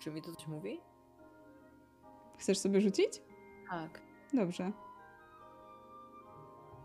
Czy 0.00 0.10
mi 0.10 0.22
to 0.22 0.32
coś 0.32 0.46
mówi? 0.46 0.80
Chcesz 2.38 2.58
sobie 2.58 2.80
rzucić? 2.80 3.22
Tak. 3.70 4.00
Dobrze. 4.34 4.72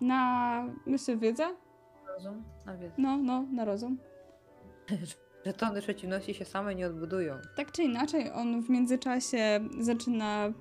Na, 0.01 0.65
myślę, 0.85 1.17
wiedzę? 1.17 1.55
Rozum? 2.07 2.43
A 2.65 2.75
więc. 2.75 2.93
No, 2.97 3.17
no, 3.17 3.45
na 3.51 3.65
rozum. 3.65 3.97
Żetony 5.45 5.81
przeciwności 5.81 6.33
się 6.33 6.45
same 6.45 6.75
nie 6.75 6.87
odbudują. 6.87 7.37
Tak 7.55 7.71
czy 7.71 7.83
inaczej, 7.83 8.31
on 8.31 8.61
w 8.61 8.69
międzyczasie 8.69 9.59
zaczyna 9.79 10.53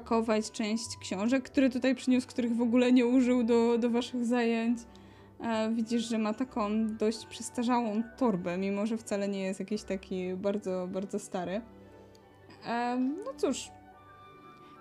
pakować 0.00 0.50
część 0.50 0.96
książek, 0.96 1.44
które 1.44 1.70
tutaj 1.70 1.94
przyniósł, 1.94 2.28
których 2.28 2.56
w 2.56 2.60
ogóle 2.60 2.92
nie 2.92 3.06
użył 3.06 3.42
do, 3.42 3.78
do 3.78 3.90
waszych 3.90 4.24
zajęć. 4.24 4.78
E, 5.40 5.70
widzisz, 5.70 6.08
że 6.08 6.18
ma 6.18 6.34
taką 6.34 6.86
dość 6.86 7.26
przestarzałą 7.26 8.02
torbę, 8.16 8.58
mimo 8.58 8.86
że 8.86 8.96
wcale 8.96 9.28
nie 9.28 9.42
jest 9.42 9.60
jakiś 9.60 9.82
taki 9.82 10.34
bardzo, 10.34 10.88
bardzo 10.92 11.18
stary. 11.18 11.60
E, 12.66 12.96
no 13.24 13.32
cóż, 13.36 13.70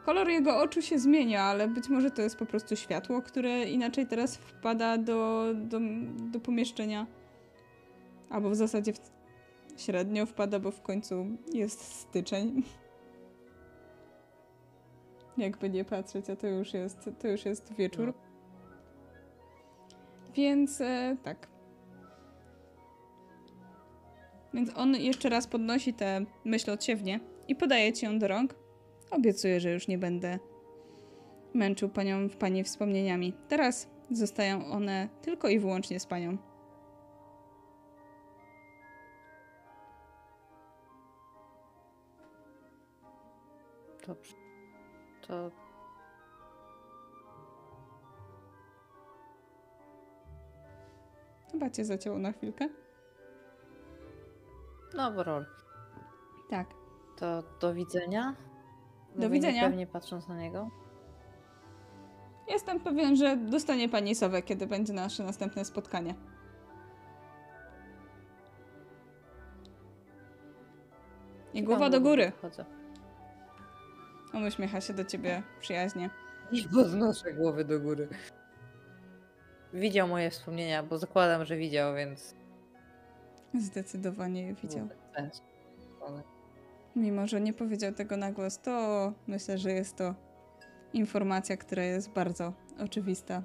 kolor 0.05 0.29
jego 0.29 0.57
oczu 0.57 0.81
się 0.81 0.99
zmienia, 0.99 1.43
ale 1.43 1.67
być 1.67 1.89
może 1.89 2.11
to 2.11 2.21
jest 2.21 2.35
po 2.35 2.45
prostu 2.45 2.75
światło, 2.75 3.21
które 3.21 3.69
inaczej 3.69 4.07
teraz 4.07 4.37
wpada 4.37 4.97
do, 4.97 5.45
do, 5.53 5.79
do 6.31 6.39
pomieszczenia. 6.39 7.07
Albo 8.29 8.49
w 8.49 8.55
zasadzie 8.55 8.93
w, 8.93 8.99
średnio 9.77 10.25
wpada, 10.25 10.59
bo 10.59 10.71
w 10.71 10.81
końcu 10.81 11.25
jest 11.53 11.81
styczeń. 11.81 12.63
Jakby 15.37 15.69
nie 15.69 15.85
patrzeć, 15.85 16.29
a 16.29 16.35
to 16.35 16.47
już 16.47 16.73
jest, 16.73 17.09
to 17.19 17.27
już 17.27 17.45
jest 17.45 17.73
wieczór. 17.73 18.13
Więc 20.33 20.81
e, 20.81 21.17
tak. 21.23 21.47
Więc 24.53 24.71
on 24.75 24.95
jeszcze 24.95 25.29
raz 25.29 25.47
podnosi 25.47 25.93
tę 25.93 26.25
myśl 26.45 26.71
odsiewnie 26.71 27.19
i 27.47 27.55
podaje 27.55 27.93
ci 27.93 28.05
ją 28.05 28.19
do 28.19 28.27
rąk. 28.27 28.55
Obiecuję, 29.11 29.59
że 29.59 29.71
już 29.71 29.87
nie 29.87 29.97
będę 29.97 30.39
męczył 31.53 31.89
panią 31.89 32.29
pani 32.29 32.63
wspomnieniami. 32.63 33.33
Teraz 33.47 33.89
zostają 34.11 34.65
one 34.65 35.09
tylko 35.21 35.49
i 35.49 35.59
wyłącznie 35.59 35.99
z 35.99 36.05
panią. 36.05 36.37
Dobrze. 44.07 44.44
To 45.27 45.51
Chyba 51.51 51.69
cię 51.69 51.85
zacięło 51.85 52.17
na 52.19 52.31
chwilkę. 52.31 52.69
no, 54.93 55.23
rol. 55.23 55.45
Tak. 56.49 56.67
To 57.17 57.43
do 57.61 57.73
widzenia. 57.73 58.35
Do 59.15 59.15
Mówię 59.15 59.29
widzenia. 59.29 59.63
Pewnie 59.63 59.87
patrząc 59.87 60.27
na 60.27 60.37
niego. 60.37 60.69
Jestem 62.47 62.79
pewien, 62.79 63.15
że 63.15 63.37
dostanie 63.37 63.89
pani 63.89 64.15
sowę, 64.15 64.41
kiedy 64.41 64.67
będzie 64.67 64.93
nasze 64.93 65.23
następne 65.23 65.65
spotkanie. 65.65 66.15
I 71.53 71.63
głowa 71.63 71.89
do 71.89 72.01
góry. 72.01 72.31
Chodzę. 72.41 72.65
On 74.35 74.43
uśmiecha 74.43 74.81
się 74.81 74.93
do 74.93 75.05
ciebie 75.05 75.43
przyjaźnie. 75.59 76.09
Nie 76.51 76.63
podnoszę 76.63 77.33
głowy 77.33 77.65
do 77.65 77.79
góry. 77.79 78.07
Widział 79.73 80.07
moje 80.07 80.29
wspomnienia, 80.29 80.83
bo 80.83 80.97
zakładam, 80.97 81.45
że 81.45 81.57
widział, 81.57 81.95
więc. 81.95 82.35
Zdecydowanie 83.53 84.47
je 84.47 84.53
widział. 84.53 84.87
Mimo, 86.95 87.27
że 87.27 87.41
nie 87.41 87.53
powiedział 87.53 87.93
tego 87.93 88.17
na 88.17 88.31
głos, 88.31 88.59
to 88.59 89.13
myślę, 89.27 89.57
że 89.57 89.71
jest 89.71 89.95
to 89.95 90.15
informacja, 90.93 91.57
która 91.57 91.83
jest 91.83 92.09
bardzo 92.09 92.53
oczywista. 92.79 93.43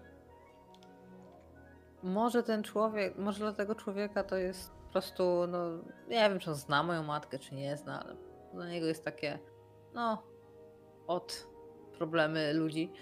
Może 2.02 2.42
ten 2.42 2.62
człowiek, 2.62 3.18
może 3.18 3.38
dla 3.38 3.52
tego 3.52 3.74
człowieka 3.74 4.24
to 4.24 4.36
jest 4.36 4.70
po 4.70 4.92
prostu, 4.92 5.46
no, 5.48 5.70
nie 6.08 6.28
wiem, 6.30 6.38
czy 6.38 6.50
on 6.50 6.56
zna 6.56 6.82
moją 6.82 7.02
matkę, 7.02 7.38
czy 7.38 7.54
nie 7.54 7.76
zna, 7.76 8.04
ale 8.04 8.16
dla 8.54 8.68
niego 8.68 8.86
jest 8.86 9.04
takie, 9.04 9.38
no, 9.94 10.29
od 11.10 11.46
problemy 11.98 12.54
ludzi, 12.54 12.92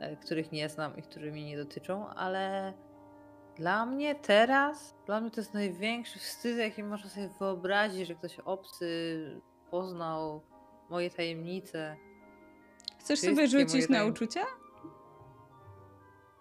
e, 0.00 0.16
których 0.16 0.52
nie 0.52 0.68
znam 0.68 0.96
i 0.96 1.02
które 1.02 1.30
mnie 1.30 1.44
nie 1.44 1.56
dotyczą, 1.56 2.08
ale 2.08 2.72
dla 3.56 3.86
mnie 3.86 4.14
teraz, 4.14 4.94
dla 5.06 5.20
mnie 5.20 5.30
to 5.30 5.40
jest 5.40 5.54
największy 5.54 6.18
wstyd, 6.18 6.58
jaki 6.58 6.82
można 6.82 7.10
sobie 7.10 7.30
wyobrazić, 7.38 8.08
że 8.08 8.14
ktoś 8.14 8.40
obcy 8.40 9.40
poznał 9.70 10.42
moje 10.90 11.10
tajemnice. 11.10 11.96
Chcesz 13.00 13.20
sobie 13.20 13.48
rzucić 13.48 13.88
na 13.88 14.04
uczucie? 14.04 14.44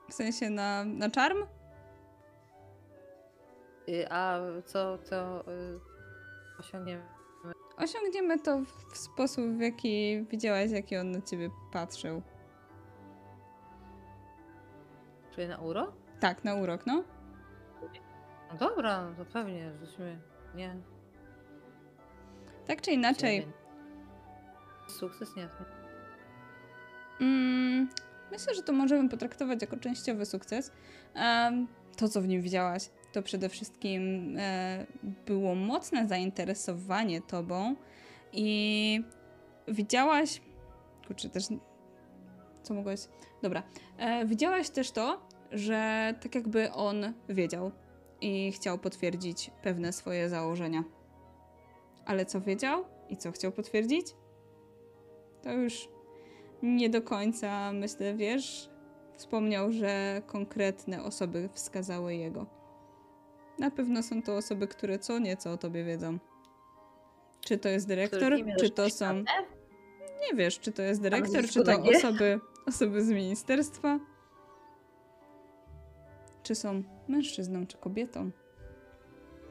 W 0.09 0.13
sensie 0.13 0.49
na, 0.49 0.85
na 0.85 1.09
czarm? 1.09 1.37
Y, 3.89 4.09
A 4.09 4.39
co, 4.65 4.97
co 4.97 5.41
y, 5.51 5.79
osiągniemy? 6.59 7.16
Osiągniemy 7.77 8.39
to 8.39 8.59
w- 8.59 8.97
sposób, 8.97 9.45
w 9.45 9.59
jaki 9.59 10.25
widziałaś, 10.31 10.71
jaki 10.71 10.97
on 10.97 11.11
na 11.11 11.21
ciebie 11.21 11.49
patrzył. 11.71 12.21
Czyli 15.35 15.47
na 15.47 15.57
urok? 15.57 15.93
Tak, 16.19 16.43
na 16.43 16.55
urok, 16.55 16.85
no. 16.85 17.03
No 18.51 18.57
dobra, 18.57 19.01
no 19.09 19.15
to 19.25 19.31
pewnie, 19.31 19.71
rzućmy. 19.85 20.19
Nie. 20.55 20.75
Tak 22.67 22.81
czy 22.81 22.91
inaczej. 22.91 23.47
Sukces 24.87 25.35
nie. 25.35 25.43
nie. 25.43 25.49
Mm, 27.27 27.89
myślę, 28.31 28.55
że 28.55 28.63
to 28.63 28.73
możemy 28.73 29.09
potraktować 29.09 29.61
jako 29.61 29.77
częściowy 29.77 30.25
sukces. 30.25 30.71
Um, 31.15 31.67
to, 31.97 32.09
co 32.09 32.21
w 32.21 32.27
nim 32.27 32.41
widziałaś, 32.41 32.89
to 33.11 33.21
przede 33.23 33.49
wszystkim 33.49 34.33
e, 34.37 34.85
było 35.25 35.55
mocne 35.55 36.07
zainteresowanie 36.07 37.21
tobą 37.21 37.75
i 38.33 39.01
widziałaś, 39.67 40.41
kurczę, 41.07 41.29
też, 41.29 41.43
co 42.63 42.73
mogłaś, 42.73 42.99
dobra, 43.41 43.63
e, 43.97 44.25
widziałaś 44.25 44.69
też 44.69 44.91
to, 44.91 45.27
że 45.51 46.13
tak 46.21 46.35
jakby 46.35 46.71
on 46.71 47.13
wiedział 47.29 47.71
i 48.21 48.51
chciał 48.51 48.77
potwierdzić 48.77 49.51
pewne 49.61 49.93
swoje 49.93 50.29
założenia. 50.29 50.83
Ale 52.05 52.25
co 52.25 52.41
wiedział 52.41 52.85
i 53.09 53.17
co 53.17 53.31
chciał 53.31 53.51
potwierdzić? 53.51 54.07
To 55.43 55.51
już 55.51 55.89
nie 56.63 56.89
do 56.89 57.01
końca, 57.01 57.71
myślę, 57.73 58.15
wiesz. 58.15 58.69
Wspomniał, 59.15 59.71
że 59.71 60.21
konkretne 60.25 61.03
osoby 61.03 61.49
wskazały 61.53 62.15
jego. 62.15 62.56
Na 63.59 63.71
pewno 63.71 64.03
są 64.03 64.21
to 64.21 64.35
osoby, 64.35 64.67
które 64.67 64.99
co 64.99 65.19
nieco 65.19 65.51
o 65.51 65.57
tobie 65.57 65.83
wiedzą. 65.83 66.17
Czy 67.41 67.57
to 67.57 67.69
jest 67.69 67.87
dyrektor, 67.87 68.33
czy 68.59 68.69
to 68.69 68.89
są. 68.89 69.13
Nie 70.21 70.37
wiesz, 70.37 70.59
czy 70.59 70.71
to 70.71 70.81
jest 70.81 71.01
dyrektor, 71.01 71.45
czy 71.45 71.63
to 71.63 71.71
osoby, 71.97 72.39
osoby 72.67 73.03
z 73.03 73.09
ministerstwa. 73.09 73.99
Czy 76.43 76.55
są 76.55 76.83
mężczyzną, 77.07 77.67
czy 77.67 77.77
kobietą. 77.77 78.31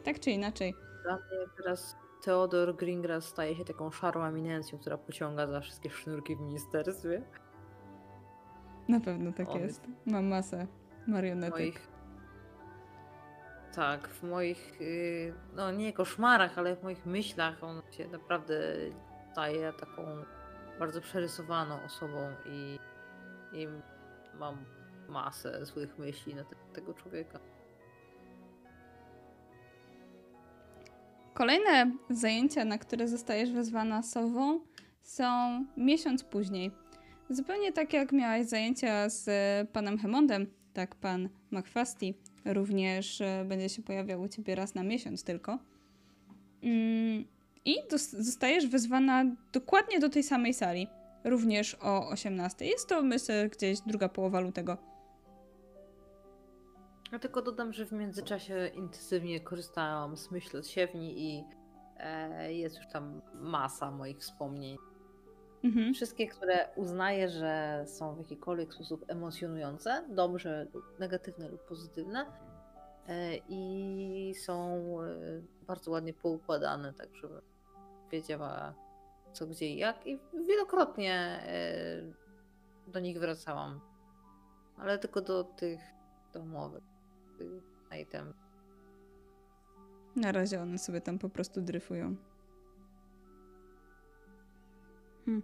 Tak 0.04 0.20
czy 0.20 0.30
inaczej. 0.30 0.74
Dla 1.02 1.16
mnie 1.16 1.46
teraz 1.56 1.96
Theodor 2.24 2.76
Greengrass 2.76 3.24
staje 3.24 3.56
się 3.56 3.64
taką 3.64 3.90
szarą 3.90 4.24
eminencją, 4.24 4.78
która 4.78 4.98
pociąga 4.98 5.46
za 5.46 5.60
wszystkie 5.60 5.90
sznurki 5.90 6.36
w 6.36 6.40
ministerstwie. 6.40 7.22
Na 8.88 9.00
pewno 9.00 9.32
tak 9.32 9.48
On 9.48 9.60
jest. 9.60 9.80
Mam 10.06 10.26
masę 10.26 10.66
marionetek. 11.06 11.58
Moich... 11.58 11.95
Tak, 13.76 14.08
w 14.08 14.22
moich, 14.22 14.80
y, 14.80 15.34
no 15.56 15.70
nie 15.70 15.92
koszmarach, 15.92 16.58
ale 16.58 16.76
w 16.76 16.82
moich 16.82 17.06
myślach 17.06 17.64
on 17.64 17.82
się 17.90 18.08
naprawdę 18.08 18.54
staje 19.32 19.72
taką 19.72 20.02
bardzo 20.78 21.00
przerysowaną 21.00 21.82
osobą 21.82 22.30
i, 22.46 22.78
i 23.52 23.68
mam 24.38 24.64
masę 25.08 25.66
złych 25.66 25.98
myśli 25.98 26.34
na 26.34 26.44
te, 26.44 26.56
tego 26.72 26.94
człowieka. 26.94 27.38
Kolejne 31.34 31.92
zajęcia, 32.10 32.64
na 32.64 32.78
które 32.78 33.08
zostajesz 33.08 33.52
wezwana 33.52 34.02
sową, 34.02 34.60
są 35.02 35.64
miesiąc 35.76 36.24
później. 36.24 36.70
Zupełnie 37.30 37.72
tak 37.72 37.92
jak 37.92 38.12
miałaś 38.12 38.46
zajęcia 38.46 39.08
z 39.08 39.28
panem 39.70 39.98
Hemondem, 39.98 40.46
tak 40.72 40.94
pan 40.94 41.28
McFasty 41.50 42.14
również 42.46 43.20
e, 43.20 43.44
będzie 43.48 43.68
się 43.68 43.82
pojawiał 43.82 44.22
u 44.22 44.28
ciebie 44.28 44.54
raz 44.54 44.74
na 44.74 44.82
miesiąc 44.82 45.24
tylko. 45.24 45.58
Mm, 46.62 47.24
I 47.64 47.76
zostajesz 48.10 48.66
wezwana 48.66 49.24
dokładnie 49.52 50.00
do 50.00 50.08
tej 50.08 50.22
samej 50.22 50.54
sali, 50.54 50.88
również 51.24 51.76
o 51.80 52.08
18. 52.08 52.66
Jest 52.66 52.88
to, 52.88 53.02
myślę, 53.02 53.48
gdzieś 53.48 53.80
druga 53.80 54.08
połowa 54.08 54.40
lutego. 54.40 54.76
Ja 57.12 57.18
tylko 57.18 57.42
dodam, 57.42 57.72
że 57.72 57.86
w 57.86 57.92
międzyczasie 57.92 58.70
intensywnie 58.74 59.40
korzystałam 59.40 60.16
z 60.16 60.30
myśli 60.30 60.58
od 60.58 60.66
siewni 60.66 61.22
i 61.22 61.44
e, 61.96 62.52
jest 62.52 62.76
już 62.76 62.86
tam 62.86 63.22
masa 63.34 63.90
moich 63.90 64.18
wspomnień. 64.18 64.76
Mhm. 65.64 65.94
Wszystkie, 65.94 66.26
które 66.28 66.68
uznaję, 66.76 67.28
że 67.28 67.84
są 67.86 68.14
w 68.14 68.18
jakikolwiek 68.18 68.74
sposób 68.74 69.04
emocjonujące, 69.08 70.04
dobrze, 70.08 70.66
negatywne 70.98 71.48
lub 71.48 71.66
pozytywne. 71.66 72.26
E, 73.08 73.36
I 73.48 74.34
są 74.44 74.78
e, 75.02 75.06
bardzo 75.66 75.90
ładnie 75.90 76.14
poukładane, 76.14 76.92
tak 76.92 77.16
żeby 77.16 77.40
wiedziała 78.12 78.74
co, 79.32 79.46
gdzie 79.46 79.68
i 79.68 79.76
jak. 79.76 80.06
I 80.06 80.18
wielokrotnie 80.48 81.14
e, 81.46 82.02
do 82.86 83.00
nich 83.00 83.18
wracałam. 83.18 83.80
Ale 84.78 84.98
tylko 84.98 85.20
do 85.20 85.44
tych 85.44 85.80
domowych 86.32 86.84
item. 88.02 88.34
Na 90.16 90.32
razie 90.32 90.62
one 90.62 90.78
sobie 90.78 91.00
tam 91.00 91.18
po 91.18 91.28
prostu 91.28 91.60
dryfują. 91.60 92.16
Hmm. 95.26 95.42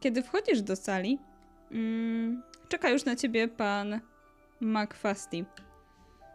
Kiedy 0.00 0.22
wchodzisz 0.22 0.62
do 0.62 0.76
sali, 0.76 1.18
mm, 1.70 2.42
czeka 2.68 2.90
już 2.90 3.04
na 3.04 3.16
ciebie 3.16 3.48
pan 3.48 4.00
McFasty. 4.60 5.44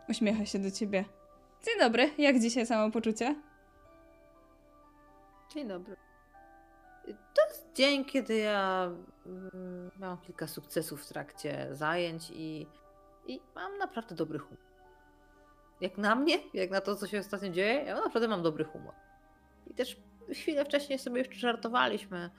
Uśmiecha 0.09 0.45
się 0.45 0.59
do 0.59 0.71
ciebie. 0.71 1.05
Dzień 1.65 1.79
dobry, 1.79 2.09
jak 2.17 2.39
dzisiaj 2.39 2.65
samopoczucie? 2.65 3.35
Dzień 5.53 5.67
dobry. 5.67 5.95
To 7.05 7.47
jest 7.47 7.67
dzień, 7.73 8.05
kiedy 8.05 8.37
ja 8.37 8.91
mm, 9.25 9.91
miałam 9.99 10.17
kilka 10.17 10.47
sukcesów 10.47 11.03
w 11.03 11.07
trakcie 11.07 11.67
zajęć 11.71 12.31
i 12.33 12.67
i 13.27 13.41
mam 13.55 13.77
naprawdę 13.77 14.15
dobry 14.15 14.39
humor. 14.39 14.65
Jak 15.81 15.97
na 15.97 16.15
mnie, 16.15 16.39
jak 16.53 16.71
na 16.71 16.81
to, 16.81 16.95
co 16.95 17.07
się 17.07 17.19
ostatnio 17.19 17.49
dzieje, 17.49 17.83
ja 17.83 17.95
naprawdę 17.95 18.27
mam 18.27 18.43
dobry 18.43 18.63
humor. 18.63 18.93
I 19.67 19.73
też 19.73 19.97
chwilę 20.33 20.65
wcześniej 20.65 20.99
sobie 20.99 21.17
jeszcze 21.17 21.35
żartowaliśmy 21.35 22.29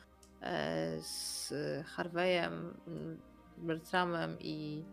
e, 0.43 1.01
z 1.01 1.53
Harveyem, 1.87 2.81
Bertramem 3.57 4.37
i 4.41 4.85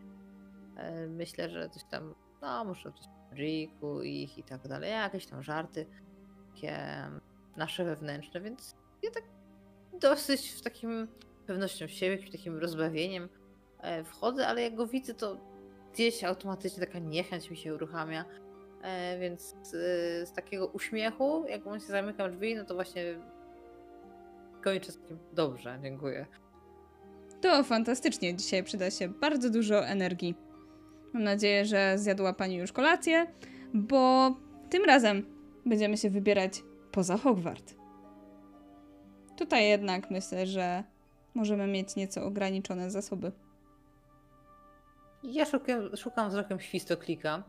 e, 0.77 1.07
myślę, 1.07 1.49
że 1.49 1.69
coś 1.69 1.83
tam, 1.83 2.15
no 2.41 2.65
może 2.65 2.91
coś 2.91 3.05
Riku 3.33 4.01
ich 4.01 4.37
i 4.37 4.43
tak 4.43 4.67
dalej, 4.67 4.91
jakieś 4.91 5.25
tam 5.25 5.43
żarty 5.43 5.85
takie 6.53 6.77
nasze 7.57 7.85
wewnętrzne, 7.85 8.41
więc 8.41 8.75
ja 9.03 9.11
tak 9.11 9.23
dosyć 9.99 10.49
w 10.49 10.61
takim 10.61 11.07
pewnością 11.47 11.87
siebie, 11.87 12.11
jakimś 12.11 12.31
takim 12.31 12.57
rozbawieniem 12.57 13.29
e, 13.79 14.03
wchodzę, 14.03 14.47
ale 14.47 14.61
jak 14.61 14.75
go 14.75 14.87
widzę, 14.87 15.13
to 15.13 15.37
gdzieś 15.93 16.23
automatycznie 16.23 16.85
taka 16.85 16.99
niechęć 16.99 17.49
mi 17.49 17.57
się 17.57 17.75
uruchamia. 17.75 18.25
E, 18.84 19.19
więc 19.19 19.55
z, 19.61 19.69
z 20.30 20.34
takiego 20.34 20.68
uśmiechu, 20.68 21.45
jak 21.49 21.61
się 21.64 21.88
zamykam 21.88 22.31
drzwi, 22.31 22.55
no 22.55 22.65
to 22.65 22.76
właśnie 22.76 23.03
kończę 24.61 24.91
z 24.91 24.99
takim 24.99 25.18
dobrze, 25.34 25.80
dziękuję. 25.81 26.26
To 27.41 27.64
fantastycznie. 27.64 28.35
Dzisiaj 28.35 28.64
przyda 28.64 28.91
się 28.91 29.10
bardzo 29.10 29.49
dużo 29.49 29.85
energii. 29.85 30.35
Mam 31.14 31.23
nadzieję, 31.23 31.65
że 31.65 31.97
zjadła 31.97 32.34
Pani 32.34 32.55
już 32.55 32.72
kolację, 32.72 33.27
bo 33.73 34.31
tym 34.69 34.85
razem 34.85 35.26
będziemy 35.65 35.97
się 35.97 36.10
wybierać 36.10 36.64
poza 36.91 37.18
Hogwart. 37.18 37.76
Tutaj 39.38 39.68
jednak 39.68 40.11
myślę, 40.11 40.47
że 40.47 40.84
możemy 41.34 41.68
mieć 41.68 41.95
nieco 41.95 42.23
ograniczone 42.23 42.91
zasoby. 42.91 43.31
Ja 45.23 45.45
szukam, 45.45 45.97
szukam 45.97 46.30
wzrokiem 46.30 46.60
świstoklika, 46.60 47.43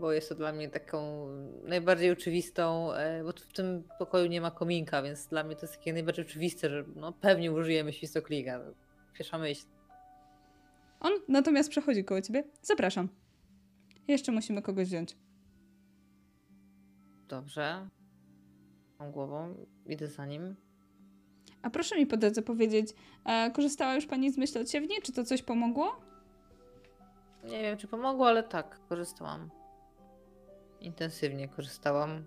bo 0.00 0.12
jest 0.12 0.28
to 0.28 0.34
dla 0.34 0.52
mnie 0.52 0.68
taką 0.68 1.28
najbardziej 1.64 2.10
oczywistą, 2.10 2.92
e, 2.92 3.24
bo 3.24 3.32
w 3.32 3.52
tym 3.52 3.84
pokoju 3.98 4.26
nie 4.26 4.40
ma 4.40 4.50
kominka, 4.50 5.02
więc 5.02 5.26
dla 5.26 5.44
mnie 5.44 5.56
to 5.56 5.62
jest 5.62 5.76
takie 5.76 5.92
najbardziej 5.92 6.24
oczywiste, 6.24 6.70
że 6.70 6.84
no 6.96 7.12
pewnie 7.12 7.52
użyjemy 7.52 7.92
świstoklika. 7.92 8.60
Pierwsza 9.12 9.38
myśl. 9.38 9.66
On 11.00 11.12
natomiast 11.28 11.70
przechodzi 11.70 12.04
koło 12.04 12.20
ciebie. 12.20 12.44
Zapraszam. 12.62 13.08
Jeszcze 14.08 14.32
musimy 14.32 14.62
kogoś 14.62 14.88
wziąć. 14.88 15.16
Dobrze. 17.28 17.88
Mam 18.98 19.12
głową, 19.12 19.66
idę 19.86 20.06
za 20.06 20.26
nim. 20.26 20.56
A 21.62 21.70
proszę 21.70 21.96
mi 21.96 22.06
po 22.06 22.16
drodze 22.16 22.42
powiedzieć, 22.42 22.88
e, 23.24 23.50
korzystała 23.50 23.94
już 23.94 24.06
pani 24.06 24.32
z 24.32 24.38
myśli 24.38 24.60
od 24.60 24.70
siewni? 24.70 24.94
Czy 25.02 25.12
to 25.12 25.24
coś 25.24 25.42
pomogło? 25.42 26.00
Nie 27.44 27.62
wiem, 27.62 27.78
czy 27.78 27.88
pomogło, 27.88 28.28
ale 28.28 28.42
tak, 28.42 28.80
korzystałam. 28.88 29.50
Intensywnie 30.80 31.48
korzystałam. 31.48 32.24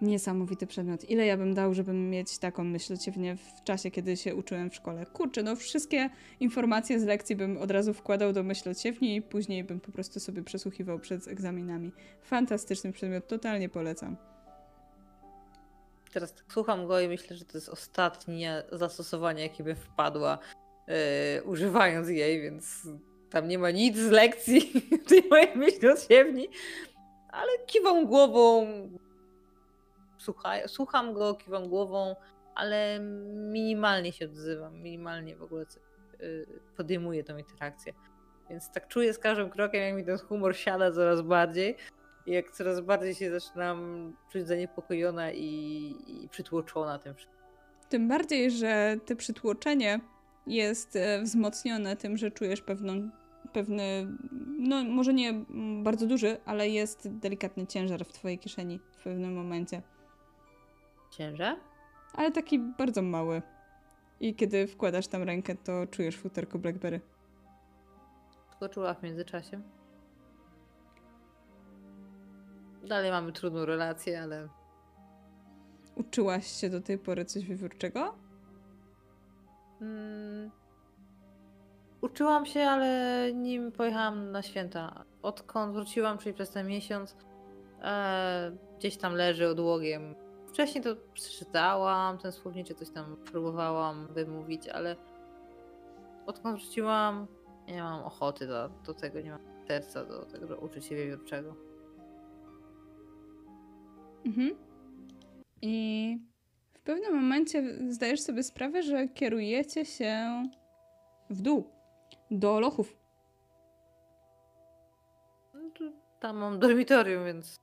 Niesamowity 0.00 0.66
przedmiot. 0.66 1.10
Ile 1.10 1.26
ja 1.26 1.36
bym 1.36 1.54
dał, 1.54 1.74
żeby 1.74 1.92
mieć 1.92 2.38
taką 2.38 2.64
myśl 2.64 2.96
ciewnie 2.96 3.36
w 3.36 3.64
czasie, 3.64 3.90
kiedy 3.90 4.16
się 4.16 4.34
uczyłem 4.34 4.70
w 4.70 4.74
szkole? 4.74 5.06
Kurczę, 5.06 5.42
no 5.42 5.56
wszystkie 5.56 6.10
informacje 6.40 7.00
z 7.00 7.04
lekcji 7.04 7.36
bym 7.36 7.56
od 7.56 7.70
razu 7.70 7.94
wkładał 7.94 8.32
do 8.32 8.42
myślociewni 8.42 9.16
i 9.16 9.22
później 9.22 9.64
bym 9.64 9.80
po 9.80 9.92
prostu 9.92 10.20
sobie 10.20 10.42
przesłuchiwał 10.42 10.98
przed 10.98 11.28
egzaminami. 11.28 11.92
Fantastyczny 12.22 12.92
przedmiot, 12.92 13.28
totalnie 13.28 13.68
polecam. 13.68 14.16
Teraz 16.12 16.34
tak 16.34 16.52
słucham 16.52 16.86
go 16.86 17.00
i 17.00 17.08
myślę, 17.08 17.36
że 17.36 17.44
to 17.44 17.58
jest 17.58 17.68
ostatnie 17.68 18.62
zastosowanie, 18.72 19.42
jakie 19.42 19.64
by 19.64 19.74
wpadła, 19.74 20.38
yy, 20.88 20.94
używając 21.42 22.08
jej, 22.08 22.42
więc 22.42 22.88
tam 23.30 23.48
nie 23.48 23.58
ma 23.58 23.70
nic 23.70 23.96
z 23.96 24.10
lekcji 24.10 24.72
tej 25.08 25.22
mojej 25.30 25.56
myśli 25.56 25.88
odsiewni, 25.88 26.48
ale 27.28 27.52
kiwam 27.66 28.06
głową, 28.06 28.66
słucham 30.66 31.12
go, 31.12 31.34
kiwam 31.34 31.68
głową, 31.68 32.16
ale 32.54 32.98
minimalnie 33.34 34.12
się 34.12 34.24
odzywam, 34.24 34.82
minimalnie 34.82 35.36
w 35.36 35.42
ogóle 35.42 35.64
y, 36.20 36.46
podejmuje 36.76 37.24
tą 37.24 37.38
interakcję. 37.38 37.92
Więc 38.50 38.70
tak 38.70 38.88
czuję 38.88 39.14
z 39.14 39.18
każdym 39.18 39.50
krokiem, 39.50 39.82
jak 39.82 39.94
mi 39.94 40.04
ten 40.04 40.18
humor 40.18 40.56
siada 40.56 40.92
coraz 40.92 41.22
bardziej. 41.22 41.76
I 42.26 42.32
jak 42.32 42.50
coraz 42.50 42.80
bardziej 42.80 43.14
się 43.14 43.40
zaczynam 43.40 44.12
czuć 44.32 44.46
zaniepokojona 44.46 45.32
i, 45.32 45.44
i 46.06 46.28
przytłoczona 46.28 46.98
tym 46.98 47.14
wszystkim. 47.14 47.38
Tym 47.88 48.08
bardziej, 48.08 48.50
że 48.50 48.96
to 49.06 49.16
przytłoczenie 49.16 50.00
jest 50.46 50.96
e, 50.96 51.22
wzmocnione 51.22 51.96
tym, 51.96 52.16
że 52.16 52.30
czujesz 52.30 52.62
pewną, 52.62 53.10
pewny, 53.52 54.06
no 54.58 54.84
może 54.84 55.14
nie 55.14 55.44
bardzo 55.82 56.06
duży, 56.06 56.36
ale 56.44 56.68
jest 56.68 57.18
delikatny 57.18 57.66
ciężar 57.66 58.04
w 58.04 58.12
twojej 58.12 58.38
kieszeni 58.38 58.78
w 58.78 59.02
pewnym 59.02 59.34
momencie. 59.34 59.82
Ciężar? 61.10 61.56
Ale 62.14 62.32
taki 62.32 62.58
bardzo 62.58 63.02
mały. 63.02 63.42
I 64.20 64.34
kiedy 64.34 64.66
wkładasz 64.66 65.06
tam 65.06 65.22
rękę, 65.22 65.54
to 65.54 65.86
czujesz 65.86 66.16
futerko 66.16 66.58
Blackberry. 66.58 67.00
Skoczyła 68.56 68.94
w 68.94 69.02
międzyczasie. 69.02 69.62
Dalej 72.88 73.10
mamy 73.10 73.32
trudną 73.32 73.64
relację, 73.64 74.22
ale 74.22 74.48
Uczyłaś 75.98 76.46
się 76.46 76.70
do 76.70 76.80
tej 76.80 76.98
pory 76.98 77.24
coś 77.24 77.44
wiewiórczego? 77.44 78.14
Mm, 79.80 80.50
uczyłam 82.00 82.46
się, 82.46 82.60
ale 82.60 83.30
nim 83.34 83.72
pojechałam 83.72 84.32
na 84.32 84.42
święta. 84.42 85.04
Odkąd 85.22 85.74
wróciłam, 85.74 86.18
czyli 86.18 86.34
przez 86.34 86.50
ten 86.50 86.66
miesiąc, 86.66 87.16
e, 87.82 88.52
gdzieś 88.78 88.96
tam 88.96 89.14
leży 89.14 89.48
odłogiem. 89.48 90.14
Wcześniej 90.48 90.84
to 90.84 90.96
przeczytałam, 91.14 92.18
ten 92.18 92.32
słowniczy 92.32 92.74
coś 92.74 92.90
tam 92.90 93.16
próbowałam 93.16 94.06
wymówić, 94.06 94.68
ale 94.68 94.96
odkąd 96.26 96.60
wróciłam, 96.60 97.26
nie 97.68 97.82
mam 97.82 98.04
ochoty 98.04 98.46
do, 98.46 98.68
do 98.68 98.94
tego, 98.94 99.20
nie 99.20 99.30
mam 99.30 99.40
serca 99.68 100.04
do 100.04 100.24
tego, 100.24 100.56
uczyć 100.56 100.84
się 100.84 100.96
wiewiórczego. 100.96 101.54
Mhm. 104.26 104.50
I 105.62 106.18
w 106.72 106.80
pewnym 106.80 107.14
momencie 107.14 107.78
zdajesz 107.88 108.20
sobie 108.20 108.42
sprawę, 108.42 108.82
że 108.82 109.08
kierujecie 109.08 109.84
się 109.84 110.42
w 111.30 111.42
dół, 111.42 111.77
do 112.30 112.60
lochów. 112.60 112.96
No 115.54 115.70
to 115.78 115.84
tam 116.20 116.36
mam 116.36 116.58
dormitorium, 116.58 117.24
więc 117.24 117.60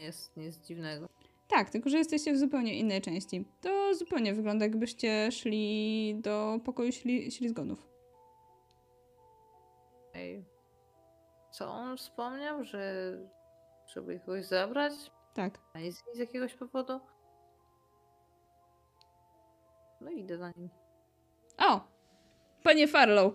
jest 0.00 0.36
nic 0.36 0.56
dziwnego. 0.56 1.08
Tak, 1.48 1.70
tylko 1.70 1.90
że 1.90 1.98
jesteście 1.98 2.32
w 2.32 2.38
zupełnie 2.38 2.78
innej 2.78 3.00
części. 3.00 3.44
To 3.60 3.94
zupełnie 3.94 4.34
wygląda, 4.34 4.64
jakbyście 4.64 5.32
szli 5.32 6.16
do 6.20 6.60
pokoju 6.64 6.92
śli 6.92 7.30
ślizgonów. 7.30 7.88
Ej. 10.14 10.44
Co 11.50 11.70
on 11.70 11.96
wspomniał, 11.96 12.64
że 12.64 13.16
żeby 13.86 14.20
kogoś 14.20 14.44
zabrać? 14.44 14.92
Tak. 15.34 15.58
A 15.74 15.78
jest 15.78 16.04
z 16.14 16.18
jakiegoś 16.18 16.54
powodu? 16.54 17.00
No 20.00 20.10
idę 20.10 20.38
za 20.38 20.50
nim. 20.56 20.68
O! 21.58 21.80
Panie 22.62 22.88
Farlow, 22.88 23.34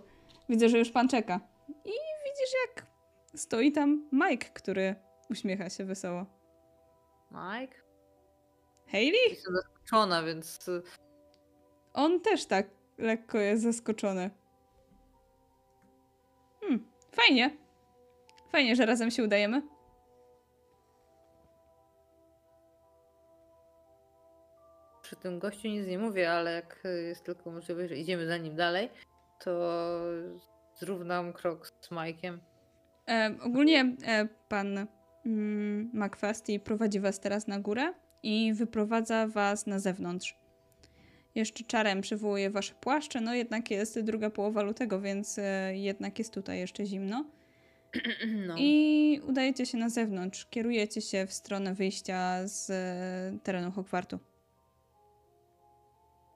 widzę, 0.49 0.69
że 0.69 0.79
już 0.79 0.91
pan 0.91 1.07
czeka. 1.07 1.39
I 1.69 1.91
widzisz, 2.25 2.53
jak 2.67 2.85
stoi 3.35 3.71
tam 3.71 4.09
Mike, 4.11 4.49
który 4.53 4.95
uśmiecha 5.29 5.69
się 5.69 5.85
wesoło. 5.85 6.25
Mike? 7.31 7.75
Hayley? 8.87 9.29
Jestem 9.29 9.55
zaskoczona, 9.55 10.23
więc 10.23 10.67
y, 10.67 10.81
On 11.93 12.21
też 12.21 12.45
tak 12.45 12.67
lekko 12.97 13.37
jest 13.37 13.63
zaskoczony. 13.63 14.29
Hmm, 16.61 16.91
fajnie. 17.11 17.57
Fajnie, 18.51 18.75
że 18.75 18.85
razem 18.85 19.11
się 19.11 19.23
udajemy. 19.23 19.61
przy 25.05 25.15
tym 25.15 25.39
gościu 25.39 25.67
nic 25.67 25.87
nie 25.87 25.99
mówię, 25.99 26.31
ale 26.31 26.53
jak 26.53 26.85
y, 26.85 27.03
jest 27.03 27.23
tylko 27.23 27.51
możliwość, 27.51 27.89
że 27.89 27.95
idziemy 27.95 28.27
za 28.27 28.37
nim 28.37 28.55
dalej, 28.55 28.89
to 29.39 29.99
zrównam 30.75 31.33
krok 31.33 31.67
z 31.67 31.89
Mike'iem. 31.89 32.37
E, 33.07 33.35
ogólnie 33.41 33.95
e, 34.05 34.27
pan 34.49 34.87
mm, 35.25 35.89
McFasty 35.93 36.59
prowadzi 36.59 36.99
was 36.99 37.19
teraz 37.19 37.47
na 37.47 37.59
górę 37.59 37.93
i 38.23 38.53
wyprowadza 38.53 39.27
was 39.27 39.67
na 39.67 39.79
zewnątrz. 39.79 40.37
Jeszcze 41.35 41.63
czarem 41.63 42.01
przywołuje 42.01 42.49
wasze 42.49 42.73
płaszcze, 42.73 43.21
no 43.21 43.33
jednak 43.33 43.71
jest 43.71 43.99
druga 43.99 44.29
połowa 44.29 44.61
lutego, 44.61 45.01
więc 45.01 45.39
e, 45.39 45.75
jednak 45.75 46.19
jest 46.19 46.33
tutaj 46.33 46.59
jeszcze 46.59 46.85
zimno. 46.85 47.25
No. 48.47 48.55
I 48.57 49.21
udajecie 49.27 49.65
się 49.65 49.77
na 49.77 49.89
zewnątrz. 49.89 50.45
Kierujecie 50.45 51.01
się 51.01 51.27
w 51.27 51.33
stronę 51.33 51.73
wyjścia 51.73 52.47
z 52.47 52.69
e, 52.69 53.39
terenu 53.43 53.71
Hogwartu. 53.71 54.19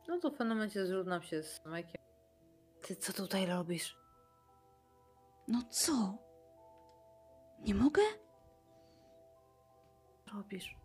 no 0.08 0.20
to 0.20 0.30
w 0.30 0.34
pewnym 0.34 0.58
momencie 0.58 0.86
zrównam 0.86 1.24
się 1.24 1.44
z 1.44 1.62
Mike'iem. 1.66 2.09
Ty 2.82 2.96
co 2.96 3.14
tutaj 3.14 3.46
robisz? 3.46 3.98
No 5.48 5.64
co? 5.70 6.18
Nie 7.60 7.76
mogę? 7.76 8.02
Robisz. 10.34 10.76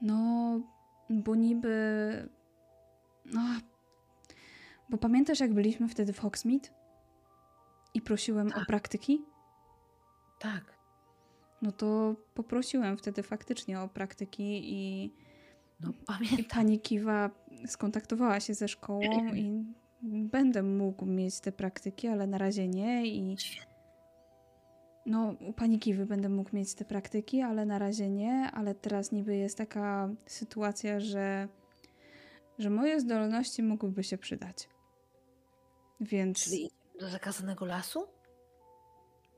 No, 0.00 0.60
bo 1.10 1.34
niby. 1.34 2.28
No. 3.24 3.40
Bo 4.90 4.98
pamiętasz, 4.98 5.40
jak 5.40 5.54
byliśmy 5.54 5.88
wtedy 5.88 6.12
w 6.12 6.18
Hogsmeade? 6.20 6.68
I 7.94 8.00
prosiłem 8.02 8.48
o 8.48 8.50
Tak. 8.54 8.66
praktyki? 8.66 9.24
Tak. 10.38 10.78
No 11.62 11.72
to 11.72 12.14
poprosiłem 12.34 12.96
wtedy 12.96 13.22
faktycznie 13.22 13.80
o 13.80 13.88
praktyki 13.88 14.72
i, 14.72 15.12
No 15.80 15.90
i 15.90 16.04
pamiętam. 16.06 16.44
pani 16.50 16.80
Kiwa 16.80 17.30
skontaktowała 17.66 18.40
się 18.40 18.54
ze 18.54 18.68
szkołą 18.68 19.00
i 19.34 19.64
będę 20.02 20.62
mógł 20.62 21.06
mieć 21.06 21.40
te 21.40 21.52
praktyki, 21.52 22.08
ale 22.08 22.26
na 22.26 22.38
razie 22.38 22.68
nie 22.68 23.06
i 23.06 23.36
no 25.06 25.34
u 25.48 25.52
pani 25.52 25.78
Kiwy 25.78 26.06
będę 26.06 26.28
mógł 26.28 26.56
mieć 26.56 26.74
te 26.74 26.84
praktyki, 26.84 27.42
ale 27.42 27.66
na 27.66 27.78
razie 27.78 28.10
nie, 28.10 28.50
ale 28.52 28.74
teraz 28.74 29.12
niby 29.12 29.36
jest 29.36 29.58
taka 29.58 30.08
sytuacja, 30.26 31.00
że 31.00 31.48
że 32.58 32.70
moje 32.70 33.00
zdolności 33.00 33.62
mogłyby 33.62 34.04
się 34.04 34.18
przydać. 34.18 34.68
Więc 36.00 36.44
Czyli 36.44 36.70
do 37.00 37.08
zakazanego 37.08 37.66
lasu? 37.66 38.18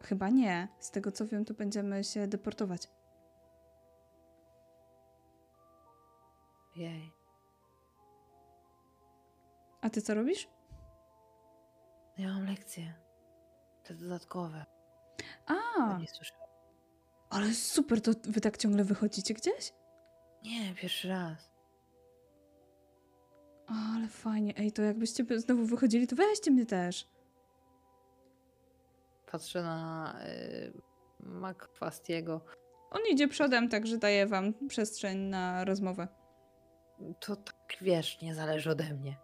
chyba 0.02 0.28
nie. 0.28 0.68
Z 0.78 0.90
tego 0.90 1.12
co 1.12 1.26
wiem, 1.26 1.44
to 1.44 1.54
będziemy 1.54 2.04
się 2.04 2.26
deportować. 2.26 2.88
Jej. 6.76 7.19
A 9.80 9.90
ty 9.90 10.02
co 10.02 10.14
robisz? 10.14 10.48
Ja 12.18 12.28
mam 12.28 12.46
lekcje. 12.46 12.94
Te 13.84 13.94
dodatkowe. 13.94 14.64
A, 15.46 15.98
Nie 15.98 16.08
słyszałam. 16.08 16.48
ale 17.30 17.54
super, 17.54 18.00
to 18.02 18.10
wy 18.24 18.40
tak 18.40 18.56
ciągle 18.56 18.84
wychodzicie 18.84 19.34
gdzieś? 19.34 19.72
Nie, 20.42 20.74
pierwszy 20.74 21.08
raz. 21.08 21.50
Ale 23.66 24.08
fajnie. 24.08 24.54
Ej, 24.58 24.72
to 24.72 24.82
jakbyście 24.82 25.24
by 25.24 25.40
znowu 25.40 25.64
wychodzili, 25.64 26.06
to 26.06 26.16
weźcie 26.16 26.50
mnie 26.50 26.66
też. 26.66 27.08
Patrzę 29.32 29.62
na 29.62 30.14
y, 30.26 30.72
McFastiego. 31.20 32.40
On 32.90 33.00
idzie 33.12 33.28
przodem, 33.28 33.68
także 33.68 33.98
daje 33.98 34.26
wam 34.26 34.54
przestrzeń 34.68 35.18
na 35.18 35.64
rozmowę. 35.64 36.08
To 37.20 37.36
tak 37.36 37.76
wiesz, 37.80 38.20
nie 38.22 38.34
zależy 38.34 38.70
ode 38.70 38.94
mnie. 38.94 39.16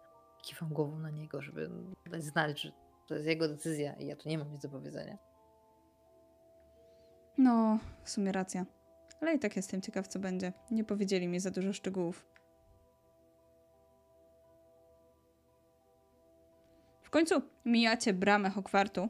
Kiwam 0.47 0.69
głową 0.69 0.99
na 0.99 1.09
niego, 1.09 1.41
żeby 1.41 1.69
dać 2.11 2.23
znać, 2.23 2.61
że 2.61 2.71
to 3.07 3.15
jest 3.15 3.27
jego 3.27 3.47
decyzja 3.47 3.93
i 3.93 4.07
ja 4.07 4.15
tu 4.15 4.29
nie 4.29 4.37
mam 4.37 4.51
nic 4.51 4.61
do 4.61 4.69
powiedzenia. 4.69 5.17
No, 7.37 7.79
w 8.03 8.09
sumie 8.09 8.31
racja. 8.31 8.65
Ale 9.21 9.33
i 9.33 9.39
tak 9.39 9.55
jestem 9.55 9.81
ciekaw, 9.81 10.07
co 10.07 10.19
będzie. 10.19 10.53
Nie 10.71 10.83
powiedzieli 10.83 11.27
mi 11.27 11.39
za 11.39 11.51
dużo 11.51 11.73
szczegółów. 11.73 12.25
W 17.01 17.09
końcu 17.09 17.41
mijacie 17.65 18.13
bramę 18.13 18.49
Hogwartu 18.49 19.09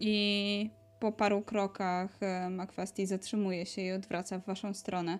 i 0.00 0.70
po 1.00 1.12
paru 1.12 1.42
krokach 1.42 2.22
e, 2.22 2.50
McFasty 2.50 3.06
zatrzymuje 3.06 3.66
się 3.66 3.82
i 3.82 3.92
odwraca 3.92 4.38
w 4.38 4.46
waszą 4.46 4.74
stronę. 4.74 5.18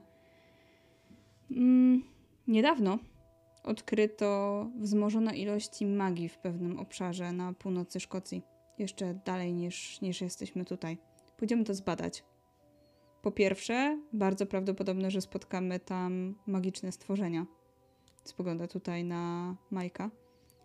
Mm, 1.50 2.02
niedawno 2.46 2.98
odkryto 3.64 4.66
wzmożone 4.78 5.36
ilości 5.36 5.86
magii 5.86 6.28
w 6.28 6.38
pewnym 6.38 6.78
obszarze 6.78 7.32
na 7.32 7.52
północy 7.52 8.00
Szkocji. 8.00 8.42
Jeszcze 8.78 9.14
dalej 9.14 9.54
niż, 9.54 10.00
niż 10.00 10.20
jesteśmy 10.20 10.64
tutaj. 10.64 10.98
Pójdziemy 11.36 11.64
to 11.64 11.74
zbadać. 11.74 12.24
Po 13.22 13.32
pierwsze, 13.32 14.00
bardzo 14.12 14.46
prawdopodobne, 14.46 15.10
że 15.10 15.20
spotkamy 15.20 15.80
tam 15.80 16.34
magiczne 16.46 16.92
stworzenia. 16.92 17.46
Spogląda 18.24 18.68
tutaj 18.68 19.04
na 19.04 19.56
Majka. 19.70 20.10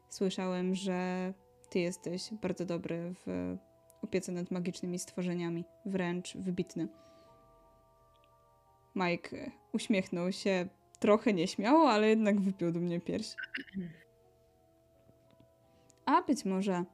Słyszałem, 0.09 0.75
że 0.75 1.33
ty 1.69 1.79
jesteś 1.79 2.33
bardzo 2.41 2.65
dobry 2.65 3.13
w 3.25 3.57
opiece 4.01 4.31
nad 4.31 4.51
magicznymi 4.51 4.99
stworzeniami, 4.99 5.65
wręcz 5.85 6.37
wybitny. 6.37 6.87
Mike 8.95 9.51
uśmiechnął 9.73 10.31
się 10.31 10.67
trochę 10.99 11.33
nieśmiało, 11.33 11.89
ale 11.89 12.09
jednak 12.09 12.41
wypiął 12.41 12.71
mnie 12.71 12.99
pierś. 12.99 13.35
A 16.05 16.21
być 16.21 16.45
może 16.45 16.85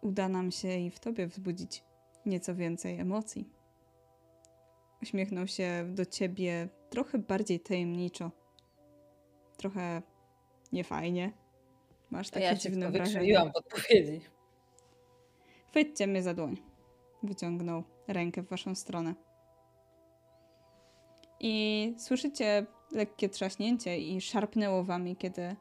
uda 0.00 0.28
nam 0.28 0.50
się 0.50 0.78
i 0.78 0.90
w 0.90 1.00
tobie 1.00 1.26
wzbudzić 1.26 1.84
nieco 2.26 2.54
więcej 2.54 3.00
emocji. 3.00 3.48
Uśmiechnął 5.02 5.46
się 5.46 5.86
do 5.88 6.06
ciebie 6.06 6.68
trochę 6.90 7.18
bardziej 7.18 7.60
tajemniczo. 7.60 8.30
Trochę 9.56 10.02
niefajnie. 10.72 11.32
Masz 12.10 12.30
takie 12.30 12.46
ja 12.46 12.54
dziwne 12.54 12.90
wrażenie. 12.90 13.18
wykrzyiłam 13.18 13.52
podpowiedzi. 13.52 14.20
Chwyćcie 15.68 16.06
mnie 16.06 16.22
za 16.22 16.34
dłoń. 16.34 16.56
Wyciągnął 17.22 17.84
rękę 18.08 18.42
w 18.42 18.48
waszą 18.48 18.74
stronę. 18.74 19.14
I 21.40 21.94
słyszycie 21.98 22.66
lekkie 22.94 23.28
trzaśnięcie 23.28 23.98
i 23.98 24.20
szarpnęło 24.20 24.84
wami, 24.84 25.16
kiedy, 25.16 25.56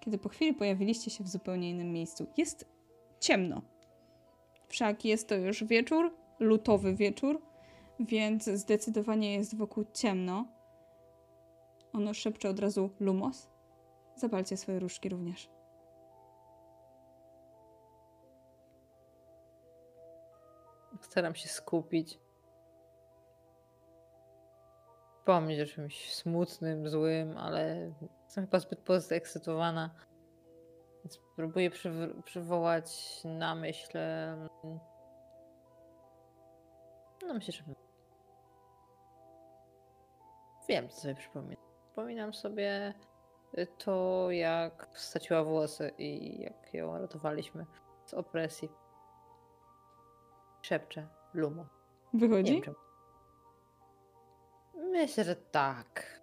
kiedy 0.00 0.18
po 0.18 0.28
chwili 0.28 0.54
pojawiliście 0.54 1.10
się 1.10 1.24
w 1.24 1.28
zupełnie 1.28 1.70
innym 1.70 1.92
miejscu. 1.92 2.26
Jest 2.36 2.64
ciemno. 3.20 3.62
Wszak 4.68 5.04
jest 5.04 5.28
to 5.28 5.34
już 5.34 5.64
wieczór, 5.64 6.14
lutowy 6.38 6.94
wieczór, 6.94 7.42
więc 8.00 8.44
zdecydowanie 8.44 9.34
jest 9.34 9.56
wokół 9.56 9.84
ciemno. 9.92 10.46
Ono 11.92 12.14
szepcze 12.14 12.50
od 12.50 12.60
razu 12.60 12.90
Lumos. 13.00 13.48
Zapalcie 14.16 14.56
swoje 14.56 14.78
różki 14.78 15.08
również. 15.08 15.50
Staram 21.00 21.34
się 21.34 21.48
skupić. 21.48 22.18
Pomyśl 25.28 25.62
o 25.62 25.66
czymś 25.66 26.14
smutnym, 26.14 26.88
złym, 26.88 27.36
ale 27.38 27.92
jestem 28.24 28.44
chyba 28.44 28.58
zbyt 28.58 28.78
podekscytowana. 28.80 29.90
Więc 31.04 31.18
próbuję 31.36 31.70
przyw- 31.70 32.22
przywołać 32.22 33.20
na 33.24 33.54
myśl. 33.54 33.98
em, 33.98 34.48
No 37.26 37.34
myślę, 37.34 37.52
że. 37.52 37.64
Wiem, 40.68 40.88
co 40.88 41.00
sobie 41.00 41.14
przypominam. 41.14 41.56
Przypominam 41.86 42.34
sobie 42.34 42.94
y, 43.58 43.66
to, 43.66 44.30
jak 44.30 44.88
straciła 44.94 45.44
włosy 45.44 45.92
i 45.98 46.40
jak 46.42 46.74
ją 46.74 46.98
ratowaliśmy 46.98 47.66
z 48.06 48.14
opresji. 48.14 48.68
Szepczę. 50.62 51.08
Lumo. 51.34 51.66
Nie 52.12 52.20
Wychodzi? 52.28 52.52
wiem 52.52 52.62
czemu. 52.62 52.76
Myślę, 54.90 55.24
że 55.24 55.36
tak. 55.36 56.18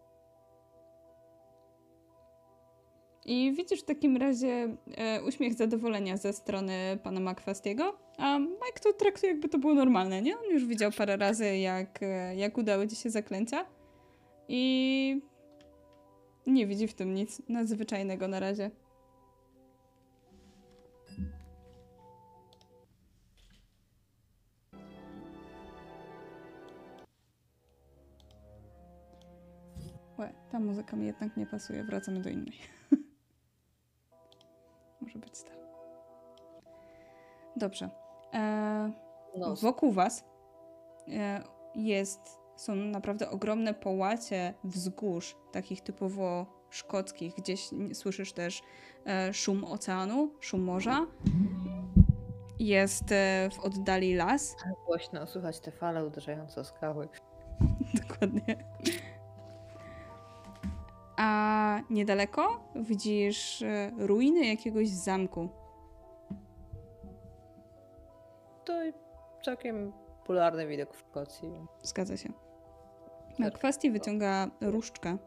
I 3.25 3.53
widzisz 3.57 3.81
w 3.81 3.85
takim 3.85 4.17
razie 4.17 4.77
e, 4.97 5.23
uśmiech 5.23 5.53
zadowolenia 5.53 6.17
ze 6.17 6.33
strony 6.33 6.99
pana 7.03 7.19
Makwastiego, 7.19 7.97
a 8.17 8.39
Mike 8.39 8.79
to 8.83 8.93
traktuje 8.93 9.31
jakby 9.31 9.49
to 9.49 9.57
było 9.57 9.73
normalne, 9.73 10.21
nie? 10.21 10.37
On 10.37 10.45
już 10.51 10.65
widział 10.65 10.91
parę 10.91 11.17
razy, 11.17 11.57
jak, 11.57 12.03
e, 12.03 12.35
jak 12.35 12.57
udały 12.57 12.87
ci 12.87 12.95
się 12.95 13.09
zaklęcia 13.09 13.65
i 14.47 15.21
nie 16.47 16.67
widzi 16.67 16.87
w 16.87 16.93
tym 16.93 17.13
nic 17.13 17.41
nadzwyczajnego 17.49 18.27
na 18.27 18.39
razie. 18.39 18.71
Łe, 30.17 30.33
ta 30.51 30.59
muzyka 30.59 30.97
mi 30.97 31.05
jednak 31.05 31.37
nie 31.37 31.45
pasuje, 31.45 31.83
wracamy 31.83 32.19
do 32.21 32.29
innej. 32.29 32.53
Może 35.01 35.19
być 35.19 35.43
tak. 35.43 35.57
Dobrze. 37.55 37.89
E, 38.33 38.91
No, 39.37 39.55
wokół 39.55 39.91
was 39.91 40.23
e, 41.07 41.43
jest, 41.75 42.39
są 42.55 42.75
naprawdę 42.75 43.29
ogromne 43.29 43.73
połacie 43.73 44.53
wzgórz, 44.63 45.35
takich 45.51 45.81
typowo 45.81 46.45
szkockich. 46.69 47.35
Gdzieś 47.35 47.69
słyszysz 47.93 48.33
też 48.33 48.61
e, 49.05 49.33
szum 49.33 49.63
oceanu, 49.63 50.29
szum 50.39 50.61
morza. 50.61 51.05
Jest 52.59 53.11
e, 53.11 53.49
w 53.53 53.59
oddali 53.59 54.15
las. 54.15 54.55
głośno 54.85 55.27
słychać 55.27 55.59
te 55.59 55.71
fale 55.71 56.05
uderzające 56.05 56.61
o 56.61 56.63
skały. 56.63 57.07
Dokładnie. 58.07 58.55
A 61.17 61.79
niedaleko 61.89 62.63
widzisz 62.75 63.61
e, 63.61 63.91
ruiny 63.97 64.45
jakiegoś 64.45 64.89
zamku. 64.89 65.49
To 68.65 68.73
całkiem 69.45 69.91
popularny 70.17 70.67
widok 70.67 70.93
w 70.93 70.99
Szkocji. 70.99 71.49
Zgadza 71.83 72.17
się. 72.17 72.33
Makwasti 73.39 73.91
wyciąga 73.91 74.47
różdżkę 74.61 75.17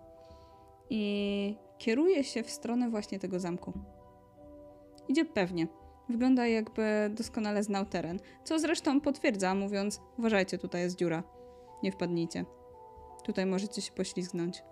i 0.90 1.56
kieruje 1.78 2.24
się 2.24 2.42
w 2.42 2.50
stronę 2.50 2.90
właśnie 2.90 3.18
tego 3.18 3.40
zamku. 3.40 3.72
Idzie 5.08 5.24
pewnie. 5.24 5.66
Wygląda 6.08 6.46
jakby 6.46 7.10
doskonale 7.14 7.62
znał 7.62 7.86
teren, 7.86 8.18
co 8.44 8.58
zresztą 8.58 9.00
potwierdza, 9.00 9.54
mówiąc: 9.54 10.00
Uważajcie, 10.18 10.58
tutaj 10.58 10.82
jest 10.82 10.96
dziura. 10.96 11.22
Nie 11.82 11.92
wpadnijcie. 11.92 12.44
Tutaj 13.24 13.46
możecie 13.46 13.82
się 13.82 13.92
poślizgnąć. 13.92 14.62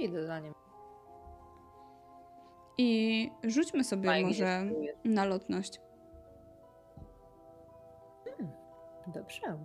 Idę 0.00 0.26
za 0.26 0.40
nim. 0.40 0.54
I 2.78 3.30
rzućmy 3.44 3.84
sobie 3.84 4.08
Fajnie 4.08 4.28
może 4.28 4.64
na 5.04 5.24
lotność. 5.24 5.80
Dobrze. 9.06 9.58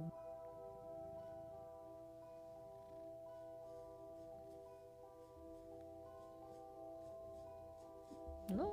No, 8.49 8.71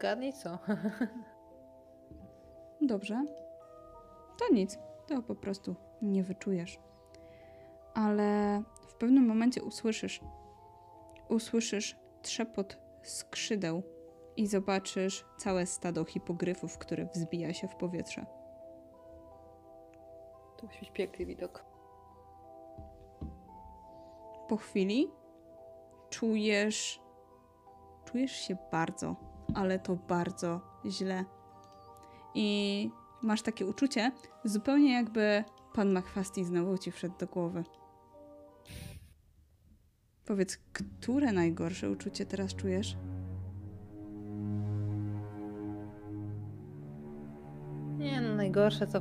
gadnij 0.00 0.32
co. 0.32 0.58
Dobrze. 2.82 3.24
To 4.38 4.54
nic. 4.54 4.78
To 5.06 5.22
po 5.22 5.34
prostu 5.34 5.74
nie 6.02 6.22
wyczujesz. 6.22 6.78
Ale 7.94 8.62
w 8.88 8.94
pewnym 8.94 9.26
momencie 9.26 9.62
usłyszysz. 9.62 10.20
Usłyszysz 11.30 11.96
trzepot 12.22 12.78
skrzydeł 13.02 13.82
i 14.36 14.46
zobaczysz 14.46 15.24
całe 15.38 15.66
stado 15.66 16.04
hipogryfów, 16.04 16.78
które 16.78 17.06
wzbija 17.06 17.52
się 17.52 17.68
w 17.68 17.76
powietrze. 17.76 18.26
To 20.56 20.66
musi 20.66 20.80
być 20.80 20.90
piękny 20.90 21.26
widok. 21.26 21.64
Po 24.48 24.56
chwili 24.56 25.10
czujesz. 26.10 27.00
Czujesz 28.04 28.32
się 28.32 28.56
bardzo, 28.72 29.16
ale 29.54 29.78
to 29.78 29.96
bardzo 29.96 30.60
źle. 30.86 31.24
I 32.34 32.90
masz 33.22 33.42
takie 33.42 33.66
uczucie, 33.66 34.12
zupełnie 34.44 34.92
jakby 34.92 35.44
pan 35.74 35.92
Makwasti 35.92 36.44
znowu 36.44 36.78
ci 36.78 36.90
wszedł 36.90 37.14
do 37.18 37.26
głowy. 37.26 37.64
Powiedz, 40.30 40.56
które 40.56 41.32
najgorsze 41.32 41.90
uczucie 41.90 42.26
teraz 42.26 42.54
czujesz? 42.54 42.96
Nie 47.98 48.20
no, 48.20 48.34
najgorsze 48.34 48.86
to, 48.86 49.00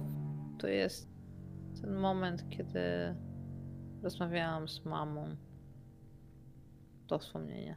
to 0.57 0.68
jest 0.68 1.10
ten 1.81 1.95
moment, 1.95 2.49
kiedy 2.49 2.81
rozmawiałam 4.01 4.68
z 4.68 4.85
mamą. 4.85 5.35
To 7.07 7.19
wspomnienie. 7.19 7.76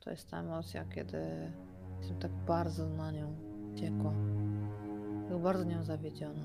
To 0.00 0.10
jest 0.10 0.30
ta 0.30 0.40
emocja, 0.40 0.84
kiedy 0.84 1.52
jestem 1.98 2.18
tak 2.18 2.32
bardzo 2.32 2.88
na 2.88 3.10
nią 3.10 3.36
wściekła. 3.72 4.14
Tak 5.28 5.38
bardzo 5.38 5.64
nią 5.64 5.84
zawiedziona. 5.84 6.44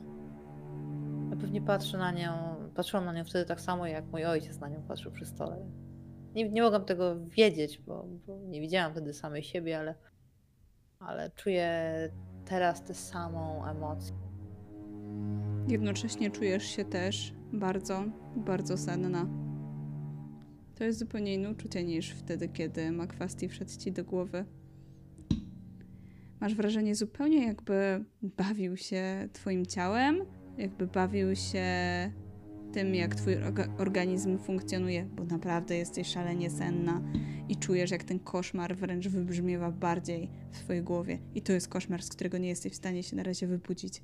Ja 1.30 1.36
pewnie 1.36 1.62
patrzę 1.62 1.98
na 1.98 2.12
nią, 2.12 2.47
patrzyłam 2.78 3.06
na 3.06 3.14
nią 3.14 3.24
wtedy 3.24 3.46
tak 3.46 3.62
samo, 3.62 3.88
jak 3.88 4.06
mój 4.06 4.26
ojciec 4.26 4.60
na 4.60 4.70
nią 4.70 4.84
patrzył 4.88 5.12
przy 5.12 5.26
stole. 5.26 5.58
Nie, 6.36 6.50
nie 6.50 6.62
mogłam 6.62 6.86
tego 6.86 7.26
wiedzieć, 7.26 7.80
bo, 7.80 8.08
bo 8.28 8.40
nie 8.40 8.62
widziałam 8.62 8.92
wtedy 8.92 9.14
samej 9.14 9.44
siebie, 9.44 9.80
ale, 9.80 9.96
ale 11.00 11.32
czuję 11.32 11.70
teraz 12.46 12.84
tę 12.84 12.94
samą 12.94 13.66
emocję. 13.66 14.16
Jednocześnie 15.68 16.32
czujesz 16.32 16.64
się 16.64 16.86
też 16.86 17.34
bardzo, 17.54 18.04
bardzo 18.36 18.78
senna. 18.78 19.28
To 20.76 20.84
jest 20.84 21.00
zupełnie 21.00 21.34
inne 21.34 21.50
uczucie 21.50 21.84
niż 21.84 22.12
wtedy, 22.12 22.50
kiedy 22.50 22.92
Makwasti 22.92 23.50
wszedł 23.50 23.72
ci 23.80 23.92
do 23.92 24.04
głowy. 24.04 24.46
Masz 26.40 26.56
wrażenie 26.56 26.96
zupełnie 26.96 27.46
jakby 27.46 28.06
bawił 28.22 28.78
się 28.78 29.30
twoim 29.34 29.66
ciałem, 29.66 30.26
jakby 30.58 30.88
bawił 30.88 31.36
się 31.36 31.68
tym, 32.72 32.96
jak 32.96 33.16
twój 33.16 33.36
orga- 33.36 33.82
organizm 33.82 34.38
funkcjonuje, 34.38 35.06
bo 35.06 35.24
naprawdę 35.24 35.78
jesteś 35.78 36.08
szalenie 36.08 36.50
senna 36.50 37.02
i 37.50 37.56
czujesz, 37.56 37.92
jak 37.92 38.04
ten 38.04 38.20
koszmar 38.20 38.76
wręcz 38.76 39.08
wybrzmiewa 39.08 39.72
bardziej 39.72 40.30
w 40.52 40.60
twojej 40.60 40.84
głowie. 40.84 41.20
I 41.36 41.42
to 41.42 41.54
jest 41.54 41.68
koszmar, 41.68 42.04
z 42.04 42.10
którego 42.10 42.38
nie 42.38 42.48
jesteś 42.48 42.72
w 42.72 42.76
stanie 42.76 43.04
się 43.04 43.16
na 43.16 43.24
razie 43.24 43.48
wybudzić. 43.48 44.04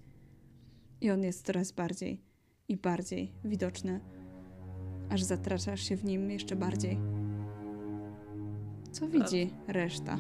I 1.02 1.12
on 1.12 1.24
jest 1.24 1.46
coraz 1.46 1.72
bardziej 1.72 2.22
i 2.68 2.78
bardziej 2.78 3.32
widoczny, 3.44 4.00
aż 5.10 5.24
zatraczasz 5.24 5.82
się 5.90 5.96
w 5.96 6.06
nim 6.06 6.32
jeszcze 6.32 6.56
bardziej. 6.56 6.98
Co 8.92 9.08
widzi 9.08 9.50
reszta? 9.68 10.20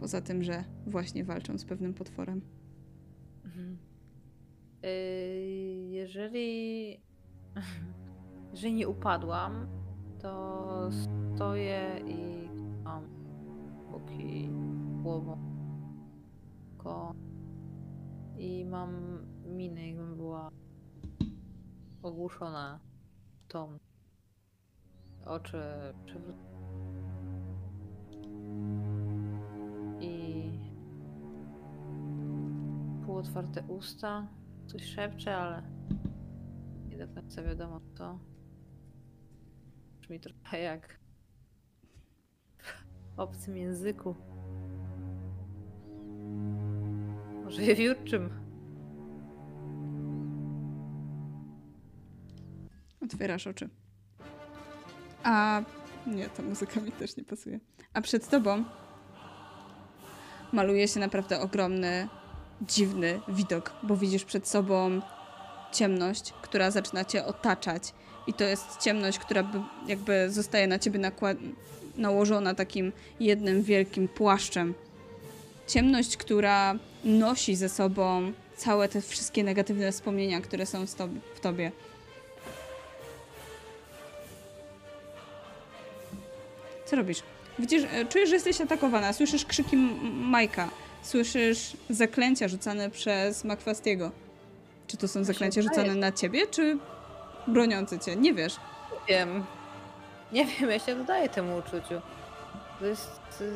Poza 0.00 0.20
tym, 0.20 0.42
że 0.42 0.64
właśnie 0.86 1.24
walczą 1.24 1.58
z 1.58 1.64
pewnym 1.64 1.94
potworem. 1.94 2.40
Mhm. 3.44 3.76
Yy, 4.86 5.90
jeżeli. 5.90 7.00
Jeżeli 8.52 8.74
nie 8.74 8.88
upadłam, 8.88 9.66
to 10.18 10.90
stoję 11.34 12.00
i 12.06 12.48
mam 12.84 13.04
boki 13.92 14.50
głową. 15.02 15.38
I 18.36 18.64
mam 18.64 19.18
minę, 19.44 19.88
jakbym 19.88 20.16
była 20.16 20.50
ogłuszona 22.02 22.80
tą. 23.48 23.78
Oczy 25.24 25.62
przewrócone. 26.04 26.56
I 30.00 30.50
półotwarte 33.06 33.62
usta. 33.68 34.26
Coś 34.66 34.84
szepcze, 34.84 35.36
ale 35.36 35.62
nie 36.88 36.98
do 36.98 37.14
końca 37.14 37.42
wiadomo 37.42 37.80
co. 37.98 38.18
Brzmi 40.00 40.20
trochę 40.20 40.60
jak 40.60 41.00
w 43.16 43.20
obcym 43.20 43.56
języku. 43.56 44.14
Może 47.44 47.62
wiewiórczym. 47.62 48.30
Otwierasz 53.00 53.46
oczy. 53.46 53.68
A 55.22 55.62
nie, 56.06 56.28
ta 56.28 56.42
muzyka 56.42 56.80
mi 56.80 56.92
też 56.92 57.16
nie 57.16 57.24
pasuje. 57.24 57.60
A 57.94 58.00
przed 58.00 58.28
tobą 58.28 58.64
maluje 60.52 60.88
się 60.88 61.00
naprawdę 61.00 61.40
ogromny, 61.40 62.08
dziwny 62.62 63.20
widok, 63.28 63.72
bo 63.82 63.96
widzisz 63.96 64.24
przed 64.24 64.48
sobą 64.48 65.00
ciemność, 65.72 66.32
która 66.42 66.70
zaczyna 66.70 67.04
cię 67.04 67.24
otaczać. 67.24 67.82
I 68.26 68.34
to 68.34 68.44
jest 68.44 68.64
ciemność, 68.80 69.18
która 69.18 69.42
by, 69.42 69.60
jakby 69.86 70.30
zostaje 70.30 70.66
na 70.66 70.78
ciebie 70.78 71.12
nałożona 71.96 72.54
takim 72.54 72.92
jednym 73.20 73.62
wielkim 73.62 74.08
płaszczem. 74.08 74.74
Ciemność, 75.66 76.16
która 76.16 76.74
nosi 77.04 77.56
ze 77.56 77.68
sobą 77.68 78.32
całe 78.56 78.88
te 78.88 79.00
wszystkie 79.00 79.44
negatywne 79.44 79.92
wspomnienia, 79.92 80.40
które 80.40 80.66
są 80.66 80.86
w 81.34 81.40
tobie-. 81.40 81.72
Co 86.86 86.96
robisz? 86.96 87.22
Widzisz, 87.58 87.82
e, 87.92 88.04
czujesz, 88.04 88.28
że 88.28 88.34
jesteś 88.34 88.60
atakowana. 88.60 89.12
Słyszysz 89.12 89.44
krzyki 89.44 89.76
Majka. 90.02 90.68
Słyszysz 91.10 91.76
zaklęcia 91.90 92.48
rzucane 92.48 92.90
przez 92.90 93.44
Makwastiego. 93.44 94.10
Czy 94.86 94.96
to 94.96 95.08
są 95.08 95.24
zaklęcia 95.24 95.62
rzucane 95.62 95.94
na 95.94 96.12
ciebie, 96.12 96.46
czy 96.46 96.78
broniące 97.46 97.98
cię? 97.98 98.16
Nie 98.16 98.34
wiesz. 98.34 98.56
Nie 99.08 99.14
wiem. 99.16 99.44
Nie 100.32 100.44
wiem, 100.46 100.70
ja 100.70 100.78
się 100.78 100.96
dodaję 100.96 101.28
temu 101.28 101.56
uczuciu. 101.58 102.00
To 102.80 102.86
jest. 102.86 103.10
y, 103.40 103.52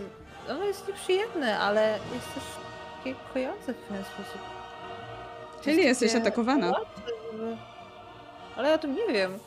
Ono 0.52 0.64
jest 0.64 0.88
nieprzyjemne, 0.88 1.58
ale 1.58 1.98
jest 2.14 2.34
też 2.34 2.42
takie 2.98 3.14
kojące 3.32 3.74
w 3.74 3.76
pewien 3.76 4.04
sposób. 4.04 4.40
To 5.58 5.64
Czyli 5.64 5.76
jest 5.84 6.02
jesteś 6.02 6.20
atakowana. 6.22 6.70
łatwe, 6.70 7.02
żeby- 7.32 7.56
Ale 8.56 8.68
ja 8.68 8.74
o 8.74 8.78
tym 8.78 8.94
nie 8.94 9.12
wiem. 9.12 9.38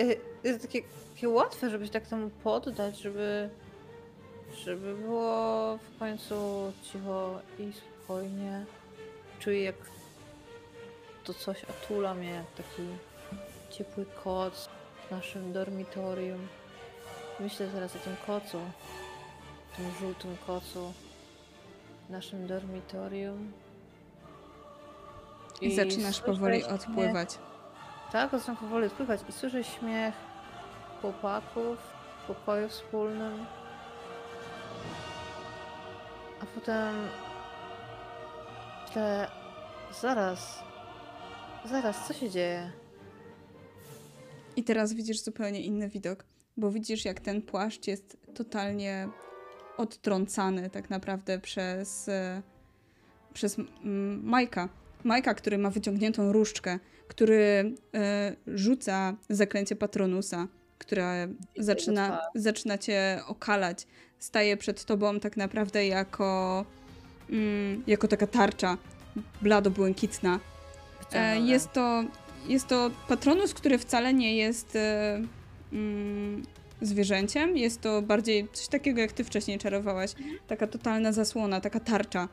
Y, 0.00 0.16
Jest 0.44 0.62
takie, 0.62 0.82
takie 1.14 1.28
łatwe, 1.28 1.70
żeby 1.70 1.86
się 1.86 1.92
tak 1.92 2.06
temu 2.06 2.30
poddać, 2.44 2.98
żeby. 2.98 3.50
Żeby 4.54 4.94
było 4.94 5.76
w 5.76 5.98
końcu 5.98 6.72
cicho 6.82 7.40
i 7.58 7.72
spokojnie. 7.72 8.64
Czuję 9.40 9.62
jak 9.62 9.74
to 11.24 11.34
coś 11.34 11.64
otula 11.64 12.14
mnie, 12.14 12.30
jak 12.30 12.50
taki 12.56 12.82
ciepły 13.70 14.06
koc 14.24 14.68
w 15.06 15.10
naszym 15.10 15.52
dormitorium. 15.52 16.48
Myślę 17.40 17.66
teraz 17.68 17.96
o 17.96 17.98
tym 17.98 18.16
kocu, 18.26 18.60
tym 19.76 19.86
żółtym 20.00 20.36
kocu 20.46 20.92
w 22.08 22.10
naszym 22.10 22.46
dormitorium. 22.46 23.52
I, 25.60 25.74
zaczynasz 25.76 26.16
słyszę 26.16 26.32
powoli 26.32 26.60
śmiech- 26.62 26.74
odpływać. 26.74 27.38
Tak, 28.12 28.30
zaczynam 28.30 28.56
powoli 28.56 28.86
odpływać 28.86 29.20
i 29.28 29.32
słyszę 29.32 29.64
śmiech 29.64 30.14
chłopaków 31.00 31.78
w 32.22 32.26
pokoju 32.26 32.68
wspólnym. 32.68 33.46
A 36.40 36.46
potem 36.46 36.94
myślę, 38.86 39.30
zaraz, 40.00 40.58
zaraz, 41.64 42.06
co 42.08 42.14
się 42.14 42.30
dzieje? 42.30 42.72
I 44.56 44.64
teraz 44.64 44.92
widzisz 44.92 45.20
zupełnie 45.20 45.60
inny 45.60 45.88
widok, 45.88 46.24
bo 46.56 46.70
widzisz, 46.70 47.04
jak 47.04 47.20
ten 47.20 47.42
płaszcz 47.42 47.86
jest 47.86 48.16
totalnie 48.34 49.08
odtrącany 49.76 50.70
tak 50.70 50.90
naprawdę 50.90 51.38
przez, 51.38 52.10
przez 53.32 53.56
mm, 53.58 54.24
Majka. 54.24 54.68
Majka, 55.04 55.34
który 55.34 55.58
ma 55.58 55.70
wyciągniętą 55.70 56.32
różdżkę, 56.32 56.78
który 57.08 57.74
e, 57.94 58.36
rzuca 58.46 59.16
zaklęcie 59.30 59.76
Patronusa, 59.76 60.48
które 60.78 61.28
zaczyna, 61.58 62.20
zaczyna 62.34 62.78
cię 62.78 63.20
okalać. 63.26 63.86
Staje 64.18 64.56
przed 64.56 64.84
tobą 64.84 65.20
tak 65.20 65.36
naprawdę 65.36 65.86
jako, 65.86 66.64
mm, 67.30 67.82
jako 67.86 68.08
taka 68.08 68.26
tarcza 68.26 68.76
blado-błękitna. 69.42 70.34
E, 70.34 70.38
Wyciągnąłem. 71.04 71.46
Jest 71.46 71.72
to, 71.72 72.04
jest 72.48 72.66
to 72.66 72.90
patronus, 73.08 73.54
który 73.54 73.78
wcale 73.78 74.14
nie 74.14 74.36
jest 74.36 74.76
e, 74.76 75.20
mm, 75.72 76.42
zwierzęciem. 76.82 77.56
Jest 77.56 77.80
to 77.80 78.02
bardziej 78.02 78.48
coś 78.52 78.68
takiego, 78.68 79.00
jak 79.00 79.12
ty 79.12 79.24
wcześniej 79.24 79.58
czarowałaś. 79.58 80.10
Taka 80.46 80.66
totalna 80.66 81.12
zasłona, 81.12 81.60
taka 81.60 81.80
tarcza. 81.80 82.28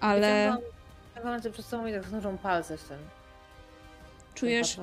Ale 0.00 0.50
Wyciągam- 0.50 0.62
Wyciągam 1.08 1.32
ręce 1.34 1.50
przed 1.50 1.66
sobą 1.66 1.86
i 1.86 1.92
tak 1.92 2.04
znużą 2.04 2.38
palce 2.38 2.76
w 2.78 2.82
tym. 2.88 2.98
czujesz. 4.34 4.76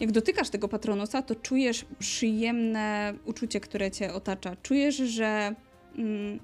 Jak 0.00 0.12
dotykasz 0.12 0.50
tego 0.50 0.68
patronusa, 0.68 1.22
to 1.22 1.34
czujesz 1.34 1.84
przyjemne 1.98 3.14
uczucie, 3.24 3.60
które 3.60 3.90
cię 3.90 4.12
otacza. 4.12 4.56
Czujesz, 4.62 4.96
że 4.96 5.54
mm, 5.98 6.40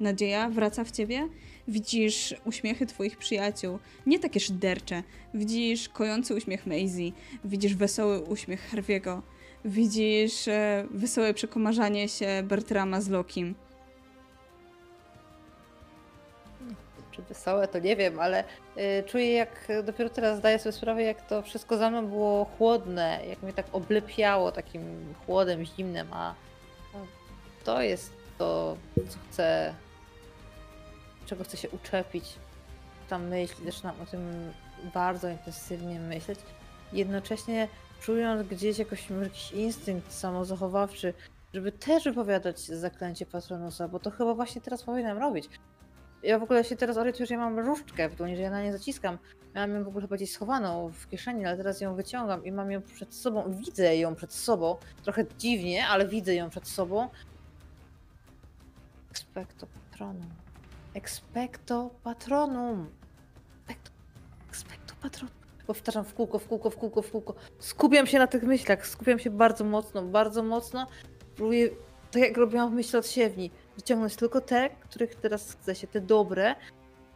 nadzieja 0.00 0.50
wraca 0.50 0.84
w 0.84 0.90
ciebie. 0.90 1.28
Widzisz 1.68 2.34
uśmiechy 2.44 2.86
twoich 2.86 3.16
przyjaciół, 3.16 3.78
nie 4.06 4.18
takie 4.18 4.40
szydercze. 4.40 5.02
Widzisz 5.34 5.88
kojący 5.88 6.34
uśmiech 6.34 6.66
Maisie, 6.66 7.12
widzisz 7.44 7.74
wesoły 7.74 8.20
uśmiech 8.20 8.70
Harviego, 8.70 9.22
widzisz 9.64 10.48
e, 10.48 10.86
wesołe 10.90 11.34
przekomarzanie 11.34 12.08
się 12.08 12.42
Bertrama 12.44 13.00
z 13.00 13.08
Lokim. 13.08 13.54
Czy 17.10 17.22
wesołe, 17.22 17.68
to 17.68 17.78
nie 17.78 17.96
wiem, 17.96 18.20
ale 18.20 18.44
y, 18.76 19.04
czuję 19.06 19.32
jak 19.32 19.68
dopiero 19.84 20.10
teraz 20.10 20.38
zdaję 20.38 20.58
sobie 20.58 20.72
sprawę, 20.72 21.02
jak 21.02 21.26
to 21.26 21.42
wszystko 21.42 21.76
za 21.76 21.90
mną 21.90 22.06
było 22.06 22.44
chłodne, 22.44 23.20
jak 23.28 23.42
mnie 23.42 23.52
tak 23.52 23.66
oblepiało 23.72 24.52
takim 24.52 25.14
chłodem, 25.26 25.64
zimnem, 25.64 26.12
a 26.12 26.34
to 27.64 27.82
jest 27.82 28.12
to, 28.38 28.76
co 29.08 29.18
chcę, 29.30 29.74
czego 31.26 31.44
chcę 31.44 31.56
się 31.56 31.70
uczepić. 31.70 32.24
Tam 33.08 33.28
myśli, 33.28 33.64
zaczynam 33.64 34.00
o 34.00 34.06
tym 34.06 34.52
bardzo 34.94 35.28
intensywnie 35.28 36.00
myśleć, 36.00 36.38
jednocześnie 36.92 37.68
czując 38.00 38.48
gdzieś 38.48 38.78
jakoś 38.78 39.10
jakiś 39.22 39.52
instynkt 39.52 40.12
samozachowawczy, 40.12 41.14
żeby 41.54 41.72
też 41.72 42.04
wypowiadać 42.04 42.60
zaklęcie 42.60 43.26
Patronusa, 43.26 43.88
bo 43.88 43.98
to 43.98 44.10
chyba 44.10 44.34
właśnie 44.34 44.60
teraz 44.60 44.82
powinnam 44.82 45.18
robić. 45.18 45.48
Ja 46.22 46.38
w 46.38 46.42
ogóle 46.42 46.64
się 46.64 46.76
teraz 46.76 46.96
orientuję, 46.96 47.26
że 47.26 47.34
ja 47.34 47.40
mam 47.40 47.58
różdżkę 47.58 48.08
w 48.08 48.14
dłoni, 48.14 48.36
że 48.36 48.42
ja 48.42 48.50
na 48.50 48.62
nie 48.62 48.72
zaciskam. 48.72 49.18
Miałam 49.54 49.74
ją 49.74 49.84
w 49.84 49.88
ogóle 49.88 50.02
chyba 50.02 50.16
gdzieś 50.16 50.32
schowaną 50.32 50.90
w 50.92 51.08
kieszeni, 51.08 51.46
ale 51.46 51.56
teraz 51.56 51.80
ją 51.80 51.94
wyciągam 51.94 52.44
i 52.44 52.52
mam 52.52 52.70
ją 52.70 52.82
przed 52.82 53.14
sobą. 53.14 53.52
Widzę 53.52 53.96
ją 53.96 54.14
przed 54.14 54.32
sobą. 54.32 54.76
Trochę 55.02 55.24
dziwnie, 55.38 55.86
ale 55.86 56.08
widzę 56.08 56.34
ją 56.34 56.50
przed 56.50 56.68
sobą. 56.68 57.08
Expecto 59.10 59.66
patronum. 59.66 60.30
Expecto 60.94 61.90
patronum. 62.02 62.90
Expecto, 63.68 63.90
expecto 64.48 64.94
patronum. 65.02 65.34
Powtarzam 65.66 66.04
w 66.04 66.14
kółko, 66.14 66.38
w 66.38 66.48
kółko, 66.48 66.70
w 66.70 66.76
kółko, 66.76 67.02
w 67.02 67.10
kółko. 67.10 67.34
Skupiam 67.58 68.06
się 68.06 68.18
na 68.18 68.26
tych 68.26 68.42
myślach, 68.42 68.86
skupiam 68.86 69.18
się 69.18 69.30
bardzo 69.30 69.64
mocno, 69.64 70.02
bardzo 70.02 70.42
mocno. 70.42 70.86
Próbuję, 71.36 71.68
tak 72.10 72.22
jak 72.22 72.36
robiłam 72.36 72.70
w 72.70 72.74
myśli 72.74 72.98
od 72.98 73.06
siewni, 73.06 73.50
wyciągnąć 73.80 74.16
tylko 74.16 74.40
te, 74.40 74.70
których 74.70 75.14
teraz 75.14 75.52
chce 75.52 75.74
się, 75.74 75.86
te 75.86 76.00
dobre, 76.00 76.54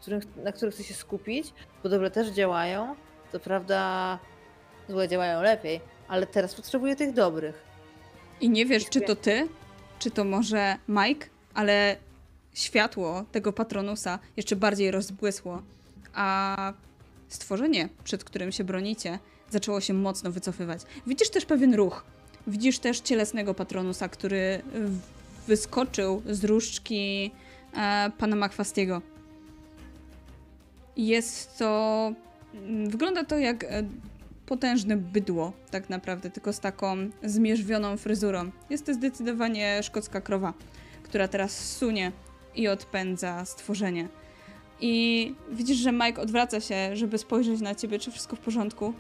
których, 0.01 0.37
na 0.37 0.53
których 0.53 0.75
chcę 0.75 0.85
się 0.85 0.95
skupić, 0.95 1.53
bo 1.83 1.89
dobre 1.89 2.11
też 2.11 2.29
działają. 2.29 2.95
Co 3.33 3.41
prawda 3.41 4.19
złe 4.89 5.09
działają 5.09 5.43
lepiej, 5.43 5.81
ale 6.09 6.27
teraz 6.27 6.55
potrzebuję 6.55 6.97
tych 6.97 7.13
dobrych. 7.13 7.63
I 8.41 8.51
nie 8.51 8.67
wiesz, 8.67 8.89
czy 8.89 9.01
to 9.01 9.17
ty, 9.17 9.49
czy 9.99 10.11
to 10.11 10.25
może 10.25 10.77
Mike, 10.89 11.27
ale 11.55 11.97
światło 12.55 13.25
tego 13.33 13.53
patronusa 13.53 14.19
jeszcze 14.37 14.57
bardziej 14.57 14.91
rozbłysło, 14.91 15.63
a 16.15 16.73
stworzenie, 17.29 17.89
przed 18.05 18.25
którym 18.25 18.53
się 18.53 18.65
bronicie, 18.65 19.19
zaczęło 19.51 19.81
się 19.81 19.95
mocno 19.95 20.31
wycofywać. 20.31 20.81
Widzisz 21.07 21.31
też 21.31 21.45
pewien 21.45 21.75
ruch. 21.75 22.05
Widzisz 22.47 22.79
też 22.79 23.01
cielesnego 23.01 23.55
patronusa, 23.55 24.09
który 24.09 24.63
wyskoczył 25.47 26.23
z 26.27 26.45
różdżki 26.45 27.31
e, 27.77 28.11
pana 28.19 28.37
Makwastiego. 28.37 29.03
Jest 30.97 31.59
to. 31.59 32.13
mm, 32.55 32.91
Wygląda 32.91 33.25
to 33.25 33.39
jak 33.39 33.65
e, 33.65 33.69
potężne 34.47 34.97
bydło, 34.97 35.53
tak 35.71 35.91
naprawdę, 35.91 36.31
tylko 36.31 36.53
z 36.53 36.61
taką 36.61 36.97
zmierzwioną 37.23 37.97
fryzurą. 37.97 38.51
Jest 38.71 38.87
to 38.87 38.95
zdecydowanie 38.95 39.83
szkocka 39.83 40.21
krowa, 40.21 40.55
która 41.03 41.29
teraz 41.29 41.77
sunie 41.77 42.13
i 42.55 42.69
odpędza 42.69 43.45
stworzenie. 43.45 44.09
I 44.81 45.35
widzisz, 45.51 45.77
że 45.77 45.93
Mike 45.93 46.23
odwraca 46.23 46.61
się, 46.61 46.97
żeby 46.97 47.19
spojrzeć 47.19 47.61
na 47.61 47.75
ciebie, 47.75 47.99
czy 47.99 48.11
wszystko 48.11 48.37
w 48.37 48.41
porządku. 48.41 48.95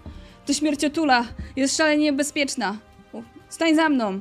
To 0.46 0.52
śmierciotula! 0.52 1.24
Jest 1.56 1.76
szalenie 1.76 2.02
niebezpieczna! 2.02 2.78
Stań 3.48 3.74
za 3.74 3.88
mną! 3.88 4.20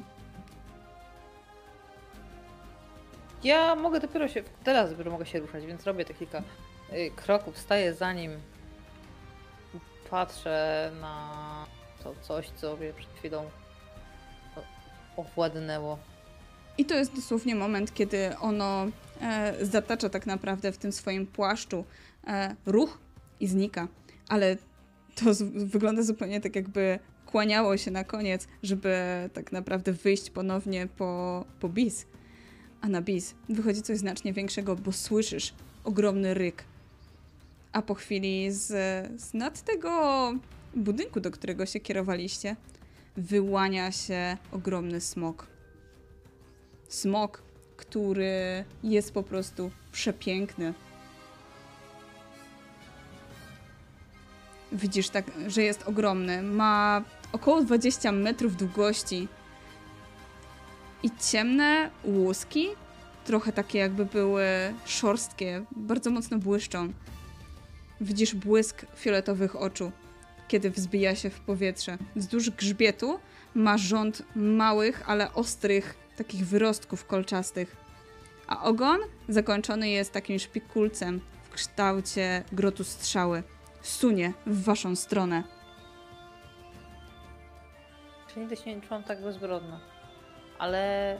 Ja 3.43 3.75
mogę 3.75 3.99
dopiero 3.99 4.27
się, 4.27 4.43
teraz 4.63 4.89
dopiero 4.89 5.11
mogę 5.11 5.25
się 5.25 5.39
ruszać, 5.39 5.65
więc 5.65 5.83
robię 5.83 6.05
te 6.05 6.13
kilka 6.13 6.43
y, 6.93 7.11
kroków, 7.15 7.57
staję 7.57 7.93
za 7.93 8.13
nim, 8.13 8.31
patrzę 10.09 10.91
na 11.01 11.65
to 12.03 12.13
coś, 12.21 12.49
co 12.49 12.77
mnie 12.77 12.93
przed 12.93 13.13
chwilą 13.13 13.49
owładnęło. 15.17 15.97
I 16.77 16.85
to 16.85 16.95
jest 16.95 17.15
dosłownie 17.15 17.55
moment, 17.55 17.93
kiedy 17.93 18.37
ono 18.37 18.87
e, 19.21 19.65
zatacza 19.65 20.09
tak 20.09 20.25
naprawdę 20.25 20.71
w 20.71 20.77
tym 20.77 20.91
swoim 20.91 21.27
płaszczu 21.27 21.85
e, 22.27 22.55
ruch 22.65 22.97
i 23.39 23.47
znika. 23.47 23.87
Ale 24.29 24.57
to 25.15 25.33
z, 25.33 25.43
wygląda 25.43 26.03
zupełnie 26.03 26.41
tak, 26.41 26.55
jakby 26.55 26.99
kłaniało 27.25 27.77
się 27.77 27.91
na 27.91 28.03
koniec, 28.03 28.47
żeby 28.63 28.95
tak 29.33 29.51
naprawdę 29.51 29.91
wyjść 29.91 30.29
ponownie 30.29 30.87
po, 30.87 31.45
po 31.59 31.69
bis. 31.69 32.05
A 32.83 32.89
na 32.89 33.01
bis 33.01 33.35
wychodzi 33.49 33.81
coś 33.81 33.97
znacznie 33.97 34.33
większego, 34.33 34.75
bo 34.75 34.91
słyszysz 34.91 35.53
ogromny 35.83 36.33
ryk. 36.33 36.63
A 37.71 37.81
po 37.81 37.93
chwili 37.93 38.51
z, 38.51 38.67
z 39.21 39.33
nad 39.33 39.61
tego 39.61 40.33
budynku, 40.75 41.19
do 41.19 41.31
którego 41.31 41.65
się 41.65 41.79
kierowaliście, 41.79 42.55
wyłania 43.17 43.91
się 43.91 44.37
ogromny 44.51 45.01
smok 45.01 45.53
smok, 46.93 47.41
który 47.77 48.65
jest 48.83 49.13
po 49.13 49.23
prostu 49.23 49.71
przepiękny. 49.91 50.73
Widzisz 54.71 55.09
tak, 55.09 55.25
że 55.47 55.63
jest 55.63 55.83
ogromny. 55.87 56.43
Ma 56.43 57.03
około 57.31 57.63
20 57.63 58.11
metrów 58.11 58.57
długości 58.57 59.27
i 61.03 61.11
ciemne 61.31 61.89
łuski, 62.03 62.67
trochę 63.25 63.51
takie 63.51 63.79
jakby 63.79 64.05
były 64.05 64.45
szorstkie, 64.85 65.65
bardzo 65.71 66.09
mocno 66.09 66.37
błyszczą. 66.37 66.93
Widzisz 68.01 68.35
błysk 68.35 68.85
fioletowych 68.95 69.55
oczu, 69.55 69.91
kiedy 70.47 70.69
wzbija 70.69 71.15
się 71.15 71.29
w 71.29 71.39
powietrze. 71.39 71.97
Wzdłuż 72.15 72.49
grzbietu 72.49 73.19
ma 73.55 73.77
rząd 73.77 74.23
małych, 74.35 75.09
ale 75.09 75.33
ostrych 75.33 75.95
takich 76.17 76.47
wyrostków 76.47 77.05
kolczastych. 77.05 77.75
A 78.47 78.63
ogon 78.63 78.99
zakończony 79.29 79.89
jest 79.89 80.11
takim 80.11 80.39
szpikulcem 80.39 81.21
w 81.43 81.49
kształcie 81.49 82.43
grotu 82.51 82.83
strzały. 82.83 83.43
Sunie 83.81 84.33
w 84.45 84.63
waszą 84.63 84.95
stronę. 84.95 85.43
Nigdy 88.37 88.55
się 88.55 88.75
nie 88.75 88.81
czułam 88.81 89.03
tak 89.03 89.23
bezbrodna. 89.23 89.92
Ale 90.63 91.17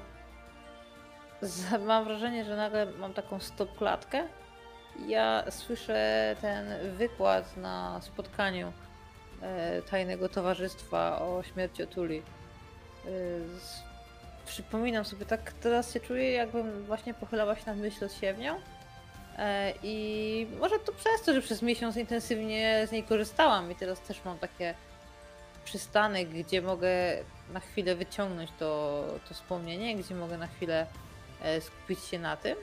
mam 1.88 2.04
wrażenie, 2.04 2.46
że 2.46 2.56
nagle 2.56 2.86
mam 2.86 3.14
taką 3.14 3.40
stopklatkę. 3.40 4.28
Ja 5.08 5.44
słyszę 5.52 6.36
ten 6.42 6.92
wykład 6.98 7.58
na 7.58 8.02
spotkaniu 8.02 8.74
e, 9.42 9.82
Tajnego 9.82 10.30
Towarzystwa 10.30 11.22
o 11.22 11.44
śmierci 11.44 11.84
Otuli. 11.84 12.18
E, 12.18 13.10
przypominam 14.46 15.06
sobie, 15.06 15.26
tak 15.26 15.54
teraz 15.54 15.94
się 15.94 16.00
czuję, 16.00 16.32
jakbym 16.32 16.84
właśnie 16.84 17.14
pochylała 17.14 17.56
się 17.56 17.66
nad 17.66 17.78
myśl 17.78 18.06
od 18.06 18.14
siewnią. 18.14 18.56
E, 19.38 19.74
I 19.84 20.48
może 20.60 20.80
to 20.80 20.92
przez 20.92 21.22
to, 21.26 21.34
że 21.34 21.42
przez 21.42 21.62
miesiąc 21.62 21.98
intensywnie 21.98 22.88
z 22.88 22.92
niej 22.92 23.04
korzystałam 23.04 23.72
i 23.72 23.76
teraz 23.76 24.00
też 24.00 24.26
mam 24.26 24.40
takie 24.40 24.74
przystanek, 25.66 26.30
gdzie 26.30 26.62
mogę 26.62 26.90
na 27.54 27.60
chwilę 27.60 27.96
wyciągnąć 27.96 28.50
to, 28.60 29.04
to 29.30 29.34
wspomnienie, 29.34 29.96
gdzie 29.96 30.16
mogę 30.16 30.38
na 30.38 30.48
chwilę 30.48 30.88
e, 31.42 31.62
skupić 31.62 32.00
się 32.00 32.20
na 32.20 32.38
tym. 32.38 32.58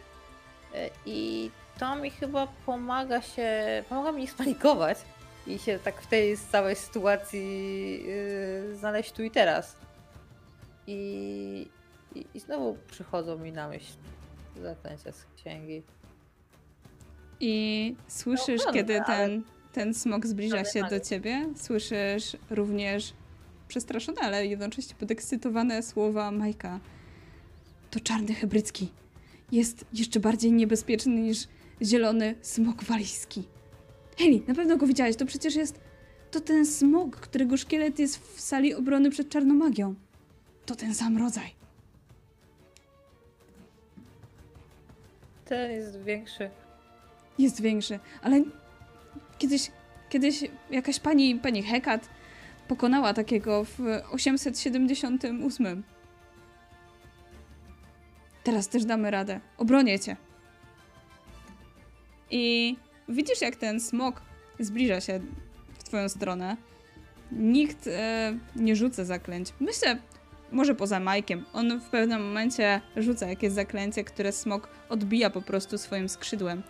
E, 0.75 0.91
I 1.07 1.51
to 1.79 1.97
mi 1.97 2.11
chyba 2.11 2.47
pomaga 2.67 3.23
się, 3.23 3.51
pomaga 3.89 4.13
mi 4.13 4.23
nie 4.23 4.29
spanikować 4.29 4.99
i 5.47 5.59
się 5.59 5.79
tak 5.79 6.03
w 6.03 6.07
tej 6.07 6.37
całej 6.39 6.77
sytuacji 6.77 8.05
yy, 8.07 8.77
znaleźć 8.77 9.13
tu 9.13 9.23
i 9.23 9.31
teraz. 9.31 9.77
I, 10.87 11.69
i, 12.15 12.27
I 12.35 12.41
znowu 12.41 12.77
przychodzą 12.91 13.39
mi 13.39 13.53
na 13.53 13.69
myśl 13.69 13.93
zaklęcia 14.63 15.13
z 15.13 15.27
księgi. 15.37 15.83
I 17.41 17.97
słyszysz, 18.09 18.63
No, 18.67 18.73
kiedy 18.73 19.03
ale- 19.03 19.05
ten, 19.17 19.43
ten 19.73 19.95
smok 19.95 20.27
zbliża 20.27 20.65
się 20.65 20.81
do 20.81 20.87
ale- 20.87 21.01
ciebie, 21.01 21.49
słyszysz 21.57 22.37
również 22.51 23.13
przestraszone, 23.71 24.21
ale 24.21 24.47
jednocześnie 24.47 24.95
podekscytowane 24.99 25.83
słowa 25.83 26.31
Majka. 26.31 26.81
To 27.91 28.01
czarny 28.01 28.35
hybrycki. 28.35 28.89
Jest 29.53 29.85
jeszcze 29.93 30.21
bardziej 30.21 30.53
niebezpieczny 30.53 31.13
niż 31.21 31.49
zielony 31.83 32.35
smok 32.43 32.85
walijski. 32.85 33.43
Heli, 34.19 34.43
na 34.49 34.55
pewno 34.55 34.77
go 34.77 34.87
widziałeś. 34.87 35.17
To 35.17 35.27
przecież 35.27 35.55
jest... 35.55 35.81
To 36.31 36.41
ten 36.41 36.67
smok, 36.67 37.17
którego 37.17 37.57
szkielet 37.57 37.99
jest 37.99 38.19
w 38.19 38.41
sali 38.41 38.75
obrony 38.75 39.11
przed 39.11 39.29
czarną 39.29 39.55
magią. 39.55 39.95
To 40.67 40.77
ten 40.77 40.95
sam 40.95 41.19
rodzaj. 41.19 41.51
Ten 45.45 45.71
jest 45.71 46.03
większy. 46.03 46.51
jest 47.39 47.61
większy, 47.61 47.99
ale 48.23 48.45
kiedyś, 49.39 49.71
kiedyś 50.09 50.45
jakaś 50.71 51.01
pani, 51.01 51.35
pani 51.35 51.63
Hekat 51.63 52.09
pokonała 52.71 53.15
takiego 53.15 53.65
w 53.65 53.81
878. 54.11 55.83
Teraz 58.45 58.69
też 58.69 58.85
damy 58.85 59.11
radę. 59.11 59.41
Obronię 59.59 59.99
cię. 59.99 60.17
I 62.31 62.77
widzisz, 63.09 63.41
jak 63.41 63.57
ten 63.57 63.81
smok 63.81 64.23
zbliża 64.61 65.01
się 65.01 65.21
w 65.79 65.85
twoją 65.85 66.09
stronę. 66.09 66.57
Nikt 67.33 67.87
e, 67.87 68.39
nie 68.57 68.77
rzuca 68.77 69.05
zaklęć. 69.05 69.49
Myślę, 69.61 69.99
może 70.53 70.75
poza 70.75 71.01
Majkiem. 71.01 71.45
On 71.53 71.81
w 71.81 71.91
pewnym 71.91 72.23
momencie 72.23 72.81
rzuca 72.97 73.29
jakieś 73.29 73.53
zaklęcie, 73.53 74.05
które 74.05 74.33
smok 74.33 74.69
odbija 74.89 75.31
po 75.31 75.43
prostu 75.43 75.79
swoim 75.79 76.09
skrzydłem. 76.09 76.63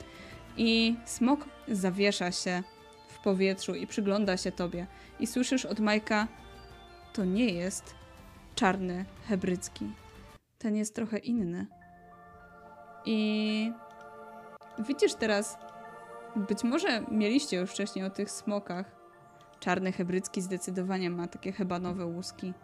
I 0.56 0.96
smok 1.04 1.44
zawiesza 1.68 2.32
się 2.32 2.62
powietrzu 3.24 3.74
i 3.74 3.86
przygląda 3.86 4.36
się 4.36 4.52
tobie. 4.52 4.86
I 5.20 5.26
słyszysz 5.26 5.64
od 5.64 5.80
Majka, 5.80 6.28
to 7.12 7.24
nie 7.24 7.46
jest 7.46 7.94
czarny 8.54 9.04
hebrycki. 9.28 9.90
Ten 10.58 10.76
jest 10.76 10.94
trochę 10.94 11.18
inny. 11.18 11.66
I 13.04 13.72
widzisz 14.78 15.14
teraz, 15.14 15.58
być 16.36 16.64
może 16.64 17.02
mieliście 17.10 17.56
już 17.56 17.70
wcześniej 17.70 18.04
o 18.04 18.10
tych 18.10 18.30
smokach. 18.30 18.96
Czarny 19.60 19.92
hebrycki 19.92 20.42
zdecydowanie 20.42 21.10
ma 21.10 21.28
takie 21.28 21.52
hebanowe 21.52 22.06
łuski. 22.06 22.54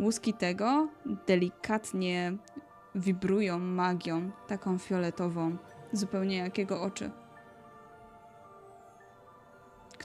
Łuski 0.00 0.34
tego 0.34 0.88
delikatnie 1.26 2.36
wibrują 2.94 3.58
magią, 3.58 4.30
taką 4.46 4.78
fioletową, 4.78 5.56
zupełnie 5.92 6.36
jak 6.36 6.58
jego 6.58 6.82
oczy, 6.82 7.10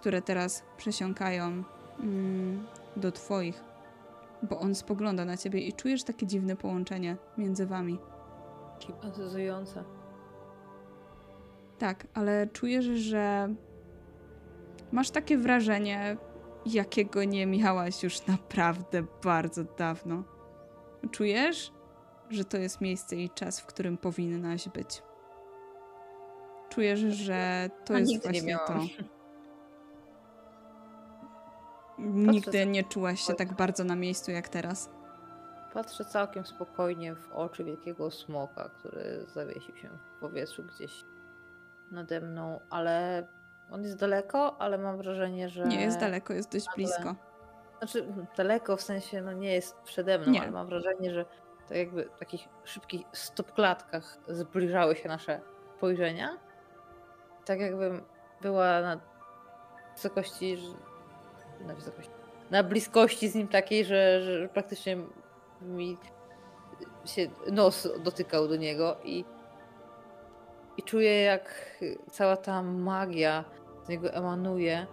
które 0.02 0.22
teraz 0.22 0.64
przesiąkają 0.78 1.64
mm, 2.00 2.68
do 2.96 3.12
twoich, 3.12 3.64
bo 4.44 4.60
on 4.60 4.76
spogląda 4.76 5.26
na 5.26 5.38
ciebie 5.38 5.60
i 5.60 5.74
czujesz 5.74 6.04
takie 6.04 6.28
dziwne 6.28 6.56
połączenie 6.56 7.18
między 7.38 7.66
wami. 7.66 8.00
Hipnotyzujące. 8.80 9.84
Tak, 11.80 12.08
ale 12.14 12.48
czujesz, 12.48 12.86
że 12.86 13.54
masz 14.92 15.12
takie 15.12 15.38
wrażenie, 15.38 16.18
jakiego 16.66 17.24
nie 17.24 17.48
miałaś 17.48 18.04
już 18.04 18.28
naprawdę 18.28 19.04
bardzo 19.24 19.64
dawno. 19.64 20.24
Czujesz, 21.12 21.72
że 22.30 22.46
to 22.46 22.58
jest 22.58 22.82
miejsce 22.82 23.16
i 23.16 23.30
czas, 23.30 23.60
w 23.60 23.66
którym 23.66 23.98
powinnaś 23.98 24.70
być. 24.70 25.04
Czujesz, 26.70 27.00
że 27.00 27.70
to 27.86 27.94
A 27.94 28.00
jest 28.00 28.24
właśnie 28.24 28.58
to. 28.68 28.74
Nigdy 32.02 32.66
nie 32.66 32.84
czułaś 32.84 33.22
się 33.22 33.34
tak 33.34 33.54
bardzo 33.54 33.84
na 33.84 33.96
miejscu 33.96 34.32
jak 34.32 34.50
teraz. 34.50 34.90
Patrzę 35.74 36.06
całkiem 36.06 36.46
spokojnie 36.46 37.16
w 37.16 37.32
oczy 37.32 37.64
wielkiego 37.64 38.12
smoka, 38.12 38.70
który 38.70 39.26
zawiesił 39.28 39.78
się 39.78 39.90
w 39.90 40.20
powietrzu 40.20 40.64
gdzieś 40.64 41.06
nade 41.92 42.22
mną, 42.22 42.60
ale 42.70 43.28
on 43.72 43.84
jest 43.84 43.98
daleko, 43.98 44.62
ale 44.62 44.78
mam 44.78 44.98
wrażenie, 44.98 45.50
że. 45.50 45.68
Nie 45.68 45.82
jest 45.82 46.00
daleko, 46.00 46.34
jest 46.34 46.52
dość 46.52 46.66
blisko. 46.76 47.16
Znaczy, 47.78 48.06
daleko 48.38 48.78
w 48.78 48.82
sensie, 48.82 49.22
no 49.22 49.34
nie 49.34 49.54
jest 49.54 49.76
przede 49.82 50.20
mną, 50.20 50.32
Nie. 50.32 50.42
ale 50.42 50.52
mam 50.52 50.68
wrażenie, 50.68 51.14
że 51.14 51.26
tak 51.68 51.78
jakby 51.78 52.10
w 52.16 52.20
takich 52.20 52.48
szybkich 52.64 53.02
stopklatkach 53.14 54.18
zbliżały 54.28 54.96
się 54.96 55.08
nasze 55.10 55.42
spojrzenia. 55.78 56.38
Tak 57.46 57.60
jakbym 57.60 58.02
była 58.42 58.82
na 58.82 59.00
wysokości, 59.96 60.58
na 61.68 61.76
wysokości, 61.76 62.12
na 62.52 62.64
bliskości 62.64 63.30
z 63.30 63.36
nim 63.36 63.48
takiej, 63.48 63.86
że, 63.86 64.22
że 64.22 64.50
praktycznie 64.50 64.98
mi 65.62 65.98
się 67.06 67.28
nos 67.52 67.88
dotykał 68.04 68.48
do 68.48 68.56
niego 68.56 68.98
i, 69.04 69.26
i 70.78 70.84
czuję 70.84 71.22
jak 71.22 71.76
cała 72.12 72.38
ta 72.38 72.64
magia 72.64 73.46
z 73.86 73.90
niego 73.90 74.14
emanuje 74.14 74.88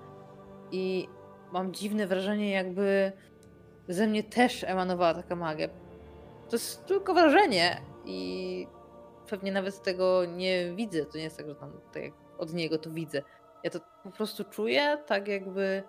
i 0.71 1.09
mam 1.53 1.73
dziwne 1.73 2.07
wrażenie, 2.07 2.51
jakby 2.51 3.13
ze 3.89 4.07
mnie 4.07 4.23
też 4.23 4.65
emanowała 4.65 5.15
taka 5.15 5.37
magia. 5.37 5.69
To 6.49 6.57
jest 6.57 6.87
tylko 6.87 7.15
wrażenie 7.15 7.81
i 8.05 8.67
pewnie 9.31 9.53
nawet 9.53 9.83
tego 9.83 10.25
nie 10.25 10.75
widzę. 10.75 11.07
To 11.07 11.19
nie 11.19 11.25
jest 11.25 11.37
tak, 11.37 11.49
że 11.49 11.55
tam 11.55 11.81
tak 11.93 12.03
jak 12.03 12.13
od 12.39 12.55
niego 12.55 12.79
to 12.79 12.91
widzę. 12.91 13.23
Ja 13.65 13.71
to 13.71 13.81
po 14.05 14.11
prostu 14.11 14.45
czuję 14.45 14.99
tak 15.07 15.29
jakby 15.29 15.83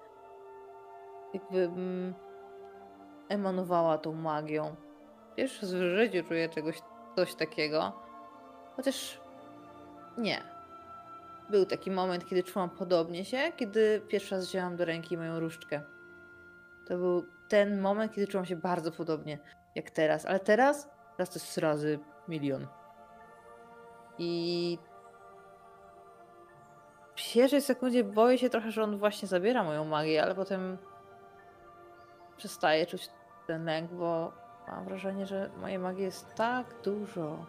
jakbym 1.33 2.13
emanowała 3.29 3.97
tą 3.97 4.13
magią. 4.13 4.75
Pierwszy 5.35 5.61
raz 5.61 5.73
w 5.73 5.77
życiu 5.77 6.27
czuję 6.27 6.49
czegoś, 6.49 6.81
coś 7.15 7.35
takiego. 7.35 7.93
Chociaż 8.75 9.21
nie. 10.17 10.41
Był 11.49 11.65
taki 11.65 11.91
moment, 11.91 12.25
kiedy 12.25 12.43
czułam 12.43 12.69
podobnie 12.69 13.25
się, 13.25 13.37
kiedy 13.57 14.01
pierwszy 14.07 14.35
raz 14.35 14.47
wzięłam 14.47 14.75
do 14.75 14.85
ręki 14.85 15.17
moją 15.17 15.39
różdżkę. 15.39 15.81
To 16.87 16.97
był 16.97 17.25
ten 17.47 17.81
moment, 17.81 18.13
kiedy 18.13 18.27
czułam 18.27 18.45
się 18.45 18.55
bardzo 18.55 18.91
podobnie 18.91 19.39
jak 19.75 19.89
teraz. 19.89 20.25
Ale 20.25 20.39
teraz, 20.39 20.89
teraz 21.17 21.29
to 21.29 21.39
jest 21.39 21.57
razy 21.57 21.99
milion. 22.27 22.67
I 24.17 24.77
pierwszej 27.15 27.61
sekundzie 27.61 28.03
boję 28.03 28.37
się 28.37 28.49
trochę, 28.49 28.71
że 28.71 28.83
on 28.83 28.97
właśnie 28.97 29.27
zabiera 29.27 29.63
moją 29.63 29.85
magię, 29.85 30.23
ale 30.23 30.35
potem 30.35 30.77
przestaję 32.39 32.85
czuć 32.85 33.09
ten 33.47 33.65
lęk, 33.65 33.91
bo 33.91 34.33
mam 34.67 34.85
wrażenie, 34.85 35.25
że 35.25 35.49
mojej 35.61 35.79
magii 35.79 36.03
jest 36.03 36.35
tak 36.35 36.65
dużo. 36.83 37.45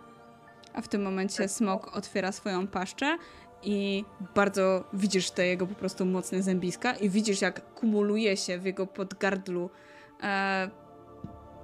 A 0.75 0.81
w 0.81 0.89
tym 0.89 1.03
momencie 1.03 1.49
smok 1.49 1.97
otwiera 1.97 2.33
swoją 2.33 2.67
paszczę 2.67 3.19
i 3.62 4.05
bardzo 4.35 4.85
widzisz 4.93 5.31
te 5.31 5.47
jego 5.47 5.67
po 5.67 5.75
prostu 5.75 6.07
mocne 6.07 6.43
zębiska 6.43 6.93
i 6.93 7.11
widzisz 7.11 7.41
jak 7.43 7.75
kumuluje 7.75 8.37
się 8.37 8.59
w 8.59 8.65
jego 8.65 8.87
podgardlu 8.87 9.71
e, 10.23 10.71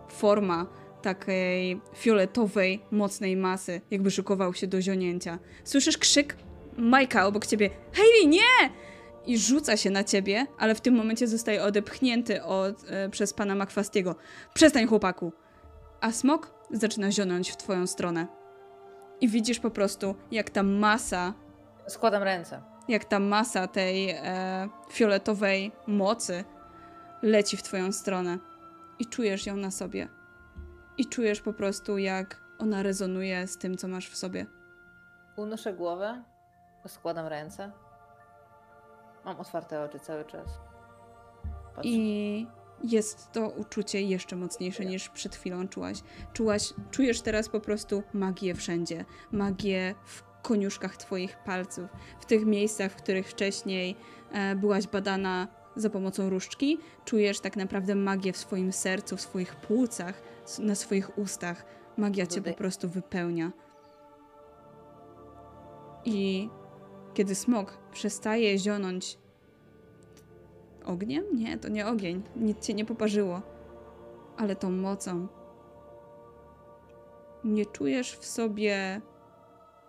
forma 0.09 0.67
takiej 1.03 1.81
fioletowej, 1.95 2.85
mocnej 2.91 3.37
masy, 3.37 3.81
jakby 3.91 4.11
szykował 4.11 4.55
się 4.55 4.67
do 4.67 4.83
zionięcia. 4.83 5.39
Słyszysz 5.65 5.99
krzyk 5.99 6.37
Majka 6.77 7.27
obok 7.27 7.47
ciebie. 7.47 7.71
Hayley, 7.93 8.29
nie! 8.29 8.71
I 9.27 9.39
rzuca 9.39 9.77
się 9.77 9.91
na 9.91 10.05
ciebie, 10.05 10.47
ale 10.59 10.75
w 10.75 10.81
tym 10.81 10.95
momencie 10.95 11.29
zostaje 11.29 11.63
odepchnięty 11.65 12.43
od, 12.43 12.85
e, 12.91 13.09
przez 13.09 13.33
pana 13.35 13.55
Makwastiego. 13.55 14.15
Przestań, 14.55 14.87
chłopaku! 14.87 15.33
A 16.01 16.13
smok 16.13 16.55
zaczyna 16.71 17.11
zionąć 17.11 17.51
w 17.51 17.57
twoją 17.57 17.87
stronę. 17.87 18.27
I 19.21 19.29
widzisz 19.29 19.61
po 19.61 19.71
prostu, 19.71 20.15
jak 20.31 20.51
ta 20.51 20.63
masa, 20.63 21.35
Składam 21.89 22.23
ręce. 22.23 22.63
jak 22.89 23.05
ta 23.05 23.19
masa 23.21 23.67
tej 23.67 24.11
e, 24.11 24.69
fioletowej 24.91 25.73
mocy 25.87 26.45
leci 27.23 27.57
w 27.57 27.63
twoją 27.63 27.93
stronę. 27.93 28.39
I 28.99 29.07
czujesz 29.07 29.47
ją 29.47 29.57
na 29.57 29.71
sobie. 29.71 30.09
I 30.99 31.07
czujesz 31.07 31.41
po 31.41 31.53
prostu, 31.53 31.99
jak 31.99 32.41
ona 32.59 32.83
rezonuje 32.83 33.47
z 33.47 33.59
tym, 33.59 33.77
co 33.77 33.89
masz 33.89 34.09
w 34.09 34.17
sobie. 34.17 34.47
Unoszę 35.37 35.73
głowę, 35.73 36.23
składam 36.87 37.27
ręce. 37.27 37.73
Mam 39.27 39.41
otwarte 39.41 39.83
oczy 39.83 40.01
cały 40.01 40.25
czas. 40.25 40.59
Patrzę. 41.75 41.89
I 41.89 42.47
jest 42.85 43.33
to 43.33 43.49
uczucie 43.49 44.03
jeszcze 44.03 44.37
mocniejsze 44.37 44.85
niż 44.85 45.09
przed 45.09 45.37
chwilą 45.37 45.69
czułaś. 45.69 45.99
czułaś. 46.33 46.75
Czujesz 46.91 47.21
teraz 47.21 47.49
po 47.49 47.61
prostu 47.61 48.03
magię 48.13 48.55
wszędzie. 48.55 49.05
Magię 49.33 49.95
w 50.05 50.23
koniuszkach 50.43 50.97
twoich 50.97 51.37
palców, 51.45 51.89
w 52.21 52.27
tych 52.27 52.47
miejscach, 52.47 52.93
w 52.93 52.97
których 52.97 53.29
wcześniej 53.29 53.97
e, 54.33 54.57
byłaś 54.57 54.87
badana 54.87 55.49
za 55.77 55.91
pomocą 55.91 56.31
różdżki. 56.31 56.79
Czujesz 57.05 57.41
tak 57.41 57.57
naprawdę 57.57 57.95
magię 57.95 58.33
w 58.33 58.37
swoim 58.37 58.73
sercu, 58.73 59.17
w 59.17 59.21
swoich 59.21 59.57
płucach, 59.57 60.23
na 60.59 60.75
swoich 60.75 61.19
ustach. 61.19 61.65
Magia 61.97 62.27
cię 62.27 62.43
po 62.43 62.53
prostu 62.53 62.89
wypełnia. 62.89 63.53
I 66.05 66.49
kiedy 67.17 67.35
smok 67.35 67.79
przestaje 67.93 68.59
zionąć 68.59 69.19
ogniem? 70.85 71.25
Nie, 71.35 71.59
to 71.59 71.69
nie 71.69 71.87
ogień. 71.87 72.23
Nic 72.37 72.67
cię 72.67 72.75
nie 72.75 72.85
poparzyło. 72.85 73.43
Ale 74.37 74.57
tą 74.57 74.71
mocą. 74.71 75.29
Nie 77.45 77.67
czujesz 77.67 78.17
w 78.17 78.25
sobie 78.25 79.01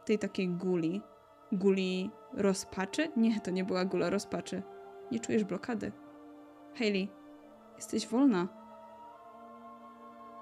tej 0.06 0.20
takiej 0.20 0.50
guli. 0.50 1.02
Guli 1.52 2.12
rozpaczy? 2.34 3.12
Nie, 3.18 3.42
to 3.42 3.52
nie 3.52 3.64
była 3.64 3.86
gula 3.86 4.10
rozpaczy. 4.10 4.64
Nie 5.12 5.20
czujesz 5.20 5.44
blokady. 5.44 5.92
Hayley, 6.76 7.10
jesteś 7.76 8.08
wolna. 8.08 8.48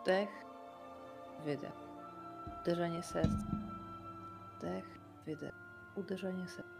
Wdech, 0.01 0.29
wydech. 1.45 1.75
Uderzenie 2.61 3.03
serca. 3.03 3.47
Wdech, 4.57 4.85
wydech. 5.25 5.53
Uderzenie 5.95 6.47
serca. 6.47 6.74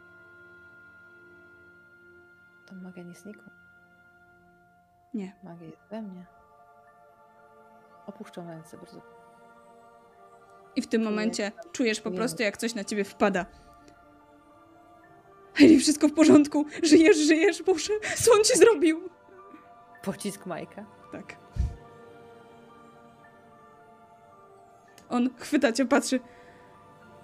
Ta 2.65 2.75
magia 2.75 3.03
nie 3.03 3.13
znikła. 3.15 3.49
Nie. 5.13 5.35
Magia 5.43 5.65
jest 5.67 5.87
we 5.89 6.01
mnie. 6.01 6.25
Opuszczam 8.07 8.47
ręce 8.49 8.77
bardzo. 8.77 9.01
I 10.75 10.81
w 10.81 10.87
tym 10.87 11.01
Czuję- 11.01 11.09
momencie 11.11 11.51
czujesz 11.71 12.01
po 12.01 12.09
czuję- 12.09 12.17
prostu, 12.19 12.43
jak 12.43 12.57
coś 12.57 12.75
na 12.75 12.83
ciebie 12.83 13.03
wpada. 13.03 13.45
Hayley, 15.53 15.79
wszystko 15.79 16.07
w 16.07 16.13
porządku. 16.13 16.65
Żyjesz, 16.83 17.17
żyjesz, 17.17 17.63
Boże. 17.63 17.93
Co 18.17 18.31
on 18.33 18.43
ci 18.43 18.57
zrobił? 18.57 19.09
Pocisk 20.03 20.45
Majka. 20.45 20.85
Tak. 21.11 21.35
On 25.09 25.29
chwyta 25.37 25.71
cię, 25.73 25.85
patrzy. 25.85 26.19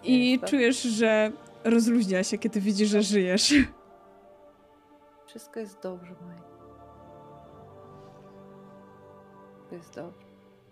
I 0.03 0.39
tak? 0.39 0.49
czujesz, 0.49 0.81
że 0.81 1.31
rozluźnia 1.63 2.23
się, 2.23 2.37
kiedy 2.37 2.61
widzi, 2.61 2.85
że 2.85 3.01
żyjesz. 3.01 3.53
Wszystko 5.31 5.59
jest 5.59 5.81
dobrze. 5.81 6.15
Wszystko 9.49 9.75
jest 9.75 9.95
dobrze. 9.95 10.25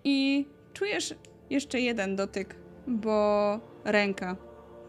I 0.04 0.48
czujesz 0.74 1.16
jeszcze 1.50 1.80
jeden 1.80 2.16
dotyk, 2.16 2.56
bo 2.88 3.60
ręka 3.86 4.36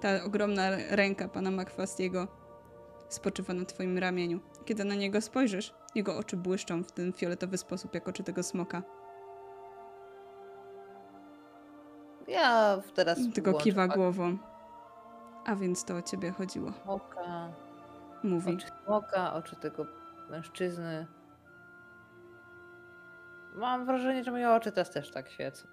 ta 0.00 0.24
ogromna 0.24 0.62
ręka 0.90 1.28
pana 1.28 1.50
Makwastiego 1.50 2.28
spoczywa 3.08 3.54
na 3.54 3.64
twoim 3.64 3.98
ramieniu. 3.98 4.40
Kiedy 4.64 4.84
na 4.84 4.94
niego 4.94 5.20
spojrzysz, 5.20 5.74
jego 5.94 6.16
oczy 6.16 6.36
błyszczą 6.36 6.84
w 6.84 6.92
ten 6.92 7.12
fioletowy 7.12 7.58
sposób, 7.58 7.94
jak 7.94 8.08
oczy 8.08 8.22
tego 8.22 8.42
smoka. 8.42 8.82
Ja 12.28 12.78
teraz 12.94 13.18
Tylko 13.34 13.54
kiwa 13.54 13.86
fakt 13.86 13.96
głową. 13.96 14.38
A 15.44 15.56
więc 15.56 15.84
to 15.84 15.96
o 15.96 16.02
ciebie 16.02 16.30
chodziło. 16.30 16.72
Smoka, 16.82 17.52
Mówi. 18.22 18.54
oczy 18.56 18.66
smoka, 18.84 19.34
oczy 19.34 19.56
tego 19.56 19.86
mężczyzny. 20.30 21.06
Mam 23.54 23.86
wrażenie, 23.86 24.24
że 24.24 24.30
moje 24.30 24.50
oczy 24.50 24.72
teraz 24.72 24.90
też 24.90 25.10
tak 25.10 25.30
świecą. 25.30 25.66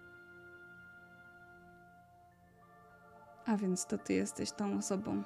A 3.46 3.58
więc 3.58 3.86
to 3.86 3.98
ty 3.98 4.14
jesteś 4.14 4.52
tą 4.52 4.78
osobą. 4.78 5.24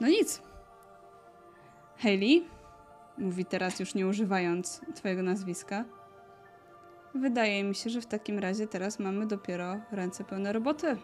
No 0.00 0.08
nic. 0.08 0.42
Hayley, 1.98 2.48
mówi 3.18 3.44
teraz 3.44 3.80
już 3.80 3.94
nie 3.94 4.06
używając 4.06 4.80
twojego 4.94 5.22
nazwiska. 5.22 5.84
Wydaje 7.14 7.64
mi 7.64 7.74
się, 7.74 7.90
że 7.90 8.00
w 8.00 8.06
takim 8.06 8.38
razie 8.38 8.66
teraz 8.66 8.98
mamy 8.98 9.26
dopiero 9.26 9.76
ręce 9.90 10.24
pełne 10.24 10.52
roboty. 10.52 10.96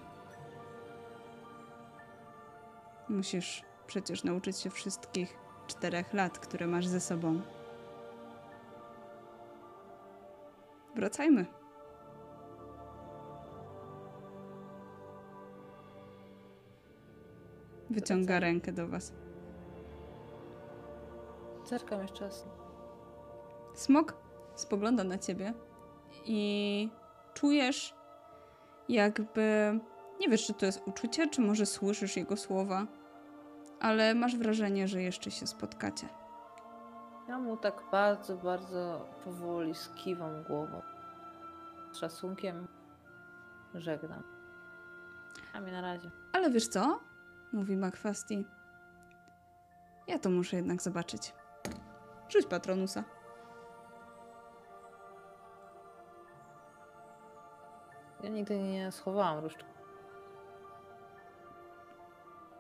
Musisz 3.09 3.63
przecież 3.91 4.25
nauczyć 4.25 4.59
się 4.59 4.71
wszystkich 4.71 5.37
czterech 5.67 6.15
lat, 6.15 6.39
które 6.39 6.67
masz 6.67 6.87
ze 6.87 7.01
sobą. 7.01 7.41
Wracajmy. 10.97 11.47
Wyciąga 17.91 18.41
rękę 18.41 18.73
do 18.73 18.89
was. 18.89 19.13
Zerkam 21.65 22.03
jeszcze 22.03 22.25
raz. 22.25 22.47
Smok 23.75 24.17
spogląda 24.55 25.05
na 25.05 25.19
ciebie 25.19 25.55
i 26.25 26.91
czujesz 27.35 27.95
jakby. 28.89 29.79
Nie 30.21 30.29
wiesz, 30.29 30.47
czy 30.47 30.55
to 30.55 30.67
jest 30.67 30.83
uczucie, 30.87 31.29
czy 31.29 31.41
może 31.41 31.67
słyszysz 31.67 32.17
jego 32.17 32.37
słowa, 32.37 32.87
ale 33.81 34.15
masz 34.15 34.37
wrażenie, 34.37 34.89
że 34.89 35.03
jeszcze 35.03 35.31
się 35.31 35.47
spotkacie. 35.47 36.09
Ja 37.29 37.39
mu 37.39 37.57
tak 37.57 37.83
bardzo, 37.93 38.37
bardzo 38.37 39.07
powoli 39.25 39.75
skiwam 39.75 40.43
głową. 40.43 40.83
Z 41.93 41.97
szacunkiem 41.97 42.69
żegnam. 43.75 44.23
A 45.53 45.61
mi 45.61 45.73
na 45.73 45.81
razie. 45.81 46.11
Ale 46.33 46.51
wiesz 46.51 46.69
co? 46.69 47.01
Mówi 47.53 47.77
Makwasti. 47.77 48.47
Ja 50.07 50.19
to 50.19 50.31
muszę 50.31 50.57
jednak 50.57 50.83
zobaczyć. 50.83 51.35
Rzuć 52.29 52.47
patronusa. 52.47 53.05
Ja 58.23 58.29
nigdy 58.29 58.59
nie 58.59 58.93
schowałam 58.93 59.39
różdżki. 59.39 59.65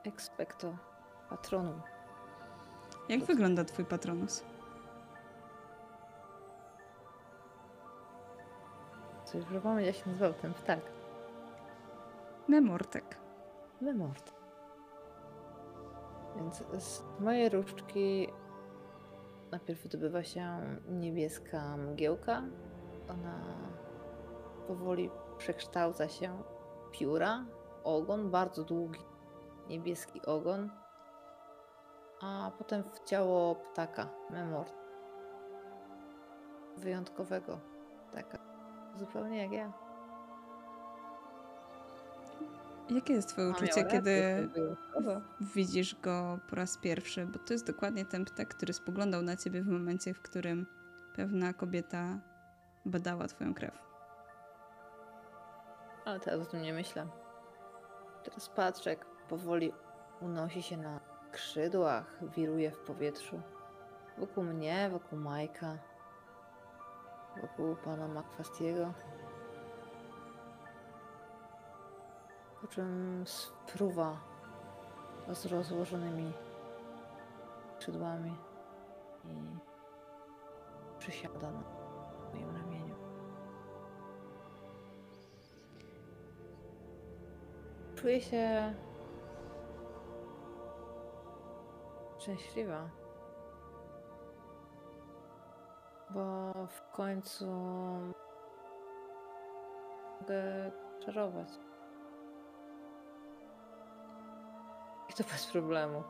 Expecto 0.04 0.89
patronum. 1.30 1.80
Jak 3.08 3.24
wygląda 3.24 3.64
twój 3.64 3.84
patronus? 3.84 4.44
Coś 9.24 9.44
przypomnieć, 9.44 9.86
jak 9.86 9.96
się 9.96 10.10
nazywał 10.10 10.32
ten 10.32 10.54
ptak. 10.54 10.80
Memortek. 12.48 13.16
Lemort. 13.80 14.32
Więc 16.36 16.64
z 16.78 17.02
mojej 17.20 17.48
różdżki 17.48 18.28
najpierw 19.50 19.82
wydobywa 19.82 20.22
się 20.22 20.60
niebieska 20.88 21.76
mgiełka. 21.76 22.42
Ona 23.08 23.40
powoli 24.68 25.10
przekształca 25.38 26.08
się 26.08 26.42
w 26.86 26.90
pióra, 26.90 27.44
ogon, 27.84 28.30
bardzo 28.30 28.64
długi 28.64 29.00
niebieski 29.68 30.22
ogon, 30.22 30.70
a 32.20 32.50
potem 32.58 32.82
w 32.82 33.04
ciało 33.04 33.54
ptaka, 33.54 34.08
memort. 34.30 34.74
Wyjątkowego 36.76 37.60
ptaka. 38.10 38.38
Zupełnie 38.96 39.42
jak 39.42 39.52
ja. 39.52 39.72
Jakie 42.90 43.12
jest 43.12 43.28
twoje 43.28 43.50
uczucie, 43.50 43.84
kiedy 43.84 44.48
widzisz 45.40 46.00
go 46.00 46.38
po 46.48 46.56
raz 46.56 46.78
pierwszy? 46.78 47.26
Bo 47.26 47.38
to 47.38 47.52
jest 47.52 47.66
dokładnie 47.66 48.04
ten 48.04 48.24
ptak, 48.24 48.48
który 48.48 48.72
spoglądał 48.72 49.22
na 49.22 49.36
ciebie 49.36 49.62
w 49.62 49.68
momencie, 49.68 50.14
w 50.14 50.22
którym 50.22 50.66
pewna 51.16 51.52
kobieta 51.52 52.18
badała 52.84 53.26
twoją 53.26 53.54
krew. 53.54 53.78
Ale 56.04 56.20
teraz 56.20 56.40
o 56.40 56.50
tym 56.50 56.62
nie 56.62 56.72
myślę. 56.72 57.06
Teraz 58.24 58.48
patrzę, 58.48 58.90
jak 58.90 59.06
powoli 59.28 59.72
unosi 60.20 60.62
się 60.62 60.76
na 60.76 61.09
skrzydłach, 61.30 62.18
wiruje 62.22 62.70
w 62.70 62.78
powietrzu. 62.78 63.40
Wokół 64.18 64.44
mnie, 64.44 64.90
wokół 64.92 65.18
Majka, 65.18 65.78
wokół 67.40 67.76
pana 67.76 68.08
Makwastiego. 68.08 68.92
Po 72.60 72.66
czym 72.66 73.22
spruwa 73.26 74.20
z 75.32 75.46
rozłożonymi 75.46 76.32
skrzydłami 77.76 78.36
i 79.24 79.58
przysiada 80.98 81.50
na 81.50 81.62
moim 82.32 82.56
ramieniu. 82.56 82.94
Czuję 87.96 88.20
się 88.20 88.74
szczęśliwa, 92.20 92.88
bo 96.10 96.52
w 96.66 96.96
końcu 96.96 97.46
mogę 100.20 100.70
czarować. 101.04 101.48
I 105.10 105.12
to 105.12 105.24
bez 105.24 105.46
problemu. 105.46 106.02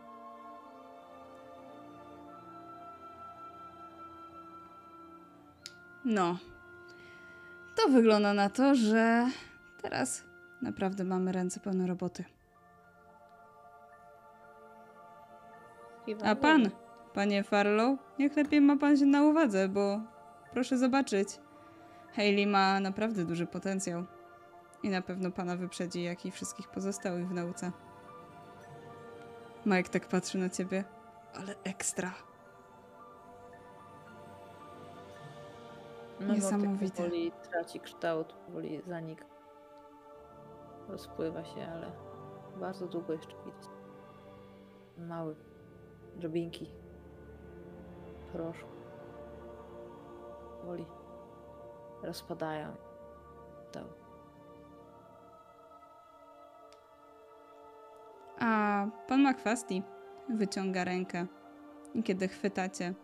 No. 6.05 6.39
To 7.77 7.89
wygląda 7.89 8.35
na 8.35 8.51
to, 8.51 8.75
że 8.75 9.27
teraz 9.83 10.25
naprawdę 10.63 11.05
mamy 11.05 11.33
ręce 11.33 11.61
pełne 11.61 11.87
roboty. 11.87 12.25
A 16.25 16.35
pan, 16.35 16.71
panie 17.15 17.43
Farlow, 17.45 17.99
niech 18.19 18.37
lepiej 18.37 18.61
ma 18.61 18.77
pan 18.77 18.97
się 18.97 19.07
na 19.07 19.23
uwadze, 19.23 19.69
bo 19.69 20.01
proszę 20.53 20.79
zobaczyć. 20.79 21.29
Hayley 22.13 22.47
ma 22.47 22.81
naprawdę 22.81 23.25
duży 23.25 23.47
potencjał. 23.47 24.05
I 24.83 24.89
na 24.89 25.03
pewno 25.03 25.31
pana 25.31 25.57
wyprzedzi, 25.57 26.03
jak 26.03 26.27
i 26.27 26.31
wszystkich 26.31 26.69
pozostałych 26.69 27.29
w 27.29 27.35
nauce. 27.35 27.73
Mike 29.67 29.89
tak 29.89 30.09
patrzy 30.09 30.39
na 30.39 30.49
ciebie. 30.49 30.85
Ale 31.35 31.55
ekstra. 31.65 32.13
Memortek 36.21 36.43
Niesamowite. 36.43 36.97
Powoli 36.97 37.33
traci 37.51 37.81
kształt, 37.81 38.33
powoli 38.33 38.81
zanika. 38.87 39.25
Rozpływa 40.89 41.45
się, 41.45 41.67
ale 41.75 41.93
bardzo 42.57 42.87
długo 42.87 43.13
jeszcze 43.13 43.35
widać. 43.45 43.69
Małe 44.99 45.35
drobinki 46.21 46.71
proszku. 48.33 48.71
Powoli 50.61 50.87
rozpadają. 52.03 52.77
To 53.73 53.81
A 58.39 58.87
pan 59.09 59.23
Makwasti 59.23 59.83
wyciąga 60.29 60.85
rękę 60.85 61.27
i 61.95 62.03
kiedy 62.03 62.29
chwytacie, 62.29 62.95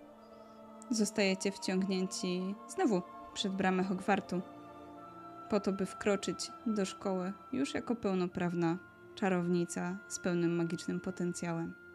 zostajecie 0.91 1.53
wciągnięci 1.53 2.55
znowu 2.69 3.03
przed 3.35 3.53
bramę 3.53 3.85
Hogwartu, 3.85 4.41
po 5.51 5.61
to, 5.61 5.73
by 5.73 5.87
wkroczyć 5.87 6.51
do 6.67 6.85
szkoły 6.85 7.33
już 7.53 7.75
jako 7.75 7.95
pełnoprawna 7.95 8.79
czarownica 9.15 9.97
z 10.09 10.19
pełnym 10.19 10.57
magicznym 10.57 11.01
potencjałem. 11.01 11.86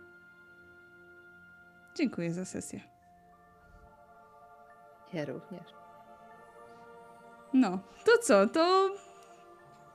Dziękuję 1.95 2.31
za 2.33 2.45
sesję. 2.45 2.79
ja 5.13 5.25
również. 5.25 5.61
No, 7.53 7.79
to 8.05 8.11
co? 8.17 8.47
To 8.47 8.89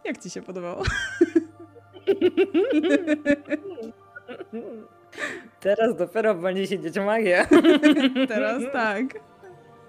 jak 0.05 0.19
ci 0.19 0.31
się 0.31 0.43
podobało? 0.43 0.83
Teraz 5.61 5.97
dopiero 5.97 6.35
będzie 6.35 6.67
się 6.67 6.79
dzieć 6.79 6.99
magia. 6.99 7.47
Teraz 8.29 8.63
tak. 8.73 9.05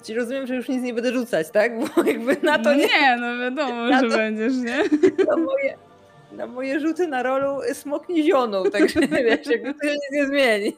Czyli 0.04 0.20
rozumiem, 0.20 0.48
że 0.48 0.56
już 0.56 0.70
nic 0.70 0.84
nie 0.84 0.94
będę 0.94 1.12
rzucać, 1.14 1.50
tak? 1.52 1.72
Bo 1.80 2.04
jakby 2.04 2.38
na 2.44 2.60
to 2.60 2.74
nie, 2.74 2.86
Nie, 2.88 3.18
no 3.22 3.38
wiadomo, 3.38 3.86
Na 3.88 4.02
że 4.02 4.10
to- 4.10 4.18
będziesz, 4.18 4.54
nie? 4.56 4.78
na 5.26 5.38
moje, 5.38 5.78
na 6.32 6.48
moje 6.48 6.80
rzuty 6.80 7.08
na 7.08 7.24
rolu 7.24 7.62
smok 7.74 8.10
nie 8.10 8.24
zionął, 8.24 8.70
także 8.72 9.00
wiesz, 9.26 9.48
jakby 9.48 9.74
to 9.74 9.84
się 9.88 9.92
nic 9.94 10.12
nie 10.12 10.26
zmieni. 10.26 10.78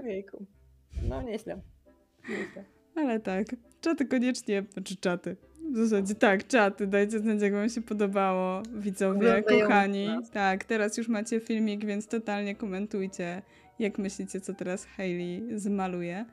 Ojejku. 0.00 0.46
No 1.08 1.22
nieźle. 1.22 1.60
nieźle. 2.28 2.64
Ale 2.94 3.20
tak, 3.20 3.46
czaty 3.80 4.06
koniecznie, 4.06 4.64
znaczy 4.72 4.96
czaty. 4.96 5.36
W 5.72 5.76
zasadzie 5.76 6.14
tak, 6.14 6.46
czaty, 6.46 6.86
dajcie 6.86 7.18
znać 7.18 7.42
jak 7.42 7.52
wam 7.52 7.68
się 7.68 7.82
podobało, 7.82 8.62
widzowie, 8.74 9.42
kochani. 9.42 10.08
Tak, 10.32 10.64
teraz 10.64 10.96
już 10.96 11.08
macie 11.08 11.40
filmik, 11.40 11.84
więc 11.84 12.06
totalnie 12.06 12.54
komentujcie, 12.54 13.42
jak 13.78 13.98
myślicie, 13.98 14.40
co 14.40 14.54
teraz 14.54 14.84
Hailey 14.84 15.58
zmaluje. 15.58 16.24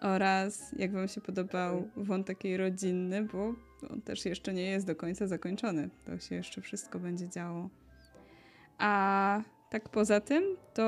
Oraz 0.00 0.74
jak 0.78 0.92
wam 0.92 1.08
się 1.08 1.20
podobał 1.20 1.88
wątek 1.96 2.44
jej 2.44 2.56
rodzinny, 2.56 3.22
bo 3.22 3.54
on 3.90 4.02
też 4.02 4.24
jeszcze 4.24 4.54
nie 4.54 4.70
jest 4.70 4.86
do 4.86 4.96
końca 4.96 5.26
zakończony. 5.26 5.90
To 6.04 6.18
się 6.18 6.34
jeszcze 6.34 6.60
wszystko 6.60 6.98
będzie 6.98 7.28
działo. 7.28 7.70
A 8.78 9.42
tak 9.72 9.88
poza 9.88 10.20
tym, 10.20 10.56
to 10.74 10.82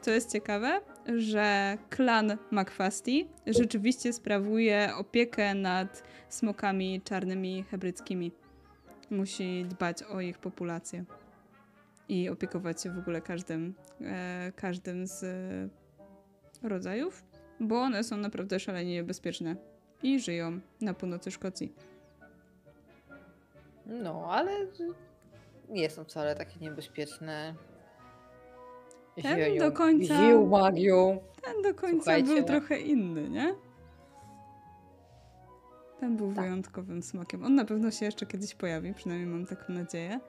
co 0.00 0.10
jest 0.10 0.32
ciekawe, 0.32 0.80
że 1.16 1.78
klan 1.90 2.36
McFasty 2.50 3.12
rzeczywiście 3.46 4.12
sprawuje 4.12 4.90
opiekę 4.98 5.54
nad 5.54 6.02
smokami 6.28 7.00
czarnymi 7.04 7.64
hebryckimi. 7.70 8.32
Musi 9.10 9.64
dbać 9.68 10.02
o 10.02 10.20
ich 10.20 10.38
populację 10.38 11.04
i 12.08 12.28
opiekować 12.28 12.82
się 12.82 12.90
w 12.90 12.98
ogóle 12.98 13.20
każdym, 13.20 13.74
e, 14.00 14.52
każdym 14.56 15.06
z 15.06 15.24
rodzajów, 16.62 17.24
bo 17.60 17.80
one 17.80 18.04
są 18.04 18.16
naprawdę 18.16 18.60
szalenie 18.60 18.92
niebezpieczne 18.92 19.56
i 20.02 20.20
żyją 20.20 20.60
na 20.80 20.94
północy 20.94 21.30
Szkocji. 21.30 21.74
No, 23.86 24.26
ale 24.30 24.66
nie 25.68 25.90
są 25.90 26.04
wcale 26.04 26.34
takie 26.34 26.60
niebezpieczne. 26.60 27.54
Ten 29.22 29.58
do 29.58 29.72
końca- 29.72 30.16
Ził 30.16 30.46
magią. 30.46 31.18
Ten 31.42 31.62
do 31.62 31.74
końca 31.74 31.96
Słuchajcie. 32.04 32.28
był 32.34 32.44
trochę 32.44 32.78
inny, 32.80 33.30
nie? 33.30 33.54
Ten 36.00 36.16
był 36.16 36.34
Tak. 36.34 36.44
wyjątkowym 36.44 37.02
smokiem. 37.02 37.44
On 37.44 37.54
na 37.54 37.64
pewno 37.64 37.90
się 37.90 38.04
jeszcze 38.06 38.26
kiedyś 38.26 38.54
pojawi, 38.54 38.94
przynajmniej 38.94 39.28
mam 39.28 39.46
taką 39.46 39.72
nadzieję. 39.72 40.20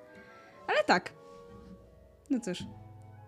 Ale 0.67 0.83
tak. 0.85 1.13
No 2.29 2.39
cóż, 2.39 2.63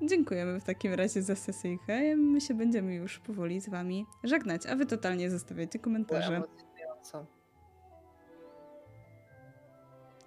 dziękujemy 0.02 0.60
w 0.60 0.64
takim 0.64 0.94
razie 0.94 1.22
za 1.22 1.36
sesyjkę. 1.36 2.16
My 2.16 2.42
się 2.42 2.54
będziemy 2.54 2.96
już 2.96 3.20
powoli 3.20 3.62
z 3.62 3.70
wami 3.70 4.06
żegnać, 4.24 4.66
a 4.66 4.76
wy 4.76 4.86
totalnie 4.86 5.30
zostawiajcie 5.32 5.80
Było 5.80 5.84
komentarze. 5.84 6.42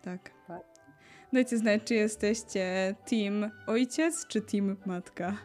Tak. 0.03 0.31
Tak. 0.49 0.65
Dajcie 1.33 1.57
znać, 1.57 1.83
czy 1.85 1.95
jesteście 1.95 2.95
team 3.11 3.51
ojciec, 3.67 4.27
czy 4.27 4.41
team 4.41 4.77
matka. 4.87 5.37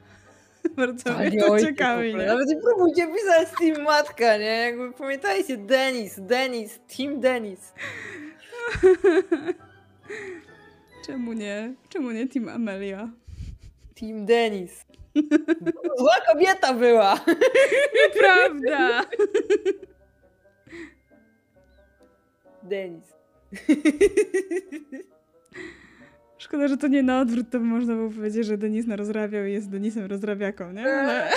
Bardzo 0.78 1.14
mnie 1.14 1.20
Ale 1.20 1.32
to 1.32 1.52
ojciec 1.52 1.70
ciekawi, 1.70 2.16
nie? 2.16 2.26
Nawet 2.26 2.48
nie 2.50 2.62
próbujcie 2.62 3.08
pisać 3.08 3.48
Team 3.60 3.84
Matka, 3.84 4.38
nie? 4.38 4.46
Jakby 4.46 4.92
pamiętajcie, 4.92 5.58
Denis, 5.58 6.20
Denis, 6.20 6.80
Team 6.98 7.20
Denis. 7.20 7.74
Czemu 11.06 11.34
nie? 11.34 11.74
Czemu 11.90 12.12
nie 12.12 12.28
team 12.28 12.50
Amelia? 12.50 13.10
Team 14.00 14.26
Denis. 14.26 14.86
Zła 15.98 16.16
kobieta 16.32 16.74
była. 16.74 17.20
Prawda! 18.20 19.06
Denis. 22.64 23.14
Szkoda, 26.42 26.68
że 26.68 26.78
to 26.78 26.88
nie 26.88 27.04
na 27.04 27.20
odwrót, 27.22 27.50
to 27.50 27.60
by 27.60 27.66
można 27.66 27.96
było 27.96 28.10
powiedzieć, 28.10 28.46
że 28.46 28.58
Denis 28.58 28.88
narozrabiał 28.88 29.46
i 29.46 29.52
jest 29.52 29.70
Denisem 29.70 30.06
rozrabiaką, 30.06 30.74
nie? 30.74 30.94
Ale 30.94 31.30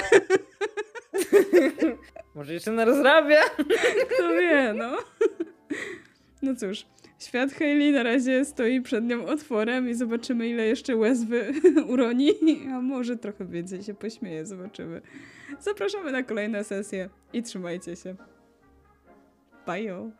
Może 2.34 2.54
jeszcze 2.54 2.72
narozrabia? 2.72 3.40
kto 4.08 4.28
wie, 4.40 4.74
no. 4.76 4.98
No 6.42 6.56
cóż, 6.56 6.86
świat 7.18 7.52
Hailey 7.52 7.92
na 7.92 8.02
razie 8.02 8.44
stoi 8.44 8.80
przed 8.80 9.04
nią 9.04 9.26
otworem 9.26 9.88
i 9.88 9.94
zobaczymy, 9.94 10.48
ile 10.48 10.66
jeszcze 10.66 10.96
łez 10.96 11.24
wy 11.24 11.52
uroni, 11.92 12.30
a 12.72 12.80
może 12.80 13.16
trochę 13.16 13.46
więcej 13.46 13.82
się 13.82 13.94
pośmieje, 13.94 14.46
zobaczymy. 14.46 15.00
Zapraszamy 15.60 16.12
na 16.12 16.22
kolejne 16.22 16.64
sesje 16.64 17.08
i 17.32 17.42
trzymajcie 17.42 17.96
się. 17.96 18.14
Bye! 19.66 20.10